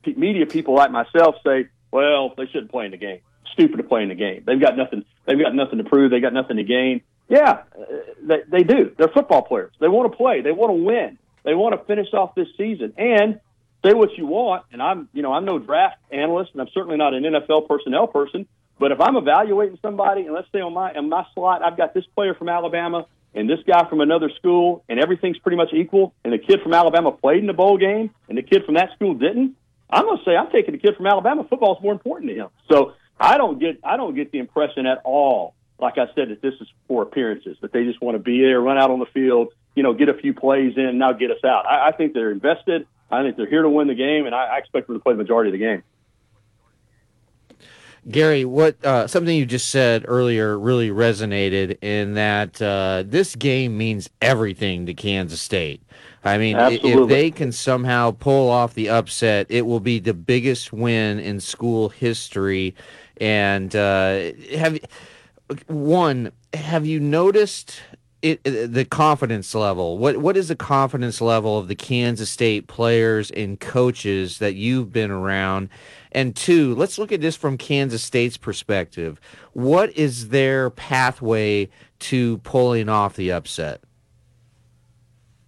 media 0.04 0.46
people 0.46 0.74
like 0.74 0.90
myself 0.90 1.36
say, 1.44 1.68
"Well, 1.90 2.34
they 2.36 2.46
shouldn't 2.46 2.70
play 2.70 2.84
in 2.84 2.90
the 2.92 2.96
game." 2.96 3.20
Stupid 3.52 3.78
to 3.78 3.82
play 3.82 4.02
in 4.02 4.08
the 4.08 4.14
game. 4.14 4.44
They've 4.46 4.60
got 4.60 4.76
nothing. 4.76 5.04
They've 5.26 5.40
got 5.40 5.54
nothing 5.54 5.78
to 5.78 5.84
prove. 5.84 6.10
They 6.10 6.20
got 6.20 6.32
nothing 6.32 6.56
to 6.56 6.64
gain. 6.64 7.02
Yeah, 7.28 7.62
uh, 7.78 7.84
they, 8.22 8.38
they 8.50 8.62
do. 8.64 8.92
They're 8.98 9.08
football 9.08 9.42
players. 9.42 9.72
They 9.80 9.88
want 9.88 10.10
to 10.10 10.16
play. 10.16 10.40
They 10.42 10.52
want 10.52 10.70
to 10.70 10.82
win. 10.82 11.18
They 11.44 11.54
want 11.54 11.78
to 11.78 11.84
finish 11.86 12.12
off 12.12 12.34
this 12.34 12.48
season 12.56 12.92
and 12.98 13.40
say 13.84 13.94
what 13.94 14.10
you 14.16 14.26
want. 14.26 14.64
And 14.72 14.82
I'm, 14.82 15.08
you 15.12 15.22
know, 15.22 15.32
I'm 15.32 15.44
no 15.44 15.58
draft 15.58 15.96
analyst, 16.10 16.50
and 16.52 16.60
I'm 16.60 16.68
certainly 16.74 16.96
not 16.96 17.14
an 17.14 17.22
NFL 17.22 17.68
personnel 17.68 18.08
person. 18.08 18.46
But 18.78 18.92
if 18.92 19.00
I'm 19.00 19.16
evaluating 19.16 19.78
somebody, 19.82 20.22
and 20.22 20.34
let's 20.34 20.48
say 20.52 20.60
on 20.60 20.74
my 20.74 20.92
on 20.92 21.08
my 21.08 21.24
slot, 21.34 21.62
I've 21.62 21.76
got 21.76 21.94
this 21.94 22.04
player 22.14 22.34
from 22.34 22.48
Alabama 22.48 23.06
and 23.34 23.48
this 23.48 23.60
guy 23.66 23.88
from 23.88 24.00
another 24.00 24.30
school, 24.36 24.82
and 24.88 24.98
everything's 24.98 25.38
pretty 25.38 25.56
much 25.56 25.72
equal, 25.72 26.14
and 26.24 26.32
the 26.32 26.38
kid 26.38 26.60
from 26.62 26.74
Alabama 26.74 27.12
played 27.12 27.38
in 27.38 27.46
the 27.46 27.52
bowl 27.52 27.78
game, 27.78 28.10
and 28.28 28.36
the 28.36 28.42
kid 28.42 28.64
from 28.64 28.74
that 28.74 28.90
school 28.96 29.14
didn't. 29.14 29.54
I'm 29.88 30.04
going 30.04 30.18
to 30.18 30.24
say 30.24 30.36
I'm 30.36 30.50
taking 30.50 30.72
the 30.72 30.78
kid 30.78 30.96
from 30.96 31.06
Alabama. 31.06 31.44
Football 31.48 31.76
is 31.76 31.82
more 31.82 31.92
important 31.92 32.30
to 32.30 32.36
him. 32.36 32.48
So 32.70 32.94
I 33.20 33.36
don't 33.36 33.58
get 33.58 33.78
I 33.84 33.98
don't 33.98 34.14
get 34.14 34.32
the 34.32 34.38
impression 34.38 34.86
at 34.86 35.02
all, 35.04 35.54
like 35.78 35.98
I 35.98 36.06
said, 36.14 36.30
that 36.30 36.40
this 36.40 36.54
is 36.60 36.68
for 36.88 37.02
appearances, 37.02 37.58
that 37.60 37.72
they 37.72 37.84
just 37.84 38.00
want 38.00 38.14
to 38.16 38.18
be 38.18 38.40
there, 38.40 38.60
run 38.60 38.78
out 38.78 38.90
on 38.90 38.98
the 38.98 39.06
field, 39.06 39.52
you 39.74 39.82
know, 39.82 39.92
get 39.92 40.08
a 40.08 40.14
few 40.14 40.32
plays 40.32 40.76
in, 40.76 40.98
now 40.98 41.12
get 41.12 41.30
us 41.30 41.44
out. 41.44 41.66
I, 41.66 41.88
I 41.88 41.92
think 41.92 42.14
they're 42.14 42.32
invested. 42.32 42.86
I 43.10 43.22
think 43.22 43.36
they're 43.36 43.46
here 43.48 43.62
to 43.62 43.68
win 43.68 43.88
the 43.88 43.94
game, 43.94 44.24
and 44.24 44.34
I, 44.34 44.44
I 44.44 44.58
expect 44.58 44.86
them 44.86 44.96
to 44.96 45.02
play 45.02 45.12
the 45.12 45.18
majority 45.18 45.50
of 45.50 45.52
the 45.52 45.58
game. 45.58 45.82
Gary, 48.08 48.46
what 48.46 48.82
uh, 48.84 49.06
something 49.06 49.36
you 49.36 49.44
just 49.44 49.68
said 49.68 50.06
earlier 50.08 50.58
really 50.58 50.88
resonated 50.88 51.76
in 51.82 52.14
that 52.14 52.60
uh, 52.62 53.04
this 53.06 53.36
game 53.36 53.76
means 53.76 54.08
everything 54.22 54.86
to 54.86 54.94
Kansas 54.94 55.40
State. 55.40 55.82
I 56.24 56.38
mean, 56.38 56.56
Absolutely. 56.56 57.02
if 57.02 57.08
they 57.08 57.30
can 57.30 57.52
somehow 57.52 58.10
pull 58.12 58.50
off 58.50 58.74
the 58.74 58.88
upset, 58.88 59.46
it 59.48 59.66
will 59.66 59.80
be 59.80 59.98
the 59.98 60.14
biggest 60.14 60.72
win 60.72 61.18
in 61.18 61.40
school 61.40 61.88
history 61.88 62.74
and 63.20 63.76
uh, 63.76 64.32
have 64.56 64.78
one, 65.66 66.32
have 66.54 66.86
you 66.86 66.98
noticed 66.98 67.80
it, 68.22 68.42
the 68.44 68.84
confidence 68.84 69.54
level? 69.54 69.98
What 69.98 70.18
what 70.18 70.36
is 70.36 70.48
the 70.48 70.56
confidence 70.56 71.20
level 71.20 71.58
of 71.58 71.68
the 71.68 71.74
Kansas 71.74 72.30
State 72.30 72.66
players 72.66 73.30
and 73.30 73.58
coaches 73.60 74.38
that 74.38 74.54
you've 74.54 74.92
been 74.92 75.10
around? 75.10 75.68
And 76.12 76.34
two, 76.34 76.74
let's 76.74 76.98
look 76.98 77.12
at 77.12 77.20
this 77.20 77.36
from 77.36 77.56
Kansas 77.56 78.02
State's 78.02 78.36
perspective. 78.36 79.20
What 79.52 79.96
is 79.96 80.28
their 80.28 80.70
pathway 80.70 81.68
to 82.00 82.38
pulling 82.38 82.88
off 82.88 83.16
the 83.16 83.32
upset? 83.32 83.82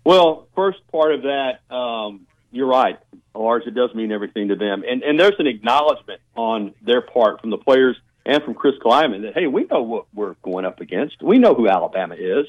Well, 0.05 0.49
first 0.55 0.81
part 0.91 1.14
of 1.14 1.23
that, 1.23 1.61
um, 1.75 2.27
you're 2.53 2.69
right, 2.69 2.99
Lars. 3.35 3.65
It 3.67 3.75
does 3.75 3.95
mean 3.95 4.13
everything 4.13 4.49
to 4.49 4.57
them, 4.57 4.85
and 4.89 5.03
and 5.03 5.19
there's 5.19 5.35
an 5.39 5.47
acknowledgement 5.47 6.21
on 6.37 6.75
their 6.83 7.01
part 7.01 7.41
from 7.41 7.51
the 7.51 7.59
players 7.59 7.97
and 8.25 8.43
from 8.45 8.55
Chris 8.55 8.75
Klieman 8.85 9.23
that 9.23 9.35
hey, 9.35 9.47
we 9.47 9.65
know 9.65 9.83
what 9.83 10.07
we're 10.15 10.35
going 10.43 10.65
up 10.65 10.81
against. 10.81 11.23
We 11.23 11.39
know 11.39 11.55
who 11.55 11.69
Alabama 11.69 12.15
is. 12.15 12.47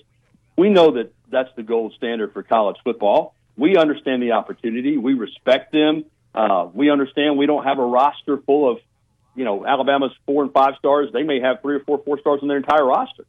We 0.57 0.69
know 0.69 0.91
that 0.91 1.13
that's 1.31 1.49
the 1.55 1.63
gold 1.63 1.93
standard 1.97 2.33
for 2.33 2.43
college 2.43 2.77
football. 2.83 3.33
We 3.57 3.77
understand 3.77 4.21
the 4.21 4.33
opportunity. 4.33 4.97
We 4.97 5.13
respect 5.13 5.71
them. 5.71 6.05
Uh, 6.35 6.67
we 6.73 6.91
understand 6.91 7.37
we 7.37 7.45
don't 7.45 7.63
have 7.63 7.79
a 7.79 7.85
roster 7.85 8.37
full 8.37 8.71
of, 8.71 8.79
you 9.35 9.45
know, 9.45 9.65
Alabama's 9.65 10.11
four 10.25 10.43
and 10.43 10.51
five 10.51 10.73
stars. 10.79 11.09
They 11.13 11.23
may 11.23 11.39
have 11.39 11.61
three 11.61 11.75
or 11.75 11.79
four 11.79 12.01
four 12.03 12.19
stars 12.19 12.39
in 12.41 12.47
their 12.47 12.57
entire 12.57 12.85
roster. 12.85 13.25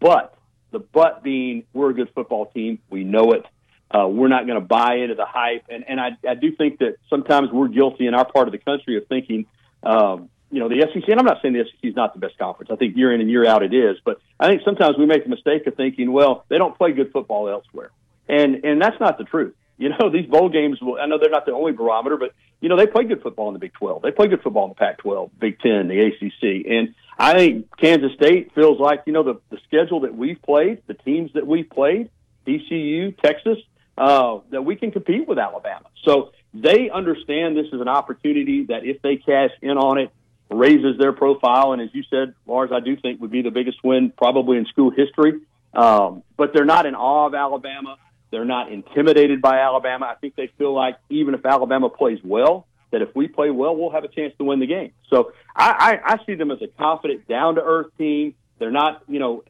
But 0.00 0.34
the 0.70 0.78
but 0.78 1.22
being 1.22 1.64
we're 1.72 1.90
a 1.90 1.94
good 1.94 2.10
football 2.14 2.46
team. 2.46 2.78
We 2.90 3.04
know 3.04 3.32
it. 3.32 3.44
Uh, 3.92 4.08
we're 4.08 4.28
not 4.28 4.46
going 4.46 4.58
to 4.58 4.66
buy 4.66 4.96
into 4.96 5.14
the 5.14 5.26
hype. 5.26 5.64
And, 5.68 5.84
and 5.86 6.00
I, 6.00 6.10
I 6.26 6.34
do 6.34 6.54
think 6.56 6.78
that 6.78 6.96
sometimes 7.10 7.50
we're 7.52 7.68
guilty 7.68 8.06
in 8.06 8.14
our 8.14 8.24
part 8.24 8.48
of 8.48 8.52
the 8.52 8.58
country 8.58 8.96
of 8.96 9.06
thinking, 9.06 9.46
um, 9.82 10.30
you 10.50 10.60
know, 10.60 10.68
the 10.68 10.80
SEC, 10.92 11.08
and 11.08 11.18
I'm 11.18 11.26
not 11.26 11.38
saying 11.42 11.54
the 11.54 11.64
SEC 11.64 11.90
is 11.90 11.96
not 11.96 12.14
the 12.14 12.20
best 12.20 12.38
conference. 12.38 12.70
I 12.70 12.76
think 12.76 12.96
year 12.96 13.12
in 13.12 13.20
and 13.20 13.30
year 13.30 13.46
out 13.46 13.62
it 13.62 13.74
is. 13.74 13.96
But 14.04 14.20
I 14.38 14.48
think 14.48 14.62
sometimes 14.64 14.96
we 14.98 15.06
make 15.06 15.24
the 15.24 15.30
mistake 15.30 15.66
of 15.66 15.74
thinking, 15.74 16.12
well, 16.12 16.44
they 16.48 16.58
don't 16.58 16.76
play 16.76 16.92
good 16.92 17.12
football 17.12 17.48
elsewhere. 17.48 17.90
And, 18.28 18.64
and 18.64 18.80
that's 18.80 18.98
not 19.00 19.18
the 19.18 19.24
truth. 19.24 19.54
You 19.78 19.88
know, 19.88 20.10
these 20.10 20.26
bowl 20.26 20.48
games, 20.48 20.80
will, 20.80 20.98
I 21.00 21.06
know 21.06 21.18
they're 21.18 21.30
not 21.30 21.44
the 21.44 21.54
only 21.54 21.72
barometer, 21.72 22.16
but, 22.16 22.34
you 22.60 22.68
know, 22.68 22.76
they 22.76 22.86
play 22.86 23.02
good 23.02 23.20
football 23.20 23.48
in 23.48 23.54
the 23.54 23.58
Big 23.58 23.72
12. 23.72 24.02
They 24.02 24.12
play 24.12 24.28
good 24.28 24.40
football 24.40 24.64
in 24.64 24.68
the 24.68 24.74
Pac 24.76 24.98
12, 24.98 25.30
Big 25.40 25.58
10, 25.58 25.88
the 25.88 25.98
ACC. 26.06 26.66
And 26.70 26.94
I 27.18 27.32
think 27.32 27.76
Kansas 27.78 28.12
State 28.12 28.52
feels 28.54 28.78
like, 28.78 29.02
you 29.06 29.12
know, 29.12 29.24
the, 29.24 29.40
the 29.50 29.58
schedule 29.66 30.00
that 30.00 30.14
we've 30.14 30.40
played, 30.40 30.82
the 30.86 30.94
teams 30.94 31.32
that 31.32 31.48
we've 31.48 31.68
played, 31.68 32.10
TCU, 32.46 33.18
Texas, 33.18 33.58
uh, 33.96 34.38
that 34.50 34.64
we 34.64 34.76
can 34.76 34.90
compete 34.90 35.28
with 35.28 35.38
Alabama. 35.38 35.86
So 36.04 36.32
they 36.54 36.90
understand 36.90 37.56
this 37.56 37.66
is 37.72 37.80
an 37.80 37.88
opportunity 37.88 38.64
that 38.66 38.84
if 38.84 39.02
they 39.02 39.16
cash 39.16 39.50
in 39.60 39.78
on 39.78 39.98
it, 39.98 40.10
raises 40.50 40.98
their 40.98 41.12
profile. 41.12 41.72
And 41.72 41.80
as 41.80 41.88
you 41.92 42.02
said, 42.10 42.34
Lars, 42.46 42.70
I 42.72 42.80
do 42.80 42.96
think 42.96 43.20
would 43.20 43.30
be 43.30 43.42
the 43.42 43.50
biggest 43.50 43.82
win 43.82 44.12
probably 44.16 44.58
in 44.58 44.66
school 44.66 44.90
history. 44.90 45.40
Um, 45.74 46.22
but 46.36 46.52
they're 46.52 46.66
not 46.66 46.84
in 46.84 46.94
awe 46.94 47.26
of 47.26 47.34
Alabama. 47.34 47.96
They're 48.30 48.44
not 48.44 48.70
intimidated 48.70 49.40
by 49.40 49.58
Alabama. 49.60 50.06
I 50.06 50.14
think 50.16 50.36
they 50.36 50.50
feel 50.58 50.74
like 50.74 50.96
even 51.08 51.34
if 51.34 51.44
Alabama 51.44 51.88
plays 51.88 52.18
well, 52.22 52.66
that 52.90 53.02
if 53.02 53.14
we 53.14 53.28
play 53.28 53.50
well, 53.50 53.74
we'll 53.74 53.90
have 53.90 54.04
a 54.04 54.08
chance 54.08 54.34
to 54.38 54.44
win 54.44 54.60
the 54.60 54.66
game. 54.66 54.92
So 55.08 55.32
I, 55.56 56.00
I, 56.06 56.14
I 56.14 56.26
see 56.26 56.34
them 56.34 56.50
as 56.50 56.60
a 56.60 56.66
confident, 56.66 57.26
down 57.26 57.54
to 57.54 57.62
earth 57.62 57.88
team. 57.96 58.34
They're 58.58 58.70
not, 58.70 59.02
you 59.08 59.18
know, 59.18 59.44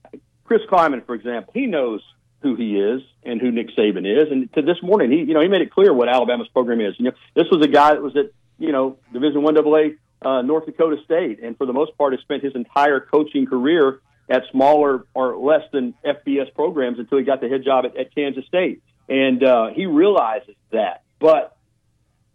Chris 0.44 0.62
Klieman, 0.70 1.04
for 1.06 1.14
example, 1.14 1.52
he 1.54 1.66
knows 1.66 2.02
who 2.42 2.56
he 2.56 2.76
is 2.76 3.02
and 3.24 3.40
who 3.40 3.50
Nick 3.50 3.68
Saban 3.76 4.06
is. 4.06 4.30
And 4.30 4.52
to 4.54 4.62
this 4.62 4.82
morning, 4.82 5.10
he 5.10 5.18
you 5.18 5.34
know 5.34 5.40
he 5.40 5.48
made 5.48 5.62
it 5.62 5.70
clear 5.70 5.92
what 5.92 6.08
Alabama's 6.08 6.48
program 6.48 6.80
is. 6.80 6.94
You 6.98 7.06
know, 7.06 7.12
this 7.34 7.46
was 7.50 7.64
a 7.64 7.68
guy 7.68 7.94
that 7.94 8.02
was 8.02 8.16
at 8.16 8.26
you 8.58 8.72
know 8.72 8.98
Division 9.12 9.42
One 9.42 9.56
AA 9.56 9.96
uh, 10.24 10.42
North 10.42 10.66
Dakota 10.66 10.96
State, 11.04 11.42
and 11.42 11.56
for 11.56 11.66
the 11.66 11.72
most 11.72 11.96
part, 11.98 12.12
has 12.12 12.20
spent 12.20 12.42
his 12.42 12.54
entire 12.54 13.00
coaching 13.00 13.46
career 13.46 14.00
at 14.28 14.42
smaller 14.50 15.04
or 15.14 15.36
less 15.36 15.62
than 15.72 15.94
FBS 16.04 16.54
programs 16.54 16.98
until 16.98 17.18
he 17.18 17.24
got 17.24 17.40
the 17.40 17.48
head 17.48 17.64
job 17.64 17.84
at, 17.84 17.96
at 17.96 18.14
Kansas 18.14 18.46
State. 18.46 18.82
and 19.08 19.42
uh, 19.42 19.68
he 19.74 19.86
realizes 19.86 20.54
that. 20.70 21.02
But 21.18 21.56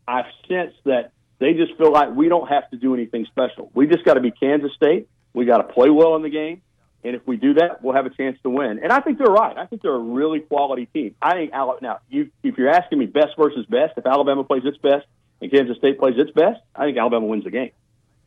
I've 0.07 0.25
sensed 0.47 0.77
that 0.85 1.11
they 1.39 1.53
just 1.53 1.75
feel 1.77 1.91
like 1.91 2.13
we 2.15 2.29
don't 2.29 2.47
have 2.47 2.69
to 2.71 2.77
do 2.77 2.93
anything 2.93 3.25
special. 3.25 3.71
We 3.73 3.87
just 3.87 4.03
got 4.05 4.15
to 4.15 4.21
be 4.21 4.31
Kansas 4.31 4.71
State. 4.75 5.07
We 5.33 5.45
got 5.45 5.57
to 5.57 5.73
play 5.73 5.89
well 5.89 6.15
in 6.15 6.23
the 6.23 6.29
game. 6.29 6.61
And 7.03 7.15
if 7.15 7.25
we 7.25 7.37
do 7.37 7.53
that, 7.55 7.83
we'll 7.83 7.95
have 7.95 8.05
a 8.05 8.09
chance 8.09 8.37
to 8.43 8.49
win. 8.49 8.79
And 8.81 8.91
I 8.91 8.99
think 8.99 9.17
they're 9.17 9.27
right. 9.27 9.57
I 9.57 9.65
think 9.65 9.81
they're 9.81 9.95
a 9.95 9.99
really 9.99 10.39
quality 10.39 10.87
team. 10.87 11.15
I 11.21 11.33
think 11.33 11.53
Alabama. 11.53 11.79
now, 11.81 11.99
you, 12.09 12.31
if 12.43 12.57
you're 12.57 12.69
asking 12.69 12.99
me 12.99 13.05
best 13.05 13.37
versus 13.37 13.65
best, 13.67 13.93
if 13.97 14.05
Alabama 14.05 14.43
plays 14.43 14.63
its 14.65 14.77
best 14.77 15.05
and 15.41 15.51
Kansas 15.51 15.77
State 15.77 15.99
plays 15.99 16.15
its 16.17 16.31
best, 16.31 16.59
I 16.75 16.85
think 16.85 16.97
Alabama 16.97 17.25
wins 17.25 17.43
the 17.43 17.51
game. 17.51 17.71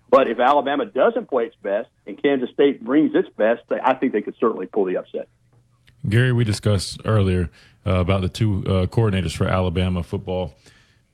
But 0.08 0.28
if 0.28 0.40
Alabama 0.40 0.86
doesn't 0.86 1.28
play 1.28 1.44
its 1.44 1.56
best 1.62 1.88
and 2.06 2.20
Kansas 2.20 2.50
State 2.50 2.82
brings 2.82 3.14
its 3.14 3.28
best, 3.36 3.62
I 3.70 3.94
think 3.94 4.12
they 4.12 4.22
could 4.22 4.34
certainly 4.40 4.66
pull 4.66 4.84
the 4.84 4.96
upset. 4.96 5.28
Gary, 6.08 6.32
we 6.32 6.44
discussed 6.44 7.00
earlier 7.04 7.50
uh, 7.86 7.96
about 7.96 8.22
the 8.22 8.28
two 8.28 8.64
uh, 8.66 8.86
coordinators 8.86 9.36
for 9.36 9.46
Alabama 9.46 10.02
football. 10.02 10.54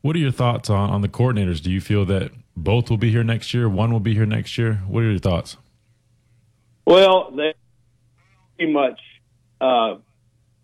What 0.02 0.14
are 0.16 0.20
your 0.20 0.30
thoughts 0.30 0.70
on, 0.70 0.90
on 0.90 1.00
the 1.00 1.08
coordinators? 1.08 1.60
Do 1.60 1.70
you 1.70 1.80
feel 1.80 2.04
that 2.06 2.30
both 2.56 2.88
will 2.88 2.96
be 2.96 3.10
here 3.10 3.24
next 3.24 3.52
year? 3.52 3.68
One 3.68 3.92
will 3.92 4.00
be 4.00 4.14
here 4.14 4.26
next 4.26 4.56
year? 4.56 4.74
What 4.86 5.02
are 5.02 5.10
your 5.10 5.18
thoughts? 5.18 5.56
Well, 6.86 7.32
they 7.32 7.54
pretty 8.56 8.72
much 8.72 9.00
uh, 9.60 9.96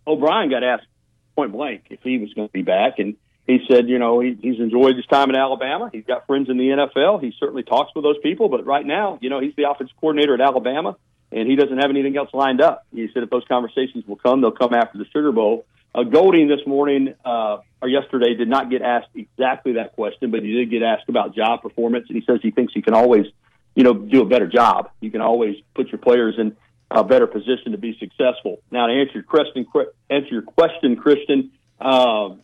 O'Brien 0.07 0.49
got 0.49 0.63
asked 0.63 0.87
point 1.35 1.51
blank 1.51 1.85
if 1.89 1.99
he 2.01 2.17
was 2.17 2.33
going 2.33 2.47
to 2.47 2.53
be 2.53 2.61
back, 2.61 2.99
and 2.99 3.15
he 3.45 3.59
said, 3.69 3.89
you 3.89 3.99
know, 3.99 4.21
he, 4.21 4.37
he's 4.41 4.59
enjoyed 4.59 4.95
his 4.95 5.05
time 5.05 5.29
in 5.29 5.35
Alabama. 5.35 5.89
He's 5.91 6.05
got 6.05 6.25
friends 6.27 6.49
in 6.49 6.57
the 6.57 6.69
NFL. 6.69 7.21
He 7.21 7.33
certainly 7.39 7.63
talks 7.63 7.91
with 7.93 8.03
those 8.03 8.17
people, 8.23 8.47
but 8.47 8.65
right 8.65 8.85
now, 8.85 9.19
you 9.21 9.29
know, 9.29 9.41
he's 9.41 9.53
the 9.55 9.69
offensive 9.69 9.95
coordinator 9.99 10.33
at 10.33 10.41
Alabama, 10.41 10.95
and 11.31 11.49
he 11.49 11.55
doesn't 11.55 11.77
have 11.77 11.89
anything 11.89 12.15
else 12.15 12.29
lined 12.33 12.61
up. 12.61 12.85
He 12.93 13.09
said 13.13 13.23
if 13.23 13.29
those 13.29 13.43
conversations 13.47 14.05
will 14.07 14.15
come, 14.15 14.41
they'll 14.41 14.51
come 14.51 14.73
after 14.73 14.97
the 14.97 15.05
Sugar 15.11 15.31
Bowl. 15.31 15.65
Uh, 15.93 16.03
Golding 16.03 16.47
this 16.47 16.65
morning 16.65 17.13
uh, 17.23 17.57
or 17.81 17.89
yesterday 17.89 18.33
did 18.33 18.47
not 18.47 18.69
get 18.69 18.81
asked 18.81 19.09
exactly 19.13 19.73
that 19.73 19.93
question, 19.93 20.31
but 20.31 20.41
he 20.41 20.53
did 20.53 20.71
get 20.71 20.81
asked 20.81 21.09
about 21.09 21.35
job 21.35 21.61
performance, 21.61 22.05
and 22.07 22.17
he 22.17 22.25
says 22.25 22.39
he 22.41 22.51
thinks 22.51 22.73
he 22.73 22.81
can 22.81 22.93
always, 22.93 23.25
you 23.75 23.83
know, 23.83 23.93
do 23.93 24.21
a 24.21 24.25
better 24.25 24.47
job. 24.47 24.91
You 24.99 25.11
can 25.11 25.21
always 25.21 25.55
put 25.73 25.87
your 25.89 25.99
players 25.99 26.35
in 26.37 26.55
a 26.91 27.03
better 27.03 27.27
position 27.27 27.71
to 27.71 27.77
be 27.77 27.97
successful. 27.99 28.61
Now, 28.71 28.87
to 28.87 28.93
answer 28.93 29.13
your 29.13 29.23
question, 29.23 29.65
answer 30.09 30.29
your 30.29 30.43
question, 30.43 30.95
Christian, 30.95 31.51
um, 31.79 32.41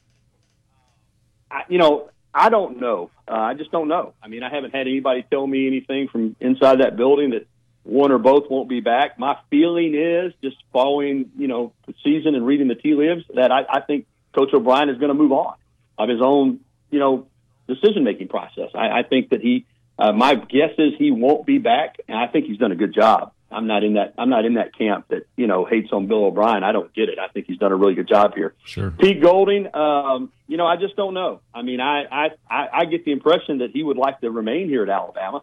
I, 1.51 1.64
you 1.69 1.77
know, 1.77 2.10
I 2.34 2.49
don't 2.49 2.80
know. 2.80 3.11
Uh, 3.27 3.34
I 3.34 3.53
just 3.53 3.72
don't 3.72 3.88
know. 3.88 4.14
I 4.22 4.27
mean, 4.27 4.43
I 4.43 4.49
haven't 4.49 4.72
had 4.73 4.81
anybody 4.81 5.26
tell 5.30 5.45
me 5.45 5.68
anything 5.68 6.07
from 6.07 6.35
inside 6.39 6.80
that 6.81 6.95
building 6.95 7.31
that 7.31 7.47
one 7.84 8.11
or 8.11 8.18
both 8.18 8.49
won't 8.49 8.69
be 8.69 8.81
back. 8.81 9.18
My 9.18 9.38
feeling 9.49 9.95
is 9.95 10.34
just 10.43 10.57
following, 10.72 11.31
you 11.38 11.47
know, 11.47 11.73
the 11.88 11.93
season 12.03 12.35
and 12.35 12.45
reading 12.45 12.68
the 12.68 12.76
tea 12.76 12.93
leaves 12.93 13.23
that 13.34 13.51
I, 13.51 13.65
I 13.69 13.81
think 13.81 14.06
Coach 14.35 14.53
O'Brien 14.53 14.89
is 14.89 14.97
going 14.97 15.10
to 15.10 15.15
move 15.15 15.31
on 15.31 15.56
of 15.97 16.10
his 16.10 16.22
own, 16.22 16.60
you 16.91 16.99
know, 16.99 17.27
decision 17.68 18.03
making 18.03 18.27
process. 18.27 18.69
I, 18.76 18.99
I 18.99 19.03
think 19.03 19.30
that 19.30 19.41
he, 19.41 19.65
uh, 19.99 20.13
my 20.13 20.35
guess 20.35 20.71
is 20.77 20.93
he 20.97 21.11
won't 21.11 21.45
be 21.45 21.57
back, 21.57 21.97
and 22.07 22.17
I 22.17 22.27
think 22.27 22.45
he's 22.45 22.57
done 22.57 22.71
a 22.71 22.76
good 22.76 22.93
job. 22.93 23.34
I'm 23.51 23.67
not 23.67 23.84
in 23.84 23.93
that. 23.93 24.13
I'm 24.17 24.30
not 24.30 24.45
in 24.45 24.53
that 24.53 24.77
camp 24.77 25.07
that 25.09 25.23
you 25.35 25.47
know 25.47 25.65
hates 25.65 25.89
on 25.91 26.07
Bill 26.07 26.26
O'Brien. 26.26 26.63
I 26.63 26.71
don't 26.71 26.93
get 26.93 27.09
it. 27.09 27.17
I 27.19 27.27
think 27.27 27.47
he's 27.47 27.57
done 27.57 27.71
a 27.71 27.76
really 27.76 27.95
good 27.95 28.07
job 28.07 28.34
here. 28.35 28.53
Sure. 28.63 28.91
Pete 28.91 29.21
Golding, 29.21 29.76
um, 29.76 30.31
you 30.47 30.57
know, 30.57 30.65
I 30.65 30.77
just 30.77 30.95
don't 30.95 31.13
know. 31.13 31.41
I 31.53 31.63
mean, 31.63 31.81
I, 31.81 32.03
I 32.03 32.30
I 32.49 32.67
I 32.73 32.85
get 32.85 33.05
the 33.05 33.11
impression 33.11 33.57
that 33.57 33.71
he 33.73 33.84
would 33.84 33.97
like 33.97 34.21
to 34.21 34.31
remain 34.31 34.69
here 34.69 34.84
at 34.84 34.89
Alabama, 34.89 35.41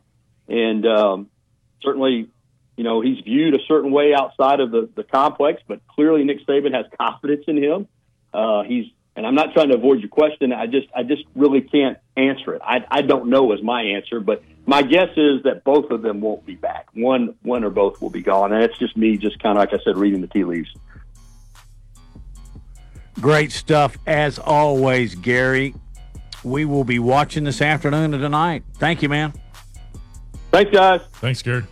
and 0.48 0.86
um, 0.86 1.30
certainly, 1.82 2.30
you 2.76 2.84
know, 2.84 3.00
he's 3.02 3.22
viewed 3.24 3.54
a 3.54 3.62
certain 3.66 3.90
way 3.90 4.14
outside 4.14 4.60
of 4.60 4.70
the 4.70 4.88
the 4.94 5.02
complex. 5.02 5.60
But 5.66 5.80
clearly, 5.88 6.24
Nick 6.24 6.46
Saban 6.46 6.72
has 6.74 6.86
confidence 6.98 7.44
in 7.48 7.62
him. 7.62 7.88
Uh, 8.32 8.62
he's 8.62 8.86
and 9.16 9.26
I'm 9.26 9.34
not 9.34 9.52
trying 9.55 9.70
to 9.70 9.74
avoid 9.74 10.01
your 10.01 10.10
question. 10.10 10.52
I 10.52 10.66
just 10.66 10.86
I 10.94 11.02
just 11.02 11.24
really 11.34 11.62
can't 11.62 11.98
answer 12.16 12.55
it. 12.55 12.62
I 12.62 12.84
I 12.90 13.02
don't 13.02 13.28
know 13.28 13.52
is 13.52 13.62
my 13.62 13.82
answer, 13.82 14.20
but 14.20 14.43
my 14.66 14.82
guess 14.82 15.09
is 15.16 15.43
that 15.44 15.64
both 15.64 15.90
of 15.90 16.02
them 16.02 16.20
won't 16.20 16.44
be 16.44 16.55
back. 16.55 16.88
One 16.93 17.34
one 17.43 17.64
or 17.64 17.70
both 17.70 18.01
will 18.01 18.10
be 18.10 18.22
gone, 18.22 18.52
and 18.52 18.62
it's 18.62 18.78
just 18.78 18.97
me, 18.97 19.16
just 19.16 19.38
kind 19.43 19.56
of 19.56 19.60
like 19.60 19.72
I 19.72 19.82
said, 19.82 19.97
reading 19.97 20.20
the 20.20 20.26
tea 20.26 20.44
leaves. 20.44 20.68
Great 23.20 23.51
stuff 23.51 23.97
as 24.06 24.38
always, 24.38 25.14
Gary. 25.14 25.74
We 26.44 26.66
will 26.66 26.84
be 26.84 26.98
watching 26.98 27.44
this 27.44 27.62
afternoon 27.62 28.12
and 28.12 28.22
tonight. 28.22 28.62
Thank 28.74 29.02
you, 29.02 29.09
man. 29.09 29.32
Thanks, 30.51 30.70
guys. 30.70 31.01
Thanks, 31.14 31.43
Gary. 31.43 31.64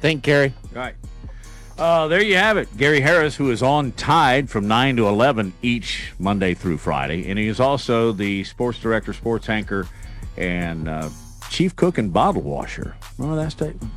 Thank 0.00 0.26
you, 0.26 0.32
Gary. 0.32 0.54
All 0.74 0.82
right. 0.82 0.94
Uh, 1.78 2.08
there 2.08 2.22
you 2.22 2.36
have 2.36 2.56
it. 2.56 2.74
Gary 2.78 3.00
Harris, 3.00 3.36
who 3.36 3.50
is 3.50 3.62
on 3.62 3.92
Tide 3.92 4.48
from 4.48 4.66
9 4.66 4.96
to 4.96 5.08
11 5.08 5.52
each 5.60 6.12
Monday 6.18 6.54
through 6.54 6.78
Friday. 6.78 7.28
And 7.28 7.38
he 7.38 7.48
is 7.48 7.60
also 7.60 8.12
the 8.12 8.44
sports 8.44 8.78
director, 8.78 9.12
sports 9.12 9.48
anchor, 9.50 9.86
and 10.38 10.88
uh, 10.88 11.10
chief 11.50 11.76
cook 11.76 11.98
and 11.98 12.10
bottle 12.12 12.40
washer. 12.42 12.96
Remember 13.18 13.42
that 13.42 13.50
statement? 13.52 13.92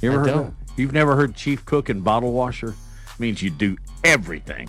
You 0.00 0.12
ever 0.12 0.20
I 0.22 0.24
heard 0.26 0.34
don't. 0.34 0.46
that? 0.66 0.78
You've 0.78 0.92
never 0.92 1.16
heard 1.16 1.34
chief 1.34 1.64
cook 1.64 1.88
and 1.88 2.04
bottle 2.04 2.32
washer? 2.32 2.74
means 3.18 3.42
you 3.42 3.50
do 3.50 3.76
everything. 4.04 4.68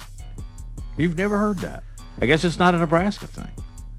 You've 0.97 1.17
never 1.17 1.37
heard 1.37 1.59
that. 1.59 1.83
I 2.21 2.25
guess 2.25 2.43
it's 2.43 2.59
not 2.59 2.75
a 2.75 2.77
Nebraska 2.77 3.25
thing. 3.27 3.49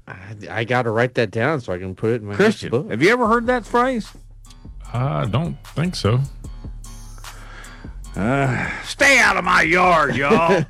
I, 0.07 0.35
I 0.59 0.63
got 0.65 0.83
to 0.83 0.91
write 0.91 1.15
that 1.15 1.31
down 1.31 1.61
so 1.61 1.73
I 1.73 1.77
can 1.77 1.95
put 1.95 2.11
it 2.11 2.21
in 2.21 2.27
my 2.27 2.35
Christian, 2.35 2.69
book. 2.69 2.89
have 2.89 3.01
you 3.01 3.09
ever 3.09 3.27
heard 3.27 3.47
that 3.47 3.65
phrase? 3.65 4.09
I 4.93 5.25
don't 5.25 5.57
think 5.69 5.95
so. 5.95 6.21
Uh, 8.15 8.69
stay 8.83 9.19
out 9.19 9.37
of 9.37 9.43
my 9.43 9.61
yard, 9.61 10.15
y'all. 10.15 10.63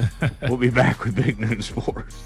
we'll 0.42 0.56
be 0.56 0.70
back 0.70 1.04
with 1.04 1.16
Big 1.16 1.38
Noon 1.38 1.62
Sports. 1.62 2.16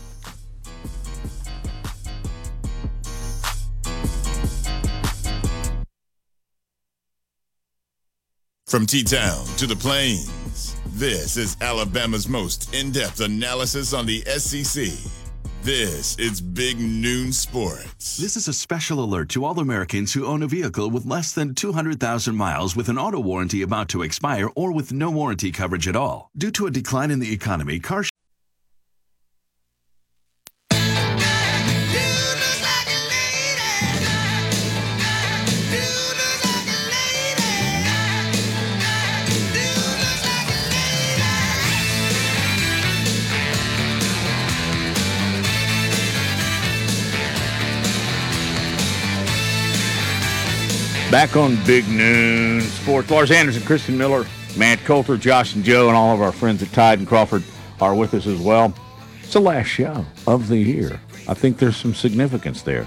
From 8.66 8.84
T 8.84 9.04
Town 9.04 9.46
to 9.58 9.66
the 9.66 9.76
Plains, 9.76 10.76
this 10.88 11.36
is 11.36 11.56
Alabama's 11.60 12.28
most 12.28 12.74
in 12.74 12.90
depth 12.90 13.20
analysis 13.20 13.94
on 13.94 14.06
the 14.06 14.22
SEC. 14.22 15.25
This 15.66 16.16
is 16.20 16.40
Big 16.40 16.78
Noon 16.78 17.32
Sports. 17.32 18.18
This 18.18 18.36
is 18.36 18.46
a 18.46 18.52
special 18.52 19.02
alert 19.02 19.28
to 19.30 19.44
all 19.44 19.58
Americans 19.58 20.12
who 20.12 20.24
own 20.24 20.44
a 20.44 20.46
vehicle 20.46 20.90
with 20.90 21.06
less 21.06 21.32
than 21.32 21.56
200,000 21.56 22.36
miles 22.36 22.76
with 22.76 22.88
an 22.88 22.96
auto 22.98 23.18
warranty 23.18 23.62
about 23.62 23.88
to 23.88 24.02
expire 24.02 24.48
or 24.54 24.70
with 24.70 24.92
no 24.92 25.10
warranty 25.10 25.50
coverage 25.50 25.88
at 25.88 25.96
all. 25.96 26.30
Due 26.38 26.52
to 26.52 26.66
a 26.68 26.70
decline 26.70 27.10
in 27.10 27.18
the 27.18 27.32
economy, 27.32 27.80
car 27.80 28.04
Back 51.16 51.34
on 51.34 51.56
Big 51.64 51.88
Noon 51.88 52.60
Sports. 52.60 53.10
Lars 53.10 53.30
Anderson, 53.30 53.62
Christian 53.62 53.96
Miller, 53.96 54.26
Matt 54.54 54.80
Coulter, 54.80 55.16
Josh 55.16 55.54
and 55.54 55.64
Joe, 55.64 55.88
and 55.88 55.96
all 55.96 56.14
of 56.14 56.20
our 56.20 56.30
friends 56.30 56.62
at 56.62 56.70
Tide 56.72 56.98
and 56.98 57.08
Crawford 57.08 57.42
are 57.80 57.94
with 57.94 58.12
us 58.12 58.26
as 58.26 58.38
well. 58.38 58.74
It's 59.22 59.32
the 59.32 59.40
last 59.40 59.68
show 59.68 60.04
of 60.26 60.48
the 60.48 60.58
year. 60.58 61.00
I 61.26 61.32
think 61.32 61.56
there's 61.56 61.78
some 61.78 61.94
significance 61.94 62.60
there. 62.60 62.86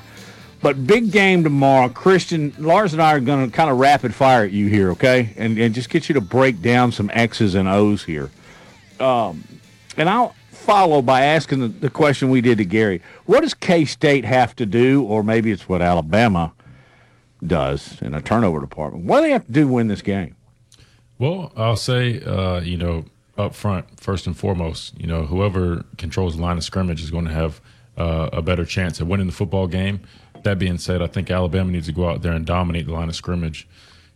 But 0.61 0.85
big 0.85 1.11
game 1.11 1.43
tomorrow. 1.43 1.89
Christian, 1.89 2.53
Lars 2.59 2.93
and 2.93 3.01
I 3.01 3.15
are 3.15 3.19
going 3.19 3.49
to 3.49 3.51
kind 3.51 3.71
of 3.71 3.79
rapid 3.79 4.13
fire 4.13 4.43
at 4.43 4.51
you 4.51 4.67
here, 4.67 4.91
okay? 4.91 5.33
And, 5.35 5.57
and 5.57 5.73
just 5.73 5.89
get 5.89 6.07
you 6.07 6.13
to 6.13 6.21
break 6.21 6.61
down 6.61 6.91
some 6.91 7.09
X's 7.11 7.55
and 7.55 7.67
O's 7.67 8.03
here. 8.03 8.29
Um, 8.99 9.43
and 9.97 10.07
I'll 10.07 10.35
follow 10.51 11.01
by 11.01 11.21
asking 11.21 11.61
the, 11.61 11.67
the 11.69 11.89
question 11.89 12.29
we 12.29 12.41
did 12.41 12.59
to 12.59 12.65
Gary. 12.65 13.01
What 13.25 13.41
does 13.41 13.55
K 13.55 13.85
State 13.85 14.23
have 14.23 14.55
to 14.57 14.67
do, 14.67 15.01
or 15.01 15.23
maybe 15.23 15.49
it's 15.49 15.67
what 15.67 15.81
Alabama 15.81 16.53
does 17.45 18.01
in 18.01 18.13
a 18.13 18.21
turnover 18.21 18.59
department? 18.59 19.05
What 19.05 19.17
do 19.17 19.23
they 19.23 19.31
have 19.31 19.45
to 19.45 19.51
do 19.51 19.61
to 19.61 19.67
win 19.67 19.87
this 19.87 20.01
game? 20.01 20.35
Well, 21.17 21.51
I'll 21.55 21.75
say, 21.75 22.21
uh, 22.23 22.61
you 22.61 22.77
know, 22.77 23.05
up 23.37 23.55
front, 23.55 23.99
first 23.99 24.27
and 24.27 24.37
foremost, 24.37 24.99
you 24.99 25.07
know, 25.07 25.23
whoever 25.23 25.85
controls 25.97 26.35
the 26.35 26.41
line 26.41 26.57
of 26.57 26.63
scrimmage 26.63 27.01
is 27.01 27.11
going 27.11 27.25
to 27.25 27.31
have 27.31 27.61
uh, 27.97 28.29
a 28.33 28.41
better 28.41 28.65
chance 28.65 28.99
at 29.01 29.07
winning 29.07 29.27
the 29.27 29.33
football 29.33 29.67
game. 29.67 30.01
That 30.43 30.59
being 30.59 30.77
said, 30.77 31.01
I 31.01 31.07
think 31.07 31.29
Alabama 31.29 31.71
needs 31.71 31.87
to 31.87 31.93
go 31.93 32.09
out 32.09 32.21
there 32.21 32.33
and 32.33 32.45
dominate 32.45 32.85
the 32.85 32.93
line 32.93 33.09
of 33.09 33.15
scrimmage. 33.15 33.67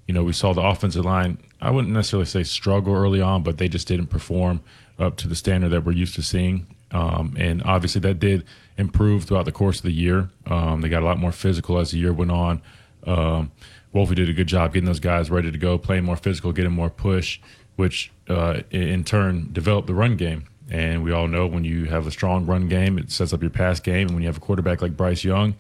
You 0.08 0.14
know, 0.14 0.24
we 0.24 0.34
saw 0.34 0.54
the 0.54 0.62
offensive 0.62 1.06
line, 1.06 1.38
I 1.62 1.72
wouldn't 1.72 1.94
necessarily 1.94 2.26
say 2.26 2.44
struggle 2.44 2.94
early 2.94 3.22
on, 3.22 3.44
but 3.44 3.58
they 3.58 3.70
just 3.70 3.88
didn't 3.88 4.08
perform 4.08 4.62
up 5.00 5.16
to 5.18 5.28
the 5.28 5.36
standard 5.36 5.70
that 5.70 5.86
we're 5.86 5.94
used 5.94 6.16
to 6.16 6.22
seeing. 6.22 6.68
Um, 6.92 7.36
and 7.40 7.64
obviously, 7.64 8.02
that 8.02 8.20
did 8.20 8.44
improve 8.78 9.24
throughout 9.24 9.46
the 9.46 9.52
course 9.52 9.78
of 9.78 9.84
the 9.84 9.94
year. 9.94 10.30
Um, 10.46 10.82
they 10.82 10.90
got 10.90 11.04
a 11.04 11.06
lot 11.06 11.18
more 11.18 11.32
physical 11.32 11.80
as 11.80 11.92
the 11.92 12.00
year 12.00 12.14
went 12.14 12.32
on. 12.32 12.62
Um, 13.06 13.52
Wolfie 13.92 14.16
did 14.16 14.30
a 14.30 14.34
good 14.34 14.48
job 14.48 14.74
getting 14.74 14.88
those 14.88 15.00
guys 15.00 15.30
ready 15.30 15.52
to 15.52 15.58
go, 15.58 15.78
playing 15.78 16.04
more 16.04 16.16
physical, 16.16 16.52
getting 16.52 16.72
more 16.72 16.90
push, 16.90 17.40
which 17.76 18.12
uh, 18.28 18.62
in 18.72 19.04
turn 19.04 19.50
developed 19.52 19.88
the 19.88 19.94
run 19.94 20.18
game. 20.18 20.46
And 20.70 21.04
we 21.04 21.12
all 21.12 21.28
know 21.28 21.46
when 21.46 21.64
you 21.64 21.86
have 21.86 22.08
a 22.08 22.12
strong 22.12 22.46
run 22.46 22.68
game, 22.68 22.98
it 22.98 23.12
sets 23.12 23.34
up 23.34 23.42
your 23.42 23.52
pass 23.52 23.80
game. 23.80 24.08
And 24.08 24.12
when 24.12 24.24
you 24.24 24.28
have 24.28 24.38
a 24.38 24.42
quarterback 24.42 24.82
like 24.82 24.98
Bryce 24.98 25.24
Young, 25.24 25.56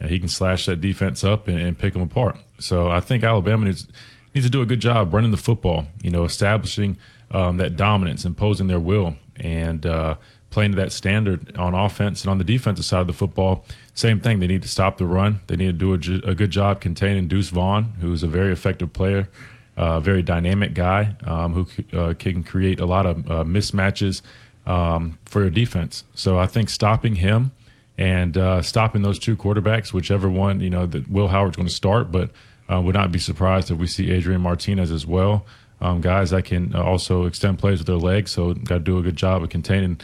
uh, 0.00 0.08
he 0.08 0.18
can 0.18 0.28
slash 0.28 0.66
that 0.66 0.80
defense 0.80 1.22
up 1.22 1.48
and, 1.48 1.58
and 1.58 1.78
pick 1.78 1.92
them 1.92 2.02
apart. 2.02 2.36
So 2.58 2.90
I 2.90 3.00
think 3.00 3.22
Alabama 3.22 3.66
needs 3.66 3.86
needs 4.34 4.46
to 4.46 4.50
do 4.50 4.62
a 4.62 4.66
good 4.66 4.80
job 4.80 5.14
running 5.14 5.30
the 5.30 5.36
football. 5.36 5.86
You 6.02 6.10
know, 6.10 6.24
establishing 6.24 6.96
um, 7.30 7.58
that 7.58 7.76
dominance, 7.76 8.24
imposing 8.24 8.66
their 8.66 8.80
will, 8.80 9.16
and 9.36 9.84
uh, 9.84 10.16
playing 10.50 10.72
to 10.72 10.76
that 10.76 10.92
standard 10.92 11.56
on 11.56 11.74
offense 11.74 12.22
and 12.22 12.30
on 12.30 12.38
the 12.38 12.44
defensive 12.44 12.84
side 12.84 13.00
of 13.00 13.06
the 13.06 13.12
football. 13.12 13.64
Same 13.98 14.20
thing. 14.20 14.38
They 14.38 14.46
need 14.46 14.62
to 14.62 14.68
stop 14.68 14.96
the 14.98 15.06
run. 15.06 15.40
They 15.48 15.56
need 15.56 15.76
to 15.76 15.96
do 15.96 16.22
a, 16.24 16.30
a 16.30 16.34
good 16.36 16.52
job 16.52 16.80
containing 16.80 17.26
Deuce 17.26 17.48
Vaughn, 17.48 17.94
who's 18.00 18.22
a 18.22 18.28
very 18.28 18.52
effective 18.52 18.92
player, 18.92 19.28
uh, 19.76 19.98
very 19.98 20.22
dynamic 20.22 20.72
guy 20.72 21.16
um, 21.24 21.52
who 21.52 21.98
uh, 21.98 22.14
can 22.14 22.44
create 22.44 22.78
a 22.78 22.86
lot 22.86 23.06
of 23.06 23.28
uh, 23.28 23.42
mismatches 23.42 24.22
um, 24.66 25.18
for 25.24 25.40
your 25.40 25.50
defense. 25.50 26.04
So 26.14 26.38
I 26.38 26.46
think 26.46 26.70
stopping 26.70 27.16
him 27.16 27.50
and 27.98 28.38
uh, 28.38 28.62
stopping 28.62 29.02
those 29.02 29.18
two 29.18 29.36
quarterbacks, 29.36 29.92
whichever 29.92 30.30
one 30.30 30.60
you 30.60 30.70
know 30.70 30.86
that 30.86 31.10
Will 31.10 31.26
Howard's 31.26 31.56
going 31.56 31.66
to 31.66 31.74
start, 31.74 32.12
but 32.12 32.30
uh, 32.72 32.80
would 32.80 32.94
not 32.94 33.10
be 33.10 33.18
surprised 33.18 33.68
if 33.72 33.78
we 33.78 33.88
see 33.88 34.12
Adrian 34.12 34.42
Martinez 34.42 34.92
as 34.92 35.08
well. 35.08 35.44
Um, 35.80 36.00
guys 36.00 36.30
that 36.30 36.44
can 36.44 36.72
also 36.76 37.24
extend 37.24 37.58
plays 37.58 37.80
with 37.80 37.88
their 37.88 37.96
legs, 37.96 38.30
so 38.30 38.54
got 38.54 38.74
to 38.74 38.80
do 38.80 38.98
a 38.98 39.02
good 39.02 39.16
job 39.16 39.42
of 39.42 39.48
containing 39.48 40.00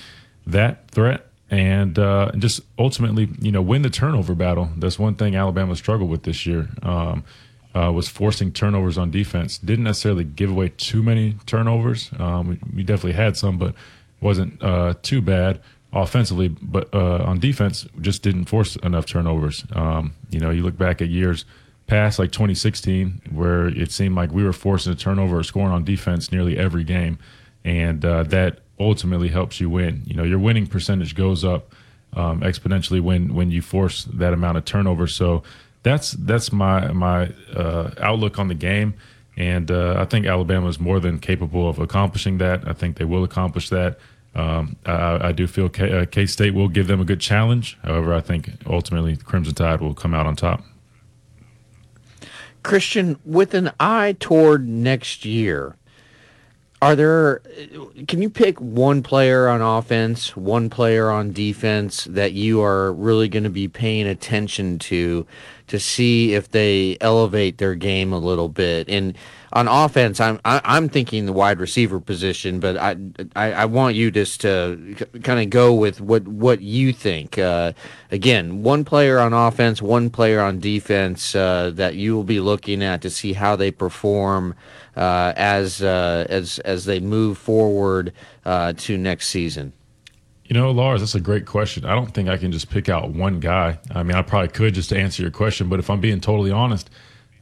that 0.48 0.90
threat 0.90 1.28
and 1.54 1.96
uh, 2.00 2.32
just 2.36 2.60
ultimately, 2.80 3.28
you 3.40 3.52
know, 3.52 3.62
win 3.62 3.82
the 3.82 3.90
turnover 3.90 4.34
battle. 4.34 4.70
That's 4.76 4.98
one 4.98 5.14
thing 5.14 5.36
Alabama 5.36 5.76
struggled 5.76 6.10
with 6.10 6.24
this 6.24 6.46
year. 6.46 6.68
Um, 6.82 7.24
uh, 7.76 7.92
was 7.92 8.08
forcing 8.08 8.52
turnovers 8.52 8.98
on 8.98 9.10
defense. 9.10 9.58
Didn't 9.58 9.84
necessarily 9.84 10.24
give 10.24 10.50
away 10.50 10.70
too 10.76 11.02
many 11.02 11.36
turnovers. 11.46 12.10
Um, 12.18 12.48
we, 12.48 12.58
we, 12.76 12.82
definitely 12.82 13.12
had 13.12 13.36
some, 13.36 13.58
but 13.58 13.74
wasn't 14.20 14.62
uh, 14.62 14.94
too 15.02 15.20
bad 15.20 15.60
offensively. 15.92 16.48
But 16.48 16.92
uh, 16.92 17.24
on 17.24 17.38
defense, 17.38 17.86
just 18.00 18.22
didn't 18.22 18.46
force 18.46 18.76
enough 18.76 19.06
turnovers. 19.06 19.64
Um, 19.72 20.14
you 20.30 20.40
know, 20.40 20.50
you 20.50 20.62
look 20.62 20.78
back 20.78 21.02
at 21.02 21.08
years 21.08 21.44
past, 21.86 22.18
like 22.18 22.32
2016, 22.32 23.22
where 23.32 23.66
it 23.68 23.92
seemed 23.92 24.16
like 24.16 24.32
we 24.32 24.42
were 24.42 24.52
forcing 24.52 24.92
a 24.92 24.96
turnover 24.96 25.38
or 25.38 25.42
scoring 25.42 25.72
on 25.72 25.84
defense 25.84 26.30
nearly 26.30 26.56
every 26.56 26.84
game, 26.84 27.18
and 27.64 28.04
uh, 28.04 28.22
that 28.24 28.60
ultimately 28.78 29.28
helps 29.28 29.60
you 29.60 29.70
win. 29.70 30.02
You 30.06 30.14
know, 30.14 30.24
your 30.24 30.38
winning 30.38 30.66
percentage 30.66 31.14
goes 31.14 31.44
up 31.44 31.72
um, 32.14 32.40
exponentially 32.40 33.00
when 33.00 33.34
when 33.34 33.50
you 33.50 33.62
force 33.62 34.04
that 34.04 34.32
amount 34.32 34.58
of 34.58 34.64
turnover. 34.64 35.06
So 35.06 35.42
that's 35.82 36.12
that's 36.12 36.52
my 36.52 36.92
my 36.92 37.32
uh, 37.54 37.90
outlook 38.00 38.38
on 38.38 38.48
the 38.48 38.54
game, 38.54 38.94
and 39.36 39.70
uh, 39.70 39.96
I 39.98 40.04
think 40.04 40.26
Alabama 40.26 40.68
is 40.68 40.80
more 40.80 41.00
than 41.00 41.18
capable 41.18 41.68
of 41.68 41.78
accomplishing 41.78 42.38
that. 42.38 42.66
I 42.66 42.72
think 42.72 42.96
they 42.96 43.04
will 43.04 43.24
accomplish 43.24 43.68
that. 43.70 43.98
Um, 44.34 44.76
I, 44.84 45.28
I, 45.28 45.32
do 45.32 45.46
feel 45.46 45.66
uh, 45.66 46.06
K 46.10 46.26
State 46.26 46.54
will 46.54 46.66
give 46.66 46.88
them 46.88 47.00
a 47.00 47.04
good 47.04 47.20
challenge. 47.20 47.78
However, 47.84 48.12
I 48.12 48.20
think 48.20 48.50
ultimately 48.66 49.16
Crimson 49.16 49.54
Tide 49.54 49.80
will 49.80 49.94
come 49.94 50.12
out 50.12 50.26
on 50.26 50.34
top. 50.34 50.64
Christian, 52.64 53.16
with 53.24 53.54
an 53.54 53.70
eye 53.78 54.16
toward 54.18 54.66
next 54.66 55.24
year, 55.24 55.76
are 56.84 56.94
there 56.94 57.40
can 58.06 58.20
you 58.20 58.28
pick 58.28 58.60
one 58.60 59.02
player 59.02 59.48
on 59.48 59.62
offense 59.62 60.36
one 60.36 60.68
player 60.68 61.10
on 61.10 61.32
defense 61.32 62.04
that 62.04 62.34
you 62.34 62.60
are 62.62 62.92
really 62.92 63.26
going 63.26 63.42
to 63.44 63.48
be 63.48 63.66
paying 63.66 64.06
attention 64.06 64.78
to 64.78 65.26
to 65.66 65.78
see 65.78 66.34
if 66.34 66.50
they 66.50 66.96
elevate 67.00 67.58
their 67.58 67.74
game 67.74 68.12
a 68.12 68.18
little 68.18 68.48
bit 68.48 68.88
and 68.88 69.16
on 69.52 69.68
offense 69.68 70.20
i'm 70.20 70.40
i'm 70.44 70.88
thinking 70.88 71.26
the 71.26 71.32
wide 71.32 71.60
receiver 71.60 72.00
position 72.00 72.60
but 72.60 72.76
i 72.76 72.96
i, 73.36 73.52
I 73.52 73.64
want 73.66 73.94
you 73.94 74.10
just 74.10 74.40
to 74.42 74.96
kind 75.22 75.40
of 75.40 75.50
go 75.50 75.74
with 75.74 76.00
what 76.00 76.26
what 76.26 76.60
you 76.60 76.92
think 76.92 77.38
uh, 77.38 77.72
again 78.10 78.62
one 78.62 78.84
player 78.84 79.18
on 79.18 79.32
offense 79.32 79.80
one 79.80 80.10
player 80.10 80.40
on 80.40 80.58
defense 80.58 81.34
uh, 81.34 81.70
that 81.74 81.94
you 81.94 82.14
will 82.14 82.24
be 82.24 82.40
looking 82.40 82.82
at 82.82 83.02
to 83.02 83.10
see 83.10 83.32
how 83.32 83.56
they 83.56 83.70
perform 83.70 84.54
uh, 84.96 85.32
as 85.36 85.82
uh, 85.82 86.26
as 86.28 86.58
as 86.60 86.84
they 86.84 87.00
move 87.00 87.38
forward 87.38 88.12
uh, 88.44 88.72
to 88.74 88.96
next 88.96 89.28
season? 89.28 89.72
You 90.46 90.54
know, 90.54 90.70
Lars, 90.70 91.00
that's 91.00 91.14
a 91.14 91.20
great 91.20 91.46
question. 91.46 91.86
I 91.86 91.94
don't 91.94 92.12
think 92.12 92.28
I 92.28 92.36
can 92.36 92.52
just 92.52 92.68
pick 92.68 92.88
out 92.90 93.10
one 93.10 93.40
guy. 93.40 93.78
I 93.90 94.02
mean, 94.02 94.14
I 94.14 94.22
probably 94.22 94.48
could 94.48 94.74
just 94.74 94.90
to 94.90 94.98
answer 94.98 95.22
your 95.22 95.30
question, 95.30 95.70
but 95.70 95.78
if 95.78 95.88
I'm 95.88 96.00
being 96.00 96.20
totally 96.20 96.50
honest, 96.50 96.90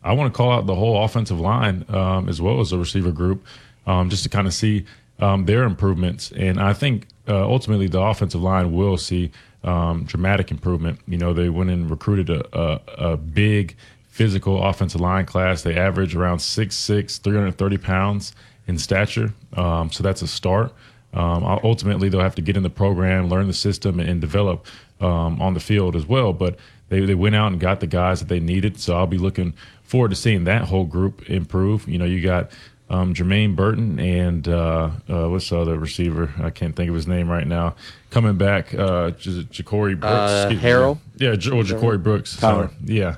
I 0.05 0.13
want 0.13 0.33
to 0.33 0.37
call 0.37 0.53
out 0.53 0.67
the 0.67 0.75
whole 0.75 1.05
offensive 1.05 1.41
line 1.41 1.85
um, 1.89 2.29
as 2.29 2.41
well 2.41 2.61
as 2.61 2.71
the 2.71 2.79
receiver 2.79 3.11
group, 3.11 3.45
um, 3.87 4.09
just 4.09 4.23
to 4.23 4.29
kind 4.29 4.47
of 4.47 4.55
see 4.55 4.85
um, 5.19 5.47
their 5.47 5.65
improvements. 5.65 6.33
And 6.33 6.61
I 6.61 6.73
think 6.73 7.09
uh, 7.29 7.45
ultimately 7.45 7.89
the 7.89 8.01
offensive 8.01 8.43
line 8.43 8.73
will 8.73 8.97
see 8.97 9.33
um, 9.65 10.05
dramatic 10.05 10.51
improvement. 10.51 11.01
You 11.07 11.19
know, 11.19 11.33
they 11.33 11.49
went 11.49 11.71
and 11.71 11.91
recruited 11.91 12.31
a, 12.31 12.59
a, 12.59 12.81
a 13.13 13.17
big 13.17 13.77
physical 14.09 14.63
offensive 14.63 15.01
line 15.01 15.27
class. 15.27 15.63
They 15.63 15.77
average 15.77 16.15
around 16.15 16.39
6'6", 16.39 17.21
330 17.21 17.79
pounds 17.79 18.33
in 18.67 18.79
stature. 18.79 19.33
Um, 19.57 19.91
so 19.91 20.03
that's 20.03 20.23
a 20.23 20.29
start. 20.29 20.73
Um, 21.13 21.45
ultimately, 21.45 22.09
they'll 22.09 22.21
have 22.21 22.35
to 22.37 22.43
get 22.43 22.57
in 22.57 22.63
the 22.63 22.71
program, 22.71 23.29
learn 23.29 23.47
the 23.47 23.53
system, 23.53 24.01
and 24.01 24.21
develop 24.21 24.67
um, 25.01 25.41
on 25.43 25.55
the 25.55 25.61
field 25.61 25.95
as 25.95 26.07
well. 26.07 26.33
But 26.33 26.59
they, 26.89 27.01
they 27.01 27.15
went 27.15 27.35
out 27.35 27.53
and 27.53 27.61
got 27.61 27.81
the 27.81 27.87
guys 27.87 28.21
that 28.21 28.29
they 28.29 28.41
needed. 28.41 28.81
So 28.81 28.97
I'll 28.97 29.07
be 29.07 29.19
looking 29.19 29.55
forward 29.83 30.11
to 30.11 30.17
seeing 30.17 30.45
that 30.45 30.63
whole 30.65 30.85
group 30.85 31.29
improve. 31.29 31.87
You 31.89 31.99
know, 31.99 32.07
you 32.07 32.23
got 32.23 32.51
um, 32.89 33.15
Jermaine 33.15 33.57
Burton 33.57 33.99
and 33.99 34.47
uh, 34.47 34.91
uh, 35.09 35.29
what's 35.29 35.49
the 35.51 35.59
other 35.59 35.79
receiver? 35.79 36.33
I 36.41 36.51
can't 36.51 36.77
think 36.77 36.89
of 36.89 36.95
his 36.95 37.07
name 37.07 37.29
right 37.29 37.47
now. 37.47 37.75
Coming 38.11 38.37
back, 38.37 38.75
uh, 38.75 39.13
Ja'Corey 39.13 39.99
Brooks. 39.99 40.05
Uh, 40.05 40.51
Harrell? 40.61 40.99
Yeah, 41.17 41.35
J- 41.35 41.51
or 41.51 41.63
Ja'Corey 41.63 42.03
Brooks. 42.03 42.31
Sorry. 42.31 42.69
Yeah. 42.85 43.17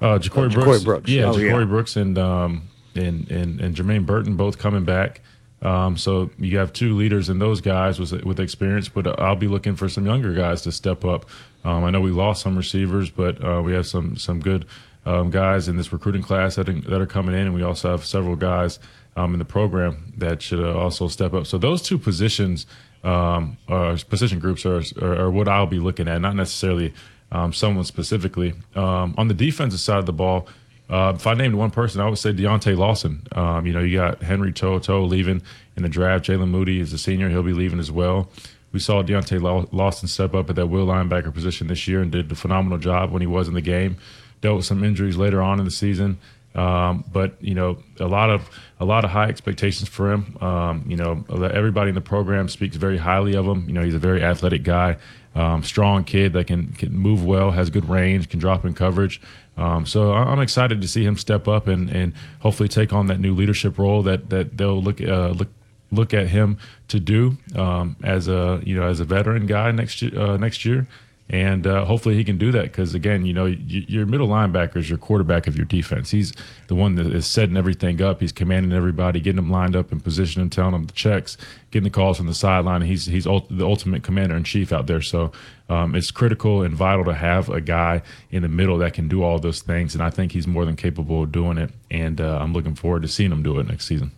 Uh, 0.00 0.18
Ja'Corey, 0.18 0.50
oh, 0.56 0.62
Brooks, 0.62 0.84
Brooks. 0.84 1.10
Yeah, 1.10 1.24
oh, 1.24 1.34
Ja'Corey 1.34 1.60
yeah. 1.60 1.64
Brooks 1.66 1.96
and, 1.96 2.16
um, 2.16 2.62
and 2.94 3.30
and 3.30 3.60
and 3.60 3.76
Jermaine 3.76 4.06
Burton 4.06 4.36
both 4.36 4.58
coming 4.58 4.84
back. 4.84 5.20
Um, 5.62 5.96
so 5.96 6.30
you 6.38 6.58
have 6.58 6.72
two 6.72 6.96
leaders 6.96 7.28
in 7.28 7.38
those 7.38 7.60
guys 7.60 7.98
with 7.98 8.12
with 8.24 8.40
experience, 8.40 8.88
but 8.88 9.20
I'll 9.20 9.36
be 9.36 9.48
looking 9.48 9.76
for 9.76 9.88
some 9.88 10.06
younger 10.06 10.32
guys 10.32 10.62
to 10.62 10.72
step 10.72 11.04
up. 11.04 11.26
Um, 11.64 11.84
I 11.84 11.90
know 11.90 12.00
we 12.00 12.10
lost 12.10 12.42
some 12.42 12.56
receivers, 12.56 13.10
but 13.10 13.42
uh, 13.44 13.60
we 13.62 13.72
have 13.72 13.86
some 13.86 14.16
some 14.16 14.40
good 14.40 14.64
um, 15.04 15.30
guys 15.30 15.68
in 15.68 15.76
this 15.76 15.92
recruiting 15.92 16.22
class 16.22 16.56
that 16.56 16.68
are, 16.68 16.72
that 16.72 17.00
are 17.00 17.06
coming 17.06 17.34
in, 17.34 17.42
and 17.42 17.54
we 17.54 17.62
also 17.62 17.90
have 17.90 18.04
several 18.04 18.36
guys 18.36 18.78
um, 19.16 19.34
in 19.34 19.38
the 19.38 19.44
program 19.44 20.12
that 20.16 20.42
should 20.42 20.60
uh, 20.60 20.78
also 20.78 21.08
step 21.08 21.34
up. 21.34 21.46
So 21.46 21.58
those 21.58 21.82
two 21.82 21.98
positions, 21.98 22.66
um, 23.04 23.56
uh, 23.68 23.98
position 24.08 24.38
groups, 24.38 24.64
are, 24.64 24.82
are, 25.02 25.16
are 25.22 25.30
what 25.30 25.48
I'll 25.48 25.66
be 25.66 25.78
looking 25.78 26.08
at, 26.08 26.20
not 26.20 26.36
necessarily 26.36 26.92
um, 27.32 27.52
someone 27.52 27.84
specifically. 27.84 28.54
Um, 28.74 29.14
on 29.16 29.28
the 29.28 29.34
defensive 29.34 29.80
side 29.80 29.98
of 29.98 30.06
the 30.06 30.12
ball, 30.12 30.48
uh, 30.90 31.12
if 31.14 31.26
I 31.26 31.34
named 31.34 31.54
one 31.54 31.70
person, 31.70 32.00
I 32.00 32.08
would 32.08 32.18
say 32.18 32.32
Deontae 32.32 32.76
Lawson. 32.76 33.26
Um, 33.32 33.64
you 33.64 33.72
know, 33.72 33.80
you 33.80 33.96
got 33.96 34.22
Henry 34.22 34.52
To'oTo'o 34.52 35.08
leaving 35.08 35.40
in 35.76 35.82
the 35.84 35.88
draft. 35.88 36.26
Jaylen 36.26 36.48
Moody 36.48 36.80
is 36.80 36.92
a 36.92 36.98
senior; 36.98 37.28
he'll 37.28 37.44
be 37.44 37.52
leaving 37.52 37.78
as 37.78 37.92
well. 37.92 38.28
We 38.72 38.80
saw 38.80 39.02
Deontae 39.02 39.72
Lawson 39.72 40.08
step 40.08 40.34
up 40.34 40.50
at 40.50 40.56
that 40.56 40.66
will 40.66 40.86
linebacker 40.86 41.32
position 41.32 41.68
this 41.68 41.86
year 41.86 42.02
and 42.02 42.10
did 42.10 42.30
a 42.30 42.34
phenomenal 42.34 42.78
job 42.78 43.12
when 43.12 43.22
he 43.22 43.26
was 43.26 43.48
in 43.48 43.54
the 43.54 43.60
game. 43.60 43.96
Dealt 44.40 44.56
with 44.56 44.66
some 44.66 44.82
injuries 44.82 45.16
later 45.16 45.42
on 45.42 45.58
in 45.58 45.64
the 45.64 45.70
season, 45.70 46.18
um, 46.54 47.04
but 47.12 47.36
you 47.40 47.54
know, 47.54 47.78
a 48.00 48.06
lot 48.06 48.30
of 48.30 48.48
a 48.80 48.84
lot 48.84 49.04
of 49.04 49.10
high 49.10 49.26
expectations 49.26 49.88
for 49.88 50.12
him. 50.12 50.36
Um, 50.40 50.84
you 50.88 50.96
know, 50.96 51.24
everybody 51.30 51.90
in 51.90 51.94
the 51.94 52.00
program 52.00 52.48
speaks 52.48 52.76
very 52.76 52.96
highly 52.96 53.36
of 53.36 53.46
him. 53.46 53.66
You 53.68 53.74
know, 53.74 53.82
he's 53.82 53.94
a 53.94 54.00
very 54.00 54.22
athletic 54.24 54.64
guy 54.64 54.96
um, 55.34 55.62
strong 55.62 56.04
kid 56.04 56.32
that 56.32 56.46
can, 56.46 56.72
can 56.72 56.92
move 56.96 57.24
well, 57.24 57.50
has 57.52 57.70
good 57.70 57.88
range, 57.88 58.28
can 58.28 58.40
drop 58.40 58.64
in 58.64 58.74
coverage. 58.74 59.20
Um, 59.60 59.84
so 59.84 60.12
I'm 60.14 60.40
excited 60.40 60.80
to 60.80 60.88
see 60.88 61.04
him 61.04 61.16
step 61.16 61.46
up 61.46 61.68
and, 61.68 61.90
and 61.90 62.14
hopefully 62.40 62.68
take 62.68 62.92
on 62.94 63.08
that 63.08 63.20
new 63.20 63.34
leadership 63.34 63.78
role 63.78 64.02
that 64.04 64.30
that 64.30 64.56
they'll 64.56 64.82
look 64.82 65.00
uh, 65.00 65.28
look 65.28 65.48
look 65.92 66.14
at 66.14 66.28
him 66.28 66.56
to 66.88 66.98
do 66.98 67.36
um, 67.54 67.96
as 68.02 68.26
a 68.26 68.60
you 68.64 68.74
know 68.74 68.86
as 68.86 69.00
a 69.00 69.04
veteran 69.04 69.46
guy 69.46 69.70
next 69.70 70.02
uh, 70.02 70.36
next 70.38 70.64
year 70.64 70.86
and 71.30 71.64
uh, 71.64 71.84
hopefully 71.84 72.16
he 72.16 72.24
can 72.24 72.38
do 72.38 72.50
that 72.50 72.64
because 72.64 72.92
again, 72.92 73.24
you 73.24 73.32
know, 73.32 73.46
your 73.46 74.04
middle 74.04 74.26
linebacker 74.26 74.76
is 74.76 74.88
your 74.88 74.98
quarterback 74.98 75.46
of 75.46 75.56
your 75.56 75.64
defense. 75.64 76.10
He's 76.10 76.32
the 76.66 76.74
one 76.74 76.96
that 76.96 77.06
is 77.06 77.24
setting 77.24 77.56
everything 77.56 78.02
up. 78.02 78.20
He's 78.20 78.32
commanding 78.32 78.72
everybody, 78.72 79.20
getting 79.20 79.36
them 79.36 79.48
lined 79.48 79.76
up 79.76 79.92
in 79.92 80.00
position, 80.00 80.42
and 80.42 80.50
telling 80.50 80.72
them 80.72 80.86
the 80.86 80.92
checks, 80.92 81.36
getting 81.70 81.84
the 81.84 81.90
calls 81.90 82.16
from 82.16 82.26
the 82.26 82.34
sideline. 82.34 82.82
He's 82.82 83.06
he's 83.06 83.28
ult- 83.28 83.46
the 83.48 83.64
ultimate 83.64 84.02
commander 84.02 84.34
in 84.34 84.42
chief 84.42 84.72
out 84.72 84.88
there. 84.88 85.00
So 85.00 85.30
um, 85.68 85.94
it's 85.94 86.10
critical 86.10 86.62
and 86.62 86.74
vital 86.74 87.04
to 87.04 87.14
have 87.14 87.48
a 87.48 87.60
guy 87.60 88.02
in 88.32 88.42
the 88.42 88.48
middle 88.48 88.78
that 88.78 88.94
can 88.94 89.06
do 89.06 89.22
all 89.22 89.38
those 89.38 89.62
things. 89.62 89.94
And 89.94 90.02
I 90.02 90.10
think 90.10 90.32
he's 90.32 90.48
more 90.48 90.64
than 90.64 90.74
capable 90.74 91.22
of 91.22 91.30
doing 91.30 91.58
it. 91.58 91.70
And 91.92 92.20
uh, 92.20 92.38
I'm 92.40 92.52
looking 92.52 92.74
forward 92.74 93.02
to 93.02 93.08
seeing 93.08 93.30
him 93.30 93.44
do 93.44 93.56
it 93.60 93.68
next 93.68 93.86
season. 93.86 94.10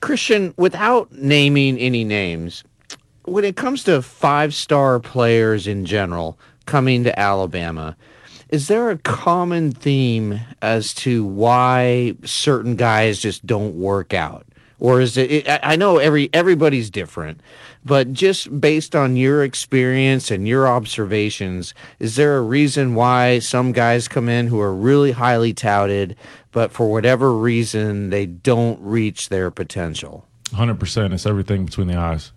Christian, 0.00 0.54
without 0.56 1.12
naming 1.12 1.76
any 1.78 2.04
names, 2.04 2.64
when 3.26 3.44
it 3.44 3.56
comes 3.56 3.84
to 3.84 4.02
five 4.02 4.54
star 4.54 4.98
players 5.00 5.66
in 5.66 5.84
general 5.84 6.38
coming 6.64 7.04
to 7.04 7.18
Alabama, 7.18 7.96
is 8.48 8.68
there 8.68 8.90
a 8.90 8.98
common 8.98 9.72
theme 9.72 10.40
as 10.62 10.94
to 10.94 11.24
why 11.24 12.14
certain 12.24 12.76
guys 12.76 13.18
just 13.18 13.44
don't 13.44 13.74
work 13.74 14.14
out? 14.14 14.46
or 14.78 15.00
is 15.00 15.16
it, 15.16 15.30
it? 15.30 15.60
I 15.62 15.76
know 15.76 15.98
every 15.98 16.28
everybody's 16.32 16.90
different, 16.90 17.40
but 17.84 18.12
just 18.12 18.60
based 18.60 18.94
on 18.94 19.16
your 19.16 19.42
experience 19.42 20.30
and 20.30 20.46
your 20.46 20.68
observations, 20.68 21.74
is 21.98 22.16
there 22.16 22.36
a 22.36 22.42
reason 22.42 22.94
why 22.94 23.38
some 23.38 23.72
guys 23.72 24.08
come 24.08 24.28
in 24.28 24.48
who 24.48 24.60
are 24.60 24.74
really 24.74 25.12
highly 25.12 25.54
touted, 25.54 26.16
but 26.52 26.72
for 26.72 26.90
whatever 26.90 27.32
reason 27.32 28.10
they 28.10 28.26
don't 28.26 28.80
reach 28.80 29.28
their 29.28 29.50
potential? 29.50 30.26
Hundred 30.52 30.78
percent. 30.78 31.14
It's 31.14 31.26
everything 31.26 31.64
between 31.64 31.88
the 31.88 31.96
eyes. 31.96 32.32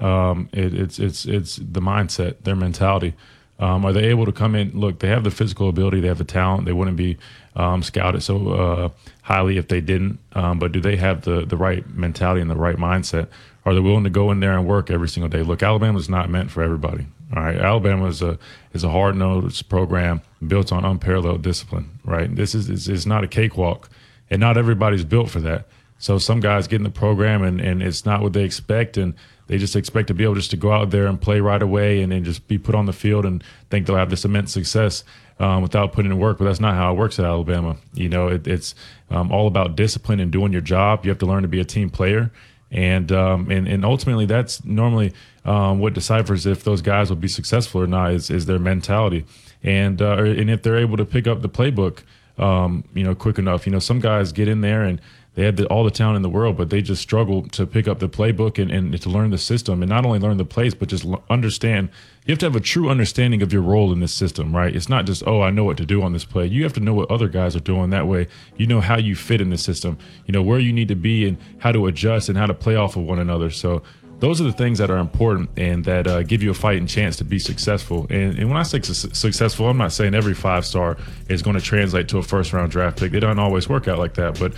Um, 0.00 0.48
it, 0.52 0.74
it's 0.74 0.98
it's 0.98 1.26
it's 1.26 1.56
the 1.56 1.80
mindset, 1.80 2.42
their 2.42 2.56
mentality. 2.56 3.14
Um, 3.58 3.84
are 3.84 3.92
they 3.92 4.04
able 4.06 4.26
to 4.26 4.32
come 4.32 4.54
in? 4.54 4.72
Look, 4.78 4.98
they 4.98 5.08
have 5.08 5.22
the 5.22 5.30
physical 5.30 5.68
ability, 5.68 6.00
they 6.00 6.08
have 6.08 6.18
the 6.18 6.24
talent. 6.24 6.66
They 6.66 6.72
wouldn't 6.72 6.96
be 6.96 7.18
um, 7.54 7.82
scouted 7.82 8.22
so 8.22 8.48
uh, 8.48 8.88
highly 9.22 9.58
if 9.58 9.68
they 9.68 9.80
didn't. 9.80 10.18
Um, 10.32 10.58
but 10.58 10.72
do 10.72 10.80
they 10.80 10.96
have 10.96 11.22
the 11.22 11.46
the 11.46 11.56
right 11.56 11.88
mentality 11.88 12.40
and 12.40 12.50
the 12.50 12.56
right 12.56 12.76
mindset? 12.76 13.28
Are 13.64 13.72
they 13.72 13.80
willing 13.80 14.04
to 14.04 14.10
go 14.10 14.30
in 14.30 14.40
there 14.40 14.58
and 14.58 14.66
work 14.66 14.90
every 14.90 15.08
single 15.08 15.28
day? 15.28 15.42
Look, 15.42 15.62
Alabama's 15.62 16.08
not 16.08 16.28
meant 16.28 16.50
for 16.50 16.62
everybody. 16.62 17.06
All 17.34 17.42
right, 17.42 17.56
Alabama 17.56 18.06
is 18.06 18.22
a 18.22 18.38
is 18.72 18.84
a 18.84 18.90
hard 18.90 19.16
nosed 19.16 19.68
program 19.68 20.20
built 20.46 20.72
on 20.72 20.84
unparalleled 20.84 21.42
discipline. 21.42 21.98
Right, 22.04 22.34
this 22.34 22.54
is 22.54 22.68
is, 22.68 22.88
is 22.88 23.06
not 23.06 23.24
a 23.24 23.28
cakewalk, 23.28 23.88
and 24.30 24.40
not 24.40 24.58
everybody's 24.58 25.04
built 25.04 25.30
for 25.30 25.40
that. 25.40 25.66
So 25.98 26.18
some 26.18 26.40
guys 26.40 26.66
get 26.66 26.76
in 26.76 26.82
the 26.82 26.90
program 26.90 27.42
and, 27.42 27.60
and 27.60 27.82
it's 27.82 28.04
not 28.04 28.20
what 28.20 28.32
they 28.32 28.44
expect, 28.44 28.96
and 28.96 29.14
they 29.46 29.58
just 29.58 29.76
expect 29.76 30.08
to 30.08 30.14
be 30.14 30.24
able 30.24 30.34
just 30.34 30.50
to 30.50 30.56
go 30.56 30.72
out 30.72 30.90
there 30.90 31.06
and 31.06 31.20
play 31.20 31.40
right 31.40 31.60
away 31.60 32.02
and 32.02 32.12
then 32.12 32.24
just 32.24 32.48
be 32.48 32.58
put 32.58 32.74
on 32.74 32.86
the 32.86 32.92
field 32.92 33.26
and 33.26 33.44
think 33.70 33.86
they'll 33.86 33.96
have 33.96 34.10
this 34.10 34.24
immense 34.24 34.52
success 34.52 35.04
um, 35.38 35.62
without 35.62 35.92
putting 35.92 36.10
in 36.10 36.18
work. 36.18 36.38
But 36.38 36.46
that's 36.46 36.60
not 36.60 36.74
how 36.74 36.92
it 36.92 36.96
works 36.96 37.18
at 37.18 37.24
Alabama. 37.24 37.76
You 37.92 38.08
know, 38.08 38.28
it, 38.28 38.46
it's 38.46 38.74
um, 39.10 39.30
all 39.30 39.46
about 39.46 39.76
discipline 39.76 40.20
and 40.20 40.30
doing 40.30 40.52
your 40.52 40.62
job. 40.62 41.04
You 41.04 41.10
have 41.10 41.18
to 41.18 41.26
learn 41.26 41.42
to 41.42 41.48
be 41.48 41.60
a 41.60 41.64
team 41.64 41.90
player. 41.90 42.30
And, 42.70 43.12
um, 43.12 43.50
and, 43.50 43.68
and 43.68 43.84
ultimately, 43.84 44.26
that's 44.26 44.64
normally 44.64 45.12
um, 45.44 45.78
what 45.78 45.92
deciphers 45.92 46.46
if 46.46 46.64
those 46.64 46.82
guys 46.82 47.08
will 47.08 47.16
be 47.16 47.28
successful 47.28 47.80
or 47.80 47.86
not 47.86 48.12
is, 48.12 48.30
is 48.30 48.46
their 48.46 48.58
mentality. 48.58 49.24
And, 49.62 50.02
uh, 50.02 50.16
and 50.16 50.50
if 50.50 50.62
they're 50.62 50.78
able 50.78 50.96
to 50.96 51.04
pick 51.04 51.26
up 51.26 51.42
the 51.42 51.48
playbook, 51.48 52.02
um, 52.38 52.84
you 52.94 53.04
know, 53.04 53.14
quick 53.14 53.38
enough. 53.38 53.66
You 53.66 53.72
know, 53.72 53.78
some 53.78 54.00
guys 54.00 54.32
get 54.32 54.48
in 54.48 54.60
there 54.60 54.82
and 54.82 55.00
they 55.34 55.44
had 55.44 55.56
the, 55.56 55.66
all 55.66 55.82
the 55.82 55.90
talent 55.90 56.16
in 56.16 56.22
the 56.22 56.28
world, 56.28 56.56
but 56.56 56.70
they 56.70 56.80
just 56.80 57.02
struggle 57.02 57.42
to 57.48 57.66
pick 57.66 57.88
up 57.88 57.98
the 57.98 58.08
playbook 58.08 58.60
and, 58.60 58.70
and 58.70 59.00
to 59.00 59.10
learn 59.10 59.30
the 59.30 59.38
system 59.38 59.82
and 59.82 59.90
not 59.90 60.06
only 60.06 60.20
learn 60.20 60.36
the 60.36 60.44
plays, 60.44 60.74
but 60.74 60.88
just 60.88 61.04
understand. 61.28 61.88
You 62.24 62.32
have 62.32 62.38
to 62.38 62.46
have 62.46 62.56
a 62.56 62.60
true 62.60 62.88
understanding 62.88 63.42
of 63.42 63.52
your 63.52 63.62
role 63.62 63.92
in 63.92 63.98
this 63.98 64.14
system, 64.14 64.54
right? 64.54 64.74
It's 64.74 64.88
not 64.88 65.06
just, 65.06 65.24
oh, 65.26 65.42
I 65.42 65.50
know 65.50 65.64
what 65.64 65.76
to 65.78 65.86
do 65.86 66.02
on 66.02 66.12
this 66.12 66.24
play. 66.24 66.46
You 66.46 66.62
have 66.62 66.72
to 66.74 66.80
know 66.80 66.94
what 66.94 67.10
other 67.10 67.28
guys 67.28 67.56
are 67.56 67.60
doing. 67.60 67.90
That 67.90 68.06
way, 68.06 68.28
you 68.56 68.66
know 68.66 68.80
how 68.80 68.96
you 68.96 69.16
fit 69.16 69.40
in 69.40 69.50
the 69.50 69.58
system, 69.58 69.98
you 70.24 70.32
know, 70.32 70.42
where 70.42 70.60
you 70.60 70.72
need 70.72 70.88
to 70.88 70.94
be 70.94 71.26
and 71.26 71.36
how 71.58 71.72
to 71.72 71.86
adjust 71.86 72.28
and 72.28 72.38
how 72.38 72.46
to 72.46 72.54
play 72.54 72.76
off 72.76 72.96
of 72.96 73.02
one 73.02 73.18
another. 73.18 73.50
So, 73.50 73.82
those 74.20 74.40
are 74.40 74.44
the 74.44 74.52
things 74.52 74.78
that 74.78 74.90
are 74.90 74.98
important 74.98 75.50
and 75.56 75.84
that 75.84 76.06
uh, 76.06 76.22
give 76.22 76.42
you 76.42 76.50
a 76.50 76.54
fighting 76.54 76.86
chance 76.86 77.16
to 77.16 77.24
be 77.24 77.38
successful. 77.38 78.06
And, 78.10 78.38
and 78.38 78.48
when 78.48 78.56
I 78.56 78.62
say 78.62 78.80
su- 78.80 78.94
successful, 79.12 79.68
I'm 79.68 79.76
not 79.76 79.92
saying 79.92 80.14
every 80.14 80.34
five 80.34 80.64
star 80.64 80.96
is 81.28 81.42
going 81.42 81.56
to 81.56 81.62
translate 81.62 82.08
to 82.08 82.18
a 82.18 82.22
first 82.22 82.52
round 82.52 82.70
draft 82.70 82.98
pick. 82.98 83.12
It 83.12 83.20
doesn't 83.20 83.38
always 83.38 83.68
work 83.68 83.88
out 83.88 83.98
like 83.98 84.14
that. 84.14 84.38
But 84.38 84.54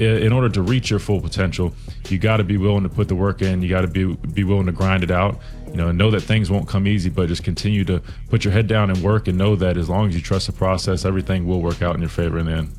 in, 0.00 0.32
order 0.32 0.48
to 0.50 0.62
reach 0.62 0.90
your 0.90 0.98
full 0.98 1.20
potential, 1.20 1.74
you 2.08 2.18
got 2.18 2.36
to 2.36 2.44
be 2.44 2.58
willing 2.58 2.82
to 2.82 2.88
put 2.88 3.08
the 3.08 3.14
work 3.14 3.42
in. 3.42 3.62
You 3.62 3.68
got 3.68 3.82
to 3.82 3.88
be 3.88 4.14
be 4.14 4.44
willing 4.44 4.66
to 4.66 4.72
grind 4.72 5.02
it 5.02 5.10
out. 5.10 5.38
You 5.66 5.76
know, 5.76 5.90
know 5.90 6.10
that 6.10 6.20
things 6.20 6.50
won't 6.50 6.68
come 6.68 6.86
easy, 6.86 7.10
but 7.10 7.28
just 7.28 7.44
continue 7.44 7.84
to 7.84 8.02
put 8.30 8.44
your 8.44 8.52
head 8.52 8.66
down 8.66 8.90
and 8.90 9.02
work, 9.02 9.28
and 9.28 9.36
know 9.36 9.56
that 9.56 9.76
as 9.76 9.88
long 9.88 10.08
as 10.08 10.14
you 10.14 10.20
trust 10.20 10.46
the 10.46 10.52
process, 10.52 11.04
everything 11.04 11.46
will 11.46 11.60
work 11.60 11.82
out 11.82 11.94
in 11.94 12.00
your 12.00 12.10
favor 12.10 12.38
in 12.38 12.46
the 12.46 12.52
end. 12.52 12.70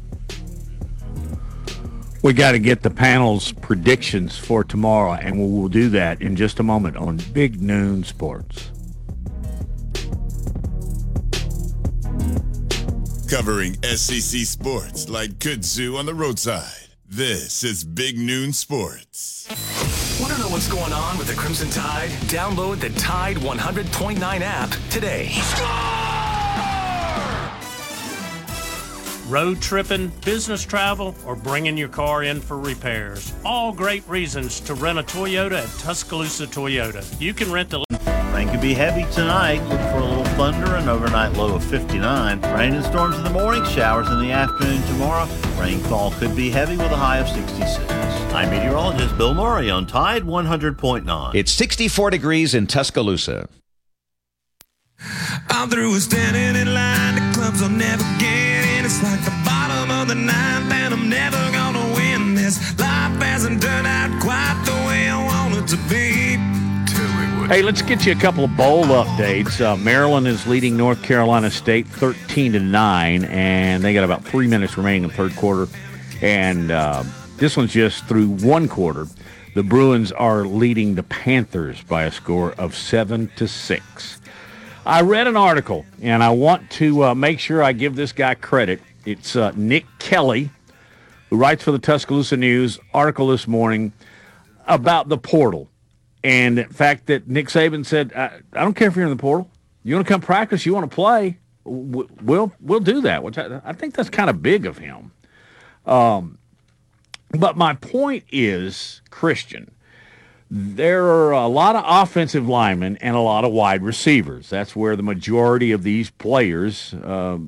We 2.22 2.34
got 2.34 2.52
to 2.52 2.60
get 2.60 2.82
the 2.82 2.90
panel's 2.90 3.54
predictions 3.54 4.38
for 4.38 4.66
tomorrow, 4.66 5.14
and 5.14 5.40
we 5.40 5.46
will 5.46 5.70
do 5.70 5.90
that 5.90 6.22
in 6.22 6.36
just 6.36 6.60
a 6.60 6.64
moment 6.64 6.98
on 6.98 7.18
Big 7.32 7.62
Noon 7.62 8.04
Sports. 8.04 8.72
Covering 13.30 13.82
SEC 13.84 14.41
sports 14.41 15.08
like 15.08 15.32
kudzu 15.40 15.98
on 15.98 16.06
the 16.06 16.14
roadside. 16.14 16.90
This 17.08 17.64
is 17.64 17.86
Big 17.86 18.18
Noon 18.18 18.52
Sports. 18.52 19.48
Want 20.20 20.34
to 20.34 20.40
know 20.40 20.50
what's 20.50 20.68
going 20.68 20.91
on 20.91 21.18
with 21.18 21.28
the 21.28 21.36
Crimson 21.36 21.70
Tide? 21.70 22.10
Download 22.28 22.80
the 22.80 22.90
Tide 23.00 23.38
100.9 23.38 24.41
app 24.41 24.72
today. 24.90 25.30
Road 29.30 29.62
tripping, 29.62 30.08
business 30.26 30.66
travel, 30.66 31.16
or 31.26 31.36
bringing 31.36 31.78
your 31.78 31.88
car 31.88 32.24
in 32.24 32.42
for 32.42 32.58
repairs. 32.58 33.34
All 33.46 33.72
great 33.72 34.08
reasons 34.08 34.60
to 34.62 34.74
rent 34.74 35.00
a 35.00 35.04
Toyota 35.04 35.64
at 35.64 35.80
Tuscaloosa 35.80 36.48
Toyota. 36.48 37.06
You 37.22 37.34
can 37.34 37.52
rent 37.52 37.74
a. 37.74 37.84
Rain 38.34 38.50
could 38.50 38.62
be 38.62 38.74
heavy 38.74 39.04
tonight. 39.14 39.62
Look 39.68 39.82
for 39.92 39.98
a 39.98 40.06
little 40.06 40.24
thunder, 40.36 40.76
an 40.76 40.88
overnight 40.88 41.34
low 41.34 41.56
of 41.56 41.64
59. 41.64 42.42
Rain 42.42 42.74
and 42.74 42.86
storms 42.86 43.18
in 43.18 43.24
the 43.24 43.30
morning, 43.30 43.64
showers 43.66 44.08
in 44.08 44.20
the 44.20 44.32
afternoon 44.32 44.82
tomorrow. 44.84 45.28
Rainfall 45.60 46.12
could 46.12 46.36
be 46.36 46.50
heavy 46.50 46.78
with 46.78 46.92
a 46.92 46.96
high 46.96 47.18
of 47.18 47.28
66. 47.28 47.80
I'm 48.34 48.50
meteorologist 48.50 49.18
Bill 49.18 49.34
Murray 49.34 49.70
on 49.70 49.88
Tide 49.88 50.24
100.9. 50.24 51.36
It's 51.36 51.52
64 51.52 52.12
degrees 52.12 52.54
in 52.54 52.68
Tuscaloosa. 52.68 53.50
I'm 55.50 55.70
through 55.70 56.00
standing 56.00 56.62
in 56.62 56.74
line. 56.74 57.16
The 57.16 57.38
clubs 57.38 57.62
will 57.62 57.70
never 57.70 58.04
get 58.20 58.34
in. 58.34 58.39
Like 59.02 59.24
the 59.24 59.32
bottom 59.46 59.92
of 59.92 60.08
the 60.10 60.16
ninth, 60.16 60.72
and 60.72 60.94
I'm 60.94 61.10
never 61.10 61.38
gonna 61.52 61.94
win 61.96 62.36
this. 62.36 62.60
Life 62.78 63.22
hasn't 63.22 63.62
turned 63.62 63.88
out 63.88 64.22
quite 64.22 64.62
the 64.66 64.74
way 64.88 65.10
I 65.10 65.40
to 65.70 65.78
be. 65.88 66.38
Hey, 67.48 67.62
let's 67.62 67.82
get 67.82 68.06
you 68.06 68.12
a 68.12 68.16
couple 68.16 68.44
of 68.44 68.56
bowl 68.58 68.86
updates. 68.86 69.62
Uh, 69.62 69.76
Maryland 69.78 70.28
is 70.28 70.46
leading 70.48 70.76
North 70.76 71.02
Carolina 71.02 71.50
State 71.50 71.88
13 71.88 72.54
to 72.54 72.60
9, 72.60 73.24
and 73.26 73.84
they 73.84 73.94
got 73.94 74.04
about 74.04 74.24
three 74.24 74.48
minutes 74.48 74.78
remaining 74.78 75.04
in 75.04 75.10
the 75.10 75.16
third 75.16 75.36
quarter. 75.36 75.68
And 76.22 76.72
uh, 76.72 77.04
this 77.38 77.56
one's 77.56 77.72
just 77.72 78.06
through 78.06 78.28
one 78.28 78.68
quarter. 78.68 79.08
The 79.56 79.64
Bruins 79.64 80.12
are 80.12 80.46
leading 80.46 80.96
the 80.96 81.04
Panthers 81.04 81.82
by 81.84 82.04
a 82.04 82.12
score 82.12 82.52
of 82.54 82.76
7 82.76 83.32
to 83.36 83.48
6. 83.48 84.22
I 84.86 85.02
read 85.02 85.28
an 85.28 85.38
article, 85.38 85.86
and 86.02 86.24
I 86.24 86.32
want 86.32 86.70
to 86.72 87.06
uh, 87.06 87.16
make 87.16 87.40
sure 87.40 87.64
I 87.64 87.74
give 87.74 87.96
this 87.96 88.12
guy 88.12 88.36
credit. 88.36 88.82
It's 89.10 89.36
uh, 89.36 89.52
Nick 89.56 89.88
Kelly, 89.98 90.52
who 91.31 91.38
writes 91.38 91.64
for 91.64 91.72
the 91.72 91.80
Tuscaloosa 91.80 92.38
News, 92.38 92.77
article 92.94 93.27
this 93.30 93.48
morning 93.48 93.91
about 94.68 95.10
the 95.10 95.18
portal. 95.18 95.68
And 96.23 96.60
the 96.60 96.65
fact 96.65 97.07
that 97.07 97.27
Nick 97.27 97.48
Saban 97.48 97.84
said, 97.88 98.14
I, 98.14 98.40
I 98.53 98.61
don't 98.61 98.76
care 98.76 98.88
if 98.88 98.95
you're 98.95 99.06
in 99.06 99.10
the 99.10 99.15
portal. 99.15 99.49
You 99.84 99.95
want 99.95 100.06
to 100.06 100.14
come 100.14 100.22
practice, 100.22 100.64
you 100.64 100.76
want 100.76 100.91
to 100.91 100.94
play, 100.94 101.40
we'll, 101.64 102.52
we'll 102.60 102.80
do 102.81 103.02
that, 103.02 103.23
which 103.23 103.40
I, 103.40 103.60
I 103.65 103.73
think 103.73 103.95
that's 103.95 104.11
kind 104.11 104.30
of 104.30 104.44
big 104.44 104.68
of 104.68 104.77
him. 104.77 105.11
Um, 105.88 106.38
but 107.31 107.57
my 107.57 107.73
point 107.73 108.26
is, 108.31 109.02
Christian, 109.10 109.72
there 110.52 111.06
are 111.06 111.31
a 111.31 111.48
lot 111.48 111.76
of 111.76 111.84
offensive 111.88 112.48
linemen 112.48 112.98
and 112.98 113.15
a 113.15 113.22
lot 113.22 113.44
of 113.44 113.52
wide 113.52 113.81
receivers. 113.81 114.52
That's 114.52 114.76
where 114.76 114.95
the 114.95 115.02
majority 115.02 115.72
of 115.72 115.81
these 115.81 116.11
players, 116.11 116.94
uh, 116.94 117.40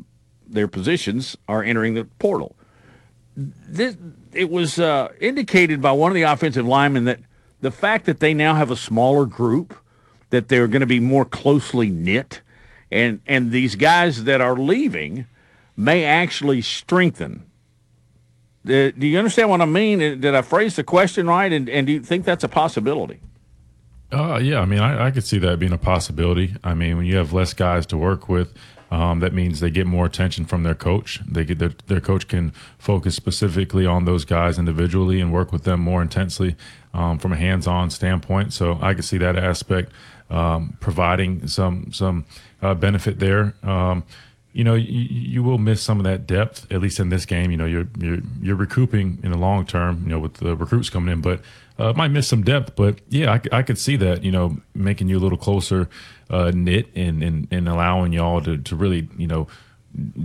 their 0.53 0.67
positions, 0.67 1.37
are 1.47 1.63
entering 1.63 1.93
the 1.93 2.05
portal. 2.19 2.55
This, 3.35 3.95
it 4.33 4.49
was 4.49 4.79
uh, 4.79 5.09
indicated 5.19 5.81
by 5.81 5.91
one 5.91 6.11
of 6.11 6.15
the 6.15 6.23
offensive 6.23 6.65
linemen 6.65 7.05
that 7.05 7.19
the 7.61 7.71
fact 7.71 8.05
that 8.05 8.19
they 8.19 8.33
now 8.33 8.55
have 8.55 8.71
a 8.71 8.75
smaller 8.75 9.25
group, 9.25 9.75
that 10.29 10.47
they're 10.47 10.67
going 10.67 10.81
to 10.81 10.87
be 10.87 10.99
more 10.99 11.25
closely 11.25 11.89
knit, 11.89 12.41
and 12.91 13.21
and 13.25 13.51
these 13.51 13.75
guys 13.75 14.25
that 14.25 14.41
are 14.41 14.55
leaving 14.55 15.27
may 15.77 16.03
actually 16.03 16.61
strengthen 16.61 17.45
uh, 18.65 18.91
do 18.91 19.07
you 19.07 19.17
understand 19.17 19.49
what 19.49 19.61
I 19.61 19.65
mean? 19.65 20.01
Uh, 20.01 20.15
did 20.15 20.35
I 20.35 20.41
phrase 20.43 20.75
the 20.75 20.83
question 20.83 21.27
right? 21.27 21.51
And, 21.51 21.67
and 21.69 21.87
do 21.87 21.93
you 21.93 21.99
think 22.01 22.25
that's 22.25 22.43
a 22.43 22.47
possibility? 22.47 23.19
Uh, 24.11 24.39
yeah, 24.41 24.59
I 24.59 24.65
mean, 24.65 24.79
I, 24.79 25.07
I 25.07 25.11
could 25.11 25.23
see 25.23 25.39
that 25.39 25.57
being 25.57 25.71
a 25.71 25.77
possibility. 25.77 26.55
I 26.63 26.73
mean, 26.73 26.97
when 26.97 27.05
you 27.05 27.15
have 27.15 27.33
less 27.33 27.53
guys 27.53 27.85
to 27.87 27.97
work 27.97 28.29
with, 28.29 28.53
um, 28.91 29.21
that 29.21 29.33
means 29.33 29.61
they 29.61 29.71
get 29.71 29.87
more 29.87 30.05
attention 30.05 30.45
from 30.45 30.63
their 30.63 30.75
coach. 30.75 31.21
They 31.25 31.45
get 31.45 31.59
their, 31.59 31.71
their 31.87 32.01
coach 32.01 32.27
can 32.27 32.51
focus 32.77 33.15
specifically 33.15 33.85
on 33.85 34.03
those 34.05 34.25
guys 34.25 34.59
individually 34.59 35.21
and 35.21 35.31
work 35.31 35.51
with 35.53 35.63
them 35.63 35.79
more 35.79 36.01
intensely 36.01 36.57
um, 36.93 37.17
from 37.17 37.31
a 37.31 37.37
hands-on 37.37 37.89
standpoint. 37.89 38.51
So 38.51 38.77
I 38.81 38.93
could 38.93 39.05
see 39.05 39.17
that 39.17 39.37
aspect 39.37 39.91
um, 40.29 40.77
providing 40.79 41.47
some 41.47 41.91
some 41.93 42.25
uh, 42.61 42.73
benefit 42.73 43.19
there. 43.19 43.55
Um, 43.63 44.03
you 44.53 44.65
know, 44.65 44.75
you, 44.75 45.07
you 45.09 45.43
will 45.43 45.57
miss 45.57 45.81
some 45.81 45.97
of 45.97 46.03
that 46.03 46.27
depth, 46.27 46.69
at 46.71 46.81
least 46.81 46.99
in 46.99 47.09
this 47.09 47.25
game. 47.25 47.51
You 47.51 47.57
know, 47.57 47.65
you're 47.65 47.87
you're 47.97 48.19
you're 48.41 48.55
recouping 48.55 49.19
in 49.23 49.31
the 49.31 49.37
long 49.37 49.65
term, 49.65 50.03
you 50.03 50.09
know, 50.09 50.19
with 50.19 50.35
the 50.35 50.55
recruits 50.55 50.89
coming 50.89 51.13
in, 51.13 51.21
but 51.21 51.41
uh, 51.79 51.93
might 51.93 52.09
miss 52.09 52.27
some 52.27 52.43
depth. 52.43 52.75
But 52.75 52.99
yeah, 53.09 53.31
I, 53.31 53.59
I 53.59 53.63
could 53.63 53.77
see 53.77 53.95
that, 53.97 54.23
you 54.23 54.31
know, 54.31 54.57
making 54.75 55.09
you 55.09 55.17
a 55.17 55.21
little 55.21 55.37
closer 55.37 55.89
uh, 56.31 56.51
knit 56.55 56.87
and, 56.95 57.21
and 57.21 57.47
and 57.51 57.67
allowing 57.67 58.13
y'all 58.13 58.41
to 58.41 58.57
to 58.57 58.75
really, 58.75 59.07
you 59.17 59.27
know, 59.27 59.47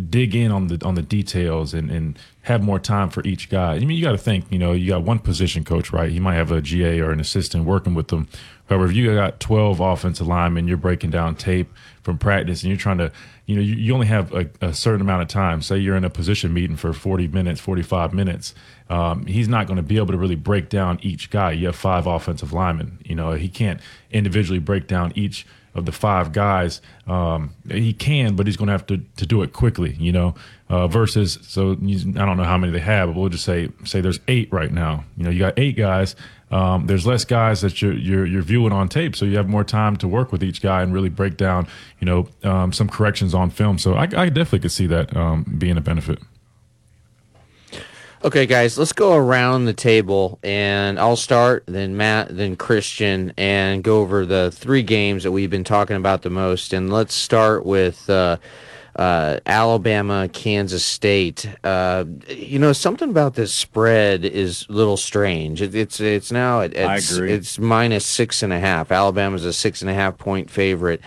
dig 0.08 0.34
in 0.34 0.52
on 0.52 0.68
the 0.68 0.84
on 0.86 0.94
the 0.94 1.02
details 1.02 1.74
and, 1.74 1.90
and 1.90 2.18
have 2.42 2.62
more 2.62 2.78
time 2.78 3.10
for 3.10 3.22
each 3.24 3.50
guy. 3.50 3.74
I 3.74 3.80
mean, 3.80 3.98
you 3.98 4.02
got 4.02 4.12
to 4.12 4.18
think, 4.18 4.44
you 4.50 4.58
know, 4.58 4.72
you 4.72 4.88
got 4.88 5.02
one 5.02 5.18
position 5.18 5.64
coach, 5.64 5.92
right? 5.92 6.10
He 6.10 6.20
might 6.20 6.34
have 6.34 6.52
a 6.52 6.62
GA 6.62 7.00
or 7.00 7.10
an 7.10 7.18
assistant 7.18 7.64
working 7.64 7.94
with 7.94 8.08
them. 8.08 8.28
However, 8.68 8.86
if 8.86 8.92
you 8.92 9.12
got 9.14 9.40
12 9.40 9.80
offensive 9.80 10.26
linemen, 10.26 10.68
you're 10.68 10.76
breaking 10.76 11.10
down 11.10 11.34
tape 11.34 11.72
from 12.02 12.18
practice 12.18 12.62
and 12.62 12.70
you're 12.70 12.78
trying 12.78 12.98
to, 12.98 13.12
you 13.46 13.56
know, 13.56 13.62
you, 13.62 13.74
you 13.74 13.94
only 13.94 14.06
have 14.06 14.32
a, 14.32 14.48
a 14.60 14.74
certain 14.74 15.00
amount 15.00 15.22
of 15.22 15.28
time. 15.28 15.62
Say 15.62 15.78
you're 15.78 15.96
in 15.96 16.04
a 16.04 16.10
position 16.10 16.52
meeting 16.52 16.76
for 16.76 16.92
40 16.92 17.28
minutes, 17.28 17.60
45 17.60 18.12
minutes. 18.12 18.54
Um, 18.88 19.26
he's 19.26 19.48
not 19.48 19.66
going 19.66 19.76
to 19.76 19.82
be 19.82 19.96
able 19.96 20.12
to 20.12 20.18
really 20.18 20.36
break 20.36 20.68
down 20.68 20.98
each 21.02 21.30
guy. 21.30 21.52
You 21.52 21.66
have 21.66 21.76
five 21.76 22.06
offensive 22.06 22.52
linemen. 22.52 22.98
You 23.04 23.14
know, 23.14 23.32
he 23.32 23.48
can't 23.48 23.80
individually 24.10 24.60
break 24.60 24.86
down 24.86 25.12
each 25.14 25.46
of 25.76 25.86
the 25.86 25.92
five 25.92 26.32
guys. 26.32 26.80
Um, 27.06 27.54
he 27.68 27.92
can, 27.92 28.36
but 28.36 28.46
he's 28.46 28.56
going 28.56 28.66
to 28.68 28.72
have 28.72 28.86
to, 28.86 28.98
to 29.16 29.26
do 29.26 29.42
it 29.42 29.52
quickly, 29.52 29.94
you 29.98 30.12
know, 30.12 30.34
uh, 30.68 30.88
versus, 30.88 31.38
so 31.42 31.72
I 31.72 31.74
don't 31.74 32.36
know 32.36 32.44
how 32.44 32.58
many 32.58 32.72
they 32.72 32.80
have, 32.80 33.08
but 33.08 33.20
we'll 33.20 33.28
just 33.28 33.44
say, 33.44 33.68
say 33.84 34.00
there's 34.00 34.20
eight 34.28 34.52
right 34.52 34.72
now. 34.72 35.04
You 35.16 35.24
know, 35.24 35.30
you 35.30 35.38
got 35.38 35.58
eight 35.58 35.76
guys. 35.76 36.16
Um, 36.50 36.86
there's 36.86 37.06
less 37.06 37.24
guys 37.24 37.60
that 37.62 37.82
you're, 37.82 37.92
you're, 37.92 38.26
you're 38.26 38.42
viewing 38.42 38.72
on 38.72 38.88
tape, 38.88 39.16
so 39.16 39.24
you 39.24 39.36
have 39.36 39.48
more 39.48 39.64
time 39.64 39.96
to 39.96 40.08
work 40.08 40.30
with 40.32 40.44
each 40.44 40.62
guy 40.62 40.82
and 40.82 40.92
really 40.92 41.08
break 41.08 41.36
down, 41.36 41.66
you 42.00 42.06
know, 42.06 42.28
um, 42.44 42.72
some 42.72 42.88
corrections 42.88 43.34
on 43.34 43.50
film. 43.50 43.78
So 43.78 43.94
I, 43.94 44.02
I 44.02 44.28
definitely 44.28 44.60
could 44.60 44.72
see 44.72 44.86
that 44.86 45.16
um, 45.16 45.44
being 45.58 45.76
a 45.76 45.80
benefit. 45.80 46.20
Okay, 48.24 48.46
guys, 48.46 48.78
let's 48.78 48.94
go 48.94 49.14
around 49.14 49.66
the 49.66 49.74
table, 49.74 50.38
and 50.42 50.98
I'll 50.98 51.16
start, 51.16 51.64
then 51.66 51.98
Matt, 51.98 52.34
then 52.34 52.56
Christian, 52.56 53.34
and 53.36 53.84
go 53.84 54.00
over 54.00 54.24
the 54.24 54.50
three 54.50 54.82
games 54.82 55.22
that 55.24 55.32
we've 55.32 55.50
been 55.50 55.64
talking 55.64 55.96
about 55.96 56.22
the 56.22 56.30
most. 56.30 56.72
And 56.72 56.90
let's 56.90 57.14
start 57.14 57.66
with 57.66 58.08
uh, 58.08 58.38
uh, 58.96 59.40
Alabama, 59.44 60.30
Kansas 60.32 60.82
State. 60.82 61.46
Uh, 61.62 62.06
you 62.28 62.58
know, 62.58 62.72
something 62.72 63.10
about 63.10 63.34
this 63.34 63.52
spread 63.52 64.24
is 64.24 64.64
a 64.70 64.72
little 64.72 64.96
strange. 64.96 65.60
It, 65.60 65.74
it's 65.74 66.00
it's 66.00 66.32
now 66.32 66.62
at, 66.62 66.72
it's, 66.72 67.12
it's 67.12 67.58
minus 67.58 68.06
six 68.06 68.42
and 68.42 68.52
a 68.52 68.58
half. 68.58 68.90
Alabama's 68.90 69.44
a 69.44 69.52
six 69.52 69.82
and 69.82 69.90
a 69.90 69.94
half 69.94 70.16
point 70.16 70.50
favorite. 70.50 71.02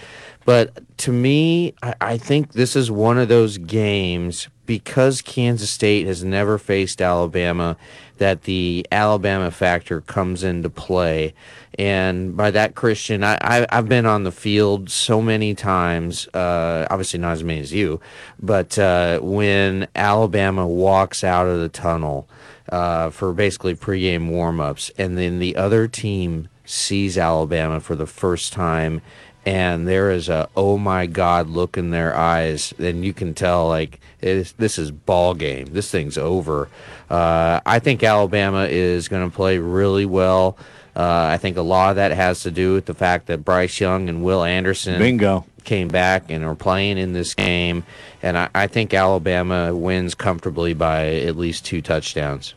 But 0.50 0.98
to 0.98 1.12
me, 1.12 1.76
I, 1.84 1.94
I 2.02 2.18
think 2.18 2.54
this 2.54 2.76
is 2.76 2.90
one 2.90 3.20
of 3.20 3.28
those 3.28 3.60
games 3.60 4.48
because 4.66 5.22
Kansas 5.22 5.70
State 5.70 6.08
has 6.08 6.24
never 6.24 6.58
faced 6.58 7.04
Alabama 7.04 7.78
that 8.18 8.46
the 8.46 8.84
Alabama 8.92 9.52
factor 9.52 10.02
comes 10.02 10.44
into 10.44 10.72
play. 10.72 11.36
And 11.78 12.36
by 12.36 12.50
that, 12.50 12.74
Christian, 12.74 13.24
I, 13.24 13.38
I, 13.40 13.68
I've 13.70 13.88
been 13.88 14.08
on 14.08 14.24
the 14.24 14.32
field 14.32 14.90
so 14.90 15.22
many 15.22 15.54
times, 15.54 16.28
uh, 16.30 16.88
obviously 16.90 17.20
not 17.20 17.34
as 17.34 17.44
many 17.44 17.60
as 17.60 17.72
you, 17.72 18.02
but 18.42 18.80
uh, 18.80 19.20
when 19.20 19.88
Alabama 19.94 20.66
walks 20.66 21.24
out 21.24 21.46
of 21.46 21.60
the 21.60 21.70
tunnel 21.70 22.28
uh, 22.70 23.12
for 23.12 23.34
basically 23.34 23.76
pregame 23.76 24.32
warmups, 24.32 24.90
and 24.98 25.16
then 25.16 25.38
the 25.38 25.56
other 25.56 25.88
team 25.88 26.50
sees 26.66 27.20
Alabama 27.20 27.80
for 27.80 27.96
the 27.96 28.08
first 28.08 28.52
time 28.52 29.02
and 29.50 29.88
there 29.88 30.12
is 30.12 30.30
a 30.30 30.48
oh 30.56 30.78
my 30.78 31.08
god 31.08 31.50
look 31.50 31.76
in 31.76 31.90
their 31.90 32.16
eyes 32.16 32.72
and 32.78 33.04
you 33.04 33.12
can 33.12 33.34
tell 33.34 33.68
like 33.68 34.00
is, 34.22 34.52
this 34.54 34.78
is 34.78 34.92
ball 34.92 35.34
game 35.34 35.66
this 35.72 35.90
thing's 35.90 36.20
over 36.20 36.70
uh, 37.10 37.60
i 37.66 37.80
think 37.80 38.04
alabama 38.04 38.68
is 38.70 39.08
going 39.08 39.28
to 39.28 39.36
play 39.36 39.58
really 39.58 40.06
well 40.06 40.56
uh, 40.96 41.30
i 41.32 41.38
think 41.38 41.58
a 41.58 41.64
lot 41.64 41.90
of 41.90 41.96
that 41.96 42.12
has 42.12 42.42
to 42.42 42.52
do 42.52 42.76
with 42.76 42.86
the 42.86 42.94
fact 42.94 43.26
that 43.26 43.44
bryce 43.44 43.80
young 43.80 44.08
and 44.08 44.24
will 44.24 44.44
anderson 44.44 45.00
Bingo. 45.00 45.44
came 45.64 45.88
back 45.88 46.30
and 46.30 46.44
are 46.44 46.54
playing 46.54 47.00
in 47.00 47.14
this 47.14 47.34
game 47.34 47.84
and 48.22 48.38
I, 48.38 48.50
I 48.54 48.68
think 48.68 48.94
alabama 48.94 49.76
wins 49.76 50.14
comfortably 50.14 50.76
by 50.76 51.16
at 51.16 51.36
least 51.36 51.66
two 51.66 51.82
touchdowns 51.82 52.54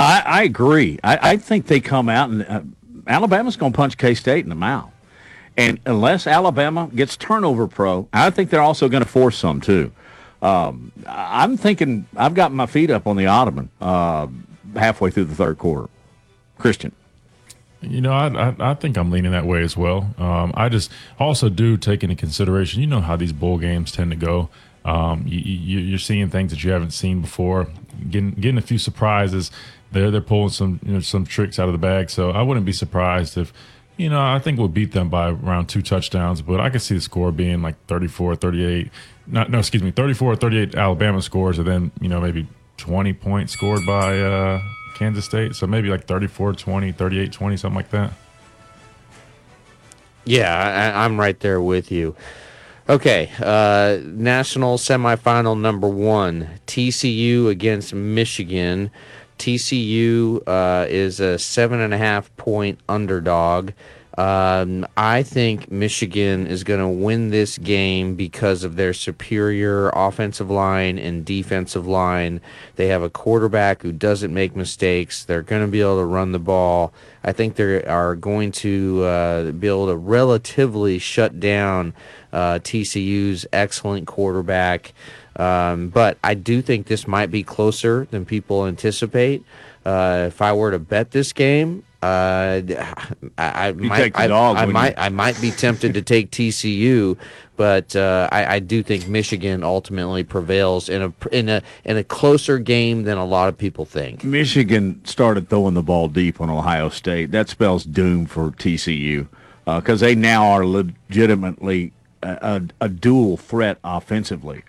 I, 0.00 0.22
I 0.24 0.42
agree. 0.44 1.00
I, 1.02 1.32
I 1.32 1.36
think 1.38 1.66
they 1.66 1.80
come 1.80 2.08
out 2.08 2.30
and 2.30 2.46
uh, 2.46 2.60
Alabama's 3.08 3.56
going 3.56 3.72
to 3.72 3.76
punch 3.76 3.98
K 3.98 4.14
State 4.14 4.44
in 4.44 4.48
the 4.48 4.54
mouth. 4.54 4.92
And 5.58 5.80
unless 5.86 6.28
Alabama 6.28 6.88
gets 6.94 7.16
turnover 7.16 7.66
pro, 7.66 8.08
I 8.12 8.30
think 8.30 8.50
they're 8.50 8.62
also 8.62 8.88
going 8.88 9.02
to 9.02 9.08
force 9.08 9.36
some 9.36 9.60
too. 9.60 9.90
Um, 10.40 10.92
I'm 11.04 11.56
thinking 11.56 12.06
I've 12.16 12.34
got 12.34 12.52
my 12.52 12.66
feet 12.66 12.90
up 12.90 13.08
on 13.08 13.16
the 13.16 13.26
ottoman 13.26 13.68
uh, 13.80 14.28
halfway 14.76 15.10
through 15.10 15.24
the 15.24 15.34
third 15.34 15.58
quarter. 15.58 15.90
Christian. 16.58 16.92
You 17.80 18.00
know, 18.00 18.12
I, 18.12 18.28
I 18.28 18.70
I 18.70 18.74
think 18.74 18.96
I'm 18.96 19.10
leaning 19.10 19.32
that 19.32 19.46
way 19.46 19.62
as 19.62 19.76
well. 19.76 20.14
Um, 20.16 20.52
I 20.54 20.68
just 20.68 20.90
also 21.18 21.48
do 21.48 21.76
take 21.76 22.02
into 22.04 22.16
consideration. 22.16 22.80
You 22.80 22.86
know 22.86 23.00
how 23.00 23.16
these 23.16 23.32
bowl 23.32 23.58
games 23.58 23.90
tend 23.92 24.10
to 24.10 24.16
go. 24.16 24.48
Um, 24.84 25.24
you, 25.26 25.78
you're 25.78 25.98
seeing 25.98 26.30
things 26.30 26.50
that 26.50 26.64
you 26.64 26.70
haven't 26.70 26.92
seen 26.92 27.20
before, 27.20 27.68
getting 28.10 28.32
getting 28.32 28.58
a 28.58 28.62
few 28.62 28.78
surprises. 28.78 29.50
They're 29.92 30.10
they're 30.10 30.20
pulling 30.20 30.50
some 30.50 30.80
you 30.84 30.92
know 30.94 31.00
some 31.00 31.24
tricks 31.24 31.58
out 31.58 31.68
of 31.68 31.72
the 31.72 31.78
bag. 31.78 32.10
So 32.10 32.30
I 32.30 32.42
wouldn't 32.42 32.66
be 32.66 32.72
surprised 32.72 33.36
if 33.36 33.52
you 33.98 34.08
know 34.08 34.20
I 34.20 34.38
think 34.38 34.58
we'll 34.58 34.68
beat 34.68 34.92
them 34.92 35.10
by 35.10 35.30
around 35.30 35.66
two 35.66 35.82
touchdowns. 35.82 36.40
But 36.40 36.60
I 36.60 36.70
could 36.70 36.80
see 36.80 36.94
the 36.94 37.00
score 37.00 37.30
being 37.32 37.60
like 37.60 37.76
34, 37.86 38.36
38. 38.36 38.90
Not 39.26 39.50
no, 39.50 39.58
excuse 39.58 39.82
me, 39.82 39.90
34 39.90 40.36
38 40.36 40.74
Alabama 40.74 41.20
scores, 41.20 41.58
and 41.58 41.68
then 41.68 41.90
you 42.00 42.08
know 42.08 42.20
maybe 42.20 42.46
20 42.78 43.12
points 43.12 43.52
scored 43.52 43.84
by 43.84 44.18
uh, 44.18 44.62
Kansas 44.94 45.24
State. 45.26 45.54
So 45.54 45.66
maybe 45.66 45.88
like 45.88 46.06
34, 46.06 46.54
20, 46.54 46.92
38, 46.92 47.32
20, 47.32 47.56
something 47.56 47.76
like 47.76 47.90
that. 47.90 48.12
Yeah, 50.24 50.92
I, 50.94 51.04
I'm 51.04 51.18
right 51.18 51.38
there 51.40 51.60
with 51.60 51.90
you. 51.90 52.14
Okay, 52.88 53.30
uh, 53.40 53.98
national 54.02 54.78
semifinal 54.78 55.58
number 55.60 55.88
one: 55.88 56.48
TCU 56.66 57.48
against 57.48 57.92
Michigan. 57.92 58.90
TCU 59.38 60.42
uh, 60.46 60.86
is 60.88 61.20
a 61.20 61.38
seven 61.38 61.80
and 61.80 61.94
a 61.94 61.98
half 61.98 62.34
point 62.36 62.78
underdog. 62.88 63.72
Um, 64.18 64.84
I 64.96 65.22
think 65.22 65.70
Michigan 65.70 66.48
is 66.48 66.64
going 66.64 66.80
to 66.80 66.88
win 66.88 67.30
this 67.30 67.56
game 67.56 68.16
because 68.16 68.64
of 68.64 68.74
their 68.74 68.92
superior 68.92 69.90
offensive 69.90 70.50
line 70.50 70.98
and 70.98 71.24
defensive 71.24 71.86
line. 71.86 72.40
They 72.74 72.88
have 72.88 73.00
a 73.00 73.10
quarterback 73.10 73.82
who 73.82 73.92
doesn't 73.92 74.34
make 74.34 74.56
mistakes. 74.56 75.24
They're 75.24 75.42
going 75.42 75.62
to 75.62 75.68
be 75.68 75.80
able 75.80 75.98
to 75.98 76.04
run 76.04 76.32
the 76.32 76.40
ball. 76.40 76.92
I 77.22 77.30
think 77.30 77.54
they 77.54 77.84
are 77.84 78.16
going 78.16 78.50
to 78.52 79.04
uh, 79.04 79.52
be 79.52 79.68
able 79.68 79.86
to 79.86 79.96
relatively 79.96 80.98
shut 80.98 81.38
down 81.38 81.94
uh, 82.32 82.58
TCU's 82.58 83.46
excellent 83.52 84.08
quarterback. 84.08 84.94
Um, 85.38 85.88
but 85.88 86.18
I 86.24 86.34
do 86.34 86.60
think 86.62 86.86
this 86.86 87.06
might 87.06 87.30
be 87.30 87.42
closer 87.42 88.06
than 88.10 88.24
people 88.24 88.66
anticipate. 88.66 89.44
Uh, 89.84 90.24
if 90.26 90.42
I 90.42 90.52
were 90.52 90.72
to 90.72 90.78
bet 90.78 91.12
this 91.12 91.32
game, 91.32 91.84
uh, 92.02 92.60
I, 93.38 93.68
I 93.68 93.72
might, 93.72 93.96
take 93.96 94.14
the 94.14 94.20
I, 94.20 94.26
dog, 94.26 94.56
I 94.56 94.60
wouldn't 94.60 94.72
might. 94.72 94.94
I 94.98 95.08
might 95.08 95.40
be 95.40 95.50
tempted 95.50 95.94
to 95.94 96.02
take 96.02 96.30
TCU, 96.30 97.16
but 97.56 97.96
uh, 97.96 98.28
I, 98.30 98.56
I 98.56 98.58
do 98.60 98.82
think 98.82 99.08
Michigan 99.08 99.64
ultimately 99.64 100.22
prevails 100.22 100.88
in 100.88 101.02
a 101.02 101.12
in 101.32 101.48
a 101.48 101.62
in 101.84 101.96
a 101.96 102.04
closer 102.04 102.58
game 102.58 103.04
than 103.04 103.18
a 103.18 103.24
lot 103.24 103.48
of 103.48 103.58
people 103.58 103.84
think. 103.84 104.22
Michigan 104.22 105.04
started 105.04 105.48
throwing 105.48 105.74
the 105.74 105.82
ball 105.82 106.08
deep 106.08 106.40
on 106.40 106.50
Ohio 106.50 106.88
State. 106.88 107.32
That 107.32 107.48
spells 107.48 107.84
doom 107.84 108.26
for 108.26 108.50
TCU 108.50 109.26
because 109.64 110.00
they 110.00 110.14
now 110.14 110.46
are 110.50 110.64
legitimately 110.64 111.92
a, 112.22 112.62
a, 112.80 112.84
a 112.84 112.88
dual 112.88 113.36
threat 113.36 113.78
offensively. 113.82 114.62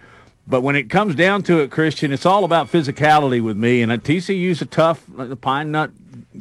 But 0.50 0.62
when 0.62 0.76
it 0.76 0.90
comes 0.90 1.14
down 1.14 1.44
to 1.44 1.60
it, 1.60 1.70
Christian, 1.70 2.12
it's 2.12 2.26
all 2.26 2.44
about 2.44 2.72
physicality 2.72 3.42
with 3.42 3.56
me. 3.56 3.84
And 3.84 3.92
uh, 3.92 3.98
TCU's 3.98 4.62
a 4.62 4.66
tough, 4.66 5.06
like 5.14 5.30
the 5.30 5.36
pine 5.36 5.72
nut 5.72 5.92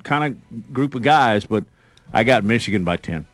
kind 0.03 0.25
of 0.25 0.73
group 0.73 0.95
of 0.95 1.03
guys, 1.03 1.45
but 1.45 1.65
I 2.13 2.25
got 2.25 2.43
Michigan 2.43 2.85
by 2.85 2.97
10. 2.97 3.27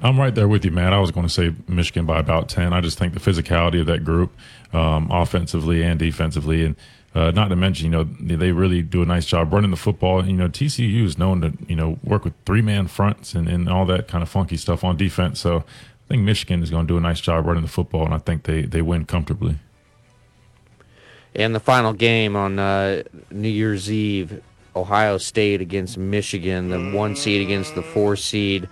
I'm 0.00 0.18
right 0.20 0.34
there 0.34 0.46
with 0.46 0.64
you, 0.64 0.70
man. 0.70 0.92
I 0.92 1.00
was 1.00 1.10
going 1.10 1.26
to 1.26 1.32
say 1.32 1.54
Michigan 1.66 2.06
by 2.06 2.20
about 2.20 2.48
10. 2.48 2.72
I 2.72 2.80
just 2.80 2.98
think 2.98 3.14
the 3.14 3.20
physicality 3.20 3.80
of 3.80 3.86
that 3.86 4.04
group, 4.04 4.32
um, 4.72 5.10
offensively 5.10 5.82
and 5.82 5.98
defensively, 5.98 6.64
and 6.64 6.76
uh, 7.14 7.30
not 7.30 7.48
to 7.48 7.56
mention, 7.56 7.86
you 7.86 7.90
know, 7.90 8.04
they 8.04 8.52
really 8.52 8.82
do 8.82 9.02
a 9.02 9.06
nice 9.06 9.24
job 9.24 9.52
running 9.52 9.70
the 9.70 9.76
football. 9.76 10.24
You 10.24 10.34
know, 10.34 10.48
TCU 10.48 11.02
is 11.02 11.16
known 11.16 11.40
to, 11.40 11.52
you 11.66 11.74
know, 11.74 11.98
work 12.04 12.24
with 12.24 12.34
three 12.44 12.60
man 12.60 12.88
fronts 12.88 13.34
and, 13.34 13.48
and 13.48 13.70
all 13.70 13.86
that 13.86 14.06
kind 14.06 14.22
of 14.22 14.28
funky 14.28 14.58
stuff 14.58 14.84
on 14.84 14.98
defense. 14.98 15.40
So 15.40 15.58
I 15.58 16.08
think 16.08 16.22
Michigan 16.22 16.62
is 16.62 16.70
going 16.70 16.86
to 16.86 16.92
do 16.92 16.98
a 16.98 17.00
nice 17.00 17.20
job 17.20 17.46
running 17.46 17.62
the 17.62 17.68
football, 17.68 18.04
and 18.04 18.12
I 18.12 18.18
think 18.18 18.42
they, 18.42 18.62
they 18.62 18.82
win 18.82 19.06
comfortably. 19.06 19.58
And 21.36 21.54
the 21.54 21.60
final 21.60 21.92
game 21.92 22.34
on 22.34 22.58
uh, 22.58 23.02
New 23.30 23.48
Year's 23.48 23.92
Eve, 23.92 24.42
Ohio 24.74 25.18
State 25.18 25.60
against 25.60 25.98
Michigan, 25.98 26.70
the 26.70 26.96
one 26.96 27.14
seed 27.14 27.42
against 27.42 27.74
the 27.74 27.82
four 27.82 28.16
seed. 28.16 28.68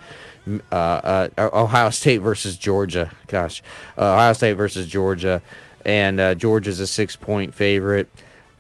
Uh, 0.72 0.74
uh, 0.74 1.28
Ohio 1.38 1.90
State 1.90 2.18
versus 2.18 2.56
Georgia. 2.56 3.10
Gosh, 3.28 3.62
uh, 3.98 4.14
Ohio 4.14 4.32
State 4.32 4.54
versus 4.54 4.86
Georgia, 4.86 5.40
and 5.84 6.18
uh, 6.20 6.34
Georgia's 6.34 6.80
a 6.80 6.86
six 6.86 7.16
point 7.16 7.54
favorite. 7.54 8.08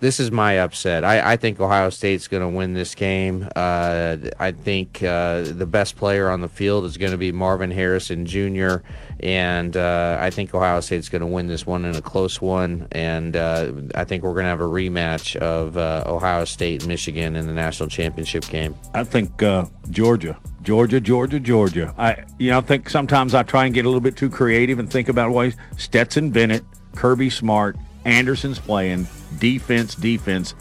This 0.04 0.20
is 0.20 0.30
my 0.30 0.58
upset. 0.58 1.02
I, 1.02 1.32
I 1.32 1.36
think 1.38 1.58
Ohio 1.58 1.88
State's 1.88 2.28
going 2.28 2.42
to 2.42 2.48
win 2.48 2.74
this 2.74 2.94
game. 2.94 3.48
Uh, 3.56 4.18
I 4.38 4.52
think 4.52 5.02
uh, 5.02 5.44
the 5.44 5.64
best 5.64 5.96
player 5.96 6.28
on 6.28 6.42
the 6.42 6.48
field 6.48 6.84
is 6.84 6.98
going 6.98 7.12
to 7.12 7.16
be 7.16 7.32
Marvin 7.32 7.70
Harrison 7.70 8.26
Jr. 8.26 8.76
And 9.20 9.74
uh, 9.78 10.18
I 10.20 10.28
think 10.28 10.54
Ohio 10.54 10.80
State's 10.80 11.08
going 11.08 11.22
to 11.22 11.26
win 11.26 11.46
this 11.46 11.64
one 11.64 11.86
in 11.86 11.96
a 11.96 12.02
close 12.02 12.38
one. 12.38 12.86
And 12.92 13.34
uh, 13.34 13.72
I 13.94 14.04
think 14.04 14.24
we're 14.24 14.34
going 14.34 14.44
to 14.44 14.50
have 14.50 14.60
a 14.60 14.64
rematch 14.64 15.36
of 15.36 15.78
uh, 15.78 16.04
Ohio 16.06 16.44
State 16.44 16.82
and 16.82 16.88
Michigan 16.88 17.34
in 17.34 17.46
the 17.46 17.54
national 17.54 17.88
championship 17.88 18.46
game. 18.48 18.74
I 18.92 19.04
think 19.04 19.42
uh, 19.42 19.64
Georgia, 19.88 20.38
Georgia, 20.60 21.00
Georgia, 21.00 21.40
Georgia. 21.40 21.94
I, 21.96 22.24
you 22.38 22.50
know, 22.50 22.58
I 22.58 22.60
think 22.60 22.90
sometimes 22.90 23.34
I 23.34 23.42
try 23.42 23.64
and 23.64 23.72
get 23.72 23.86
a 23.86 23.88
little 23.88 24.02
bit 24.02 24.18
too 24.18 24.28
creative 24.28 24.78
and 24.78 24.92
think 24.92 25.08
about 25.08 25.30
ways. 25.30 25.56
Stetson 25.78 26.28
Bennett, 26.28 26.62
Kirby 26.94 27.30
Smart, 27.30 27.78
Anderson's 28.04 28.58
playing 28.58 29.08
defense, 29.38 29.94
defense, 29.94 30.54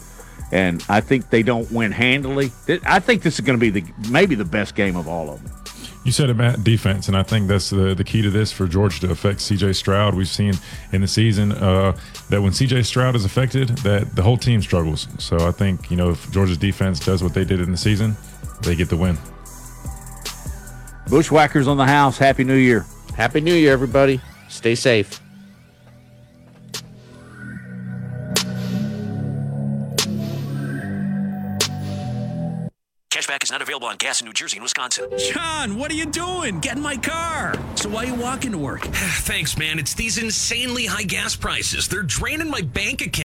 and 0.52 0.84
I 0.88 1.00
think 1.00 1.30
they 1.30 1.42
don't 1.42 1.70
win 1.70 1.92
handily. 1.92 2.52
I 2.86 3.00
think 3.00 3.22
this 3.22 3.34
is 3.34 3.40
going 3.40 3.58
to 3.58 3.60
be 3.60 3.80
the 3.80 3.84
maybe 4.10 4.34
the 4.34 4.44
best 4.44 4.74
game 4.74 4.96
of 4.96 5.08
all 5.08 5.30
of 5.30 5.42
them. 5.42 5.52
You 6.04 6.12
said 6.12 6.28
about 6.28 6.62
defense, 6.62 7.08
and 7.08 7.16
I 7.16 7.22
think 7.22 7.48
that's 7.48 7.70
the, 7.70 7.94
the 7.94 8.04
key 8.04 8.20
to 8.20 8.28
this 8.28 8.52
for 8.52 8.66
Georgia 8.66 9.00
to 9.00 9.10
affect 9.10 9.40
C.J. 9.40 9.72
Stroud. 9.72 10.14
We've 10.14 10.28
seen 10.28 10.52
in 10.92 11.00
the 11.00 11.08
season 11.08 11.52
uh, 11.52 11.96
that 12.28 12.42
when 12.42 12.52
C.J. 12.52 12.82
Stroud 12.82 13.16
is 13.16 13.24
affected, 13.24 13.68
that 13.78 14.14
the 14.14 14.20
whole 14.20 14.36
team 14.36 14.60
struggles. 14.60 15.08
So 15.18 15.38
I 15.38 15.50
think 15.50 15.90
you 15.90 15.96
know 15.96 16.10
if 16.10 16.30
Georgia's 16.30 16.58
defense 16.58 17.00
does 17.00 17.22
what 17.22 17.32
they 17.32 17.44
did 17.44 17.60
in 17.60 17.70
the 17.70 17.78
season, 17.78 18.16
they 18.62 18.76
get 18.76 18.90
the 18.90 18.98
win. 18.98 19.16
Bushwhackers 21.08 21.68
on 21.68 21.78
the 21.78 21.86
house. 21.86 22.18
Happy 22.18 22.44
New 22.44 22.56
Year. 22.56 22.84
Happy 23.16 23.40
New 23.40 23.54
Year, 23.54 23.72
everybody. 23.72 24.20
Stay 24.48 24.74
safe. 24.74 25.20
Cashback 33.34 33.42
is 33.42 33.50
not 33.50 33.62
available 33.62 33.88
on 33.88 33.96
gas 33.96 34.20
in 34.20 34.26
New 34.26 34.32
Jersey 34.32 34.58
and 34.58 34.62
Wisconsin. 34.62 35.06
John, 35.18 35.76
what 35.76 35.90
are 35.90 35.94
you 35.94 36.06
doing? 36.06 36.60
Get 36.60 36.76
in 36.76 36.82
my 36.82 36.96
car. 36.96 37.54
So 37.74 37.88
why 37.88 38.04
are 38.04 38.06
you 38.06 38.14
walking 38.14 38.52
to 38.52 38.58
work? 38.58 38.82
Thanks, 39.22 39.58
man. 39.58 39.78
It's 39.78 39.94
these 39.94 40.18
insanely 40.18 40.86
high 40.86 41.02
gas 41.02 41.34
prices. 41.34 41.88
They're 41.88 42.02
draining 42.02 42.48
my 42.48 42.60
bank 42.60 43.00
account. 43.00 43.12